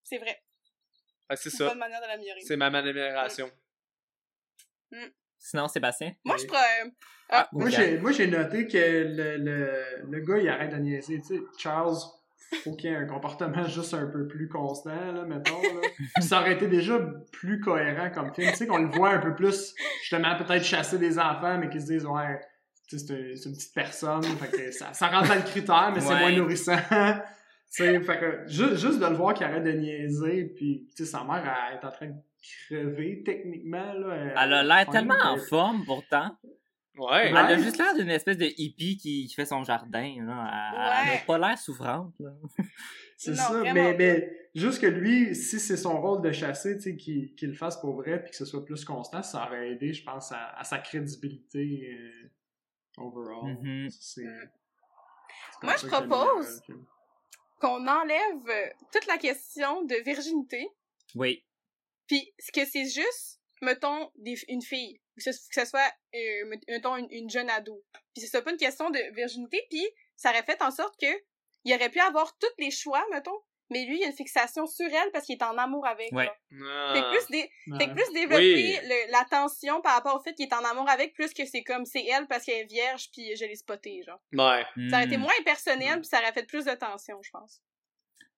c'est 0.04 0.18
vrai 0.18 0.42
que 1.30 1.36
c'est 1.36 1.50
c'est 1.50 1.50
une 1.52 1.58
ça. 1.58 1.70
bonne 1.70 1.80
manière 1.80 2.02
de 2.02 2.08
l'améliorer 2.08 2.42
C'est 2.42 2.56
ma 2.58 2.68
amélioration. 2.68 3.50
Sinon, 5.40 5.68
Sébastien? 5.68 6.14
moi 6.24 6.38
je 6.38 6.46
pourrais 6.46 6.82
euh, 6.84 6.90
ah, 7.30 7.50
j'ai, 7.68 7.98
moi, 7.98 8.12
j'ai 8.12 8.28
noté 8.28 8.68
que 8.68 8.78
le, 8.78 9.38
le, 9.38 10.02
le 10.12 10.20
gars, 10.20 10.38
il 10.38 10.48
arrête 10.48 10.72
de 10.72 10.78
niaiser. 10.78 11.20
Tu 11.22 11.26
sais, 11.38 11.42
Charles, 11.58 11.96
faut 12.64 12.76
qu'il 12.76 12.92
ait 12.92 12.96
un 12.96 13.06
comportement 13.06 13.64
juste 13.68 13.94
un 13.94 14.06
peu 14.08 14.28
plus 14.28 14.48
constant, 14.48 15.12
là, 15.12 15.24
mettons. 15.26 15.62
Là. 15.62 15.88
Puis 16.16 16.24
ça 16.24 16.42
aurait 16.42 16.54
été 16.54 16.68
déjà 16.68 17.00
plus 17.32 17.60
cohérent 17.60 18.10
comme 18.12 18.34
film. 18.34 18.50
Tu 18.52 18.58
sais, 18.58 18.68
qu'on 18.68 18.78
le 18.80 18.90
voit 18.90 19.10
un 19.12 19.20
peu 19.20 19.36
plus, 19.36 19.74
justement, 20.02 20.36
peut-être 20.38 20.64
chasser 20.64 20.98
des 20.98 21.18
enfants, 21.20 21.58
mais 21.58 21.70
qu'ils 21.70 21.82
se 21.82 21.88
disent, 21.88 22.06
ouais, 22.06 22.40
tu 22.88 22.98
sais, 23.00 23.06
c'est, 23.08 23.14
un- 23.14 23.36
c'est 23.36 23.50
une 23.50 23.56
petite 23.56 23.74
personne. 23.74 24.24
Fait 24.24 24.52
que 24.58 24.72
ça, 24.72 24.94
ça 24.94 25.08
rentre 25.08 25.30
dans 25.30 25.36
le 25.36 25.42
critère, 25.42 25.92
mais 25.94 26.02
c'est 26.02 26.14
moins 26.20 26.32
nourrissant. 26.38 26.78
Tu 27.76 27.84
sais, 27.84 28.00
fait 28.02 28.20
que 28.20 28.44
juste, 28.48 28.76
juste 28.78 29.00
de 29.02 29.06
le 29.06 29.16
voir 29.16 29.34
qu'il 29.34 29.46
arrête 29.46 29.64
de 29.64 29.72
niaiser, 29.72 30.46
puis 30.56 30.88
tu 30.96 31.04
sais, 31.04 31.12
sa 31.12 31.26
mère 31.26 31.44
elle 31.70 31.78
est 31.78 31.84
en 31.86 31.92
train 31.92 32.06
de 32.08 32.14
crever 32.68 33.22
techniquement. 33.26 33.92
Là, 33.92 34.16
Elle 34.38 34.54
a 34.54 34.64
l'air 34.64 34.86
tellement 34.90 35.16
en 35.26 35.38
forme, 35.50 35.84
pourtant. 35.84 36.38
Ouais. 36.98 37.28
Elle 37.30 37.38
a 37.38 37.58
juste 37.58 37.78
l'air 37.78 37.94
d'une 37.96 38.10
espèce 38.10 38.38
de 38.38 38.46
hippie 38.58 38.98
qui, 38.98 39.28
fait 39.36 39.46
son 39.46 39.64
jardin. 39.64 40.16
Là. 40.26 40.72
Elle, 40.74 40.80
elle 41.08 41.10
Ouais. 41.14 41.22
a 41.22 41.26
pas 41.26 41.38
l'air 41.38 41.58
souffrante. 41.58 42.14
Là. 42.20 42.32
C'est 43.18 43.34
ça, 43.36 43.62
mais, 43.74 43.74
pas. 43.92 43.98
mais 43.98 44.50
juste 44.56 44.82
que 44.82 44.88
lui, 44.88 45.34
si 45.36 45.58
c'est 45.58 45.78
son 45.78 46.02
rôle 46.02 46.22
de 46.22 46.34
chasser, 46.34 46.76
tu 46.76 46.82
sais, 46.82 46.96
qu'il 46.98 47.34
le 47.50 47.54
fasse 47.54 47.80
pour 47.80 47.96
vrai 47.96 48.22
puis 48.22 48.32
que 48.32 48.36
ce 48.36 48.44
soit 48.44 48.66
plus 48.66 48.84
constant, 48.84 49.24
ça 49.24 49.46
aurait 49.48 49.72
aidé, 49.72 49.94
je 49.94 50.04
pense, 50.04 50.34
à, 50.34 50.50
à 50.50 50.66
sa 50.66 50.80
crédibilité 50.80 51.94
euh, 51.98 52.30
overall. 52.98 53.58
Comme 55.62 55.70
Moi, 55.70 55.76
je 55.82 55.88
propose- 55.88 56.62
film. 56.66 56.86
qu'on 57.62 57.88
enlève 57.88 58.50
euh, 58.50 58.68
toute 58.92 59.08
la 59.08 59.18
question 59.18 59.84
de 59.86 59.96
virginité, 60.04 60.68
Oui. 61.16 61.46
puis 62.08 62.34
que 62.54 62.66
c'est 62.66 62.84
juste, 62.86 63.40
mettons, 63.62 64.12
des, 64.18 64.36
une 64.50 64.62
fille, 64.62 65.00
que 65.18 65.32
ce, 65.32 65.32
que 65.32 65.62
ce 65.62 65.66
soit, 65.66 65.92
euh, 66.14 66.46
met- 66.48 66.60
mettons, 66.68 66.96
une, 66.98 67.08
une 67.12 67.30
jeune 67.30 67.50
ado. 67.50 67.84
Puis 68.14 68.24
ce 68.24 68.30
soit 68.30 68.42
pas 68.42 68.52
une 68.52 68.58
question 68.58 68.90
de 68.90 69.00
virginité, 69.16 69.62
puis 69.70 69.86
ça 70.16 70.30
aurait 70.32 70.44
fait 70.44 70.62
en 70.62 70.72
sorte 70.72 71.00
que 71.00 71.08
il 71.64 71.74
aurait 71.74 71.90
pu 71.90 72.00
avoir 72.00 72.38
tous 72.38 72.48
les 72.60 72.70
choix, 72.72 73.04
mettons, 73.12 73.40
mais 73.72 73.84
lui, 73.86 73.98
il 74.00 74.04
a 74.04 74.08
une 74.08 74.14
fixation 74.14 74.68
sur 74.68 74.86
elle 74.86 75.12
parce 75.12 75.26
qu'il 75.26 75.36
est 75.38 75.44
en 75.44 75.58
amour 75.58 75.88
avec. 75.88 76.12
Ouais. 76.12 76.30
Ah. 76.64 76.94
Fait 76.94 77.02
que 77.02 77.10
plus, 77.10 77.38
Ouais. 77.40 77.80
fait 77.80 77.88
que 77.88 77.94
plus 77.96 78.14
développer 78.14 78.80
Oui. 78.84 78.90
l'attention 79.10 79.82
par 79.82 79.94
rapport 79.96 80.16
au 80.16 80.22
fait 80.22 80.34
qu'il 80.36 80.46
est 80.48 80.54
en 80.54 80.64
amour 80.64 80.88
avec, 80.88 81.14
plus 81.16 81.34
que 81.34 81.44
c'est 81.46 81.64
comme 81.64 81.84
c'est 81.86 82.06
elle 82.06 82.28
parce 82.28 82.46
qu'elle 82.46 82.60
est 82.62 82.66
vierge 82.66 83.10
puis 83.12 83.36
je 83.36 83.46
l'ai 83.46 83.56
spoté, 83.56 84.04
genre. 84.06 84.22
Ouais. 84.34 84.64
Ça 84.92 84.98
aurait 84.98 85.06
été 85.08 85.18
Hmm. 85.18 85.22
moins 85.22 85.34
personnel, 85.44 86.00
puis 86.02 86.06
ça 86.08 86.20
aurait 86.20 86.34
fait 86.34 86.46
plus 86.46 86.66
de 86.66 86.74
tension, 86.76 87.20
je 87.24 87.32
pense. 87.32 87.62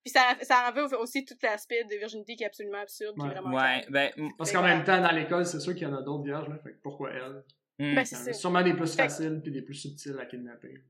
Puis 0.08 0.18
ça, 0.20 0.34
ça 0.42 0.68
enlevait 0.72 0.96
aussi 0.96 1.24
tout 1.24 1.34
l'aspect 1.42 1.84
de 1.84 1.96
virginité 1.96 2.34
qui 2.34 2.42
est 2.44 2.46
absolument 2.46 2.78
absurde, 2.78 3.14
qui 3.14 3.20
est 3.20 3.28
Ouais. 3.28 3.34
vraiment 3.34 3.54
Ouais, 3.56 3.84
ben, 3.90 4.10
Parce 4.38 4.50
qu'en 4.52 4.62
même 4.62 4.84
temps, 4.84 5.00
dans 5.02 5.12
l'école, 5.12 5.44
c'est 5.44 5.60
sûr 5.60 5.74
qu'il 5.74 5.86
y 5.86 5.90
en 5.90 5.94
a 5.96 6.02
d'autres 6.02 6.24
vierges, 6.24 6.48
là. 6.48 6.56
Fait 6.62 6.70
que 6.70 6.78
pourquoi 6.82 7.10
elle? 7.12 7.44
mm, 7.78 7.94
Ben, 7.94 8.04
c'est 8.04 8.32
sûrement 8.32 8.62
des 8.62 8.72
plus 8.74 8.94
Fait 8.96 9.02
faciles 9.02 9.40
puis 9.42 9.52
des 9.52 9.62
plus 9.62 9.74
subtiles 9.74 10.16
à 10.18 10.24
kidnapper. 10.24 10.82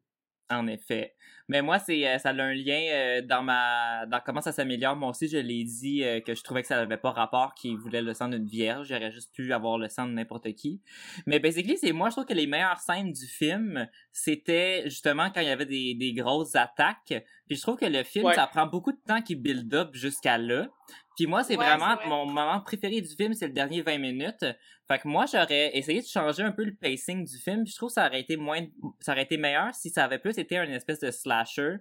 en 0.51 0.66
effet. 0.66 1.15
Mais 1.49 1.61
moi, 1.61 1.78
c'est 1.78 2.07
euh, 2.09 2.16
ça 2.19 2.31
a 2.31 2.32
un 2.43 2.55
lien 2.55 2.81
euh, 2.90 3.20
dans 3.23 3.43
ma 3.43 4.07
dans 4.07 4.20
comment 4.24 4.40
ça 4.40 4.51
s'améliore. 4.53 4.97
Moi 4.97 5.11
aussi, 5.11 5.28
je 5.28 5.36
l'ai 5.36 5.62
dit 5.65 6.03
euh, 6.05 6.20
que 6.20 6.35
je 6.35 6.43
trouvais 6.43 6.62
que 6.62 6.69
ça 6.69 6.77
n'avait 6.77 6.97
pas 6.97 7.11
rapport 7.11 7.53
qu'il 7.55 7.77
voulait 7.77 8.01
le 8.01 8.15
sang 8.15 8.28
d'une 8.28 8.47
vierge. 8.47 8.89
J'aurais 8.89 9.11
juste 9.11 9.35
pu 9.35 9.53
avoir 9.53 9.77
le 9.77 9.89
sang 9.90 10.07
de 10.07 10.12
n'importe 10.12 10.51
qui. 10.55 10.81
Mais 11.27 11.39
basically, 11.39 11.77
c'est 11.77 11.93
moi, 11.93 12.09
je 12.09 12.15
trouve 12.15 12.24
que 12.27 12.32
les 12.35 12.47
meilleures 12.47 12.81
scènes 12.81 13.12
du 13.12 13.27
film, 13.27 13.86
c'était 14.23 14.82
justement 14.85 15.31
quand 15.31 15.40
il 15.40 15.47
y 15.47 15.51
avait 15.51 15.66
des, 15.66 15.95
des 15.95 16.12
grosses 16.12 16.55
attaques. 16.55 17.15
Puis 17.47 17.57
je 17.57 17.61
trouve 17.62 17.77
que 17.77 17.86
le 17.86 18.03
film, 18.03 18.27
Ouais. 18.27 18.35
ça 18.35 18.47
prend 18.47 18.66
beaucoup 18.66 18.93
de 18.93 18.99
temps 19.07 19.23
qu'il 19.23 19.40
build 19.40 19.73
up 19.74 19.90
jusqu'à 19.95 20.39
là. 20.39 20.69
Puis 21.16 21.27
moi, 21.27 21.43
c'est 21.45 21.57
Ouais, 21.57 21.65
vraiment 21.66 21.97
vrai. 21.97 22.07
mon 22.09 22.27
moment 22.27 22.61
préféré 22.61 23.01
du 23.01 23.09
film, 23.15 23.35
c'est 23.35 23.47
le 23.49 23.53
dernier 23.53 23.82
20 23.82 23.99
minutes. 23.99 24.45
Fait 24.86 24.99
que 24.99 25.09
moi, 25.09 25.27
j'aurais 25.31 25.77
essayé 25.77 26.01
de 26.01 26.07
changer 26.07 26.43
un 26.43 26.53
peu 26.53 26.65
le 26.65 26.74
pacing 26.74 27.24
du 27.24 27.39
film. 27.39 27.65
Puis 27.65 27.73
je 27.73 27.77
trouve 27.77 27.89
que 27.90 27.95
ça 27.95 28.07
aurait 28.07 28.20
été 28.20 28.36
moins, 28.36 28.65
ça 29.01 29.12
aurait 29.12 29.23
été 29.24 29.36
meilleur 29.36 29.74
si 29.74 29.90
ça 29.90 30.05
avait 30.05 30.19
plus 30.19 30.39
été 30.39 30.57
une 30.57 30.70
espèce 30.73 31.01
de 31.01 31.11
slasher. 31.11 31.77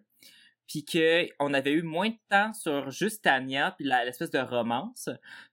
Puis 0.68 0.84
que 0.84 1.28
on 1.40 1.54
avait 1.54 1.72
eu 1.72 1.82
moins 1.82 2.10
de 2.10 2.18
temps 2.30 2.54
sur 2.54 2.92
juste 2.92 3.24
Tania 3.24 3.72
puis 3.72 3.86
l'espèce 3.86 4.32
de 4.32 4.40
romance. 4.40 5.10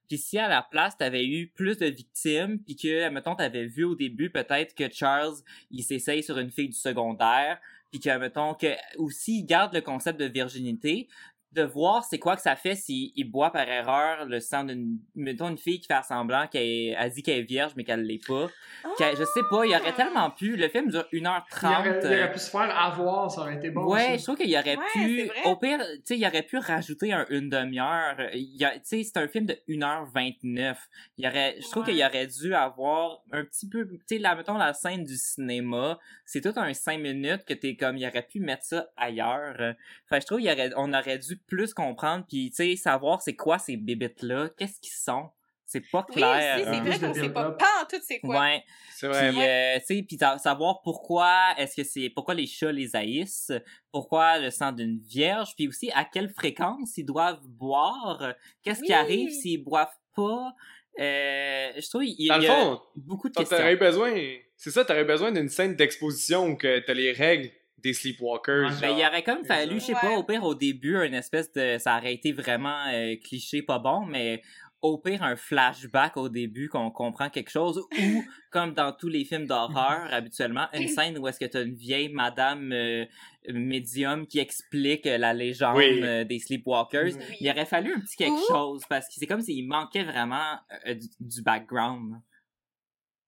Puis 0.07 0.17
si 0.17 0.37
à 0.37 0.47
la 0.47 0.61
place 0.61 0.97
t'avais 0.97 1.25
eu 1.25 1.47
plus 1.47 1.77
de 1.77 1.85
victimes 1.87 2.59
puis 2.59 2.75
que 2.75 3.09
mettons 3.09 3.35
t'avais 3.35 3.65
vu 3.65 3.83
au 3.83 3.95
début 3.95 4.29
peut-être 4.29 4.75
que 4.75 4.91
Charles 4.91 5.35
il 5.71 5.83
s'essaye 5.83 6.21
sur 6.21 6.37
une 6.37 6.51
fille 6.51 6.69
du 6.69 6.77
secondaire 6.77 7.59
puis 7.91 7.99
que 7.99 8.17
mettons 8.17 8.53
que 8.53 8.75
aussi 8.97 9.39
il 9.39 9.45
garde 9.45 9.73
le 9.73 9.81
concept 9.81 10.19
de 10.19 10.25
virginité 10.25 11.07
de 11.55 11.63
voir 11.63 12.03
c'est 12.03 12.19
quoi 12.19 12.35
que 12.35 12.41
ça 12.41 12.55
fait 12.55 12.75
s'il 12.75 13.11
il 13.15 13.23
boit 13.23 13.51
par 13.51 13.67
erreur 13.67 14.25
le 14.25 14.39
sang 14.39 14.63
d'une 14.63 14.97
mettons 15.15 15.49
une 15.49 15.57
fille 15.57 15.79
qui 15.79 15.87
fait 15.87 16.03
semblant 16.03 16.45
qu'elle 16.47 16.95
elle 16.97 17.11
dit 17.11 17.23
qu'elle 17.23 17.39
est 17.39 17.43
vierge 17.43 17.71
mais 17.75 17.83
qu'elle 17.83 18.03
l'est 18.03 18.25
pas 18.27 18.47
Qu'elle- 18.97 19.15
je 19.17 19.23
sais 19.23 19.41
pas 19.49 19.65
il 19.65 19.71
y 19.71 19.75
aurait 19.75 19.93
tellement 19.93 20.29
pu 20.29 20.55
le 20.55 20.67
film 20.69 20.89
dure 20.91 21.05
1h30 21.11 21.63
Il 21.63 21.67
aurait, 21.89 21.99
il 22.03 22.05
aurait 22.19 22.31
pu 22.31 22.39
se 22.39 22.49
faire 22.51 22.77
avoir, 22.77 23.31
ça 23.31 23.41
aurait 23.41 23.55
été 23.55 23.69
bon. 23.71 23.85
Ouais, 23.91 24.17
je 24.19 24.23
trouve 24.23 24.37
qu'il 24.37 24.49
y 24.49 24.57
aurait 24.57 24.77
Ouais, 24.77 24.83
pu, 24.93 25.31
au 25.45 25.55
pire, 25.55 25.79
tu 25.79 26.01
sais, 26.05 26.17
il 26.17 26.25
aurait 26.27 26.43
pu 26.43 26.57
rajouter 26.57 27.11
un, 27.13 27.25
une 27.29 27.49
demi-heure. 27.49 28.17
Il 28.33 28.63
a- 28.63 28.73
Tu 28.75 28.81
sais, 28.83 29.03
c'est 29.03 29.17
un 29.17 29.27
film 29.27 29.45
de 29.45 29.57
1h29. 29.67 30.77
Il 31.17 31.25
y 31.25 31.27
aurait, 31.27 31.55
je 31.59 31.69
trouve 31.69 31.83
Ouais. 31.85 31.93
qu'il 31.93 32.03
aurait 32.05 32.27
dû 32.27 32.53
avoir 32.53 33.21
un 33.31 33.43
petit 33.43 33.67
peu, 33.67 33.87
tu 33.87 33.99
sais, 34.07 34.17
là, 34.17 34.35
mettons 34.35 34.57
la 34.57 34.73
scène 34.73 35.03
du 35.03 35.15
cinéma, 35.15 35.99
c'est 36.25 36.41
tout 36.41 36.53
un 36.57 36.73
5 36.73 36.99
minutes 36.99 37.45
que 37.45 37.53
t'es 37.53 37.75
comme, 37.75 37.97
il 37.97 38.05
aurait 38.07 38.21
pu 38.25 38.39
mettre 38.39 38.63
ça 38.63 38.87
ailleurs. 38.97 39.55
Fait 40.09 40.17
que 40.17 40.21
je 40.21 40.25
trouve 40.25 40.39
qu'il 40.39 40.49
aurait, 40.51 40.71
on 40.75 40.93
aurait 40.93 41.17
dû 41.17 41.37
plus 41.47 41.73
comprendre 41.73 42.25
puis 42.27 42.49
tu 42.49 42.55
sais, 42.55 42.75
savoir 42.75 43.21
c'est 43.21 43.35
quoi 43.35 43.57
ces 43.59 43.77
bébites-là, 43.77 44.49
qu'est-ce 44.57 44.79
qu'ils 44.79 44.91
sont. 44.93 45.29
C'est 45.67 45.81
pas 45.91 46.05
Oui, 46.09 46.15
clair. 46.17 46.55
aussi, 46.57 46.63
c'est 46.65 46.75
hein. 46.75 46.83
vrai 46.83 46.99
qu'on 46.99 47.13
sait 47.15 47.29
pas 47.29 47.51
pas 47.51 47.65
en 47.81 47.85
tout 47.89 47.99
c'est 48.07 48.19
quoi. 48.19 48.39
Ouais. 48.39 48.63
C'est 48.91 49.07
vrai. 49.07 49.29
Puis, 49.31 49.41
euh, 49.41 49.79
tu 49.79 49.85
sais, 49.97 50.03
puis 50.03 50.15
sa- 50.17 50.37
savoir 50.37 50.81
pourquoi 50.83 51.55
est-ce 51.57 51.75
que 51.75 51.83
c'est 51.83 52.09
pourquoi 52.11 52.35
les 52.35 52.45
chats 52.45 52.71
les 52.71 52.95
haïssent, 52.95 53.51
pourquoi 53.91 54.37
le 54.37 54.51
sang 54.51 54.71
d'une 54.71 54.99
vierge, 54.99 55.55
puis 55.55 55.67
aussi 55.67 55.89
à 55.95 56.05
quelle 56.05 56.29
fréquence 56.29 56.97
ils 56.97 57.03
doivent 57.05 57.41
boire, 57.47 58.35
qu'est-ce 58.61 58.81
qui 58.83 58.91
Oui. 58.91 58.93
arrive 58.93 59.31
s'ils 59.31 59.63
boivent 59.63 59.87
pas. 60.15 60.53
Euh, 60.99 61.71
je 61.77 61.89
trouve 61.89 62.05
il, 62.05 62.27
Dans 62.27 62.35
il 62.35 62.41
le 62.41 62.43
y 62.43 62.47
a 62.47 62.55
fond, 62.55 62.81
beaucoup 62.95 63.27
de 63.29 63.33
T'aurais 63.33 63.47
questions. 63.75 63.77
besoin. 63.79 64.13
C'est 64.55 64.71
ça, 64.71 64.85
t'aurais 64.85 65.03
besoin 65.03 65.31
d'une 65.31 65.49
scène 65.49 65.75
d'exposition 65.75 66.45
où 66.47 66.55
que 66.55 66.79
t'as 66.79 66.93
les 66.93 67.11
règles 67.11 67.51
des 67.77 67.93
sleepwalkers. 67.93 68.69
Ouais, 68.71 68.81
Ben, 68.81 68.97
il 68.97 69.05
aurait 69.05 69.23
comme 69.23 69.45
fallu, 69.45 69.75
je 69.79 69.85
sais 69.85 69.93
pas, 69.93 70.11
au 70.17 70.23
pire 70.23 70.43
au 70.43 70.55
début, 70.55 70.95
une 71.05 71.13
espèce 71.13 71.51
de. 71.51 71.77
Ça 71.79 71.97
aurait 71.97 72.13
été 72.13 72.31
vraiment 72.31 72.85
euh, 72.91 73.15
cliché, 73.23 73.61
pas 73.61 73.79
bon, 73.79 74.05
mais 74.05 74.41
au 74.81 74.99
pire 74.99 75.23
un 75.23 75.35
flashback 75.35 76.15
au 76.17 76.29
début 76.29 76.69
qu'on 76.69 76.91
comprend 76.91 77.29
quelque 77.29 77.49
chose, 77.49 77.79
ou 77.79 78.23
comme 78.51 78.73
dans 78.73 78.91
tous 78.91 79.07
les 79.07 79.25
films 79.25 79.45
d'horreur, 79.47 80.07
habituellement, 80.11 80.67
une 80.73 80.87
scène 80.87 81.17
où 81.17 81.27
est-ce 81.27 81.39
que 81.39 81.45
t'as 81.45 81.63
une 81.63 81.73
vieille 81.75 82.09
madame 82.09 82.71
euh, 82.71 83.05
médium 83.51 84.27
qui 84.27 84.39
explique 84.39 85.05
euh, 85.07 85.17
la 85.17 85.33
légende 85.33 85.77
Oui. 85.77 86.01
euh, 86.03 86.23
des 86.23 86.39
sleepwalkers. 86.39 87.15
Oui. 87.15 87.37
Il 87.39 87.49
aurait 87.49 87.65
fallu 87.65 87.93
un 87.95 87.99
petit 87.99 88.15
quelque 88.15 88.41
chose, 88.47 88.83
parce 88.89 89.07
que 89.07 89.13
c'est 89.15 89.27
comme 89.27 89.41
s'il 89.41 89.67
manquait 89.67 90.03
vraiment 90.03 90.59
euh, 90.87 90.93
du, 90.93 91.07
du 91.19 91.41
background. 91.41 92.15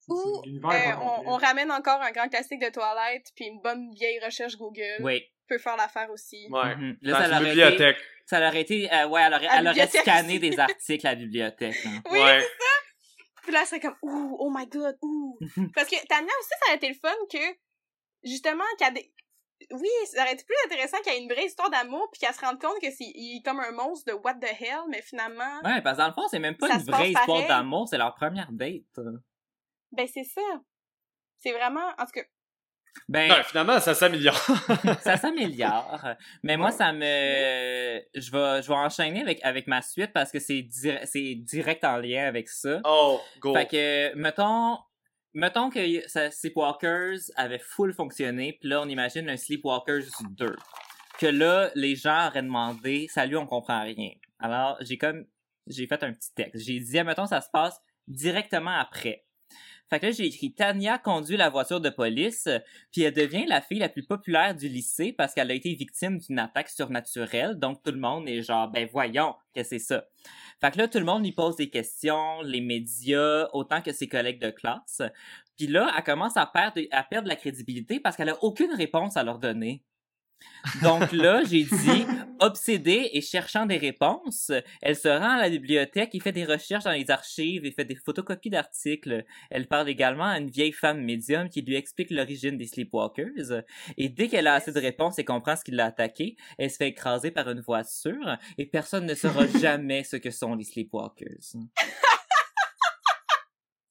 Ou 0.08 0.42
euh, 0.46 0.94
on, 1.26 1.36
ramène 1.36 1.72
encore 1.72 2.02
un 2.02 2.12
grand 2.12 2.30
classique 2.30 2.62
de 2.62 2.70
toilette 2.70 3.28
puis 3.36 3.46
une 3.46 3.60
bonne 3.62 3.92
vieille 3.94 4.20
recherche 4.24 4.56
Google 4.58 4.98
Oui. 5.02 5.22
peut 5.48 5.58
faire 5.58 5.76
l'affaire 5.76 6.10
aussi. 6.12 6.48
Ouais. 6.50 6.76
Mhm. 6.76 6.98
Là, 7.02 7.18
ça 7.18 7.28
l'aurait 7.28 7.42
été- 7.42 7.50
bibliothèque. 7.50 7.98
Ça 8.26 8.46
aurait 8.48 8.62
été, 8.62 8.92
euh, 8.94 9.08
ouais, 9.08 9.22
elle 9.22 9.34
aurait, 9.34 9.48
elle 9.50 9.90
scanné 9.90 10.38
aussi. 10.38 10.40
des 10.50 10.60
articles 10.60 11.08
à 11.08 11.12
la 11.12 11.16
bibliothèque. 11.16 11.78
hein. 11.86 12.02
Oui, 12.12 12.20
Ouais. 12.20 12.40
c'est 12.40 12.46
ça. 12.46 13.42
Puis 13.44 13.52
là, 13.54 13.64
c'est 13.66 13.80
comme, 13.80 13.96
ouh, 14.02 14.36
oh 14.40 14.52
my 14.54 14.68
god, 14.68 14.98
ouh. 15.02 15.38
Parce 15.76 15.88
que 15.88 15.96
Tania 16.08 16.32
aussi, 16.40 16.50
ça 16.50 16.66
aurait 16.68 16.76
été 16.76 16.90
le 16.90 16.96
fun 16.96 17.16
que, 17.32 17.58
justement, 18.24 18.64
qu'il 18.78 18.88
y 18.88 18.90
a 18.90 18.92
des... 18.92 19.14
Oui, 19.72 19.88
ça 20.12 20.22
aurait 20.24 20.34
été 20.34 20.44
plus 20.44 20.56
intéressant 20.66 20.98
qu'il 21.02 21.14
y 21.14 21.16
ait 21.16 21.22
une 21.22 21.32
vraie 21.32 21.46
histoire 21.46 21.70
d'amour 21.70 22.08
puis 22.12 22.20
qu'elle 22.20 22.34
se 22.34 22.42
rende 22.42 22.62
compte 22.62 22.80
que 22.82 22.92
c'est 22.92 23.06
est 23.06 23.42
comme 23.44 23.60
un 23.60 23.72
monstre 23.72 24.12
de 24.14 24.18
what 24.20 24.36
the 24.36 24.52
hell, 24.62 24.82
mais 24.90 25.02
finalement, 25.02 25.62
Ouais, 25.64 25.82
parce 25.82 25.96
que 25.98 26.02
dans 26.04 26.08
le 26.10 26.14
fond, 26.14 26.28
c'est 26.30 26.40
même 26.40 26.56
pas 26.58 26.68
une 26.76 26.84
vraie 26.84 27.12
histoire 27.12 27.48
d'amour, 27.48 27.88
c'est 27.90 27.98
leur 27.98 28.14
première 28.16 28.52
date. 28.52 28.84
Ben 29.92 30.08
c'est 30.08 30.24
ça. 30.24 30.42
C'est 31.40 31.52
vraiment, 31.52 31.88
en 31.98 32.06
tout 32.06 32.12
cas, 32.14 32.24
Ben, 33.08 33.32
finalement, 33.44 33.80
ça 33.80 33.94
s'améliore. 33.94 34.36
ça 35.02 35.18
s'améliore. 35.18 36.16
Mais 36.44 36.58
moi, 36.58 36.72
ça 36.72 36.92
me, 36.92 37.02
je 38.16 38.32
vais, 38.32 38.62
je 38.64 38.68
vais 38.68 38.74
enchaîner 38.74 39.22
avec, 39.22 39.40
avec 39.44 39.68
ma 39.68 39.82
suite 39.84 40.12
parce 40.14 40.32
que 40.32 40.40
c'est 40.40 40.64
dir- 40.64 41.00
c'est 41.06 41.36
direct 41.36 41.84
en 41.84 41.98
lien 41.98 42.26
avec 42.28 42.50
ça. 42.50 42.82
oh, 42.86 43.22
go. 43.40 43.54
Fait 43.54 43.68
que, 43.68 44.16
mettons, 44.16 44.80
mettons 45.34 45.70
que 45.70 45.80
Sleepwalkers 46.32 47.20
avait 47.36 47.60
full 47.60 47.94
fonctionné, 47.94 48.54
puis 48.60 48.70
là, 48.70 48.82
on 48.82 48.90
imagine 48.90 49.30
un 49.30 49.38
Sleepwalkers 49.38 50.08
2. 50.32 50.56
Que 51.20 51.28
là, 51.28 51.70
les 51.76 51.96
gens 51.96 52.28
auraient 52.28 52.42
demandé, 52.44 53.08
salut, 53.10 53.38
on 53.38 53.46
comprend 53.46 53.84
rien. 53.84 54.12
Alors, 54.40 54.78
j'ai 54.82 54.98
comme, 54.98 55.26
j'ai 55.68 55.86
fait 55.88 56.02
un 56.04 56.14
petit 56.14 56.34
texte. 56.34 56.64
J'ai 56.66 56.80
dit, 56.80 57.04
mettons, 57.04 57.28
ça 57.28 57.42
se 57.42 57.50
passe 57.52 57.80
directement 58.08 58.76
après. 58.78 59.24
Fait 59.90 60.00
que 60.00 60.08
là, 60.08 60.12
j'ai 60.12 60.26
écrit 60.26 60.54
Tania 60.54 60.98
conduit 60.98 61.38
la 61.38 61.50
voiture 61.50 61.80
de 61.80 61.90
police, 61.90 62.50
puis 62.92 63.04
elle 63.04 63.14
devient 63.14 63.46
la 63.48 63.62
fille 63.62 63.80
la 63.80 63.90
plus 63.90 64.04
populaire 64.04 64.54
du 64.56 64.68
lycée 64.68 65.14
parce 65.14 65.34
qu'elle 65.34 65.50
a 65.50 65.54
été 65.54 65.74
victime 65.74 66.18
d'une 66.18 66.40
attaque 66.40 66.70
surnaturelle. 66.70 67.58
Donc 67.58 67.82
tout 67.84 67.92
le 67.92 68.00
monde 68.00 68.28
est 68.28 68.42
genre, 68.42 68.70
ben 68.70 68.88
voyons, 68.92 69.36
que 69.56 69.64
c'est 69.64 69.80
ça. 69.80 70.06
Fait 70.60 70.72
que 70.72 70.78
là, 70.78 70.88
tout 70.88 71.00
le 71.00 71.06
monde 71.06 71.24
lui 71.24 71.32
pose 71.32 71.56
des 71.56 71.70
questions, 71.70 72.42
les 72.42 72.62
médias, 72.62 73.48
autant 73.54 73.82
que 73.82 73.92
ses 73.92 74.08
collègues 74.08 74.42
de 74.42 74.50
classe. 74.50 75.02
Puis 75.58 75.68
là, 75.68 75.92
elle 75.96 76.04
commence 76.04 76.38
à 76.38 76.46
perdre, 76.46 76.82
à 76.92 77.04
perdre 77.04 77.28
la 77.28 77.36
crédibilité 77.36 78.00
parce 78.00 78.16
qu'elle 78.16 78.30
a 78.30 78.44
aucune 78.44 78.74
réponse 78.74 79.18
à 79.18 79.24
leur 79.24 79.40
donner. 79.40 79.84
Donc 80.82 81.12
là, 81.12 81.44
j'ai 81.44 81.64
dit, 81.64 82.06
obsédée 82.40 83.10
et 83.14 83.22
cherchant 83.22 83.66
des 83.66 83.78
réponses, 83.78 84.52
elle 84.82 84.96
se 84.96 85.08
rend 85.08 85.38
à 85.38 85.42
la 85.42 85.50
bibliothèque 85.50 86.14
et 86.14 86.20
fait 86.20 86.32
des 86.32 86.46
recherches 86.46 86.84
dans 86.84 86.92
les 86.92 87.10
archives 87.10 87.66
et 87.66 87.72
fait 87.72 87.86
des 87.86 87.96
photocopies 87.96 88.50
d'articles. 88.50 89.26
Elle 89.50 89.68
parle 89.68 89.90
également 89.90 90.26
à 90.26 90.40
une 90.40 90.50
vieille 90.50 90.72
femme 90.72 91.02
médium 91.02 91.50
qui 91.50 91.62
lui 91.62 91.76
explique 91.76 92.12
l'origine 92.12 92.58
des 92.58 92.68
Sleepwalkers. 92.68 93.64
Et 93.98 94.10
dès 94.10 94.28
qu'elle 94.28 94.48
a 94.48 94.56
assez 94.56 94.72
de 94.72 94.80
réponses 94.80 95.20
et 95.20 95.26
comprend 95.26 95.56
ce 95.56 95.64
qui 95.64 95.72
l'a 95.72 95.86
attaqué, 95.86 96.36
elle 96.58 96.70
se 96.70 96.78
fait 96.78 96.90
écraser 96.90 97.32
par 97.32 97.50
une 97.50 97.62
voiture 97.62 98.38
et 98.58 98.66
personne 98.66 99.06
ne 99.06 99.16
saura 99.16 99.48
jamais 99.60 100.04
ce 100.04 100.18
que 100.18 100.32
sont 100.32 100.56
les 100.56 100.64
Sleepwalkers. 100.64 101.56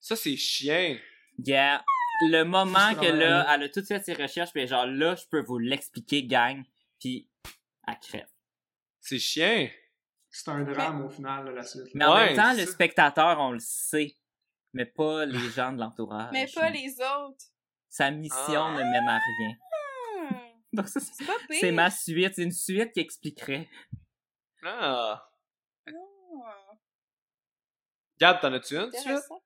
Ça, 0.00 0.14
c'est 0.14 0.36
chiant. 0.36 0.96
Yeah. 1.44 1.82
Le 2.22 2.42
moment 2.44 2.94
que 2.94 3.06
là, 3.06 3.46
elle 3.54 3.64
a 3.64 3.68
toutes 3.68 3.86
fait 3.86 4.02
ses 4.04 4.14
recherches, 4.14 4.52
puis 4.52 4.66
genre 4.66 4.86
là, 4.86 5.14
je 5.16 5.24
peux 5.30 5.40
vous 5.42 5.58
l'expliquer, 5.58 6.22
gang, 6.24 6.62
puis 6.98 7.28
elle 7.86 7.98
crève. 8.00 8.28
C'est 9.00 9.18
chiant. 9.18 9.68
C'est 10.30 10.50
un 10.50 10.62
drame 10.64 11.04
au 11.04 11.08
final, 11.10 11.44
là, 11.46 11.52
la 11.52 11.62
suite. 11.62 11.84
Mais 11.94 12.04
en 12.04 12.14
Ouais, 12.14 12.26
même 12.34 12.36
temps, 12.36 12.52
le 12.54 12.66
spectateur, 12.66 13.38
on 13.40 13.52
le 13.52 13.58
sait, 13.58 14.14
mais 14.72 14.84
pas 14.86 15.24
les 15.26 15.50
gens 15.50 15.72
de 15.72 15.78
l'entourage. 15.80 16.30
mais 16.32 16.46
pas 16.54 16.70
les 16.70 16.94
autres. 17.00 17.44
Sa 17.88 18.10
mission 18.10 18.64
Ah. 18.66 18.72
ne 18.72 18.82
mène 18.82 19.08
à 19.08 19.18
rien. 19.18 19.56
Hmm, 20.30 20.36
Donc 20.72 20.88
ça, 20.88 21.00
c'est- 21.00 21.12
c'est 21.14 21.24
pas 21.26 21.32
pire. 21.48 21.58
c'est 21.60 21.72
ma 21.72 21.90
suite, 21.90 22.34
c'est 22.34 22.42
une 22.42 22.52
suite 22.52 22.92
qui 22.92 23.00
expliquerait. 23.00 23.68
Ah. 24.64 25.26
Hmm. 25.86 25.92
Gab, 28.18 28.40
t'en 28.40 28.52
as-tu 28.54 28.76
une, 28.76 28.90
tu 28.90 28.96
Intéressant. 28.98 29.42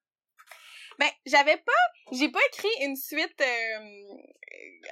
Ben, 1.00 1.08
j'avais 1.24 1.56
pas, 1.56 1.82
j'ai 2.12 2.30
pas 2.30 2.40
écrit 2.52 2.68
une 2.84 2.94
suite 2.94 3.40
euh, 3.40 4.18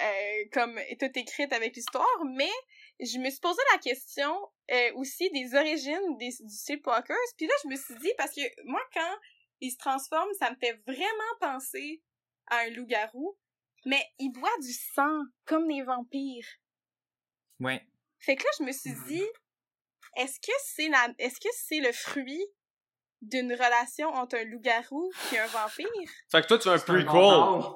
euh, 0.00 0.44
comme 0.52 0.80
toute 0.98 1.14
écrite 1.18 1.52
avec 1.52 1.76
l'histoire, 1.76 2.24
mais 2.34 2.50
je 2.98 3.18
me 3.18 3.28
suis 3.28 3.40
posé 3.40 3.60
la 3.72 3.78
question 3.78 4.34
euh, 4.70 4.92
aussi 4.94 5.28
des 5.32 5.54
origines 5.54 6.16
des, 6.16 6.30
du 6.40 6.54
Sleepwalkers, 6.54 7.14
puis 7.36 7.46
là 7.46 7.52
je 7.62 7.68
me 7.68 7.76
suis 7.76 7.94
dit 7.96 8.10
parce 8.16 8.34
que 8.34 8.40
moi 8.64 8.80
quand 8.94 9.16
il 9.60 9.70
se 9.70 9.76
transforme, 9.76 10.30
ça 10.38 10.50
me 10.50 10.56
fait 10.56 10.80
vraiment 10.86 11.34
penser 11.42 12.02
à 12.46 12.60
un 12.60 12.70
loup-garou, 12.70 13.36
mais 13.84 14.02
il 14.18 14.30
boit 14.30 14.56
du 14.62 14.72
sang 14.72 15.20
comme 15.44 15.68
les 15.68 15.82
vampires. 15.82 16.48
Ouais. 17.60 17.84
Fait 18.18 18.36
que 18.36 18.44
là 18.44 18.50
je 18.58 18.64
me 18.64 18.72
suis 18.72 18.92
Mhm. 18.92 19.06
dit 19.08 19.26
est-ce 20.16 20.40
que 20.40 20.52
c'est 20.64 20.88
la, 20.88 21.12
est-ce 21.18 21.38
que 21.38 21.50
c'est 21.52 21.80
le 21.80 21.92
fruit 21.92 22.46
d'une 23.20 23.52
relation 23.52 24.08
entre 24.10 24.36
un 24.36 24.44
loup-garou 24.44 25.10
et 25.32 25.38
un 25.38 25.46
vampire? 25.48 26.10
Fait 26.30 26.42
que 26.42 26.46
toi, 26.48 26.58
tu 26.58 26.68
veux 26.68 26.74
un 26.74 26.78
prequel. 26.78 27.72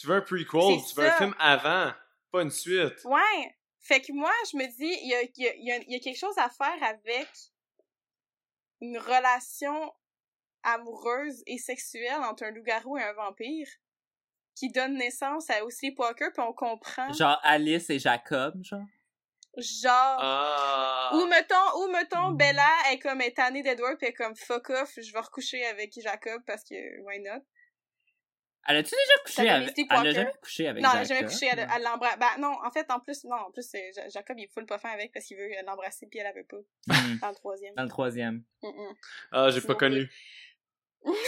Tu 0.00 0.06
veux 0.06 0.14
un 0.16 0.20
prequel, 0.22 0.78
tu 0.88 0.94
veux 0.94 1.06
un 1.06 1.12
film 1.12 1.34
avant, 1.38 1.92
pas 2.30 2.42
une 2.42 2.50
suite. 2.50 3.04
Ouais. 3.04 3.56
Fait 3.80 4.00
que 4.00 4.12
moi, 4.12 4.30
je 4.50 4.56
me 4.56 4.64
dis, 4.66 4.96
il 5.02 5.08
y 5.08 5.14
a, 5.14 5.22
il 5.22 5.30
y, 5.36 5.48
a, 5.48 5.54
il 5.56 5.64
y 5.66 5.72
a- 5.72 5.76
il 5.78 5.92
y 5.92 5.96
a 5.96 5.98
quelque 5.98 6.18
chose 6.18 6.38
à 6.38 6.48
faire 6.48 6.82
avec 6.82 7.28
une 8.80 8.96
relation 8.98 9.92
amoureuse 10.62 11.42
et 11.46 11.58
sexuelle 11.58 12.20
entre 12.22 12.44
un 12.44 12.50
loup-garou 12.52 12.96
et 12.98 13.02
un 13.02 13.12
vampire 13.14 13.66
qui 14.54 14.68
donne 14.70 14.96
naissance 14.98 15.50
à 15.50 15.64
aussi 15.64 15.94
Walker, 15.98 16.28
puis 16.32 16.42
on 16.46 16.52
comprend, 16.52 17.12
Genre 17.12 17.40
Alice 17.42 17.88
et 17.90 17.98
Jacob, 17.98 18.62
genre. 18.62 18.84
Genre... 19.56 20.18
Ah. 20.20 21.10
Ou 21.14 21.26
mettons, 21.26 21.78
ou 21.82 21.90
mettons, 21.90 22.30
Bella 22.32 22.70
est 22.90 22.98
comme 22.98 23.20
est 23.20 23.36
tannée 23.36 23.62
d'Edward 23.62 23.98
pis 23.98 24.06
elle 24.06 24.10
est 24.10 24.14
comme 24.14 24.34
fuck 24.36 24.70
off, 24.70 24.92
je 24.96 25.12
vais 25.12 25.20
recoucher 25.20 25.64
avec 25.66 25.92
Jacob 26.00 26.42
parce 26.46 26.64
que 26.64 26.74
why 27.02 27.20
not? 27.20 27.42
Elle 28.68 28.76
a-tu 28.76 28.90
déjà 28.90 29.22
couché 29.24 29.48
avec... 29.50 29.74
Elle 29.76 30.06
a 30.06 30.12
jamais 30.12 30.32
couché 30.40 30.68
avec 30.68 30.82
non, 30.84 30.90
elle 30.92 30.98
a 31.00 31.04
jamais 31.04 31.24
couché, 31.24 31.46
elle, 31.50 31.68
elle 31.74 31.82
l'embrasse. 31.82 32.16
Ben 32.18 32.28
non, 32.38 32.56
en 32.64 32.70
fait, 32.70 32.88
en 32.92 33.00
plus, 33.00 33.24
non, 33.24 33.34
en 33.36 33.50
plus, 33.50 33.68
Ja- 33.72 34.08
Jacob 34.08 34.38
il 34.38 34.44
est 34.44 34.52
full 34.54 34.66
pas 34.66 34.78
fin 34.78 34.90
avec 34.90 35.12
parce 35.12 35.26
qu'il 35.26 35.36
veut 35.36 35.48
l'embrasser 35.66 36.06
puis 36.06 36.20
elle, 36.20 36.26
elle 36.26 36.42
veut 36.42 36.46
pas. 36.48 36.94
Hmm, 36.94 37.18
Dans 37.20 37.28
le 37.30 37.34
troisième. 37.34 37.74
Dans 37.74 37.82
le 37.82 37.88
troisième. 37.88 38.44
Mm, 38.62 38.68
mm. 38.68 38.94
Ah, 39.32 39.50
j'ai 39.50 39.60
pas 39.62 39.74
connu. 39.74 40.08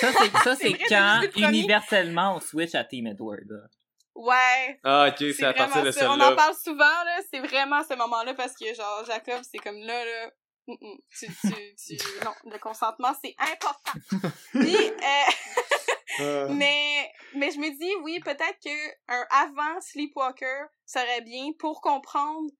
Ça, 0.00 0.12
c'est, 0.54 0.72
quand, 0.88 1.22
le 1.22 1.48
universellement, 1.48 2.36
on 2.36 2.40
switch 2.40 2.76
à 2.76 2.84
Team 2.84 3.08
Edward. 3.08 3.42
là. 3.48 3.66
Ouais. 4.14 4.80
Ah, 4.84 5.08
ok, 5.08 5.16
C'est 5.36 5.44
à 5.44 5.52
partir 5.54 5.82
de 5.82 5.90
ça. 5.90 6.10
On 6.10 6.20
en 6.20 6.36
parle 6.36 6.54
souvent, 6.54 6.78
là. 6.78 7.20
C'est 7.32 7.40
vraiment 7.40 7.82
ce 7.82 7.94
moment-là 7.94 8.34
parce 8.34 8.54
que, 8.54 8.72
genre, 8.74 9.04
Jacob, 9.06 9.42
c'est 9.50 9.58
comme 9.58 9.78
là, 9.78 10.04
là. 10.04 10.30
mm, 10.68 10.72
mm, 10.80 10.98
Tu, 11.18 11.26
tu, 11.26 11.96
tu, 11.96 12.24
non, 12.24 12.32
le 12.50 12.58
consentement, 12.58 13.12
c'est 13.22 13.34
important. 13.38 13.98
Puis, 14.52 14.76
euh, 14.76 15.32
Ah. 16.18 16.46
Mais, 16.50 17.12
mais 17.34 17.50
je 17.50 17.58
me 17.58 17.70
dis, 17.76 17.92
oui, 18.02 18.20
peut-être 18.20 18.58
que 18.62 18.88
un 19.08 19.26
avant 19.30 19.80
Sleepwalker 19.80 20.66
serait 20.86 21.22
bien 21.22 21.50
pour 21.58 21.80
comprendre 21.80 22.50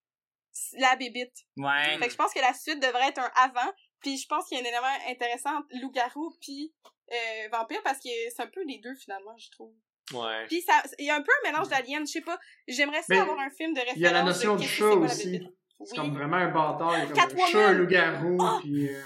la 0.78 0.97
bébite. 0.97 1.36
Ouais. 1.56 1.98
Fait 1.98 2.06
que 2.06 2.10
je 2.10 2.16
pense 2.16 2.32
que 2.32 2.40
la 2.40 2.55
suite 2.55 2.81
devrait 2.81 3.09
être 3.09 3.20
un 3.20 3.31
avant. 3.36 3.72
Puis 4.01 4.18
je 4.18 4.26
pense 4.26 4.47
qu'il 4.48 4.59
y 4.59 4.60
a 4.60 4.64
un 4.64 4.66
élément 4.68 5.09
intéressant 5.09 5.56
entre 5.59 5.68
loup-garou 5.81 6.36
puis 6.40 6.74
euh, 7.12 7.48
vampire 7.52 7.82
parce 7.82 7.98
que 7.98 8.09
c'est 8.35 8.43
un 8.43 8.48
peu 8.48 8.62
les 8.64 8.78
deux 8.78 8.94
finalement, 8.97 9.36
je 9.39 9.51
trouve. 9.51 9.74
Ouais. 10.12 10.47
Puis 10.48 10.60
ça, 10.62 10.82
il 10.98 11.06
y 11.06 11.10
a 11.10 11.16
un 11.16 11.22
peu 11.22 11.31
un 11.44 11.51
mélange 11.51 11.68
d'aliens. 11.68 12.01
Je 12.01 12.10
sais 12.12 12.20
pas, 12.20 12.39
j'aimerais 12.68 12.98
ça 12.98 13.06
Mais 13.10 13.18
avoir 13.18 13.39
un 13.40 13.51
film 13.51 13.72
de 13.72 13.78
référence. 13.81 13.97
Il 13.98 14.02
y 14.02 14.06
a 14.06 14.12
la 14.12 14.22
notion 14.22 14.56
du 14.56 14.66
chat 14.66 14.86
aussi. 14.90 15.40
C'est 15.85 15.90
Oui. 15.93 15.97
comme 15.97 16.14
vraiment 16.14 16.36
un 16.36 16.51
bâtard. 16.51 16.94
Il 16.98 17.09
y 17.16 17.18
a 17.18 17.26
comme 17.26 17.40
un 17.40 17.47
chat, 17.47 17.66
un 17.68 17.72
loup-garou, 17.72 18.36
Oh! 18.40 18.59
puis... 18.60 18.89
euh, 18.89 19.02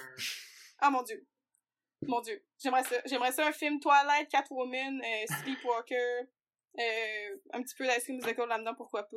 Ah 0.80 0.90
mon 0.90 1.02
dieu. 1.02 1.24
Mon 2.06 2.20
dieu. 2.20 2.44
J'aimerais 2.62 2.84
ça. 2.84 2.96
J'aimerais 3.06 3.32
ça 3.32 3.46
un 3.46 3.52
film 3.52 3.80
Twilight, 3.80 4.28
Catwoman, 4.30 5.00
euh, 5.00 5.34
Sleepwalker, 5.42 6.28
euh, 6.78 7.36
un 7.52 7.62
petit 7.62 7.74
peu 7.74 7.84
d'Ice 7.86 8.04
Cream 8.04 8.16
Musical 8.18 8.48
là-dedans, 8.48 8.74
pourquoi 8.76 9.04
pas. 9.04 9.16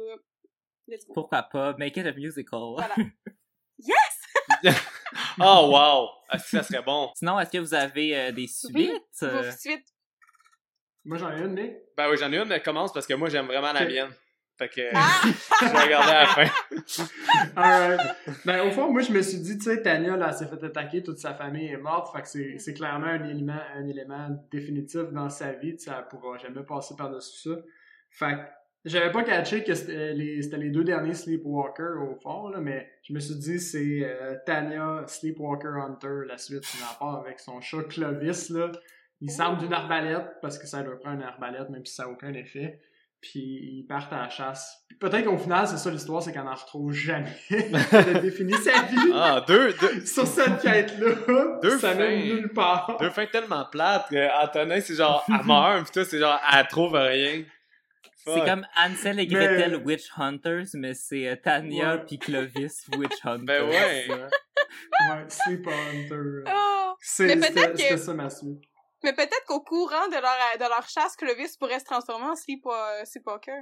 Let's 0.88 1.06
go. 1.06 1.14
Pourquoi 1.14 1.44
pas? 1.44 1.76
Make 1.78 1.98
it 1.98 2.06
a 2.08 2.12
musical. 2.14 2.74
Voilà. 2.78 2.96
Oh, 5.40 5.70
wow! 5.72 6.10
Ah, 6.30 6.38
ça 6.40 6.64
serait 6.64 6.82
bon? 6.84 7.12
Sinon, 7.16 7.40
est-ce 7.40 7.50
que 7.52 7.58
vous 7.58 7.74
avez 7.74 8.16
euh, 8.18 8.32
des 8.32 8.48
suites? 8.48 8.92
euh? 9.24 9.44
Pour 9.52 9.60
suite. 9.60 9.86
Moi, 11.06 11.18
j'en 11.18 11.32
ai 11.36 11.42
une, 11.42 11.56
Nick. 11.56 11.74
Ben 11.98 12.10
oui, 12.10 12.18
j'en 12.18 12.32
ai 12.32 12.38
une, 12.38 12.48
mais 12.48 12.62
commence 12.62 12.94
parce 12.94 13.08
que 13.08 13.14
moi, 13.14 13.30
j'aime 13.30 13.48
vraiment 13.48 13.74
la 13.74 13.86
mienne. 13.86 14.10
Fait 14.58 14.70
que 14.70 14.82
Ah! 14.94 15.22
je 15.62 15.66
vais 15.66 15.84
regarder 15.84 16.12
à 16.12 16.22
la 16.22 16.28
fin. 16.28 17.04
Alright. 17.56 18.16
Ben, 18.46 18.68
au 18.68 18.72
fond, 18.72 18.92
moi, 18.92 19.02
je 19.02 19.12
me 19.12 19.22
suis 19.22 19.40
dit, 19.40 19.58
tu 19.58 19.64
sais, 19.64 19.82
Tania, 19.82 20.16
là, 20.16 20.28
elle 20.30 20.34
s'est 20.36 20.46
fait 20.46 20.64
attaquer, 20.64 21.02
toute 21.02 21.18
sa 21.18 21.34
famille 21.34 21.68
est 21.68 21.78
morte, 21.78 22.16
fait 22.16 22.22
que 22.22 22.28
c'est, 22.28 22.58
c'est 22.60 22.74
clairement 22.76 23.08
un 23.08 23.28
élément, 23.28 23.60
un 23.76 23.88
élément 23.88 24.28
définitif 24.52 25.06
dans 25.12 25.30
sa 25.30 25.54
vie, 25.54 25.76
tu 25.76 25.86
sais, 25.86 25.92
elle 25.98 26.08
pourra 26.08 26.38
jamais 26.38 26.64
passer 26.64 26.96
par-dessus 26.96 27.50
ça. 27.50 27.56
Fait 28.12 28.36
que 28.36 28.40
j'avais 28.86 29.12
pas 29.12 29.24
catché 29.24 29.64
que 29.64 29.74
c'était 29.74 30.14
les, 30.14 30.42
c'était 30.44 30.58
les 30.58 30.70
deux 30.70 30.84
derniers 30.84 31.14
Sleepwalker, 31.16 31.96
au 32.00 32.16
fond, 32.16 32.50
là, 32.50 32.60
mais 32.60 32.92
je 33.02 33.14
me 33.14 33.20
suis 33.20 33.36
dit, 33.36 33.60
c'est 33.60 34.02
euh, 34.04 34.36
Tania 34.46 35.06
Sleepwalker 35.08 35.74
Hunter, 35.82 36.28
la 36.28 36.38
suite, 36.38 36.62
qui 36.62 36.78
en 36.84 37.00
part 37.00 37.20
avec 37.20 37.40
son 37.40 37.62
chat 37.62 37.84
Clovis, 37.90 38.50
là. 38.52 38.72
Il 39.22 39.30
semble 39.32 39.60
d'une 39.60 39.74
arbalète, 39.74 40.26
parce 40.42 40.58
que 40.58 40.66
ça 40.68 40.82
doit 40.84 41.00
prendre 41.00 41.18
une 41.18 41.24
arbalète, 41.24 41.70
même 41.70 41.86
si 41.86 41.94
ça 41.94 42.04
n'a 42.04 42.10
aucun 42.10 42.34
effet. 42.34 42.80
Puis 43.22 43.40
ils 43.40 43.86
partent 43.88 44.12
à 44.14 44.24
la 44.24 44.30
chasse. 44.30 44.84
Puis 44.90 44.98
peut-être 44.98 45.26
qu'au 45.26 45.38
final, 45.38 45.68
c'est 45.68 45.78
ça 45.78 45.92
l'histoire, 45.92 46.24
c'est 46.24 46.34
qu'on 46.34 46.48
en 46.48 46.56
retrouve 46.56 46.92
jamais. 46.92 47.30
Elle 47.52 48.16
a 48.16 48.20
défini 48.20 48.54
sa 48.54 48.82
vie 48.82 48.98
Ah, 49.14 49.44
deux, 49.48 49.74
deux, 49.74 50.04
sur 50.08 50.26
cette 50.26 50.60
quête-là. 50.60 51.60
Deux 51.62 51.78
ça 51.78 51.94
mène 51.94 52.20
nulle 52.24 52.52
part. 52.52 52.98
deux 53.00 53.12
fins 53.12 53.28
tellement 53.28 53.66
plates 53.72 54.10
que 54.10 54.44
Antonin, 54.44 54.82
c'est 54.82 54.96
genre, 54.96 55.24
elle 55.30 55.36
meurt, 55.46 55.86
pis 55.86 55.92
toi, 55.92 56.04
c'est 56.04 56.18
genre, 56.18 56.40
elle 56.52 56.66
trouve 56.68 56.94
rien. 56.96 57.44
C'est 58.26 58.44
comme 58.46 58.66
Ansel 58.76 59.20
et 59.20 59.24
Mais- 59.24 59.26
Gretel 59.28 59.76
Witch 59.86 60.10
Hunters, 60.18 60.66
mais 60.74 60.96
c'est 60.96 61.28
euh, 61.28 61.36
Tanya 61.36 61.96
Ouais. 61.98 62.04
puis 62.08 62.18
Clovis 62.18 62.88
Witch 62.98 63.24
Hunters. 63.24 63.46
Ben 63.46 63.70
ouais. 63.70 64.08
Ouais, 64.10 65.26
Sleep 65.28 65.68
Hunter. 65.68 66.44
Ah! 66.48 66.94
C'est, 67.00 67.98
ça 67.98 68.14
ma 68.16 68.30
suite. 68.30 68.62
Mais 69.04 69.14
peut-être 69.14 69.44
qu'au 69.48 69.62
courant 69.62 70.08
de 70.08 70.14
leur, 70.14 70.36
de 70.60 70.70
leur 70.70 70.88
chasse, 70.88 71.16
Clovis 71.16 71.58
pourrait 71.58 71.80
se 71.80 71.86
transformer 71.86 72.26
en 72.26 72.36
Sleep, 72.36 72.66
euh, 72.68 73.04
Sleepwalker. 73.06 73.62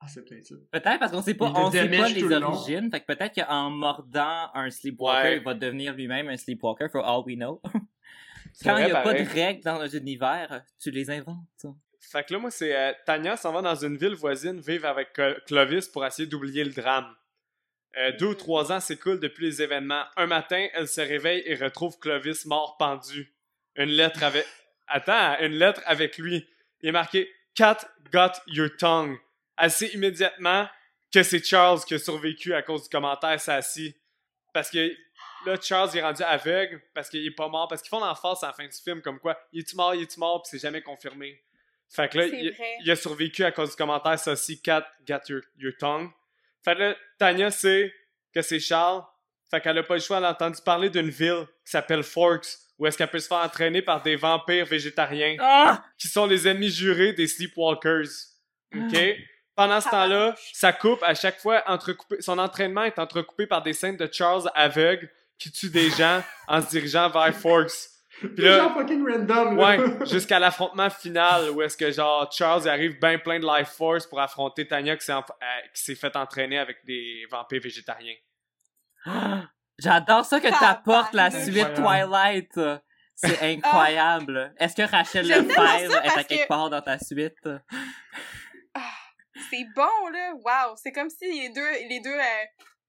Ah, 0.00 0.06
c'est 0.08 0.24
peut-être 0.24 0.46
ça. 0.46 0.54
Peut-être 0.72 0.98
parce 0.98 1.12
qu'on 1.12 1.22
sait 1.22 1.34
pas, 1.34 1.52
on 1.54 1.70
sait 1.70 1.88
pas 1.88 2.08
les 2.08 2.20
le 2.22 2.36
origines. 2.42 2.90
Fait 2.90 3.00
que 3.00 3.06
peut-être 3.06 3.34
qu'en 3.36 3.70
mordant 3.70 4.50
un 4.52 4.68
Sleepwalker, 4.70 5.28
Ouais. 5.28 5.36
il 5.36 5.42
va 5.44 5.54
devenir 5.54 5.94
lui-même 5.94 6.28
un 6.28 6.36
Sleepwalker, 6.36 6.88
for 6.90 7.06
all 7.06 7.22
we 7.24 7.36
know. 7.36 7.60
Quand 8.64 8.76
il 8.78 8.86
n'y 8.86 8.90
a 8.90 9.00
pas 9.00 9.14
de 9.14 9.22
règles 9.28 9.62
dans 9.62 9.80
un 9.80 9.88
univers, 9.88 10.64
tu 10.80 10.90
les 10.90 11.08
inventes. 11.10 11.66
Fait 12.00 12.24
que 12.24 12.32
là, 12.34 12.40
moi, 12.40 12.50
c'est 12.50 12.74
euh, 12.76 12.92
Tania 13.06 13.36
s'en 13.36 13.52
va 13.52 13.62
dans 13.62 13.76
une 13.76 13.96
ville 13.96 14.14
voisine 14.14 14.60
vivre 14.60 14.86
avec 14.86 15.12
Clo- 15.14 15.40
Clovis 15.46 15.88
pour 15.88 16.04
essayer 16.04 16.26
d'oublier 16.28 16.64
le 16.64 16.72
drame. 16.72 17.06
Euh, 17.96 18.10
deux 18.18 18.26
ou 18.26 18.34
trois 18.34 18.72
ans 18.72 18.80
s'écoulent 18.80 19.20
depuis 19.20 19.44
les 19.46 19.62
événements. 19.62 20.02
Un 20.16 20.26
matin, 20.26 20.66
elle 20.74 20.88
se 20.88 21.00
réveille 21.00 21.42
et 21.46 21.54
retrouve 21.54 21.98
Clovis 22.00 22.44
mort 22.44 22.76
pendu. 22.76 23.31
Une 23.76 23.90
lettre 23.90 24.22
avec. 24.22 24.46
Attends, 24.86 25.38
une 25.40 25.52
lettre 25.52 25.80
avec 25.86 26.18
lui. 26.18 26.46
Il 26.80 26.88
est 26.88 26.92
marqué 26.92 27.32
Cat 27.54 27.78
got 28.10 28.32
your 28.46 28.70
tongue. 28.78 29.18
Elle 29.56 29.70
sait 29.70 29.88
immédiatement 29.88 30.68
que 31.12 31.22
c'est 31.22 31.44
Charles 31.44 31.80
qui 31.84 31.94
a 31.94 31.98
survécu 31.98 32.54
à 32.54 32.62
cause 32.62 32.84
du 32.84 32.88
commentaire 32.88 33.38
Sassy. 33.40 33.94
Parce 34.52 34.70
que 34.70 34.94
là, 35.46 35.56
Charles 35.60 35.90
il 35.94 35.98
est 35.98 36.02
rendu 36.02 36.22
aveugle 36.22 36.82
parce 36.94 37.08
qu'il 37.08 37.24
est 37.24 37.30
pas 37.30 37.48
mort. 37.48 37.68
Parce 37.68 37.82
qu'ils 37.82 37.90
font 37.90 38.00
l'emphase 38.00 38.42
à 38.42 38.48
la 38.48 38.52
fin 38.52 38.66
du 38.66 38.76
film 38.76 39.02
comme 39.02 39.18
quoi 39.18 39.38
il 39.52 39.60
est-tu 39.60 39.76
mort, 39.76 39.94
il 39.94 40.02
est-tu 40.02 40.18
mort, 40.18 40.42
puis 40.42 40.50
c'est 40.50 40.66
jamais 40.66 40.82
confirmé. 40.82 41.42
Fait 41.88 42.10
que 42.10 42.18
là, 42.18 42.26
il, 42.26 42.90
a 42.90 42.96
survécu 42.96 43.44
à 43.44 43.52
cause 43.52 43.70
du 43.70 43.76
commentaire 43.76 44.18
Sassy, 44.18 44.60
Cat 44.62 44.86
got 45.06 45.20
your, 45.28 45.42
your 45.58 45.74
tongue. 45.78 46.10
Fait 46.64 46.74
que 46.74 46.80
là, 46.80 46.96
Tanya 47.18 47.50
sait 47.50 47.92
que 48.34 48.40
c'est 48.40 48.60
Charles. 48.60 49.02
Fait 49.50 49.60
qu'elle 49.60 49.76
a 49.76 49.82
pas 49.82 49.94
le 49.94 50.00
choix, 50.00 50.16
elle 50.16 50.24
a 50.24 50.30
entendu 50.30 50.62
parler 50.64 50.88
d'une 50.88 51.10
ville 51.10 51.44
qui 51.64 51.72
s'appelle 51.72 52.02
Forks, 52.02 52.48
où 52.82 52.86
est-ce 52.88 52.98
qu'elle 52.98 53.08
peut 53.10 53.20
se 53.20 53.28
faire 53.28 53.38
entraîner 53.38 53.80
par 53.80 54.02
des 54.02 54.16
vampires 54.16 54.66
végétariens 54.66 55.36
Ah! 55.38 55.84
qui 55.96 56.08
sont 56.08 56.26
les 56.26 56.48
ennemis 56.48 56.68
jurés 56.70 57.12
des 57.12 57.28
Sleepwalkers? 57.28 58.08
OK? 58.74 58.98
Pendant 59.54 59.80
ce 59.80 59.88
temps-là, 59.88 60.34
ça 60.52 60.72
coupe 60.72 61.00
à 61.04 61.14
chaque 61.14 61.38
fois 61.38 61.62
entrecoupé. 61.68 62.20
Son 62.20 62.38
entraînement 62.38 62.82
est 62.82 62.98
entrecoupé 62.98 63.46
par 63.46 63.62
des 63.62 63.72
scènes 63.72 63.96
de 63.96 64.08
Charles 64.10 64.50
aveugle 64.54 65.08
qui 65.38 65.52
tue 65.52 65.70
des 65.70 65.90
gens 65.98 66.22
en 66.48 66.60
se 66.60 66.70
dirigeant 66.70 67.08
vers 67.08 67.32
Forks. 67.34 67.70
Puis 68.18 68.30
C'est 68.36 68.42
là, 68.42 68.58
genre 68.58 68.74
fucking 68.74 69.06
random, 69.08 69.56
là. 69.56 69.76
ouais, 69.78 70.06
jusqu'à 70.06 70.38
l'affrontement 70.40 70.90
final 70.90 71.50
où 71.50 71.62
est-ce 71.62 71.76
que 71.76 71.90
genre 71.92 72.30
Charles 72.32 72.68
arrive 72.68 72.98
bien 73.00 73.18
plein 73.18 73.38
de 73.38 73.46
life 73.46 73.68
force 73.68 74.06
pour 74.06 74.20
affronter 74.20 74.66
Tanya 74.66 74.96
qui 74.96 75.04
s'est 75.04 75.12
enf- 75.12 75.30
euh, 75.30 75.60
qui 75.74 75.82
s'est 75.82 75.94
fait 75.94 76.14
entraîner 76.16 76.58
avec 76.58 76.84
des 76.84 77.26
vampires 77.30 77.60
végétariens. 77.62 78.14
Ah! 79.06 79.44
J'adore 79.82 80.24
ça 80.24 80.40
que 80.40 80.48
t'apportes 80.48 81.12
la 81.14 81.30
suite 81.30 81.74
Twilight. 81.74 82.58
C'est 83.14 83.54
incroyable. 83.54 84.54
Est-ce 84.58 84.74
que 84.76 84.82
Rachel 84.82 85.26
Lefebvre 85.28 85.96
est 86.04 86.18
à 86.18 86.24
quelque 86.24 86.42
que- 86.44 86.48
part 86.48 86.70
dans 86.70 86.80
ta 86.80 86.98
suite? 86.98 87.36
C'est 89.50 89.64
bon, 89.74 90.08
là. 90.12 90.32
Wow. 90.34 90.76
C'est 90.76 90.92
comme 90.92 91.10
si 91.10 91.24
les 91.30 91.48
deux, 91.50 91.70
les 91.88 92.00
deux, 92.00 92.10
euh, 92.10 92.44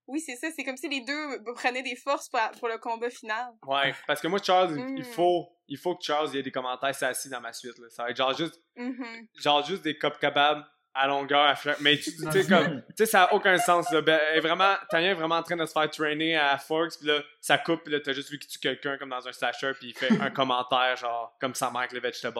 oui, 0.06 0.20
c'est 0.20 0.36
ça. 0.36 0.48
C'est 0.54 0.64
comme 0.64 0.76
si 0.76 0.88
les 0.88 1.00
deux 1.02 1.42
prenaient 1.54 1.82
des 1.82 1.96
forces 1.96 2.28
pour, 2.28 2.40
pour 2.58 2.68
le 2.68 2.78
combat 2.78 3.10
final. 3.10 3.52
Ouais, 3.66 3.94
parce 4.06 4.20
que 4.20 4.28
moi 4.28 4.38
Charles, 4.42 4.72
il- 4.76 4.84
Mm. 4.84 4.96
il 4.98 5.04
faut 5.04 5.48
il 5.66 5.78
faut 5.78 5.96
que 5.96 6.04
Charles 6.04 6.28
il 6.32 6.36
y 6.36 6.38
ait 6.38 6.42
des 6.42 6.50
commentaires 6.52 6.90
assis 7.02 7.30
dans 7.30 7.40
ma 7.40 7.52
suite 7.54 7.78
là. 7.78 7.86
Ça 7.88 8.02
va 8.04 8.10
être 8.10 8.16
genre 8.16 8.34
juste 8.36 8.60
Mhm. 8.76 9.28
genre 9.40 9.64
juste 9.64 9.82
des 9.82 9.96
cop 9.96 10.18
kebab 10.18 10.62
à 10.94 11.06
longueur 11.08 11.40
à 11.40 11.54
mais 11.80 11.98
tu 11.98 12.10
sais 12.12 12.46
comme 12.46 12.82
tu 12.88 12.94
sais 12.98 13.06
ça 13.06 13.24
a 13.24 13.34
aucun 13.34 13.58
sens 13.58 13.90
là. 13.90 14.00
Ben, 14.00 14.20
elle 14.30 14.38
est 14.38 14.40
vraiment 14.40 14.74
Tanya 14.90 15.10
est 15.10 15.14
vraiment 15.14 15.36
en 15.36 15.42
train 15.42 15.56
de 15.56 15.66
se 15.66 15.72
faire 15.72 15.90
traîner 15.90 16.36
à 16.36 16.56
Forks 16.58 16.98
puis 16.98 17.08
là 17.08 17.20
ça 17.40 17.58
coupe 17.58 17.82
puis 17.82 17.92
là 17.92 18.00
t'as 18.00 18.12
juste 18.12 18.30
vu 18.30 18.38
qu'il 18.38 18.48
tue 18.48 18.60
quelqu'un 18.60 18.96
comme 18.96 19.10
dans 19.10 19.26
un 19.26 19.32
slasher 19.32 19.72
puis 19.78 19.88
il 19.88 19.94
fait 19.94 20.20
un 20.20 20.30
commentaire 20.30 20.96
genre 20.96 21.36
comme 21.40 21.54
sa 21.54 21.70
mère 21.70 21.80
avec 21.80 21.92
les 21.92 22.00
vegetables. 22.00 22.38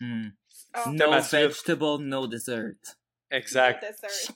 Hmm. 0.00 0.28
Oh. 0.74 0.90
No 0.90 1.10
vegetable, 1.10 2.02
no 2.02 2.26
dessert. 2.26 2.72
Exact. 3.30 3.82
Dessert. 3.82 4.34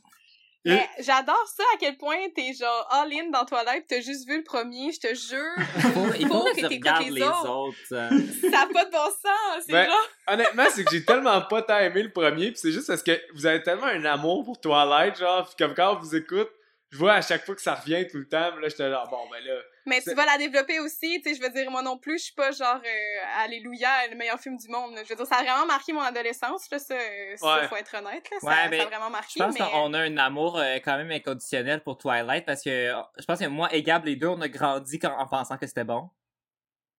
Mais 0.67 0.89
j'adore 0.99 1.47
ça, 1.55 1.63
à 1.75 1.79
quel 1.79 1.97
point 1.97 2.17
t'es 2.35 2.53
genre 2.53 2.89
all-in 2.91 3.31
dans 3.31 3.45
Twilight, 3.45 3.87
t'as 3.89 4.01
juste 4.01 4.27
vu 4.27 4.39
le 4.39 4.45
premier, 4.45 4.93
je 4.93 5.01
te 5.01 5.15
jure. 5.15 5.55
Il 6.19 6.27
faut, 6.27 6.43
que 6.45 6.69
t'écoutes 6.69 7.05
les 7.05 7.11
les 7.11 7.23
autres. 7.23 7.51
autres. 7.51 7.77
euh. 7.93 8.11
Ça 8.51 8.63
a 8.63 8.67
pas 8.67 8.85
de 8.85 8.91
bon 8.91 9.05
sens, 9.07 9.65
c'est 9.67 9.73
Ben, 9.73 9.87
genre... 9.87 10.09
Honnêtement, 10.29 10.65
c'est 10.71 10.85
que 10.85 10.91
j'ai 10.91 11.05
tellement 11.05 11.41
pas 11.43 11.63
tant 11.63 11.79
aimé 11.79 12.03
le 12.03 12.11
premier, 12.13 12.51
pis 12.51 12.59
c'est 12.59 12.73
juste 12.73 12.89
parce 12.89 13.03
que 13.03 13.19
vous 13.35 13.47
avez 13.47 13.63
tellement 13.63 13.87
un 13.87 14.05
amour 14.05 14.45
pour 14.45 14.61
Twilight, 14.61 15.19
genre, 15.19 15.49
pis 15.49 15.57
comme 15.57 15.75
quand 15.75 15.97
on 15.97 15.99
vous 16.01 16.17
écoute, 16.17 16.51
je 16.91 16.99
vois 16.99 17.15
à 17.15 17.23
chaque 17.23 17.45
fois 17.45 17.55
que 17.55 17.63
ça 17.63 17.75
revient 17.75 18.07
tout 18.07 18.19
le 18.19 18.29
temps, 18.29 18.51
pis 18.55 18.63
là, 18.63 18.69
j'étais 18.69 18.89
là, 18.89 19.05
bon, 19.11 19.19
ben 19.31 19.43
là. 19.45 19.61
Mais 19.87 20.01
tu 20.03 20.13
vas 20.15 20.27
la 20.27 20.37
développer 20.37 20.81
aussi, 20.81 21.21
tu 21.23 21.31
sais, 21.31 21.37
je 21.37 21.41
veux 21.43 21.51
dire, 21.51 21.71
moi 21.71 21.81
non 21.81 21.97
plus, 21.97 22.19
je 22.19 22.25
suis 22.25 22.35
pas 22.35 22.51
genre, 22.51 22.81
euh, 22.85 23.43
Alléluia, 23.45 23.89
le 24.11 24.17
meilleur 24.17 24.39
film 24.41 24.57
du 24.57 24.69
monde. 24.69 24.95
là. 24.95 25.03
Je 25.05 25.09
veux 25.11 25.15
dire, 25.17 25.27
ça 25.27 25.37
a 25.37 25.43
vraiment 25.45 25.65
marqué 25.67 25.93
mon 25.93 26.01
adolescence, 26.01 26.69
là, 26.71 26.79
ça, 26.81 26.95
euh, 26.95 27.37
ça, 27.37 27.47
Ouais. 27.61 27.69
faut 27.69 27.77
être 27.77 27.95
honnête, 27.95 28.29
là, 28.31 28.37
ça, 28.41 28.47
Ouais, 28.49 28.55
ça 28.55 28.69
mais 28.69 28.81
a 28.81 28.87
vraiment 28.87 29.11
marqué, 29.11 29.35
Je 29.39 29.45
pense 29.45 29.55
mais... 29.59 29.65
qu'on 29.71 29.95
a 29.95 30.01
un 30.01 30.17
amour 30.19 30.59
euh, 30.59 30.77
quand 30.85 30.97
même 30.97 31.11
inconditionnel 31.13 31.83
pour 31.85 31.99
Twilight 31.99 32.45
parce 32.45 32.63
que 32.63 32.71
euh, 32.71 33.01
je 33.19 33.25
pense 33.25 33.39
que 33.39 33.47
moi 33.47 33.69
et 33.73 33.83
Gab, 33.83 34.05
les 34.05 34.17
deux, 34.17 34.27
on 34.29 34.41
a 34.41 34.49
grandi 34.49 34.99
quand- 34.99 35.17
en 35.17 35.27
pensant 35.27 35.57
que 35.57 35.67
c'était 35.67 35.85
bon. 35.85 36.11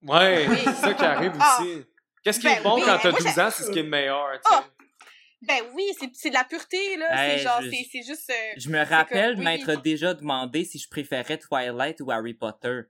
Ouais, 0.04 0.46
Oui. 0.48 0.58
c'est 0.64 0.74
ça 0.74 0.94
qui 0.94 1.04
arrive 1.04 1.34
Ah. 1.40 1.58
aussi. 1.60 1.86
Qu'est-ce 2.24 2.40
qui 2.40 2.48
Ben 2.48 2.58
est 2.58 2.62
bon 2.62 2.76
oui, 2.76 2.82
quand 2.86 2.94
mais 2.94 3.00
t'as 3.02 3.10
moi, 3.12 3.20
12 3.20 3.34
j'ai- 3.36 3.42
ans, 3.42 3.50
c'est 3.52 3.64
ce 3.64 3.72
qui 3.72 3.80
est 3.80 3.84
le 3.84 3.90
meilleur, 3.90 4.28
tu 4.46 4.54
sais. 4.54 4.60
Oh! 4.62 4.77
Ben 5.42 5.62
oui, 5.76 5.84
c'est 6.00 6.10
c'est 6.14 6.30
de 6.30 6.34
la 6.34 6.44
pureté, 6.44 6.98
là, 6.98 7.08
Hey, 7.28 7.38
c'est 7.38 7.44
genre, 7.44 7.60
c'est 7.62 7.86
c'est 7.92 8.04
juste... 8.04 8.30
euh, 8.30 8.54
Je 8.58 8.70
me 8.70 8.84
rappelle 8.84 9.36
comme- 9.36 9.40
oui. 9.40 9.46
m'être 9.46 9.82
déjà 9.82 10.14
demandé 10.14 10.66
si 10.66 10.80
je 10.80 10.90
préférais 10.90 11.38
Twilight 11.38 12.02
ou 12.02 12.10
Harry 12.12 12.34
Potter. 12.34 12.82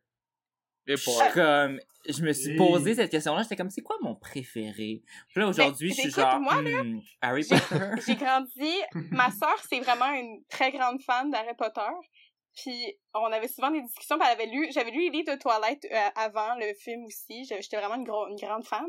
Et 0.90 0.96
Je 0.96 1.02
suis 1.02 1.32
comme, 1.34 1.82
je 2.08 2.22
me 2.22 2.32
suis 2.32 2.56
posé 2.56 2.96
cette 2.96 3.12
question-là, 3.12 3.44
j'étais 3.44 3.58
comme, 3.58 3.70
c'est 3.70 3.82
quoi 3.82 3.98
mon 4.02 4.16
préféré? 4.16 5.02
Puis 5.28 5.42
là, 5.42 5.48
aujourd'hui, 5.50 5.90
Ben, 5.90 5.96
je 5.96 6.00
suis 6.00 6.10
écoute, 6.10 6.22
genre, 6.24 6.40
moi, 6.40 6.62
hmm, 6.62 7.02
Harry 7.22 7.44
Potter. 7.44 7.86
J'ai 8.08 8.16
grandi. 8.16 8.74
Ma 9.12 9.30
sœur, 9.38 9.62
c'est 9.70 9.82
vraiment 9.82 10.10
une 10.14 10.42
très 10.50 10.72
grande 10.72 11.02
fan 11.02 11.30
d'Harry 11.30 11.54
Potter. 11.58 11.82
Puis 12.56 12.98
on 13.14 13.26
avait 13.26 13.50
souvent 13.50 13.70
des 13.70 13.82
discussions. 13.82 14.18
Puis 14.18 14.26
elle 14.32 14.40
avait 14.42 14.50
lu, 14.50 14.70
j'avais 14.74 14.92
lu 14.92 15.02
les 15.02 15.10
livres 15.10 15.34
de 15.34 15.38
Twilight 15.38 15.86
euh, 15.92 16.10
avant 16.16 16.56
le 16.56 16.74
film 16.76 17.04
aussi. 17.04 17.44
J'étais 17.44 17.76
vraiment 17.78 17.96
une 17.96 18.06
grande 18.38 18.64
fan. 18.66 18.88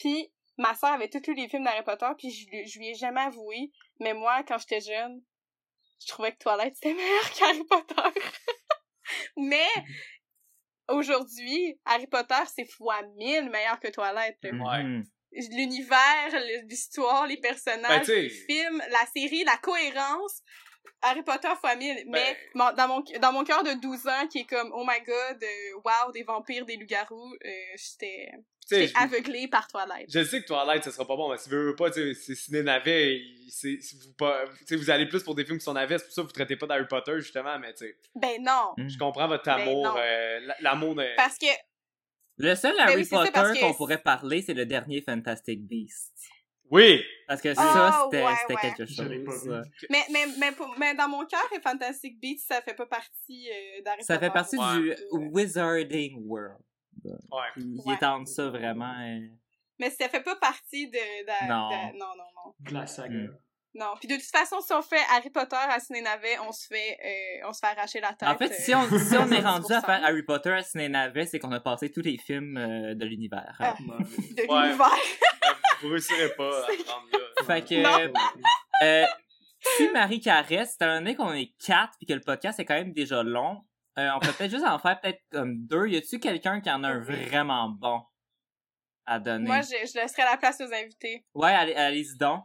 Puis 0.00 0.32
ma 0.58 0.74
sœur 0.74 0.90
avait 0.92 1.08
tout 1.08 1.20
lu 1.26 1.34
les 1.34 1.48
films 1.48 1.64
d'Harry 1.64 1.82
Potter. 1.84 2.06
Puis 2.18 2.30
je, 2.30 2.48
lui- 2.50 2.66
je 2.66 2.78
lui 2.78 2.88
ai 2.90 2.94
jamais 2.94 3.20
avoué. 3.22 3.70
Mais 4.00 4.14
moi, 4.14 4.42
quand 4.46 4.58
j'étais 4.58 4.80
jeune, 4.80 5.22
je 6.00 6.06
trouvais 6.08 6.32
que 6.32 6.38
Twilight 6.38 6.74
c'était 6.74 6.94
meilleur 6.94 7.30
qu'Harry 7.32 7.64
Potter. 7.64 8.20
mais 9.36 9.66
aujourd'hui, 10.88 11.78
Harry 11.84 12.06
Potter 12.06 12.42
c'est 12.54 12.66
fois 12.70 13.02
mille 13.16 13.50
meilleur 13.50 13.78
que 13.80 13.88
Ouais. 14.52 14.82
Mhm. 14.82 15.04
l'univers, 15.50 16.40
l'histoire, 16.68 17.26
les 17.26 17.38
personnages, 17.38 18.06
Ben, 18.06 18.22
les 18.22 18.28
films, 18.30 18.82
la 18.90 19.06
série, 19.14 19.44
la 19.44 19.56
cohérence. 19.56 20.42
Harry 21.02 21.22
Potter 21.22 21.48
fois 21.60 21.76
mille. 21.76 21.96
Ben- 22.06 22.10
Mais 22.12 22.38
mon- 22.54 22.72
dans 22.72 22.88
mon 22.88 23.00
dans 23.20 23.32
mon 23.32 23.44
cœur 23.44 23.62
de 23.62 23.72
12 23.74 24.06
ans 24.06 24.26
qui 24.28 24.40
est 24.40 24.46
comme 24.46 24.70
oh 24.74 24.84
my 24.86 25.00
god, 25.04 25.42
euh, 25.42 25.80
wow, 25.84 26.12
des 26.12 26.22
vampires, 26.22 26.64
des 26.64 26.76
loups-garous, 26.76 27.34
euh, 27.44 27.50
j'étais 27.76 28.30
Je- 28.70 28.92
aveuglée 28.96 29.48
par 29.48 29.66
Twilight. 29.68 30.10
Je 30.12 30.24
sais 30.24 30.40
que 30.42 30.46
Twilight, 30.46 30.82
ça 30.84 30.90
sera 30.90 31.06
pas 31.06 31.16
bon, 31.16 31.30
mais 31.30 31.38
si 31.38 31.48
vous 31.50 31.56
veux 31.56 31.76
pas, 31.76 31.92
c'est 31.92 32.14
ciné 32.14 32.62
navet, 32.62 33.20
vous 33.62 34.12
pas, 34.16 34.44
allez 34.88 35.06
plus 35.06 35.22
pour 35.22 35.34
des 35.34 35.44
films 35.44 35.58
qui 35.58 35.64
sont 35.64 35.74
navets, 35.74 35.98
c'est 35.98 36.04
pour 36.06 36.14
ça 36.14 36.22
que 36.22 36.26
vous 36.28 36.32
traitez 36.32 36.56
pas 36.56 36.66
d'Harry 36.66 36.86
Potter, 36.88 37.14
justement, 37.20 37.58
mais 37.58 37.72
tu 37.74 37.86
sais, 37.86 37.96
Ben 38.14 38.42
non, 38.42 38.74
je 38.88 38.96
comprends 38.98 39.28
votre 39.28 39.44
Ben 39.44 39.52
amour, 39.60 39.84
non. 39.84 39.94
euh, 39.98 40.40
l'amour 40.60 40.94
de... 40.94 41.06
parce 41.16 41.36
que 41.38 41.46
Le 42.38 42.54
seul 42.54 42.74
Ben 42.76 42.82
Harry 42.84 42.96
oui, 42.96 43.04
ça, 43.04 43.18
Potter 43.18 43.60
qu'on 43.60 43.68
c'est- 43.70 43.76
pourrait 43.76 44.02
parler, 44.02 44.42
c'est 44.42 44.54
le 44.54 44.66
dernier 44.66 45.00
Fantastic 45.02 45.60
Beast. 45.60 46.12
Oui! 46.70 47.04
Parce 47.28 47.42
que 47.42 47.50
Ah, 47.50 47.54
ça, 47.54 48.00
c'était 48.04 48.24
ouais, 48.24 48.32
c'était 48.40 48.54
ouais. 48.54 48.60
quelque 48.74 48.86
chose. 48.86 49.62
mais 49.90 50.02
mais 50.10 50.26
mais, 50.38 50.52
pour- 50.52 50.74
mais 50.78 50.94
dans 50.94 51.08
mon 51.08 51.24
cœur, 51.26 51.46
Fantastic 51.62 52.18
Beasts, 52.18 52.48
ça 52.48 52.62
fait 52.62 52.74
pas 52.74 52.86
partie 52.86 53.48
euh, 53.50 53.82
d'Harry 53.84 54.02
Ça 54.02 54.14
Potter. 54.14 54.26
fait 54.26 54.32
partie 54.32 54.56
Ouais. 54.56 54.94
du 54.96 55.28
Wizarding 55.30 56.22
World. 56.26 56.56
Ouais. 57.04 57.42
Il 57.56 57.80
Ouais. 57.84 57.94
étend 57.94 58.24
ça 58.26 58.48
vraiment. 58.48 58.94
euh, 59.00 59.20
Mais 59.78 59.90
ça 59.90 60.08
fait 60.08 60.22
pas 60.22 60.36
partie 60.36 60.88
de, 60.88 60.92
de- 60.92 61.48
Non. 61.48 61.68
de- 61.68 61.98
non 61.98 62.06
non 62.16 62.24
non. 62.44 62.54
De 62.60 62.74
la 62.74 62.86
saga. 62.86 63.14
Mm. 63.14 63.38
Non, 63.76 63.94
puis 63.98 64.06
de 64.06 64.14
toute 64.14 64.30
façon, 64.30 64.60
si 64.60 64.72
on 64.72 64.82
fait 64.82 65.02
Harry 65.10 65.30
Potter 65.30 65.56
à 65.56 65.80
Ciné 65.80 66.00
Navet, 66.00 66.38
on 66.46 66.52
se 66.52 66.68
fait, 66.68 66.96
euh, 67.04 67.48
on 67.48 67.52
se 67.52 67.58
fait 67.58 67.66
arracher 67.76 68.00
la 68.00 68.12
tête. 68.12 68.28
En 68.28 68.38
fait, 68.38 68.52
euh, 68.52 68.54
si 68.56 68.72
on, 68.72 68.84
si 68.86 69.16
on 69.16 69.26
est 69.32 69.40
70%. 69.40 69.42
rendu 69.42 69.72
à 69.72 69.80
faire 69.80 70.04
Harry 70.04 70.22
Potter 70.22 70.52
à 70.52 70.62
Ciné 70.62 70.88
Navet, 70.88 71.26
c'est 71.26 71.40
qu'on 71.40 71.50
a 71.50 71.58
passé 71.58 71.90
tous 71.90 72.02
les 72.02 72.16
films 72.16 72.56
euh, 72.56 72.94
de 72.94 73.04
l'univers. 73.04 73.56
Ah. 73.58 73.74
Bon, 73.80 73.96
de 73.98 74.48
Ouais. 74.52 74.66
l'univers. 74.66 74.90
Vous 75.82 75.88
réussirez 75.88 76.28
pas 76.36 76.56
à 76.60 76.62
prendre 76.84 77.06
là. 77.12 77.18
Fait 77.46 77.62
que, 77.62 78.12
euh, 78.84 79.06
si 79.76 79.88
Marie 79.90 80.20
caresse, 80.20 80.74
étant 80.76 80.94
donné 80.94 81.16
qu'on 81.16 81.32
est 81.32 81.52
quatre 81.66 81.94
puis 81.98 82.06
que 82.06 82.12
le 82.12 82.20
podcast 82.20 82.60
est 82.60 82.64
quand 82.64 82.74
même 82.74 82.92
déjà 82.92 83.24
long, 83.24 83.60
euh, 83.98 84.08
on 84.16 84.18
peut 84.20 84.32
peut-être 84.32 84.50
juste 84.50 84.64
en 84.66 84.78
faire 84.78 85.00
peut-être 85.00 85.22
comme 85.30 85.66
deux. 85.66 85.86
Y 85.86 85.96
a-tu 85.96 86.18
quelqu'un 86.18 86.60
qui 86.60 86.70
en 86.70 86.82
a 86.84 86.88
un 86.88 87.00
vraiment 87.00 87.68
bon 87.68 88.02
à 89.06 89.18
donner? 89.18 89.46
Moi, 89.46 89.60
je, 89.60 89.86
je 89.86 89.94
laisserai 90.00 90.22
la 90.22 90.36
place 90.36 90.60
aux 90.60 90.72
invités. 90.72 91.24
Ouais, 91.34 91.52
allez, 91.52 91.74
allez-y 91.74 92.16
donc. 92.16 92.44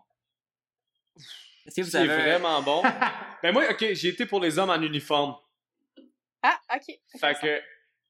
Est-ce 1.65 1.75
que 1.77 1.81
vous 1.81 1.89
C'est 1.91 1.97
avez 1.97 2.07
vraiment 2.07 2.61
bon. 2.61 2.81
ben 3.43 3.51
moi, 3.53 3.63
ok, 3.69 3.93
j'ai 3.93 4.09
été 4.09 4.25
pour 4.25 4.39
les 4.39 4.57
hommes 4.57 4.69
en 4.69 4.81
uniforme. 4.81 5.35
Ah, 6.41 6.57
ok. 6.75 6.95
Fait 7.19 7.35
que 7.39 7.61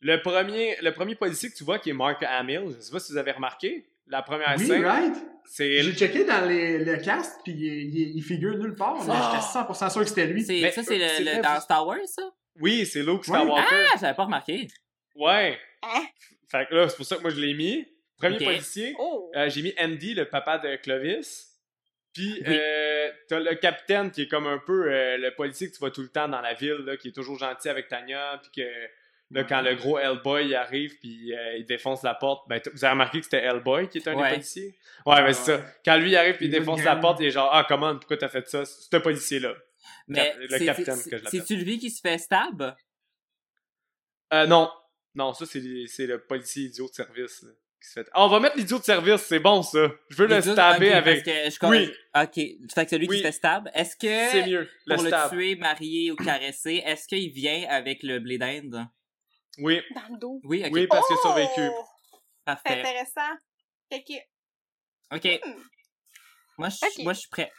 le 0.02 0.22
premier, 0.22 0.78
le 0.82 0.92
premier 0.94 1.16
policier 1.16 1.50
que 1.50 1.56
tu 1.56 1.64
vois 1.64 1.80
qui 1.80 1.90
est 1.90 1.94
Mark 1.94 2.22
Hamill, 2.24 2.74
je 2.76 2.80
sais 2.82 2.92
pas 2.92 3.00
si 3.00 3.12
vous 3.12 3.18
avez 3.18 3.32
remarqué, 3.32 3.90
la 4.08 4.22
première 4.22 4.56
Oui, 4.58 4.66
scène, 4.68 4.86
right? 4.86 5.16
c'est 5.46 5.82
J'ai 5.84 5.94
checké 5.94 6.24
dans 6.26 6.46
les, 6.48 6.78
le 6.84 6.98
cast, 6.98 7.42
puis 7.44 7.52
il, 7.54 7.64
il- 7.96 8.18
il 8.18 8.24
figure 8.24 8.58
nulle 8.58 8.76
part, 8.76 8.98
Ah. 9.10 9.32
j'étais 9.34 9.44
100% 9.46 9.90
sûr 9.90 10.02
que 10.02 10.08
c'était 10.08 10.28
lui. 10.28 10.44
C'est, 10.44 10.62
Mais, 10.62 10.72
ça, 10.72 10.84
c'est 10.84 10.96
euh, 10.96 11.00
le, 11.04 11.08
c'est 11.10 11.24
le- 11.24 11.32
vrai, 11.32 11.42
dans 11.42 11.60
Star 11.60 11.86
Wars, 11.86 11.98
ça? 12.06 12.22
Oui, 12.60 12.86
c'est 12.86 13.00
Luke 13.02 13.28
Ouais. 13.28 13.40
Skywalker. 13.40 13.86
Ah, 13.94 13.98
j'avais 14.00 14.14
pas 14.16 14.26
remarqué. 14.26 14.68
Ouais. 15.16 15.58
Hein? 15.84 16.06
Fait 16.50 16.68
que 16.68 16.76
là, 16.76 16.90
c'est 16.90 16.96
pour 16.98 17.06
ça 17.06 17.16
que 17.18 17.22
moi 17.22 17.32
je 17.32 17.40
l'ai 17.40 17.54
mis. 17.54 17.88
Premier 18.18 18.38
policier, 18.38 18.96
Oh! 19.00 19.32
euh, 19.36 19.50
j'ai 19.50 19.62
mis 19.62 19.74
Andy, 19.80 20.14
le 20.14 20.26
papa 20.26 20.58
de 20.58 20.76
Clovis. 20.78 21.46
Puis, 22.14 22.34
Oui. 22.46 22.54
euh, 22.58 23.10
t'as 23.30 23.40
le 23.40 23.56
capitaine 23.56 24.12
qui 24.12 24.24
est 24.24 24.28
comme 24.28 24.48
un 24.48 24.58
peu 24.58 24.92
euh, 24.92 25.18
le 25.18 25.34
policier 25.36 25.68
que 25.70 25.74
tu 25.74 25.80
vois 25.80 25.92
tout 25.92 26.02
le 26.02 26.10
temps 26.10 26.28
dans 26.28 26.42
la 26.42 26.54
ville, 26.54 26.80
là, 26.86 26.98
qui 26.98 27.10
est 27.10 27.12
toujours 27.14 27.38
gentil 27.40 27.70
avec 27.70 27.88
Tanya. 27.88 28.42
Puis 28.42 28.52
que 28.64 28.70
là, 29.32 29.44
quand 29.46 29.62
le 29.62 29.76
gros 29.76 29.98
Hellboy 30.00 30.54
arrive, 30.56 31.00
puis 31.00 31.34
euh, 31.34 31.56
il 31.58 31.66
défonce 31.66 32.04
la 32.04 32.14
porte, 32.16 32.50
ben, 32.50 32.60
vous 32.74 32.84
avez 32.84 32.92
remarqué 32.92 33.20
que 33.20 33.24
c'était 33.26 33.44
Hellboy 33.44 33.88
qui 33.88 34.00
était 34.00 34.10
un 34.10 34.16
Ouais. 34.16 34.30
des 34.30 34.36
policiers? 34.36 34.76
Ouais, 35.06 35.22
mais 35.24 35.32
c'est 35.34 35.54
Ouais. 35.54 35.58
ça. 35.60 35.66
Quand 35.86 35.98
lui 35.98 36.10
il 36.10 36.18
arrive, 36.18 36.36
puis 36.36 36.46
il 36.48 36.52
défonce 36.52 36.84
la 36.84 36.98
porte, 36.98 37.22
il 37.22 37.28
est 37.28 37.32
genre, 37.32 37.50
ah, 37.54 37.64
comment, 37.70 37.96
pourquoi 37.96 38.18
t'as 38.18 38.28
fait 38.30 38.46
ça? 38.50 38.66
C'est 38.66 38.94
un 38.96 39.00
policier-là. 39.00 39.54
Mais. 40.08 40.36
C'est-tu 41.30 41.56
lui 41.58 41.80
qui 41.80 41.90
se 41.90 42.02
fait 42.02 42.18
stab? 42.18 42.76
Euh, 44.34 44.46
non. 44.46 44.70
Non, 45.16 45.34
ça, 45.34 45.46
c'est 45.46 45.62
c'est 45.88 46.06
le 46.06 46.24
policier 46.24 46.66
idiot 46.66 46.88
de 46.88 46.94
service. 46.94 47.42
là, 47.44 47.50
qui 47.82 47.88
se 47.88 47.94
fait... 47.94 48.08
Ah, 48.14 48.26
on 48.26 48.28
va 48.30 48.40
mettre 48.40 48.58
l'idiot 48.58 48.78
de 48.78 48.84
service, 48.84 49.22
c'est 49.22 49.40
bon, 49.40 49.64
ça. 49.64 49.88
Je 50.10 50.16
veux 50.18 50.28
le 50.28 50.42
stabber 50.42 50.90
ok, 50.90 50.96
avec... 50.96 51.26
parce 51.26 51.58
que 51.58 51.68
je- 51.68 51.72
Oui. 51.72 51.94
Ok. 52.16 52.72
Fait 52.76 52.84
que 52.86 52.90
celui 52.92 53.08
Oui. 53.08 53.16
qui 53.18 53.22
se 53.22 53.28
fait 53.28 53.32
stab. 53.32 53.70
Est-ce 53.74 53.96
que. 53.96 54.32
C'est 54.32 54.46
mieux, 54.46 54.70
le 54.86 54.96
pour 54.96 55.04
le 55.04 55.30
tuer, 55.30 55.56
marier 55.56 56.12
ou 56.12 56.16
caresser, 56.16 56.84
est-ce 56.86 57.08
qu'il 57.08 57.32
vient 57.32 57.68
avec 57.70 58.04
le 58.04 58.20
blé 58.20 58.38
d'Inde? 58.38 58.86
Oui, 59.58 59.82
Dans 59.96 60.14
le 60.14 60.20
dos. 60.20 60.40
Oui, 60.44 60.62
ok. 60.66 60.70
oui, 60.74 60.88
parce 60.88 61.08
qu'il 61.08 61.18
a 61.18 61.22
survécu. 61.22 61.70
Oh! 61.72 61.86
C'est 62.14 62.46
Parfait. 62.46 62.80
intéressant. 62.80 63.36
Que... 63.92 65.16
Ok. 65.16 65.42
Hmm. 65.46 65.62
Moi, 66.58 66.70
je, 66.70 66.86
Ok. 66.86 67.04
moi, 67.04 67.14
je 67.14 67.20
suis 67.20 67.30
prêt. 67.30 67.52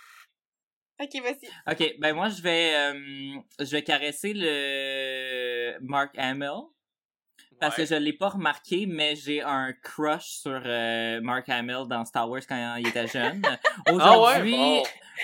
Ok, 1.00 1.22
vas-y. 1.22 1.48
Ok, 1.66 1.94
ben 1.98 2.14
moi, 2.14 2.28
je 2.28 2.42
vais, 2.42 2.74
euh, 2.74 3.40
je 3.58 3.70
vais 3.70 3.82
caresser 3.82 4.32
le 4.34 5.78
Mark 5.80 6.14
Hamill. 6.18 6.68
Parce 7.60 7.76
Ouais. 7.76 7.84
que 7.84 7.90
je 7.90 7.94
l'ai 7.96 8.12
pas 8.14 8.30
remarqué, 8.30 8.86
mais 8.88 9.14
j'ai 9.16 9.42
un 9.42 9.72
crush 9.82 10.24
sur 10.40 10.60
euh, 10.64 11.20
Mark 11.20 11.48
Hamill 11.48 11.84
dans 11.88 12.04
Star 12.04 12.28
Wars 12.28 12.40
quand 12.48 12.76
il 12.76 12.88
était 12.88 13.06
jeune. 13.06 13.42
Ah 13.86 13.92
ouais? 13.92 13.94
Aujourd'hui, 13.94 14.52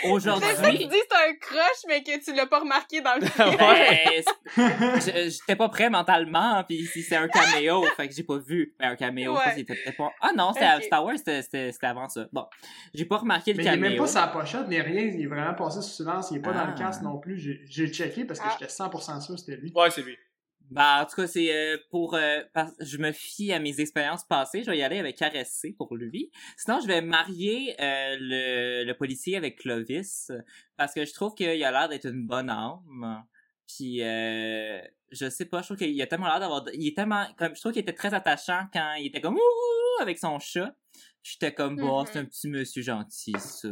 Bon. 0.05 0.21
C'est 0.21 0.29
ça 0.29 0.33
que 0.35 0.37
aujourd'hui, 0.53 0.79
tu 0.81 0.89
dis, 0.89 0.97
c'est 1.11 1.17
un 1.31 1.35
crush, 1.41 1.81
mais 1.89 2.03
que 2.03 2.23
tu 2.23 2.35
l'as 2.35 2.45
pas 2.47 2.59
remarqué 2.61 3.01
dans 3.01 3.15
le 3.15 3.25
film. 3.27 3.49
Ouais. 3.49 4.23
ben, 4.55 5.01
j'étais 5.31 5.57
pas 5.57 5.71
prêt 5.71 5.89
mentalement, 5.89 6.63
puis 6.69 6.85
si 6.85 7.03
c'est 7.03 7.17
un 7.17 7.29
caméo, 7.29 7.83
fait 7.97 8.07
que 8.09 8.15
j'ai 8.15 8.23
pas 8.23 8.37
vu. 8.37 8.75
Ben, 8.79 8.91
un 8.91 8.97
caméo, 8.97 9.33
Ouais. 9.33 9.45
ça, 9.45 9.55
c'était 9.55 9.75
peut-être 9.75 9.97
pas... 9.97 10.13
Ah 10.21 10.33
non, 10.37 10.53
c'était 10.53 10.67
à 10.67 10.77
Ok. 10.77 10.83
Star 10.85 11.03
Wars, 11.03 11.15
c'était- 11.17 11.41
c'était 11.41 11.73
c'était 11.73 11.87
avant 11.87 12.11
ça. 12.11 12.27
Bon, 12.31 12.45
j'ai 12.93 13.07
pas 13.07 13.17
remarqué 13.17 13.53
le 13.53 13.57
Mais 13.57 13.65
il 13.65 13.67
est 13.69 13.71
caméo. 13.71 13.89
même 13.91 13.99
pas 13.99 14.07
sa 14.07 14.27
pochette, 14.27 14.69
ni 14.69 14.79
rien. 14.79 15.01
Il 15.15 15.23
est 15.23 15.27
vraiment 15.27 15.55
passé 15.55 15.81
sous 15.81 15.89
silence. 16.05 16.29
Il 16.31 16.37
est 16.37 16.41
pas 16.41 16.53
dans 16.53 16.61
Ah. 16.61 16.75
le 16.75 16.79
cast 16.79 17.01
non 17.01 17.17
plus. 17.19 17.39
J'ai- 17.39 17.63
J'ai 17.67 17.89
checké 17.89 18.27
parce 18.27 18.39
que 18.41 18.47
Ah. 18.47 18.57
j'étais 18.61 18.71
100% 18.71 19.21
sûr 19.23 19.35
que 19.37 19.41
c'était 19.41 19.57
lui. 19.57 19.73
Ouais, 19.75 19.91
c'est 19.91 20.03
lui. 20.03 20.19
Bah, 20.71 21.01
en 21.03 21.07
tout 21.07 21.17
cas, 21.17 21.27
c'est 21.29 21.55
euh, 21.55 21.79
pour. 21.91 22.15
euh, 22.15 22.41
parce- 22.53 22.73
je 22.81 22.97
me 22.99 23.13
fie 23.13 23.53
à 23.53 23.61
mes 23.61 23.81
expériences 23.81 24.25
passées. 24.25 24.63
Je 24.65 24.71
vais 24.71 24.79
y 24.79 24.83
aller 24.83 24.99
avec 24.99 25.19
RSC 25.21 25.73
pour 25.77 25.95
lui. 25.97 26.31
Sinon, 26.57 26.81
je 26.81 26.87
vais 26.87 27.01
marier 27.03 27.77
euh, 27.81 28.17
le, 28.19 28.85
le 28.85 28.95
policier 28.95 29.37
avec 29.37 29.59
Clovis 29.61 30.33
parce 30.77 30.93
que 30.93 31.05
je 31.05 31.13
trouve 31.15 31.35
qu'il 31.35 31.49
a 31.49 31.55
l'air 31.71 31.89
d'être 31.89 32.07
une 32.07 32.27
bonne 32.27 32.51
âme. 32.51 33.25
Puis, 33.69 34.03
euh, 34.03 34.81
je 35.13 35.31
sais 35.31 35.45
pas, 35.45 35.61
je 35.61 35.67
trouve 35.69 35.77
qu'il 35.79 36.01
a 36.03 36.07
tellement 36.07 36.27
l'air 36.27 36.41
d'avoir. 36.41 36.65
Il 36.75 36.87
est 36.89 36.97
tellement. 36.97 37.27
Comme, 37.39 37.55
je 37.55 37.61
trouve 37.61 37.73
qu'il 37.73 37.83
était 37.83 37.93
très 37.93 38.13
attachant 38.15 38.67
quand 38.73 38.95
il 38.99 39.07
était 39.07 39.21
comme 39.21 39.37
ouh 39.37 40.03
avec 40.03 40.19
son 40.19 40.39
chat. 40.39 40.75
J'étais 41.23 41.53
comme, 41.55 41.77
bon, 41.77 42.01
Mhm. 42.03 42.07
c'est 42.13 42.19
un 42.21 42.25
petit 42.25 42.49
monsieur 42.49 42.83
gentil, 42.83 43.35
ça. 43.39 43.69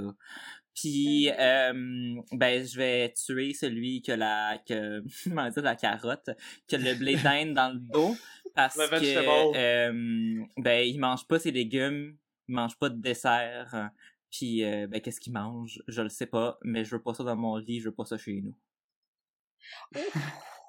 Puis, 0.74 1.30
euh, 1.30 2.20
ben, 2.32 2.66
je 2.66 2.76
vais 2.76 3.12
tuer 3.12 3.54
celui 3.54 4.02
que 4.02 4.12
la, 4.12 4.58
que, 4.66 5.02
comment 5.24 5.48
dire, 5.48 5.62
la 5.62 5.76
carotte, 5.76 6.30
que 6.68 6.76
le 6.76 6.94
blé 6.94 7.16
d'Inde 7.16 7.54
dans 7.54 7.72
le 7.72 7.78
dos, 7.78 8.16
parce 8.54 8.76
Le 8.76 8.88
que, 8.88 9.56
euh, 9.56 10.44
ben, 10.56 10.86
il 10.86 10.98
mange 10.98 11.26
pas 11.26 11.38
ses 11.38 11.52
légumes, 11.52 12.16
il 12.48 12.54
mange 12.54 12.76
pas 12.78 12.88
de 12.88 13.00
dessert, 13.00 13.90
puis, 14.30 14.64
euh, 14.64 14.88
ben, 14.88 15.00
qu'est-ce 15.00 15.20
qu'il 15.20 15.32
mange? 15.32 15.80
Je 15.86 16.02
le 16.02 16.08
sais 16.08 16.26
pas, 16.26 16.58
mais 16.62 16.84
je 16.84 16.96
veux 16.96 17.02
pas 17.02 17.14
ça 17.14 17.22
dans 17.22 17.36
mon 17.36 17.56
lit, 17.56 17.78
je 17.78 17.88
veux 17.88 17.94
pas 17.94 18.04
ça 18.04 18.18
chez 18.18 18.42
nous. 18.42 18.56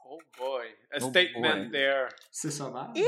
Oh 0.08 0.20
boy. 0.38 0.68
A 0.92 0.98
Oh 1.02 1.10
statement 1.10 1.64
boy. 1.64 1.72
there. 1.72 2.10
C'est 2.32 2.52
sauvage. 2.52 2.98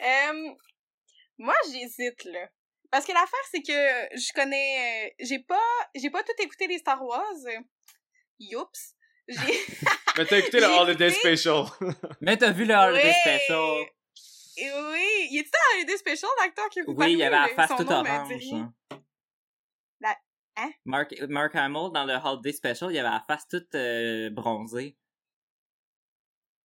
Euh, 0.00 0.54
moi, 1.38 1.54
j'hésite, 1.72 2.24
là. 2.26 2.48
Parce 2.90 3.04
que 3.04 3.12
l'affaire, 3.12 3.44
c'est 3.50 3.62
que 3.62 4.18
je 4.18 4.32
connais... 4.32 5.06
euh, 5.06 5.10
J'ai 5.20 5.38
pas... 5.40 5.60
J'ai 5.94 6.10
pas 6.10 6.22
tout 6.22 6.32
écouté 6.42 6.66
les 6.66 6.78
Star 6.78 7.02
Wars. 7.04 7.22
Youps. 8.38 8.94
J'ai... 9.28 9.36
Mais 10.16 10.24
t'as 10.24 10.38
écouté 10.38 10.60
le 10.60 10.66
Holiday 10.66 11.08
écouté- 11.10 11.36
Special. 11.36 11.64
Mais 12.22 12.36
t'as 12.36 12.50
vu 12.50 12.64
le 12.64 12.74
Holiday 12.74 13.04
Ouais. 13.08 13.38
Special? 13.38 13.86
Oui, 14.60 15.28
il 15.30 15.38
était 15.40 15.50
dans 15.50 15.76
les 15.76 15.82
Holiday 15.82 15.96
Special, 15.98 16.30
l'acteur 16.40 16.68
qui 16.70 16.80
vous 16.80 16.92
Oui, 16.94 17.12
il 17.12 17.18
y 17.18 17.22
avait 17.22 17.36
la 17.36 17.48
face 17.48 17.68
Son 17.68 17.76
toute 17.76 17.90
orange. 17.90 18.08
hein. 18.52 18.72
La- 20.00 20.16
hein? 20.56 20.72
Mark, 20.84 21.14
Mark 21.28 21.54
Hamill, 21.54 21.90
dans 21.92 22.04
le 22.04 22.14
Holiday 22.14 22.52
Special, 22.52 22.90
il 22.90 22.96
y 22.96 22.98
avait 22.98 23.08
la 23.10 23.22
face 23.26 23.46
toute 23.48 23.72
euh, 23.76 24.30
bronzée. 24.30 24.96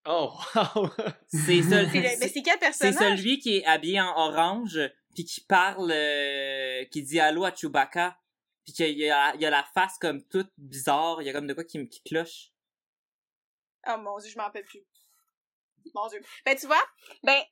Oh, 0.07 0.33
wow. 0.55 0.89
C'est. 1.29 1.63
C'est 1.63 1.83
le- 1.83 1.93
Mais 1.93 2.17
c'est 2.29 2.43
quel 2.43 2.55
C'est 2.55 2.59
personnage? 2.59 3.19
celui 3.19 3.39
qui 3.39 3.59
est 3.59 3.65
habillé 3.67 4.01
en 4.01 4.17
orange, 4.17 4.79
puis 5.15 5.25
qui 5.25 5.41
parle, 5.43 5.91
euh, 5.93 6.85
qui 6.87 7.03
dit 7.03 7.21
allô 7.21 7.45
à 7.45 7.55
Chewbacca, 7.55 8.19
puis 8.65 8.73
qu'il 8.73 8.99
y 8.99 9.11
a, 9.11 9.35
il 9.35 9.41
y 9.41 9.47
a 9.47 9.51
la 9.51 9.65
face 9.75 9.99
comme 9.99 10.23
toute 10.25 10.51
bizarre, 10.57 11.21
il 11.23 11.27
y 11.27 11.31
a 11.31 11.33
comme 11.33 11.47
de 11.47 11.55
quoi 11.55 11.65
qui, 11.65 11.89
qui 11.89 12.03
cloche. 12.03 12.53
Oh 13.87 13.99
mon 13.99 14.19
dieu, 14.19 14.31
je 14.31 14.37
m'en 14.37 14.45
rappelle 14.45 14.65
plus. 14.65 14.85
Mon 15.95 16.07
dieu. 16.07 16.21
Ben, 16.47 16.57
tu 16.57 16.67
vois, 16.67 16.85
ben, 17.25 17.43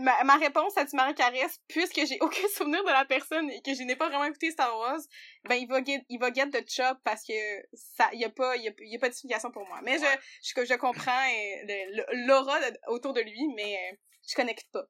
ma, 0.00 0.24
ma 0.24 0.36
réponse 0.36 0.76
à 0.76 0.86
Tumara 0.86 1.12
Caresse, 1.12 1.60
puisque 1.68 2.00
j'ai 2.06 2.18
aucun 2.20 2.48
souvenir 2.56 2.82
de 2.82 2.88
la 2.88 3.04
personne 3.04 3.50
et 3.50 3.60
que 3.62 3.74
je 3.74 3.82
n'ai 3.82 3.96
pas 3.96 4.08
vraiment 4.08 4.24
écouté 4.24 4.50
Star 4.50 4.76
Wars, 4.76 5.00
ben, 5.44 5.56
il 5.56 5.68
va 5.68 5.82
get, 5.84 6.04
il 6.08 6.18
va 6.18 6.32
get 6.32 6.50
the 6.50 6.68
chop 6.68 6.98
parce 7.04 7.24
que 7.24 7.32
ça, 7.74 8.08
il 8.12 8.20
y 8.20 8.24
a 8.24 8.30
pas, 8.30 8.56
il 8.56 8.64
y 8.64 8.68
a, 8.68 8.72
il 8.80 8.92
y 8.92 8.96
a 8.96 8.98
pas 8.98 9.08
de 9.08 9.14
signification 9.14 9.50
pour 9.50 9.66
moi. 9.66 9.80
Mais 9.82 9.98
je, 9.98 10.04
je, 10.42 10.64
je 10.64 10.74
comprends 10.74 11.12
euh, 11.12 12.02
l'aura 12.26 12.58
autour 12.88 13.12
de 13.12 13.20
lui, 13.20 13.48
mais 13.54 13.76
euh, 13.76 13.96
je 14.28 14.34
connecte 14.34 14.66
pas. 14.72 14.86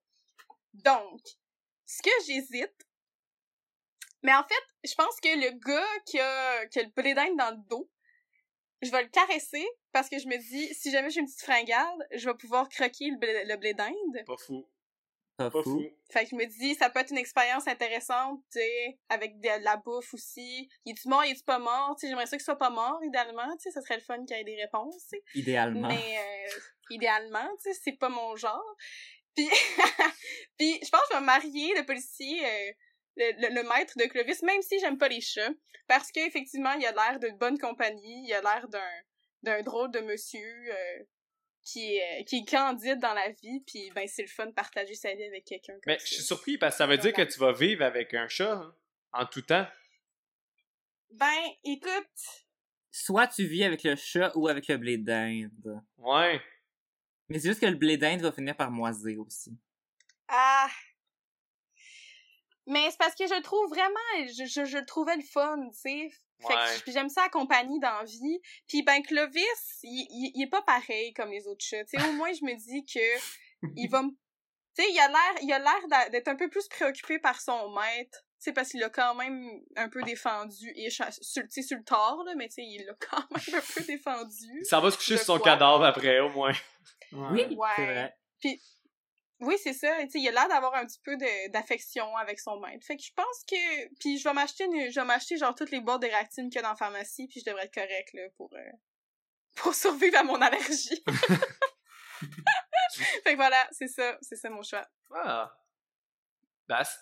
Donc, 0.75 1.21
ce 1.89 2.03
que 2.03 2.11
j'hésite, 2.27 2.87
mais 4.23 4.35
en 4.35 4.43
fait, 4.43 4.89
je 4.89 4.95
pense 4.95 5.19
que 5.21 5.29
le 5.29 5.59
gars 5.59 6.01
qui 6.05 6.21
a, 6.21 6.67
qui 6.67 6.81
a 6.81 6.83
le 6.83 6.91
blé 6.91 7.15
d'Inde 7.15 7.37
dans 7.37 7.51
le 7.51 7.69
dos, 7.69 7.91
je 8.83 8.91
vais 8.91 9.03
le 9.03 9.09
caresser 9.09 9.67
parce 9.91 10.09
que 10.09 10.19
je 10.19 10.29
me 10.29 10.37
dis, 10.37 10.75
si 10.75 10.91
jamais 10.91 11.11
j'ai 11.11 11.21
une 11.21 11.27
petite 11.27 11.43
fringale, 11.43 12.07
je 12.13 12.29
vais 12.29 12.37
pouvoir 12.37 12.69
croquer 12.69 13.11
le 13.11 13.17
blé, 13.17 13.45
le 13.45 13.57
blé 13.57 13.75
d'Inde. 13.75 14.25
Pas 14.27 14.37
fou. 14.37 14.69
Pas 15.39 15.51
Pas 15.51 15.63
fou. 15.63 15.79
fou. 15.79 15.85
Fait 16.11 16.25
que 16.25 16.31
je 16.31 16.35
me 16.37 16.45
dis, 16.47 16.75
ça 16.75 16.91
peut 16.91 17.01
être 17.01 17.11
une 17.11 17.19
expérience 17.19 17.67
intéressante, 17.67 18.43
tu 18.53 18.59
sais, 18.59 18.99
avec 19.09 19.41
de, 19.41 19.65
la 19.65 19.77
bouffe 19.77 20.13
aussi. 20.13 20.69
Il 20.85 20.93
est-tu 20.93 21.09
mort, 21.09 21.25
il 21.25 21.31
est-tu 21.31 21.45
pas 21.45 21.59
mort? 21.59 21.95
Tu 21.97 22.01
sais, 22.01 22.09
j'aimerais 22.09 22.27
ça 22.27 22.37
qu'il 22.37 22.45
soit 22.45 22.59
pas 22.59 22.71
mort, 22.71 22.99
idéalement, 23.03 23.51
tu 23.57 23.63
sais, 23.63 23.71
ça 23.71 23.81
serait 23.81 23.97
le 23.97 24.03
fun 24.03 24.25
qu'il 24.25 24.37
y 24.37 24.41
ait 24.41 24.45
des 24.45 24.57
réponses. 24.57 25.11
Idéalement. 25.35 25.89
Mais 25.89 26.19
euh, 26.19 26.61
idéalement, 26.91 27.49
tu 27.63 27.73
sais, 27.73 27.81
c'est 27.83 27.93
pas 27.93 28.09
mon 28.09 28.37
genre. 28.37 28.77
Puis, 29.39 29.49
puis 30.59 30.81
je 30.83 30.91
pense 30.91 31.01
que 31.03 31.15
je 31.15 31.19
vais 31.19 31.25
marier 31.25 31.73
le 31.77 31.85
policier, 31.87 32.45
euh, 32.45 32.73
le, 33.17 33.33
le- 33.49 33.55
le 33.63 33.69
maître 33.69 33.95
de 33.97 34.05
Clovis, 34.07 34.43
même 34.43 34.63
si 34.63 34.81
j'aime 34.81 34.99
pas 34.99 35.07
les 35.09 35.21
chats, 35.21 35.53
parce 35.87 36.11
qu'effectivement, 36.11 36.73
il 36.73 36.85
a 36.87 36.91
l'air 36.93 37.21
de 37.21 37.29
bonne 37.39 37.57
compagnie, 37.59 38.27
il 38.27 38.33
a 38.35 38.41
l'air 38.41 38.67
d'un 38.69 38.91
d'un 39.45 39.63
drôle 39.63 39.93
de 39.93 40.01
monsieur 40.01 40.41
euh, 40.73 41.05
qui 41.63 41.97
est 41.99 42.25
qui 42.25 42.39
est 42.39 42.49
candide 42.51 42.99
dans 42.99 43.15
la 43.15 43.31
vie, 43.31 43.61
puis 43.67 43.91
ben 43.95 44.09
c'est 44.09 44.23
le 44.23 44.29
fun 44.29 44.47
de 44.47 44.53
partager 44.53 44.95
sa 44.97 45.15
vie 45.15 45.23
avec 45.23 45.45
quelqu'un 45.45 45.75
Mais 45.87 45.99
ça. 46.01 46.05
je 46.07 46.15
suis 46.15 46.25
surpris 46.25 46.59
parce 46.59 46.75
que 46.75 46.79
ça 46.79 46.87
veut 46.89 46.99
dire 46.99 47.13
que 47.13 47.23
tu 47.23 47.39
vas 47.39 47.53
vivre 47.53 47.85
avec 47.85 48.13
un 48.15 48.27
chat 48.27 48.53
hein, 48.55 48.75
en 49.13 49.27
tout 49.27 49.43
temps. 49.43 49.67
Ben, 51.11 51.43
écoute, 51.65 52.45
Soit 52.91 53.29
tu 53.29 53.47
vis 53.47 53.63
avec 53.65 53.85
le 53.85 53.95
chat 53.97 54.33
ou 54.35 54.49
avec 54.49 54.67
le 54.67 54.77
blé 54.79 54.99
d'Inde. 54.99 55.81
Ouais. 55.99 56.41
Mais 57.29 57.39
c'est 57.39 57.49
juste 57.49 57.61
que 57.61 57.67
le 57.67 57.77
blé 57.77 57.97
d'Inde 57.97 58.21
va 58.21 58.33
finir 58.33 58.57
par 58.57 58.71
moisir 58.71 59.21
aussi. 59.21 59.53
Ah! 60.29 60.69
Mais 62.67 62.91
c'est 62.91 62.99
parce 62.99 63.15
que 63.15 63.27
je 63.27 63.35
le 63.35 63.43
trouve 63.43 63.69
vraiment, 63.71 64.27
je, 64.27 64.65
je, 64.65 64.85
trouvais 64.85 65.17
le 65.17 65.23
fun, 65.23 65.59
tu 65.71 65.79
sais. 65.79 66.11
Fait 66.41 66.55
Ouais. 66.55 66.81
que 66.85 66.93
j'aime 66.93 67.09
ça 67.09 67.25
accompagner 67.25 67.81
dans 67.81 67.99
la 67.99 68.05
vie. 68.05 68.41
Puis 68.69 68.83
ben 68.83 69.03
Clovis, 69.03 69.81
il, 69.83 70.07
il, 70.11 70.33
il 70.37 70.43
est 70.45 70.51
pas 70.51 70.63
pareil 70.63 71.13
comme 71.15 71.31
les 71.31 71.49
autres 71.49 71.65
chats. 71.65 71.85
Tu 71.85 71.99
sais, 71.99 72.09
au 72.09 72.13
moins 72.13 72.33
je 72.33 72.45
me 72.45 72.55
dis 72.55 72.85
que 72.85 73.71
il 73.75 73.89
va 73.89 74.03
me... 74.03 74.11
Tu 74.11 74.85
sais, 74.85 74.93
il 74.93 74.99
a 75.01 75.09
l'air 75.09 75.43
il 75.43 75.53
a 75.53 75.59
l'air 75.59 75.89
d'a- 75.89 76.09
d'être 76.11 76.29
un 76.29 76.37
peu 76.37 76.49
plus 76.49 76.69
préoccupé 76.69 77.19
par 77.19 77.41
son 77.41 77.75
maître. 77.75 78.25
Sais, 78.39 78.53
parce 78.53 78.69
qu'il 78.71 78.81
l'a 78.81 78.89
quand 78.89 79.15
même 79.17 79.51
un 79.77 79.89
peu 79.89 80.01
défendu. 80.03 80.73
Et 80.77 80.91
sur, 80.91 81.07
sur 81.13 81.43
le 81.43 81.85
tort, 81.85 82.23
là, 82.25 82.35
mais 82.37 82.49
tu 82.49 82.55
sais, 82.55 82.63
il 82.63 82.85
l'a 82.87 82.95
quand 82.95 83.25
même 83.31 83.61
un 83.61 83.75
peu 83.75 83.81
défendu. 83.87 84.65
Ça 84.65 84.79
va 84.81 84.91
se 84.91 84.97
coucher 84.97 85.17
sur 85.17 85.27
son 85.27 85.39
cadavre 85.41 85.85
après, 85.85 86.21
au 86.21 86.29
moins. 86.31 86.53
Ouais. 87.13 87.47
Ouais. 87.55 87.69
C'est 87.77 87.85
vrai. 87.87 88.15
Oui, 89.41 89.57
c'est 89.63 89.73
ça. 89.73 89.89
Tu 90.03 90.11
sais, 90.11 90.19
il 90.21 90.29
a 90.29 90.33
l'air 90.33 90.49
d'avoir 90.49 90.75
un 90.75 90.85
petit 90.85 91.01
peu 91.03 91.17
de- 91.17 91.51
d'affection 91.51 92.17
avec 92.17 92.41
son 92.41 92.59
maître. 92.59 92.85
Fait 92.85 92.97
que 92.97 93.03
je 93.03 93.13
pense 93.15 93.45
que... 93.49 93.95
Puis 94.01 94.19
je 94.19 94.25
vais 94.25 94.35
m'acheter 94.35 94.65
une... 94.65 94.91
je 94.91 94.99
vais 94.99 95.07
m'acheter 95.07 95.37
genre 95.37 95.55
toutes 95.55 95.71
les 95.71 95.81
boîtes 95.81 96.03
de 96.03 96.09
qu'il 96.09 96.55
y 96.55 96.59
a 96.59 96.63
dans 96.63 96.71
la 96.71 96.77
pharmacie, 96.77 97.29
puis 97.29 97.41
je 97.41 97.45
devrais 97.45 97.65
être 97.67 97.75
correct, 97.75 98.13
là, 98.15 98.23
pour... 98.37 98.53
euh, 98.55 98.73
pour 99.57 99.75
survivre 99.75 100.19
à 100.19 100.25
mon 100.25 100.41
allergie. 100.41 101.03
fait 103.25 103.33
que 103.33 103.37
voilà, 103.37 103.69
c'est 103.71 103.89
ça. 103.89 104.19
C'est 104.23 104.37
ça 104.37 104.51
mon 104.51 104.63
choix. 104.63 104.87
Ah. 105.15 105.53
That's... 106.69 106.99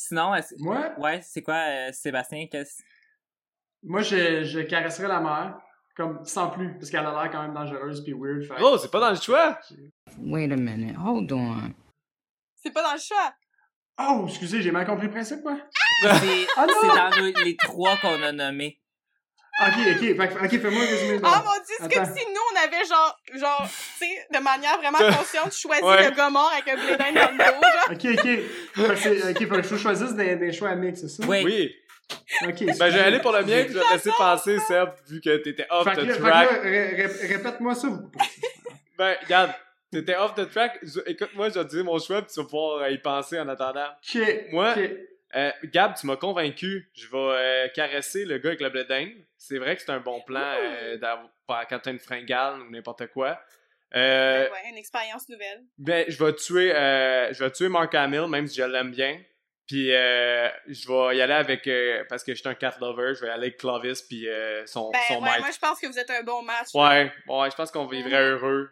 Sinon, 0.00 0.32
est-ce- 0.32 0.54
Moi, 0.58 0.92
ouais, 0.98 1.20
c'est 1.22 1.42
quoi, 1.42 1.56
euh, 1.56 1.92
Sébastien? 1.92 2.46
Qu'est-ce... 2.50 2.82
moi 3.82 4.00
je, 4.02 4.44
je 4.44 4.60
caresserais 4.60 5.08
la 5.08 5.20
mère, 5.20 5.58
comme 5.96 6.24
sans 6.24 6.50
plus, 6.50 6.72
parce 6.78 6.88
qu'elle 6.88 7.04
a 7.04 7.10
l'air 7.22 7.32
quand 7.32 7.42
même 7.42 7.52
dangereuse 7.52 8.04
puis 8.04 8.12
weird. 8.16 8.44
fait- 8.44 8.62
Oh, 8.62 8.78
c'est 8.78 8.92
pas 8.92 9.00
dans 9.00 9.10
le 9.10 9.16
choix! 9.16 9.58
Wait 10.18 10.52
a 10.52 10.56
minute. 10.56 10.96
Hold 11.04 11.32
on. 11.32 11.56
C'est 12.54 12.70
pas 12.70 12.82
dans 12.84 12.92
le 12.94 13.00
choix. 13.00 13.34
Oh, 14.00 14.26
excusez, 14.28 14.62
j'ai 14.62 14.70
mal 14.70 14.86
compris 14.86 15.06
le 15.06 15.12
principe, 15.12 15.42
quoi. 15.42 15.58
C'est, 16.00 16.46
Ah 16.56 16.66
c'est 16.80 16.86
dans 16.88 17.16
le- 17.16 17.44
les 17.44 17.56
trois 17.56 17.96
qu'on 17.96 18.22
a 18.22 18.30
nommés. 18.30 18.80
Ok, 19.60 19.74
ok, 19.90 20.00
fait, 20.00 20.44
ok, 20.44 20.60
fais-moi 20.62 20.82
un 20.82 20.86
résumé. 20.86 21.18
de- 21.18 21.24
Ah 21.24 21.42
mon 21.44 21.52
dieu, 21.52 21.74
c'est 21.80 21.92
comme 21.94 22.04
si 22.16 22.24
nous, 22.26 22.40
on 22.52 22.64
avait 22.64 22.84
genre... 22.84 23.18
Genre, 23.34 23.68
tu 23.98 24.06
sais, 24.06 24.26
de 24.32 24.38
manière 24.38 24.78
vraiment 24.78 24.98
consciente, 24.98 25.52
choisi 25.52 25.82
Ouais. 25.82 26.08
le 26.08 26.14
gars 26.14 26.30
mort 26.30 26.52
avec 26.52 26.68
un 26.68 26.76
blé 26.76 26.96
d'Inde 26.96 27.14
dans 27.14 27.32
le 27.32 27.38
dos, 27.38 27.60
genre. 27.62 27.90
Ok, 27.90 28.04
ok. 28.14 28.86
Fait 28.86 28.94
que 28.94 28.96
c'est- 28.96 29.30
ok, 29.30 29.48
faut 29.48 29.54
que 29.56 29.62
je 29.62 29.76
choisisse 29.82 30.14
des, 30.14 30.36
des 30.36 30.52
choix 30.52 30.68
à 30.70 30.74
mix, 30.76 31.00
c'est 31.00 31.08
ça? 31.08 31.24
Oui. 31.26 31.42
Oui. 31.44 31.74
Ok. 32.42 32.64
Ben, 32.78 32.90
je 32.90 32.96
vais 32.96 33.00
aller 33.00 33.18
pour 33.20 33.32
le 33.32 33.42
mien, 33.44 33.64
puis 33.64 33.72
je 33.74 33.78
vais 33.78 33.84
te 33.84 33.92
laisser 33.92 34.10
passer, 34.16 34.58
Seb, 34.60 34.88
vu 35.08 35.20
que 35.20 35.36
t'étais 35.38 35.66
off 35.70 35.84
Fait 35.84 35.96
que 35.96 36.00
the 36.02 36.04
là, 36.06 36.12
fait 36.14 36.20
que 36.20 36.24
track. 36.26 36.50
ré- 36.62 36.94
ré- 37.06 37.26
répète-moi 37.34 37.74
ça. 37.74 37.88
vous- 37.88 38.10
Ben, 38.96 39.16
regarde, 39.24 39.50
t'étais 39.92 40.16
off 40.16 40.34
the 40.34 40.48
track. 40.50 40.78
Écoute-moi, 41.06 41.48
je 41.50 41.54
vais 41.58 41.64
te 41.64 41.70
dire 41.70 41.84
mon 41.84 41.98
choix, 41.98 42.22
puis 42.22 42.30
tu 42.32 42.40
vas 42.40 42.46
pouvoir 42.46 42.82
euh, 42.82 42.90
y 42.90 42.98
penser 42.98 43.38
en 43.40 43.48
attendant. 43.48 43.88
Ok. 44.14 44.22
Moi. 44.52 44.74
Euh, 45.36 45.50
Gab, 45.64 45.94
tu 45.94 46.06
m'as 46.06 46.16
convaincu. 46.16 46.88
Je 46.94 47.06
vais 47.08 47.16
euh, 47.18 47.68
caresser 47.74 48.24
le 48.24 48.38
gars 48.38 48.48
avec 48.48 48.62
le 48.62 48.70
blé 48.70 48.84
d'Inde. 48.84 49.10
C'est 49.38 49.58
vrai 49.58 49.76
que 49.76 49.82
c'est 49.82 49.90
un 49.92 50.00
bon 50.00 50.20
plan 50.22 50.54
euh, 50.58 50.98
quand 51.48 51.78
t'as 51.78 51.90
une 51.90 51.98
fringale 52.00 52.60
ou 52.60 52.70
n'importe 52.70 53.06
quoi. 53.08 53.40
Euh, 53.94 54.44
Ben 54.46 54.52
ouais, 54.52 54.68
une 54.70 54.76
expérience 54.76 55.28
nouvelle. 55.28 55.64
ben, 55.78 56.04
je 56.08 56.22
vais 56.22 56.34
tuer, 56.34 56.74
euh, 56.74 57.32
je 57.32 57.42
vais 57.42 57.50
tuer 57.50 57.68
Mark 57.68 57.94
Hamill, 57.94 58.26
même 58.26 58.46
si 58.46 58.56
je 58.58 58.64
l'aime 58.64 58.90
bien. 58.90 59.18
Puis 59.66 59.94
euh, 59.94 60.48
je 60.66 60.88
vais 60.88 61.16
y 61.16 61.22
aller 61.22 61.32
avec, 61.34 61.66
euh, 61.68 62.04
parce 62.08 62.24
que 62.24 62.34
je 62.34 62.40
suis 62.40 62.48
un 62.48 62.54
cat 62.54 62.74
lover, 62.80 63.14
je 63.14 63.20
vais 63.22 63.28
y 63.28 63.30
aller 63.30 63.46
avec 63.48 63.58
Clovis 63.58 64.02
puis 64.02 64.26
son, 64.66 64.90
Ben 64.90 64.98
son 65.08 65.14
ouais, 65.16 65.20
maître. 65.22 65.40
moi 65.40 65.50
je 65.52 65.58
pense 65.58 65.78
que 65.80 65.86
vous 65.86 65.98
êtes 65.98 66.10
un 66.10 66.22
bon 66.22 66.42
match. 66.42 66.68
Ouais, 66.74 67.12
ouais, 67.28 67.50
je 67.50 67.54
pense 67.56 67.70
qu'on 67.70 67.86
vivrait 67.86 68.22
heureux. 68.30 68.70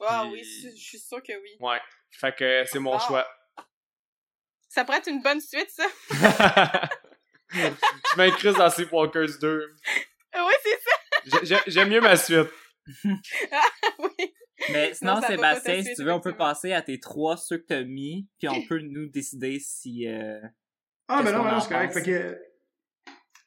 Ah 0.00 0.24
Puis- 0.30 0.32
oui, 0.40 0.70
je 0.76 0.82
suis 0.82 0.98
sûre 0.98 1.22
que 1.22 1.32
oui. 1.32 1.56
Ouais. 1.60 1.80
Fait 2.10 2.34
que 2.34 2.64
c'est 2.66 2.78
mon 2.78 2.96
Ah. 2.96 3.04
choix. 3.06 3.26
Ça 4.68 4.84
pourrait 4.84 4.98
être 4.98 5.08
une 5.08 5.22
bonne 5.22 5.40
suite, 5.40 5.70
ça. 5.70 5.84
je 7.52 8.16
m'incruste 8.16 8.58
dans 8.58 8.70
Sleepwalkers 8.70 9.38
2. 9.40 9.74
oui, 10.34 10.52
c'est 10.62 10.70
ça. 10.70 11.38
J'ai- 11.40 11.46
j'ai- 11.46 11.70
J'aime 11.70 11.88
mieux 11.90 12.00
ma 12.00 12.16
suite. 12.16 12.48
oui. 13.98 14.34
Mais 14.72 14.94
sinon, 14.94 15.16
Non, 15.16 15.20
Sébastien, 15.22 15.82
si 15.82 15.94
tu 15.94 16.02
veux, 16.04 16.12
on 16.12 16.20
peut 16.20 16.36
passer 16.36 16.72
à 16.72 16.82
tes 16.82 16.98
trois 16.98 17.36
ceux 17.36 17.58
que 17.58 17.66
t'as 17.66 17.84
mis, 17.84 18.28
puis 18.38 18.48
on 18.48 18.62
peut 18.66 18.80
nous 18.80 19.06
décider 19.06 19.58
si... 19.60 20.06
euh, 20.08 20.40
Ah, 21.08 21.22
ben 21.22 21.32
non, 21.32 21.42
ben 21.44 21.52
non, 21.52 21.60
c'est 21.60 21.68
correct. 21.72 21.92
Fait 21.94 22.02
que. 22.02 22.40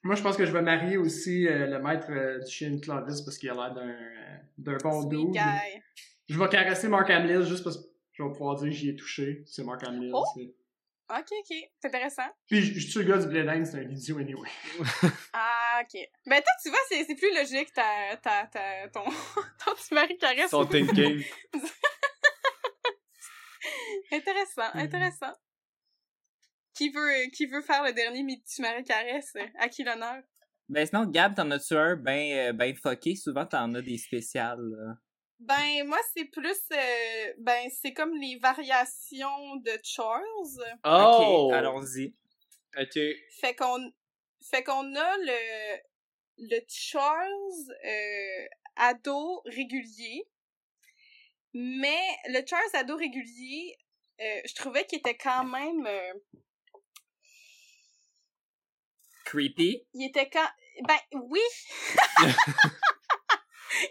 Moi, 0.03 0.15
je 0.15 0.21
pense 0.21 0.37
que 0.37 0.45
je 0.45 0.51
vais 0.53 0.61
marier 0.61 0.95
aussi 0.97 1.45
euh, 1.47 1.67
le 1.67 1.79
maître 1.79 2.07
euh, 2.09 2.39
du 2.39 2.49
chien 2.49 2.79
Clovis 2.79 3.21
parce 3.21 3.37
qu'il 3.37 3.49
a 3.49 3.53
l'air 3.53 3.73
d'un 3.73 3.89
euh, 3.89 4.37
d'un 4.57 4.77
bon 4.77 5.03
guy. 5.31 5.39
Je 6.29 6.39
vais 6.39 6.47
caresser 6.47 6.87
Mark 6.87 7.09
Hamill 7.09 7.43
juste 7.43 7.63
parce 7.65 7.77
que 7.77 7.83
je 8.13 8.23
vais 8.23 8.29
pouvoir 8.29 8.55
dire 8.55 8.69
que 8.69 8.75
j'y 8.75 8.89
ai 8.89 8.95
touché. 8.95 9.43
C'est 9.45 9.63
Mark 9.65 9.83
Hamill. 9.85 10.11
Oh! 10.13 10.23
c'est- 10.35 10.53
Ok, 11.11 11.25
ok. 11.31 11.57
C'est 11.79 11.87
intéressant. 11.87 12.27
Puis 12.47 12.61
je 12.61 12.79
je 12.79 12.87
suis 12.87 12.99
le 12.99 13.05
gars 13.05 13.17
du 13.17 13.27
blé 13.27 13.43
d'Inde, 13.43 13.65
c'est 13.65 13.79
un 13.79 13.89
idiot 13.89 14.19
anyway. 14.19 14.49
Ah, 15.33 15.81
ok. 15.81 15.99
Ben, 16.27 16.41
toi, 16.41 16.51
tu 16.61 16.69
vois, 16.69 16.79
c'est 16.87 17.03
c'est 17.05 17.15
plus 17.15 17.33
logique, 17.35 17.73
ta, 17.73 18.15
ta, 18.17 18.45
ta, 18.47 18.87
ton, 18.89 19.05
ton 19.65 19.73
petit 19.75 19.93
mari 19.93 20.17
caresse. 20.17 20.51
Son 20.51 20.65
thinking. 20.65 21.23
Intéressant, 24.11 24.69
Mhm. 24.73 24.79
intéressant. 24.81 25.33
Qui 26.73 26.89
veut, 26.91 27.29
qui 27.33 27.45
veut 27.45 27.61
faire 27.61 27.83
le 27.83 27.91
dernier 27.93 28.23
tu 28.47 28.61
mari 28.61 28.83
caresse? 28.83 29.33
À 29.59 29.67
qui 29.67 29.83
l'honneur? 29.83 30.21
Ben 30.69 30.85
sinon, 30.85 31.05
Gab, 31.05 31.35
t'en 31.35 31.49
as-tu 31.51 31.75
un 31.75 31.95
ben, 31.95 32.49
euh, 32.49 32.53
ben 32.53 32.73
fucké? 32.75 33.15
Souvent, 33.15 33.45
t'en 33.45 33.73
as 33.73 33.81
des 33.81 33.97
spéciales. 33.97 34.59
là. 34.59 34.93
Ben, 35.39 35.87
moi, 35.87 35.99
c'est 36.13 36.25
plus, 36.25 36.59
euh, 36.73 37.33
ben, 37.37 37.69
c'est 37.81 37.93
comme 37.93 38.13
les 38.17 38.37
variations 38.37 39.55
de 39.57 39.71
Charles. 39.83 40.23
Oh! 40.83 41.47
Ok, 41.47 41.53
allons-y. 41.53 42.13
Ok. 42.77 42.99
Fait 43.39 43.55
qu'on, 43.55 43.91
fait 44.41 44.63
qu'on 44.63 44.95
a 44.95 45.17
le, 45.17 45.79
le 46.39 46.59
Charles, 46.67 47.75
euh, 47.85 48.47
ado 48.75 49.41
régulier. 49.45 50.27
Mais 51.53 52.17
le 52.27 52.45
Charles 52.45 52.75
ado 52.75 52.95
régulier, 52.95 53.77
euh, 54.21 54.41
je 54.45 54.53
trouvais 54.55 54.85
qu'il 54.85 54.99
était 54.99 55.17
quand 55.17 55.45
même, 55.45 55.87
euh, 55.87 56.13
Creepy. 59.25 59.87
il 59.93 60.07
était 60.07 60.29
quand, 60.29 60.49
ben, 60.85 60.97
oui! 61.13 61.39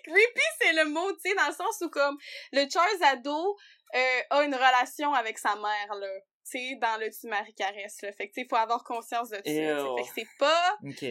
Creepy, 0.05 0.43
c'est 0.61 0.73
le 0.73 0.87
mot, 0.87 1.13
tu 1.13 1.31
sais, 1.31 1.35
dans 1.35 1.47
le 1.49 1.55
sens 1.55 1.81
où, 1.83 1.89
comme, 1.91 2.19
le 2.53 2.69
Charles 2.71 3.03
ado 3.03 3.57
euh, 3.95 4.21
a 4.31 4.43
une 4.45 4.55
relation 4.55 5.13
avec 5.15 5.39
sa 5.39 5.55
mère, 5.57 5.95
là. 5.95 6.09
Tu 6.51 6.59
sais, 6.59 6.79
dans 6.81 6.99
le 6.99 7.11
Tu 7.11 7.27
Marie 7.29 7.55
Caresse, 7.55 8.03
là. 8.03 8.13
Fait 8.13 8.29
que, 8.29 8.35
tu 8.35 8.43
sais, 8.43 8.47
faut 8.49 8.57
avoir 8.57 8.83
conscience 8.85 9.31
de 9.31 9.37
ça. 9.37 9.43
Fait 9.45 10.03
que 10.03 10.09
c'est 10.15 10.29
pas... 10.39 10.79
Ok. 10.83 11.05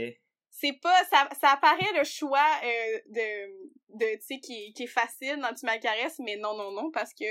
c'est 0.49 0.79
pas 0.81 1.03
ça, 1.05 1.29
ça 1.39 1.51
apparaît 1.51 1.93
le 1.95 2.03
choix 2.03 2.47
euh, 2.63 2.99
de 3.09 3.69
de 3.89 4.15
tu 4.15 4.25
sais 4.25 4.39
qui, 4.39 4.73
qui 4.73 4.83
est 4.83 4.87
facile 4.87 5.37
dans 5.37 5.53
tu 5.53 5.65
ma 5.65 5.77
caresse 5.77 6.17
mais 6.19 6.35
non 6.35 6.57
non 6.57 6.71
non 6.71 6.89
parce 6.91 7.13
que 7.13 7.25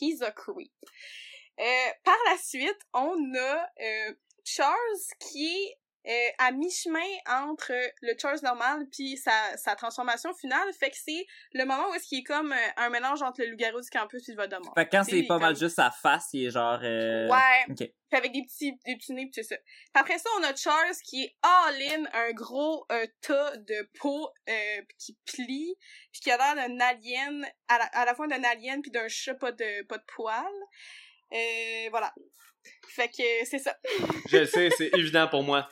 he's 0.00 0.22
a 0.22 0.30
creep 0.30 0.72
Euh, 1.58 1.90
par 2.04 2.16
la 2.30 2.38
suite 2.38 2.80
on 2.94 3.34
a 3.34 3.70
euh, 3.82 4.14
Charles 4.44 5.04
qui 5.18 5.46
est 5.46 5.78
euh, 6.06 6.28
à 6.38 6.50
mi-chemin 6.52 6.98
entre 7.28 7.72
le 8.00 8.14
Charles 8.20 8.38
normal 8.42 8.86
puis 8.90 9.16
sa, 9.16 9.32
sa 9.56 9.74
transformation 9.76 10.32
finale 10.34 10.66
fait 10.78 10.90
que 10.90 10.96
c'est 10.96 11.26
le 11.52 11.64
moment 11.64 11.90
où 11.90 11.94
est-ce 11.94 12.06
qu'il 12.08 12.20
est 12.20 12.24
comme 12.24 12.52
euh, 12.52 12.56
un 12.78 12.88
mélange 12.88 13.20
entre 13.22 13.42
le 13.42 13.50
loup-garou 13.50 13.80
du 13.80 13.90
campus 13.90 14.26
et 14.28 14.32
le 14.32 14.36
Voldemort 14.38 14.72
Fait 14.74 14.86
que 14.86 14.90
quand 14.96 15.04
c'est 15.04 15.18
est 15.18 15.26
pas 15.26 15.38
mal 15.38 15.54
juste 15.56 15.76
sa 15.76 15.90
face, 15.90 16.28
il 16.32 16.46
est 16.46 16.50
genre... 16.50 16.78
euh, 16.82 17.28
Ouais. 17.28 17.64
Ok. 17.68 17.76
Puis 17.76 18.18
avec 18.18 18.32
des 18.32 18.42
petits, 18.42 18.72
des 18.86 18.96
petits 18.96 19.12
nez, 19.12 19.26
pis 19.26 19.40
tout 19.40 19.46
ça. 19.46 19.54
Après 19.94 20.18
ça, 20.18 20.28
on 20.40 20.42
a 20.42 20.56
Charles 20.56 20.96
qui 21.04 21.22
est 21.24 21.36
all-in, 21.42 22.04
un 22.12 22.32
gros 22.32 22.84
euh, 22.90 23.06
tas 23.20 23.56
de 23.56 23.88
peau 24.00 24.28
euh, 24.48 24.82
qui 24.98 25.16
plie, 25.26 25.76
puis 26.12 26.20
qui 26.22 26.30
a 26.32 26.36
l'air 26.36 26.56
d'un 26.56 26.80
alien, 26.80 27.46
à 27.68 27.78
la, 27.78 27.84
à 27.84 28.04
la 28.06 28.14
fois 28.14 28.26
d'un 28.26 28.42
alien 28.42 28.82
puis 28.82 28.90
d'un 28.90 29.06
chat 29.06 29.34
pas 29.34 29.52
de, 29.52 29.82
pas 29.86 29.98
de 29.98 30.04
poils. 30.08 30.44
Euh, 31.32 31.88
voilà. 31.90 32.12
Fait 32.88 33.08
que 33.08 33.22
c'est 33.44 33.60
ça. 33.60 33.76
Je 34.28 34.38
le 34.38 34.46
sais, 34.46 34.70
c'est 34.76 34.90
évident 34.94 35.28
pour 35.28 35.42
moi. 35.44 35.68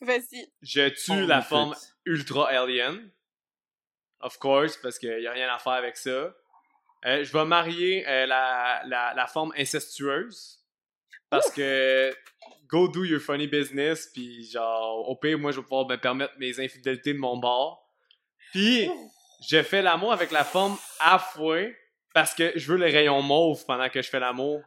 Vas-y. 0.00 0.50
Je 0.62 0.88
tue 0.88 1.26
la 1.26 1.42
forme 1.42 1.74
ultra 2.04 2.48
alien. 2.48 3.10
Of 4.20 4.38
course, 4.38 4.76
parce 4.76 4.98
qu'il 4.98 5.20
y 5.20 5.26
a 5.26 5.32
rien 5.32 5.52
à 5.52 5.58
faire 5.58 5.72
avec 5.74 5.96
ça. 5.96 6.34
Euh, 7.06 7.24
je 7.24 7.32
vais 7.32 7.44
marier 7.44 8.06
euh, 8.06 8.26
la, 8.26 8.82
la, 8.86 9.14
la 9.14 9.26
forme 9.26 9.52
incestueuse. 9.56 10.58
Parce 11.30 11.50
que 11.50 12.14
go 12.66 12.88
do 12.88 13.04
your 13.04 13.20
funny 13.20 13.46
business, 13.46 14.10
puis 14.12 14.44
genre, 14.50 15.08
au 15.08 15.16
pire, 15.16 15.38
moi, 15.38 15.52
je 15.52 15.56
vais 15.58 15.62
pouvoir 15.62 15.86
me 15.86 15.96
permettre 15.96 16.34
mes 16.38 16.58
infidélités 16.60 17.14
de 17.14 17.18
mon 17.18 17.36
bord. 17.36 17.88
Puis, 18.52 18.90
je 19.48 19.62
fais 19.62 19.80
l'amour 19.80 20.12
avec 20.12 20.30
la 20.32 20.44
forme 20.44 20.76
halfway, 20.98 21.76
parce 22.14 22.34
que 22.34 22.52
je 22.56 22.72
veux 22.72 22.78
les 22.78 22.90
rayons 22.90 23.22
mauves 23.22 23.64
pendant 23.66 23.88
que 23.88 24.02
je 24.02 24.08
fais 24.08 24.20
l'amour. 24.20 24.60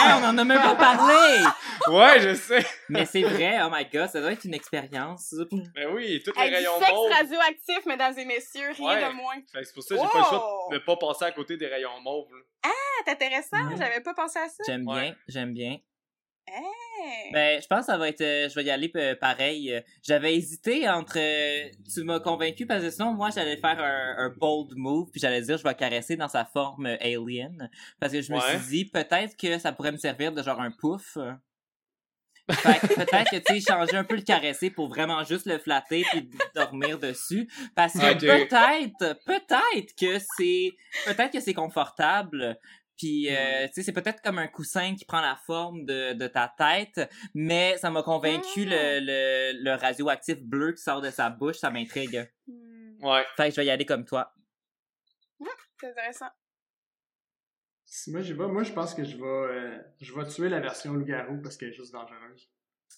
Hey, 0.00 0.12
on 0.20 0.24
en 0.24 0.36
a 0.38 0.44
même 0.44 0.60
pas 0.62 0.74
parlé! 0.74 1.44
Ouais, 1.88 2.20
je 2.20 2.34
sais! 2.34 2.64
Mais 2.88 3.04
c'est 3.06 3.22
vrai, 3.22 3.58
oh 3.64 3.68
my 3.72 3.84
god, 3.92 4.08
ça 4.08 4.20
doit 4.20 4.30
être 4.32 4.44
une 4.44 4.54
expérience. 4.54 5.34
Mais 5.74 5.84
oui, 5.86 6.22
tous 6.24 6.32
les 6.38 6.42
Hey, 6.46 6.54
rayons 6.54 6.78
sexe 6.78 6.92
mauves. 6.92 7.10
radioactif, 7.12 7.86
mesdames 7.86 8.16
et 8.18 8.24
messieurs, 8.24 8.70
rien 8.76 8.86
Ouais. 8.88 9.08
de 9.08 9.12
moins. 9.14 9.34
C'est 9.52 9.74
pour 9.74 9.82
ça 9.82 9.96
que 9.96 10.00
j'ai 10.00 10.06
pas 10.08 10.18
le 10.18 10.24
choix 10.24 10.48
Oh! 10.68 10.70
de, 10.72 10.78
de 10.78 10.82
pas 10.84 10.96
passer 10.96 11.24
à 11.24 11.32
côté 11.32 11.56
des 11.56 11.66
rayons 11.66 12.00
mauves. 12.00 12.28
là. 12.30 12.42
Ah, 12.66 13.02
c'est 13.04 13.12
intéressant, 13.12 13.56
j'avais 13.76 14.00
pas 14.00 14.14
pensé 14.14 14.38
à 14.38 14.48
ça. 14.48 14.62
J'aime 14.64 14.86
Ouais. 14.86 15.00
bien, 15.02 15.16
j'aime 15.26 15.52
bien. 15.54 15.78
Hey. 16.46 17.32
Ben, 17.32 17.60
je 17.62 17.66
pense 17.66 17.80
que 17.80 17.86
ça 17.86 17.98
va 17.98 18.08
être. 18.08 18.20
euh, 18.20 18.48
je 18.48 18.54
vais 18.54 18.64
y 18.64 18.70
aller 18.70 18.90
euh, 18.96 19.14
pareil. 19.16 19.72
Euh, 19.72 19.80
J'avais 20.02 20.34
hésité 20.36 20.88
entre. 20.88 21.16
euh, 21.18 21.68
tu 21.92 22.02
m'as 22.04 22.20
convaincu 22.20 22.66
parce 22.66 22.82
que 22.82 22.90
sinon, 22.90 23.12
moi, 23.12 23.30
j'allais 23.30 23.56
faire 23.56 23.78
un, 23.82 24.26
un 24.26 24.28
bold 24.28 24.72
move 24.76 25.10
puis 25.10 25.20
j'allais 25.20 25.40
dire 25.42 25.56
je 25.58 25.62
vais 25.64 25.74
caresser 25.74 26.16
dans 26.16 26.28
sa 26.28 26.44
forme 26.44 26.86
alien. 27.00 27.70
Parce 28.00 28.12
que 28.12 28.20
je 28.22 28.32
me 28.32 28.38
suis 28.40 28.68
dit 28.68 28.84
peut-être 28.86 29.36
que 29.36 29.58
ça 29.58 29.72
pourrait 29.72 29.92
me 29.92 29.96
servir 29.98 30.32
de 30.32 30.42
genre 30.42 30.60
un 30.60 30.70
pouf. 30.70 31.16
Peut-être 32.48 33.30
que 33.30 33.36
tu 33.36 33.60
sais 33.60 33.72
changer 33.72 33.96
un 33.96 34.04
peu 34.04 34.16
le 34.16 34.22
caresser 34.22 34.68
pour 34.68 34.88
vraiment 34.88 35.22
juste 35.22 35.46
le 35.46 35.58
flatter 35.58 36.04
puis 36.10 36.28
dormir 36.56 36.98
dessus 36.98 37.48
parce 37.76 37.92
que 37.94 38.18
peut-être 38.26 39.18
peut-être 39.24 39.94
que 39.96 40.18
c'est 40.36 40.72
peut-être 41.06 41.30
que 41.32 41.40
c'est 41.40 41.54
confortable 41.54 42.58
puis 43.02 43.28
euh, 43.34 43.66
tu 43.66 43.72
sais 43.74 43.82
c'est 43.82 43.92
peut-être 43.92 44.22
comme 44.22 44.38
un 44.38 44.46
coussin 44.48 44.94
qui 44.94 45.04
prend 45.04 45.20
la 45.20 45.36
forme 45.36 45.84
de, 45.84 46.12
de 46.12 46.26
ta 46.28 46.52
tête 46.56 47.00
mais 47.34 47.76
ça 47.78 47.90
m'a 47.90 48.02
convaincu 48.02 48.64
le, 48.64 49.00
le, 49.00 49.62
le 49.64 49.74
radioactif 49.74 50.40
bleu 50.40 50.72
qui 50.72 50.82
sort 50.82 51.00
de 51.00 51.10
sa 51.10 51.30
bouche 51.30 51.56
ça 51.58 51.70
m'intrigue 51.70 52.30
Hmm, 52.46 53.04
Ouais. 53.04 53.24
fait 53.36 53.48
que 53.48 53.50
je 53.56 53.60
vais 53.60 53.66
y 53.66 53.70
aller 53.70 53.86
comme 53.86 54.04
toi 54.04 54.32
c'est 55.80 55.88
intéressant. 55.88 56.28
Si 57.84 58.12
moi 58.12 58.20
j'y 58.22 58.32
vais, 58.34 58.46
moi 58.46 58.62
je 58.62 58.72
pense 58.72 58.94
que 58.94 59.02
je 59.04 59.16
vais, 59.16 59.24
euh, 59.24 59.78
je 60.00 60.14
vais 60.14 60.26
tuer 60.28 60.48
la 60.48 60.60
version 60.60 60.92
loup-garou 60.92 61.42
parce 61.42 61.56
qu'elle 61.56 61.70
est 61.70 61.74
juste 61.74 61.92
dangereuse. 61.92 62.48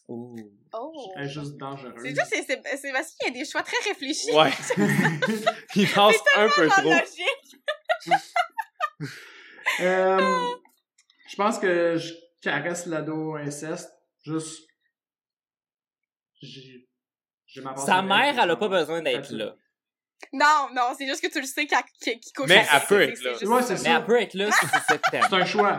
Ouh. 0.09 0.36
Oh. 0.74 1.12
Elle 1.16 1.24
est 1.24 1.28
juste 1.31 1.56
dangereuse. 1.56 1.94
C'est 2.02 2.10
juste, 2.10 2.26
c'est, 2.28 2.43
c'est, 2.43 2.76
c'est 2.76 2.93
parce 2.93 3.14
qu'il 3.14 3.28
y 3.28 3.31
a 3.36 3.39
des 3.40 3.44
choix 3.51 3.62
très 3.62 3.78
réfléchis. 3.89 4.32
Ouais. 4.32 4.51
Il 5.76 5.89
passe 5.89 6.16
un 6.36 6.48
peu 6.55 6.68
trop. 6.68 6.90
logique. 6.90 7.56
Euh, 9.80 10.55
je 11.28 11.36
pense 11.36 11.59
que 11.59 11.96
je 11.96 12.12
caresse 12.42 12.86
l'ado 12.86 13.34
inceste. 13.36 13.90
Juste. 14.24 14.62
J'ai. 16.40 16.86
sa 17.76 18.02
mère 18.02 18.38
elle 18.38 18.51
a 18.51 18.56
pas 18.56 18.68
besoin 18.68 19.01
d'être 19.02 19.30
là 19.30 19.55
Non, 20.32 20.68
non, 20.74 20.94
c'est 20.96 21.06
juste 21.06 21.22
que 21.22 21.30
tu 21.32 21.40
le 21.40 21.46
sais 21.46 21.66
qu'elle, 21.66 21.78
qu'il 22.02 22.20
qu'il 22.20 22.32
couche 22.34 22.48
Mais 22.48 22.66
elle 22.72 22.80
peut 22.82 23.01
être 23.02 23.16
c'est 23.16 23.44
là. 23.44 23.51
Ouais, 23.51 23.62
ça. 23.62 23.68
c'est 23.68 23.82
mais 23.82 23.90
ça. 23.90 23.96
elle 23.98 24.05
peut 24.05 24.20
être 24.20 24.34
là 24.34 24.51
si 24.51 24.66
c'est 24.66 24.92
cette 24.92 25.02
C'est 25.10 25.34
un 25.34 25.44
choix. 25.44 25.78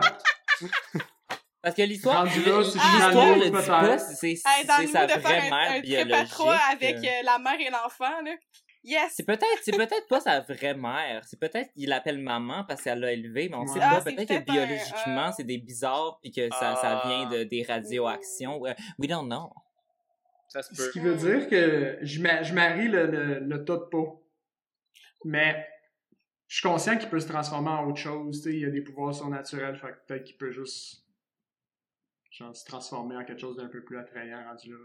Parce 1.62 1.74
que 1.74 1.82
l'histoire, 1.82 2.18
Rendu 2.24 2.44
là, 2.44 2.62
c'est 2.62 2.78
l'histoire 2.78 3.36
le 3.36 3.44
dit 3.44 3.50
pas 3.50 3.98
c'est 3.98 4.28
Hey, 4.28 4.88
sa 4.88 5.06
vraie 5.06 5.20
faire 5.20 5.44
un, 5.44 5.50
mère 5.50 5.70
un 5.72 5.80
biologique. 5.80 6.10
prépa-trois 6.12 6.58
avec 6.70 6.96
euh, 6.96 7.22
la 7.24 7.38
mère 7.40 7.60
et 7.60 7.70
l'enfant, 7.70 8.20
là. 8.24 8.30
Yes! 8.88 9.14
C'est 9.16 9.26
peut-être, 9.26 9.58
c'est 9.62 9.76
peut-être 9.76 10.06
pas 10.08 10.20
sa 10.20 10.40
vraie 10.40 10.74
mère. 10.74 11.22
C'est 11.26 11.38
peut-être 11.40 11.72
qu'il 11.72 11.88
l'appelle 11.88 12.18
maman 12.20 12.64
parce 12.64 12.82
qu'elle 12.82 13.00
l'a 13.00 13.12
élevé, 13.12 13.48
mais 13.48 13.56
on 13.56 13.66
sait 13.66 13.74
Ouais. 13.74 13.80
pas. 13.80 13.96
Ah, 13.98 14.00
peut-être 14.02 14.28
que 14.28 14.44
biologiquement 14.50 15.26
euh, 15.28 15.32
c'est 15.36 15.44
des 15.44 15.58
bizarres 15.58 16.18
puis 16.22 16.30
que 16.30 16.48
ça, 16.50 16.76
ça 16.76 17.00
Ah. 17.02 17.08
vient 17.08 17.28
de 17.28 17.42
des 17.44 17.62
radioactions. 17.64 18.64
Euh, 18.64 18.72
We 18.98 19.08
don't 19.08 19.26
know. 19.26 19.50
Ça 20.48 20.62
se 20.62 20.72
Ce 20.74 20.90
qui 20.90 21.00
veut 21.00 21.16
dire 21.16 21.48
que 21.48 21.98
je, 22.02 22.22
ma- 22.22 22.42
je 22.44 22.54
marie 22.54 22.86
le, 22.88 23.06
le, 23.06 23.40
le 23.40 23.64
tas 23.64 23.74
de 23.76 23.84
peau. 23.90 24.24
Mais 25.24 25.66
je 26.46 26.58
suis 26.58 26.68
conscient 26.68 26.96
qu'il 26.96 27.08
peut 27.08 27.18
se 27.18 27.26
transformer 27.26 27.70
en 27.70 27.88
autre 27.88 27.98
chose. 27.98 28.40
tu 28.40 28.50
sais, 28.50 28.54
Il 28.54 28.60
y 28.60 28.64
a 28.66 28.70
des 28.70 28.82
pouvoirs 28.82 29.12
surnaturels. 29.12 29.76
Fait 29.76 29.88
que 29.88 30.06
peut-être 30.06 30.24
qu'il 30.24 30.36
peut 30.36 30.52
juste 30.52 31.02
genre, 32.30 32.54
se 32.54 32.64
transformer 32.64 33.16
en 33.16 33.24
quelque 33.24 33.40
chose 33.40 33.56
d'un 33.56 33.66
peu 33.66 33.82
plus 33.82 33.98
attrayant 33.98 34.44
rendu 34.44 34.70
là. 34.70 34.76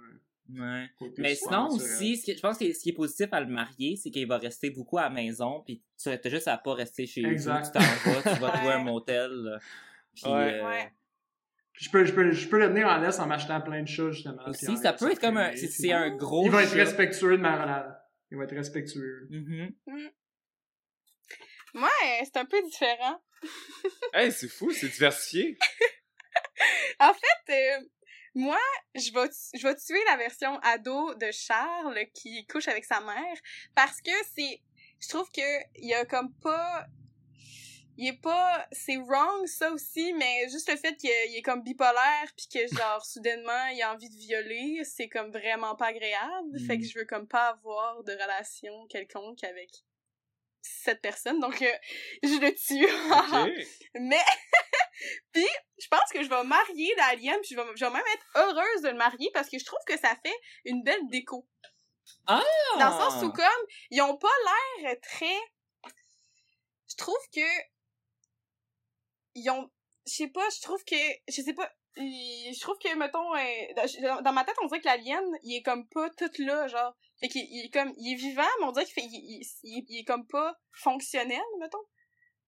Ouais. 0.53 0.89
Mais 1.17 1.35
sinon 1.35 1.67
aussi, 1.69 2.17
ce 2.17 2.25
qui- 2.25 2.35
je 2.35 2.41
pense 2.41 2.57
que 2.57 2.71
ce 2.73 2.79
qui 2.79 2.89
est 2.89 2.93
positif 2.93 3.27
à 3.31 3.39
le 3.41 3.47
marier, 3.47 3.95
c'est 3.95 4.09
qu'il 4.11 4.27
va 4.27 4.37
rester 4.37 4.69
beaucoup 4.69 4.97
à 4.97 5.03
la 5.03 5.09
maison, 5.09 5.61
puis 5.65 5.81
tu 6.01 6.09
as 6.09 6.19
juste 6.29 6.47
à 6.47 6.57
pas 6.57 6.73
rester 6.73 7.05
chez 7.05 7.23
Exact. 7.25 7.65
vous, 7.65 7.71
tu 7.71 7.71
t'en 7.71 8.11
vas, 8.11 8.21
tu 8.35 8.39
vas 8.41 8.51
trouver 8.51 8.73
un 8.73 8.83
motel. 8.83 9.59
Puis, 10.15 10.25
Ouais. 10.25 10.31
euh, 10.59 10.65
Ouais. 10.67 10.91
Je 11.73 11.89
peux, 11.89 12.03
je, 12.05 12.13
peux, 12.13 12.31
je 12.31 12.47
peux 12.49 12.59
le 12.59 12.67
tenir 12.67 12.87
en 12.87 12.97
laisse 12.97 13.17
en 13.19 13.25
m'achetant 13.27 13.59
plein 13.61 13.81
de 13.81 13.87
chats, 13.87 14.11
justement. 14.11 14.43
Aussi, 14.47 14.77
ça 14.77 14.93
peut 14.93 15.09
être 15.11 15.21
comme 15.21 15.37
un, 15.37 15.55
c'est 15.55 15.91
un 15.91 16.09
gros. 16.15 16.45
Il 16.45 16.51
va 16.51 16.63
être 16.63 16.69
chat. 16.69 16.75
respectueux 16.75 17.37
de 17.37 17.41
ma 17.41 17.59
relation. 17.61 17.93
Il 18.29 18.37
va 18.37 18.43
être 18.43 18.55
respectueux. 18.55 19.27
Mhm. 19.29 19.73
Ouais, 21.73 22.21
c'est 22.25 22.37
un 22.37 22.45
peu 22.45 22.61
différent. 22.63 23.21
Hey, 24.13 24.31
c'est 24.31 24.49
fou, 24.49 24.71
c'est 24.71 24.89
diversifié. 24.89 25.57
En 26.99 27.11
fait, 27.13 27.53
euh, 27.53 27.85
moi, 28.33 28.57
je 28.95 29.11
vais, 29.11 29.29
je 29.59 29.67
vais 29.67 29.75
tuer 29.75 29.99
la 30.07 30.17
version 30.17 30.57
ado 30.59 31.13
de 31.15 31.31
Charles 31.31 31.99
qui 32.13 32.45
couche 32.47 32.67
avec 32.67 32.85
sa 32.85 33.01
mère 33.01 33.37
parce 33.75 34.01
que 34.01 34.11
c'est, 34.35 34.61
je 34.99 35.07
trouve 35.09 35.29
que 35.31 35.41
il 35.79 35.89
y 35.89 35.93
a 35.93 36.05
comme 36.05 36.33
pas, 36.41 36.85
il 37.97 38.07
est 38.07 38.21
pas 38.21 38.65
c'est 38.71 38.95
wrong 38.97 39.45
ça 39.47 39.69
aussi 39.71 40.13
mais 40.13 40.47
juste 40.49 40.69
le 40.71 40.77
fait 40.77 40.95
qu'il 40.95 41.09
il 41.29 41.35
est 41.35 41.41
comme 41.41 41.61
bipolaire 41.61 42.31
puis 42.37 42.47
que 42.47 42.75
genre 42.75 43.05
soudainement 43.05 43.67
il 43.73 43.81
a 43.81 43.93
envie 43.93 44.09
de 44.09 44.15
violer 44.17 44.81
c'est 44.85 45.09
comme 45.09 45.29
vraiment 45.31 45.75
pas 45.75 45.87
agréable. 45.87 46.57
Fait 46.65 46.77
que 46.77 46.83
Mm. 46.83 46.87
je 46.87 46.99
veux 46.99 47.05
comme 47.05 47.27
pas 47.27 47.49
avoir 47.49 48.01
de 48.03 48.13
relation 48.13 48.87
quelconque 48.87 49.43
avec 49.43 49.69
cette 50.61 51.01
personne 51.01 51.39
donc 51.39 51.61
euh, 51.61 51.71
je 52.23 52.39
le 52.39 52.53
tue. 52.53 52.87
Mais 53.99 54.23
puis 55.31 55.47
je 55.79 55.87
pense 55.87 56.11
que 56.13 56.23
je 56.23 56.29
vais 56.29 56.43
marier 56.43 56.93
l'alien 56.97 57.37
puis 57.41 57.49
je 57.51 57.55
vais, 57.55 57.67
je 57.75 57.85
vais 57.85 57.91
même 57.91 58.03
être 58.13 58.25
heureuse 58.35 58.81
de 58.83 58.89
le 58.89 58.97
marier 58.97 59.29
parce 59.33 59.49
que 59.49 59.59
je 59.59 59.65
trouve 59.65 59.79
que 59.85 59.97
ça 59.97 60.15
fait 60.23 60.35
une 60.65 60.83
belle 60.83 61.07
déco. 61.09 61.47
Ah! 62.27 62.43
dans 62.77 62.89
le 62.89 62.99
sens 62.99 63.23
où 63.23 63.31
comme 63.31 63.65
ils 63.89 64.01
ont 64.01 64.17
pas 64.17 64.27
l'air 64.83 64.95
très 65.01 65.37
je 66.89 66.95
trouve 66.97 67.29
que 67.33 67.47
ils 69.35 69.49
ont 69.49 69.69
je 70.05 70.13
sais 70.13 70.27
pas 70.27 70.47
je 70.49 70.61
trouve 70.61 70.83
que 70.83 70.95
je 71.27 71.41
sais 71.41 71.53
pas 71.53 71.71
je 71.95 72.59
trouve 72.59 72.77
que 72.77 72.95
mettons 72.95 73.35
euh, 73.35 74.21
dans, 74.21 74.33
ma 74.33 74.43
tête 74.43 74.55
on 74.61 74.67
dirait 74.67 74.79
que 74.79 74.85
l'alien 74.85 75.23
il 75.43 75.57
est 75.57 75.61
comme 75.61 75.87
pas 75.89 76.09
tout 76.11 76.31
là 76.39 76.67
genre. 76.67 76.95
Fait 77.19 77.27
qu'il 77.27 77.45
il 77.49 77.65
est 77.65 77.69
comme 77.69 77.93
il 77.97 78.13
est 78.13 78.15
vivant 78.15 78.43
mais 78.59 78.65
on 78.65 78.71
dirait 78.71 78.85
qu'il 78.85 79.09
il 79.63 79.99
est 79.99 80.05
comme 80.05 80.25
pas 80.27 80.55
fonctionnel 80.71 81.41
mettons 81.59 81.83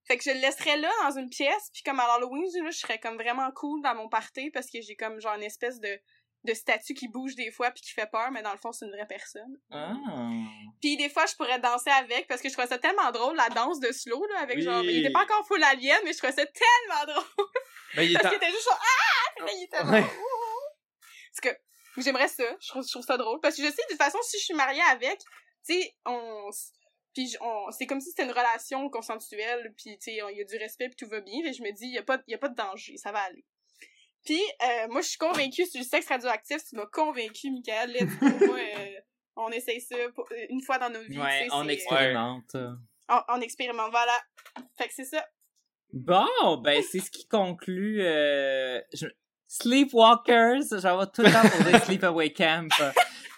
fait 0.06 0.18
que 0.18 0.24
je 0.24 0.32
le 0.32 0.40
laisserais 0.40 0.78
là 0.78 0.90
dans 1.04 1.18
une 1.18 1.30
pièce 1.30 1.70
puis 1.74 1.82
comme 1.84 2.00
à 2.00 2.08
l'Halloween 2.08 2.44
là, 2.64 2.72
je 2.72 2.78
serais 2.78 3.00
comme 3.00 3.16
vraiment 3.16 3.50
cool 3.52 3.82
dans 3.82 3.96
mon 3.96 4.10
party 4.10 4.50
parce 4.52 4.70
que 4.70 4.82
j'ai 4.82 4.96
comme 4.96 5.20
genre 5.22 5.36
une 5.36 5.44
espèce 5.44 5.80
de 5.80 6.00
de 6.46 6.54
statue 6.54 6.94
qui 6.94 7.08
bouge 7.08 7.36
des 7.36 7.52
fois 7.52 7.72
puis 7.72 7.82
qui 7.82 7.92
fait 7.92 8.06
peur 8.12 8.30
mais 8.32 8.42
dans 8.42 8.52
le 8.52 8.58
fond 8.58 8.74
c'est 8.74 8.86
une 8.86 8.92
vraie 8.92 9.08
personne 9.08 9.58
Ah. 9.72 9.94
puis 10.82 10.98
des 10.98 11.08
fois, 11.08 11.26
je 11.26 11.36
pourrais 11.36 11.58
danser 11.60 11.90
avec 11.92 12.28
parce 12.28 12.42
que 12.42 12.50
je 12.50 12.54
trouvais 12.54 12.68
ça 12.68 12.78
tellement 12.78 13.12
drôle, 13.12 13.38
la 13.38 13.48
danse 13.48 13.80
de 13.80 13.90
slow, 13.94 14.26
là, 14.28 14.40
avec 14.42 14.58
Oui. 14.58 14.64
genre... 14.64 14.84
Il 14.84 15.00
était 15.00 15.14
pas 15.14 15.24
encore 15.24 15.48
full 15.48 15.64
alien, 15.64 15.98
mais 16.04 16.12
je 16.12 16.18
trouvais 16.18 16.34
ça 16.34 16.46
tellement 16.46 17.14
drôle. 17.14 17.48
Ben, 17.96 18.02
il 18.04 18.14
Parce 18.20 18.28
qu'il 18.28 18.36
était 18.44 18.52
juste 18.52 18.66
genre... 18.66 18.82
Ah! 18.82 19.46
Il 19.56 19.64
était 19.64 19.84
Ouais. 19.86 20.04
Parce 21.32 21.56
que 21.56 22.02
j'aimerais 22.02 22.28
ça. 22.28 22.44
Je 22.60 22.68
trouve, 22.68 22.84
je 22.86 22.92
trouve 22.92 23.06
ça 23.06 23.16
drôle. 23.16 23.40
Parce 23.40 23.56
que 23.56 23.62
je 23.64 23.68
sais, 23.70 23.82
de 23.84 23.88
toute 23.92 23.98
façon, 24.02 24.18
si 24.24 24.38
je 24.38 24.44
suis 24.44 24.54
mariée 24.54 24.82
avec, 24.92 25.20
tu 25.66 25.80
sais, 25.82 25.96
on... 26.06 26.50
Puis 27.14 27.36
c'est 27.72 27.86
comme 27.86 28.02
si 28.02 28.10
c'était 28.10 28.24
une 28.24 28.32
relation 28.32 28.90
consensuelle, 28.90 29.74
puis 29.78 29.98
tu 29.98 30.12
sais, 30.12 30.14
il 30.14 30.38
y 30.38 30.42
a 30.42 30.44
du 30.46 30.58
respect, 30.58 30.88
puis 30.90 30.96
tout 30.96 31.08
va 31.08 31.22
bien. 31.22 31.46
Et 31.46 31.54
je 31.54 31.62
me 31.62 31.72
dis, 31.72 31.86
il 31.86 31.94
y 31.94 31.98
a 32.00 32.04
pas, 32.04 32.20
y 32.28 32.34
a 32.34 32.38
pas 32.38 32.50
de 32.50 32.56
danger, 32.56 32.98
ça 32.98 33.12
va 33.12 33.20
aller. 33.20 33.46
Puis 34.26 34.40
euh, 34.64 34.88
moi, 34.90 35.02
je 35.02 35.10
suis 35.10 35.18
convaincue 35.18 35.66
sur 35.66 35.80
le 35.82 35.86
sexe 35.86 36.08
radioactif. 36.08 36.58
Tu 36.70 36.76
m'as 36.76 36.86
convaincue, 36.88 37.52
Michael. 37.52 37.92
Let's 37.92 38.20
go. 38.20 38.28
Moi, 38.48 38.58
euh, 38.60 39.00
on 39.36 39.50
essaye 39.50 39.82
ça 39.82 39.96
pour- 40.16 40.28
euh, 40.32 40.46
une 40.50 40.62
fois 40.62 40.78
dans 40.80 40.90
nos 40.90 41.02
vies. 41.02 41.20
Ouais, 41.20 41.48
on 41.52 41.64
c'est, 41.64 41.68
euh, 41.68 41.74
expérimente. 41.74 42.56
on, 43.10 43.20
on 43.28 43.42
expérimente, 43.42 43.92
voilà. 43.92 44.18
Fait 44.78 44.88
que 44.88 44.94
c'est 44.94 45.04
ça. 45.06 45.26
Bon, 45.92 46.58
ben 46.64 46.82
c'est 46.82 47.00
ce 47.02 47.12
qui 47.12 47.28
conclut 47.28 48.02
euh, 48.02 48.82
je- 48.94 49.08
Sleepwalkers. 49.62 50.80
J'en 50.82 50.98
vais 50.98 51.06
tout 51.08 51.22
le 51.22 51.32
temps 51.32 51.48
pour 51.48 51.64
dire 51.66 51.84
Sleepaway 51.84 52.34
Camp. 52.34 52.70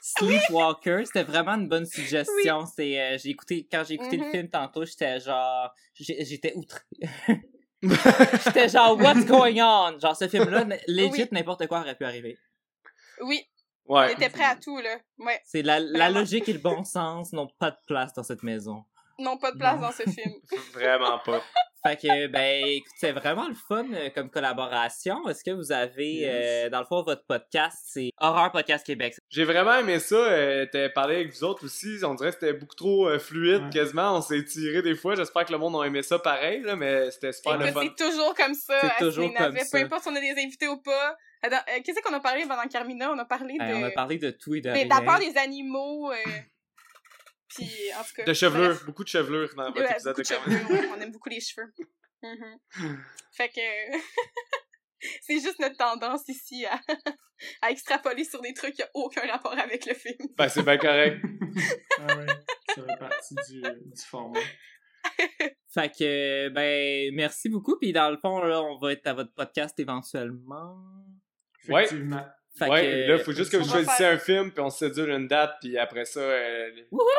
Sleepwalkers, 0.01 1.07
c'était 1.07 1.23
vraiment 1.23 1.55
une 1.55 1.67
bonne 1.67 1.85
suggestion. 1.85 2.65
C'est 2.65 2.99
euh, 3.01 3.17
j'ai 3.17 3.31
écouté 3.31 3.67
quand 3.69 3.83
j'ai 3.87 3.95
écouté 3.95 4.17
le 4.17 4.29
film 4.31 4.49
tantôt, 4.49 4.85
j'étais 4.85 5.19
genre 5.19 5.73
j'étais 5.93 6.53
outré. 6.55 6.79
j'étais 7.81 8.69
genre 8.69 8.97
what's 8.97 9.25
going 9.25 9.59
on? 9.61 9.99
Genre 9.99 10.15
ce 10.15 10.27
film 10.29 10.49
là 10.49 10.63
legit 10.87 11.11
Oui. 11.11 11.27
n'importe 11.31 11.67
quoi 11.67 11.81
aurait 11.81 11.95
pu 11.95 12.05
arriver. 12.05 12.37
Oui, 13.21 13.41
Ouais. 13.85 14.07
on 14.09 14.13
était 14.13 14.29
prêt 14.29 14.45
à 14.45 14.55
tout, 14.55 14.77
là. 14.77 14.97
Ouais. 15.19 15.39
C'est 15.43 15.61
la, 15.63 15.79
logique 16.09 16.47
et 16.49 16.53
le 16.53 16.59
bon 16.59 16.83
sens 16.83 17.33
n'ont 17.33 17.49
pas 17.59 17.71
de 17.71 17.77
place 17.87 18.13
dans 18.13 18.23
cette 18.23 18.43
maison. 18.43 18.83
Non, 19.19 19.37
pas 19.37 19.51
de 19.51 19.57
place 19.57 19.75
Non. 19.75 19.81
dans 19.87 19.91
ce 19.91 20.03
film. 20.03 20.33
Vraiment 20.73 21.19
pas. 21.19 21.41
Fait 21.85 21.97
que, 21.97 22.27
ben, 22.27 22.65
écoute, 22.65 22.91
c'est 22.97 23.11
vraiment 23.11 23.47
le 23.47 23.53
fun 23.53 23.85
euh, 23.93 24.09
comme 24.09 24.29
collaboration. 24.29 25.27
Est-ce 25.29 25.43
que 25.43 25.51
vous 25.51 25.71
avez, 25.71 26.13
Yes. 26.15 26.65
euh, 26.65 26.69
dans 26.69 26.79
le 26.79 26.85
fond, 26.85 27.03
votre 27.03 27.25
podcast, 27.27 27.77
c'est 27.85 28.09
Horreur 28.19 28.51
Podcast 28.51 28.85
Québec? 28.85 29.15
J'ai 29.29 29.43
vraiment 29.43 29.75
aimé 29.75 29.99
ça. 29.99 30.15
Euh, 30.15 30.65
T'as 30.71 30.89
parlé 30.89 31.15
avec 31.17 31.33
vous 31.33 31.43
autres 31.43 31.65
aussi. 31.65 31.97
On 32.03 32.15
dirait 32.15 32.29
que 32.31 32.37
c'était 32.39 32.53
beaucoup 32.53 32.75
trop 32.75 33.07
euh, 33.07 33.19
fluide 33.19 33.63
Ouais. 33.65 33.69
quasiment. 33.71 34.17
On 34.17 34.21
s'est 34.21 34.43
tiré 34.45 34.81
des 34.81 34.95
fois. 34.95 35.15
J'espère 35.15 35.45
que 35.45 35.51
le 35.51 35.59
monde 35.59 35.75
a 35.81 35.85
aimé 35.85 36.01
ça 36.01 36.17
pareil, 36.17 36.61
là, 36.61 36.75
mais 36.75 37.11
c'était 37.11 37.31
super 37.33 37.57
le 37.57 37.67
fun. 37.67 37.81
c'est 37.83 38.03
toujours 38.03 38.33
comme 38.33 38.53
ça. 38.55 38.79
C'est 38.81 39.05
toujours 39.05 39.31
Navet, 39.31 39.45
comme 39.45 39.57
ça. 39.59 39.77
Peu 39.77 39.83
importe 39.85 40.03
si 40.03 40.09
on 40.09 40.15
a 40.15 40.21
des 40.21 40.31
invités 40.41 40.67
ou 40.67 40.77
pas. 40.77 41.15
Euh, 41.45 41.49
Qu'est-ce 41.83 42.01
qu'on 42.01 42.13
a 42.15 42.19
parlé 42.19 42.45
pendant 42.47 42.67
Carmina? 42.67 43.11
On 43.11 43.19
a 43.19 43.25
parlé 43.25 43.55
Ben, 43.59 43.75
on 43.75 43.83
a 43.83 43.89
de... 43.89 43.93
parlé 43.93 44.17
de 44.17 44.31
tout 44.31 44.55
et 44.55 44.61
de 44.61 44.69
de, 44.69 44.73
rien. 44.73 44.85
de 44.85 44.89
la 44.89 45.01
part 45.01 45.19
des 45.19 45.37
animaux. 45.37 46.11
Puis, 47.55 47.93
en 47.97 48.03
tout 48.03 48.13
cas... 48.15 48.23
De 48.23 48.33
chevelure. 48.33 48.69
bref. 48.69 48.85
Beaucoup 48.85 49.03
de 49.03 49.09
chevelure 49.09 49.49
dans 49.55 49.65
votre 49.71 49.79
Ouais, 49.81 49.91
épisode 49.91 50.15
de 50.15 50.21
de 50.21 50.27
Carmen. 50.27 50.57
cheveux, 50.59 50.73
ouais, 50.73 50.89
on 50.95 51.01
aime 51.01 51.11
beaucoup 51.11 51.29
les 51.29 51.39
cheveux. 51.41 51.71
Mhm. 52.23 52.59
Fait 53.31 53.49
que... 53.49 53.97
c'est 55.21 55.39
juste 55.39 55.59
notre 55.59 55.77
tendance 55.77 56.27
ici 56.29 56.65
à, 56.65 56.79
à 57.61 57.71
extrapoler 57.71 58.23
sur 58.23 58.41
des 58.41 58.53
trucs 58.53 58.73
qui 58.73 58.81
n'ont 58.81 58.87
aucun 59.05 59.25
rapport 59.27 59.57
avec 59.57 59.85
le 59.85 59.93
film. 59.93 60.17
Ben, 60.37 60.47
c'est 60.49 60.63
bien 60.63 60.77
correct. 60.77 61.23
Ah 61.99 62.17
ouais, 62.17 62.25
ça 62.75 62.81
fait 62.83 62.99
partie 62.99 63.35
du, 63.49 63.61
du 63.61 64.01
format. 64.07 64.39
Fait 65.73 65.89
que, 65.89 66.49
ben, 66.49 67.13
merci 67.13 67.49
beaucoup. 67.49 67.77
Puis 67.77 67.93
dans 67.93 68.09
le 68.09 68.17
fond, 68.17 68.39
là, 68.43 68.61
on 68.61 68.77
va 68.79 68.93
être 68.93 69.05
à 69.07 69.13
votre 69.13 69.33
podcast 69.33 69.77
éventuellement. 69.79 70.75
Ouais. 71.67 71.87
Fait 72.57 72.69
ouais, 72.69 72.81
que, 73.07 73.11
là, 73.11 73.17
faut 73.19 73.31
juste 73.33 73.51
que 73.51 73.57
vous 73.57 73.67
choisissiez 73.69 74.05
faire- 74.05 74.13
un 74.13 74.17
film, 74.17 74.51
puis 74.51 74.61
on 74.61 74.69
se 74.69 74.87
sédule 74.87 75.09
une 75.09 75.27
date, 75.27 75.55
puis 75.59 75.77
après 75.77 76.05
ça, 76.05 76.21
euh, 76.21 76.69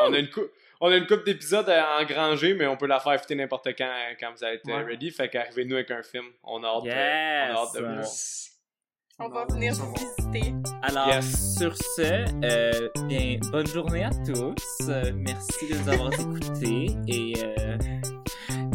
on 0.02 0.12
a 0.14 0.18
une 0.18 0.30
cou- 0.30 0.48
on 0.80 0.88
a 0.90 0.96
une 0.96 1.06
coupe 1.06 1.24
d'épisodes 1.26 1.68
à 1.68 1.98
engranger, 2.00 2.54
mais 2.54 2.66
on 2.66 2.76
peut 2.76 2.86
la 2.86 3.00
faire 3.00 3.20
fitter 3.20 3.34
n'importe 3.34 3.66
quand 3.76 3.84
euh, 3.84 4.14
quand 4.18 4.30
vous 4.34 4.44
être 4.44 4.66
euh, 4.68 4.76
Ouais. 4.78 4.82
ready. 4.84 5.10
Fait 5.10 5.28
qu'arrivez-nous 5.28 5.74
avec 5.74 5.90
un 5.90 6.02
film. 6.02 6.24
On 6.42 6.62
a 6.64 6.68
hâte, 6.68 6.84
Yes! 6.84 6.94
on 6.94 7.54
a 7.54 7.62
hâte 7.62 7.74
de 7.74 7.80
voir. 7.80 7.96
Yes. 7.98 8.50
On 9.18 9.28
va 9.28 9.46
venir 9.50 9.72
vous 9.74 9.94
visiter. 9.94 10.52
Alors, 10.82 11.08
Yes. 11.08 11.56
sur 11.58 11.74
ce, 11.76 12.24
euh, 12.44 12.88
bien, 13.06 13.38
bonne 13.50 13.66
journée 13.66 14.04
à 14.04 14.10
tous. 14.26 14.88
Euh, 14.88 15.12
merci 15.14 15.68
de 15.70 15.74
nous 15.78 15.88
avoir 15.88 16.12
écoutés. 16.12 16.86
Et, 17.08 17.32
euh, 17.42 17.76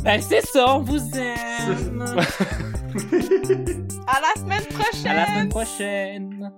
ben, 0.04 0.20
c'est 0.22 0.42
ça, 0.42 0.76
on 0.76 0.80
vous 0.80 1.00
aime. 1.16 2.16
À 4.14 4.20
la 4.20 4.42
semaine 4.42 4.66
prochaine! 4.66 5.16
la 5.16 5.26
semaine 5.26 5.50
prochaine. 5.50 6.52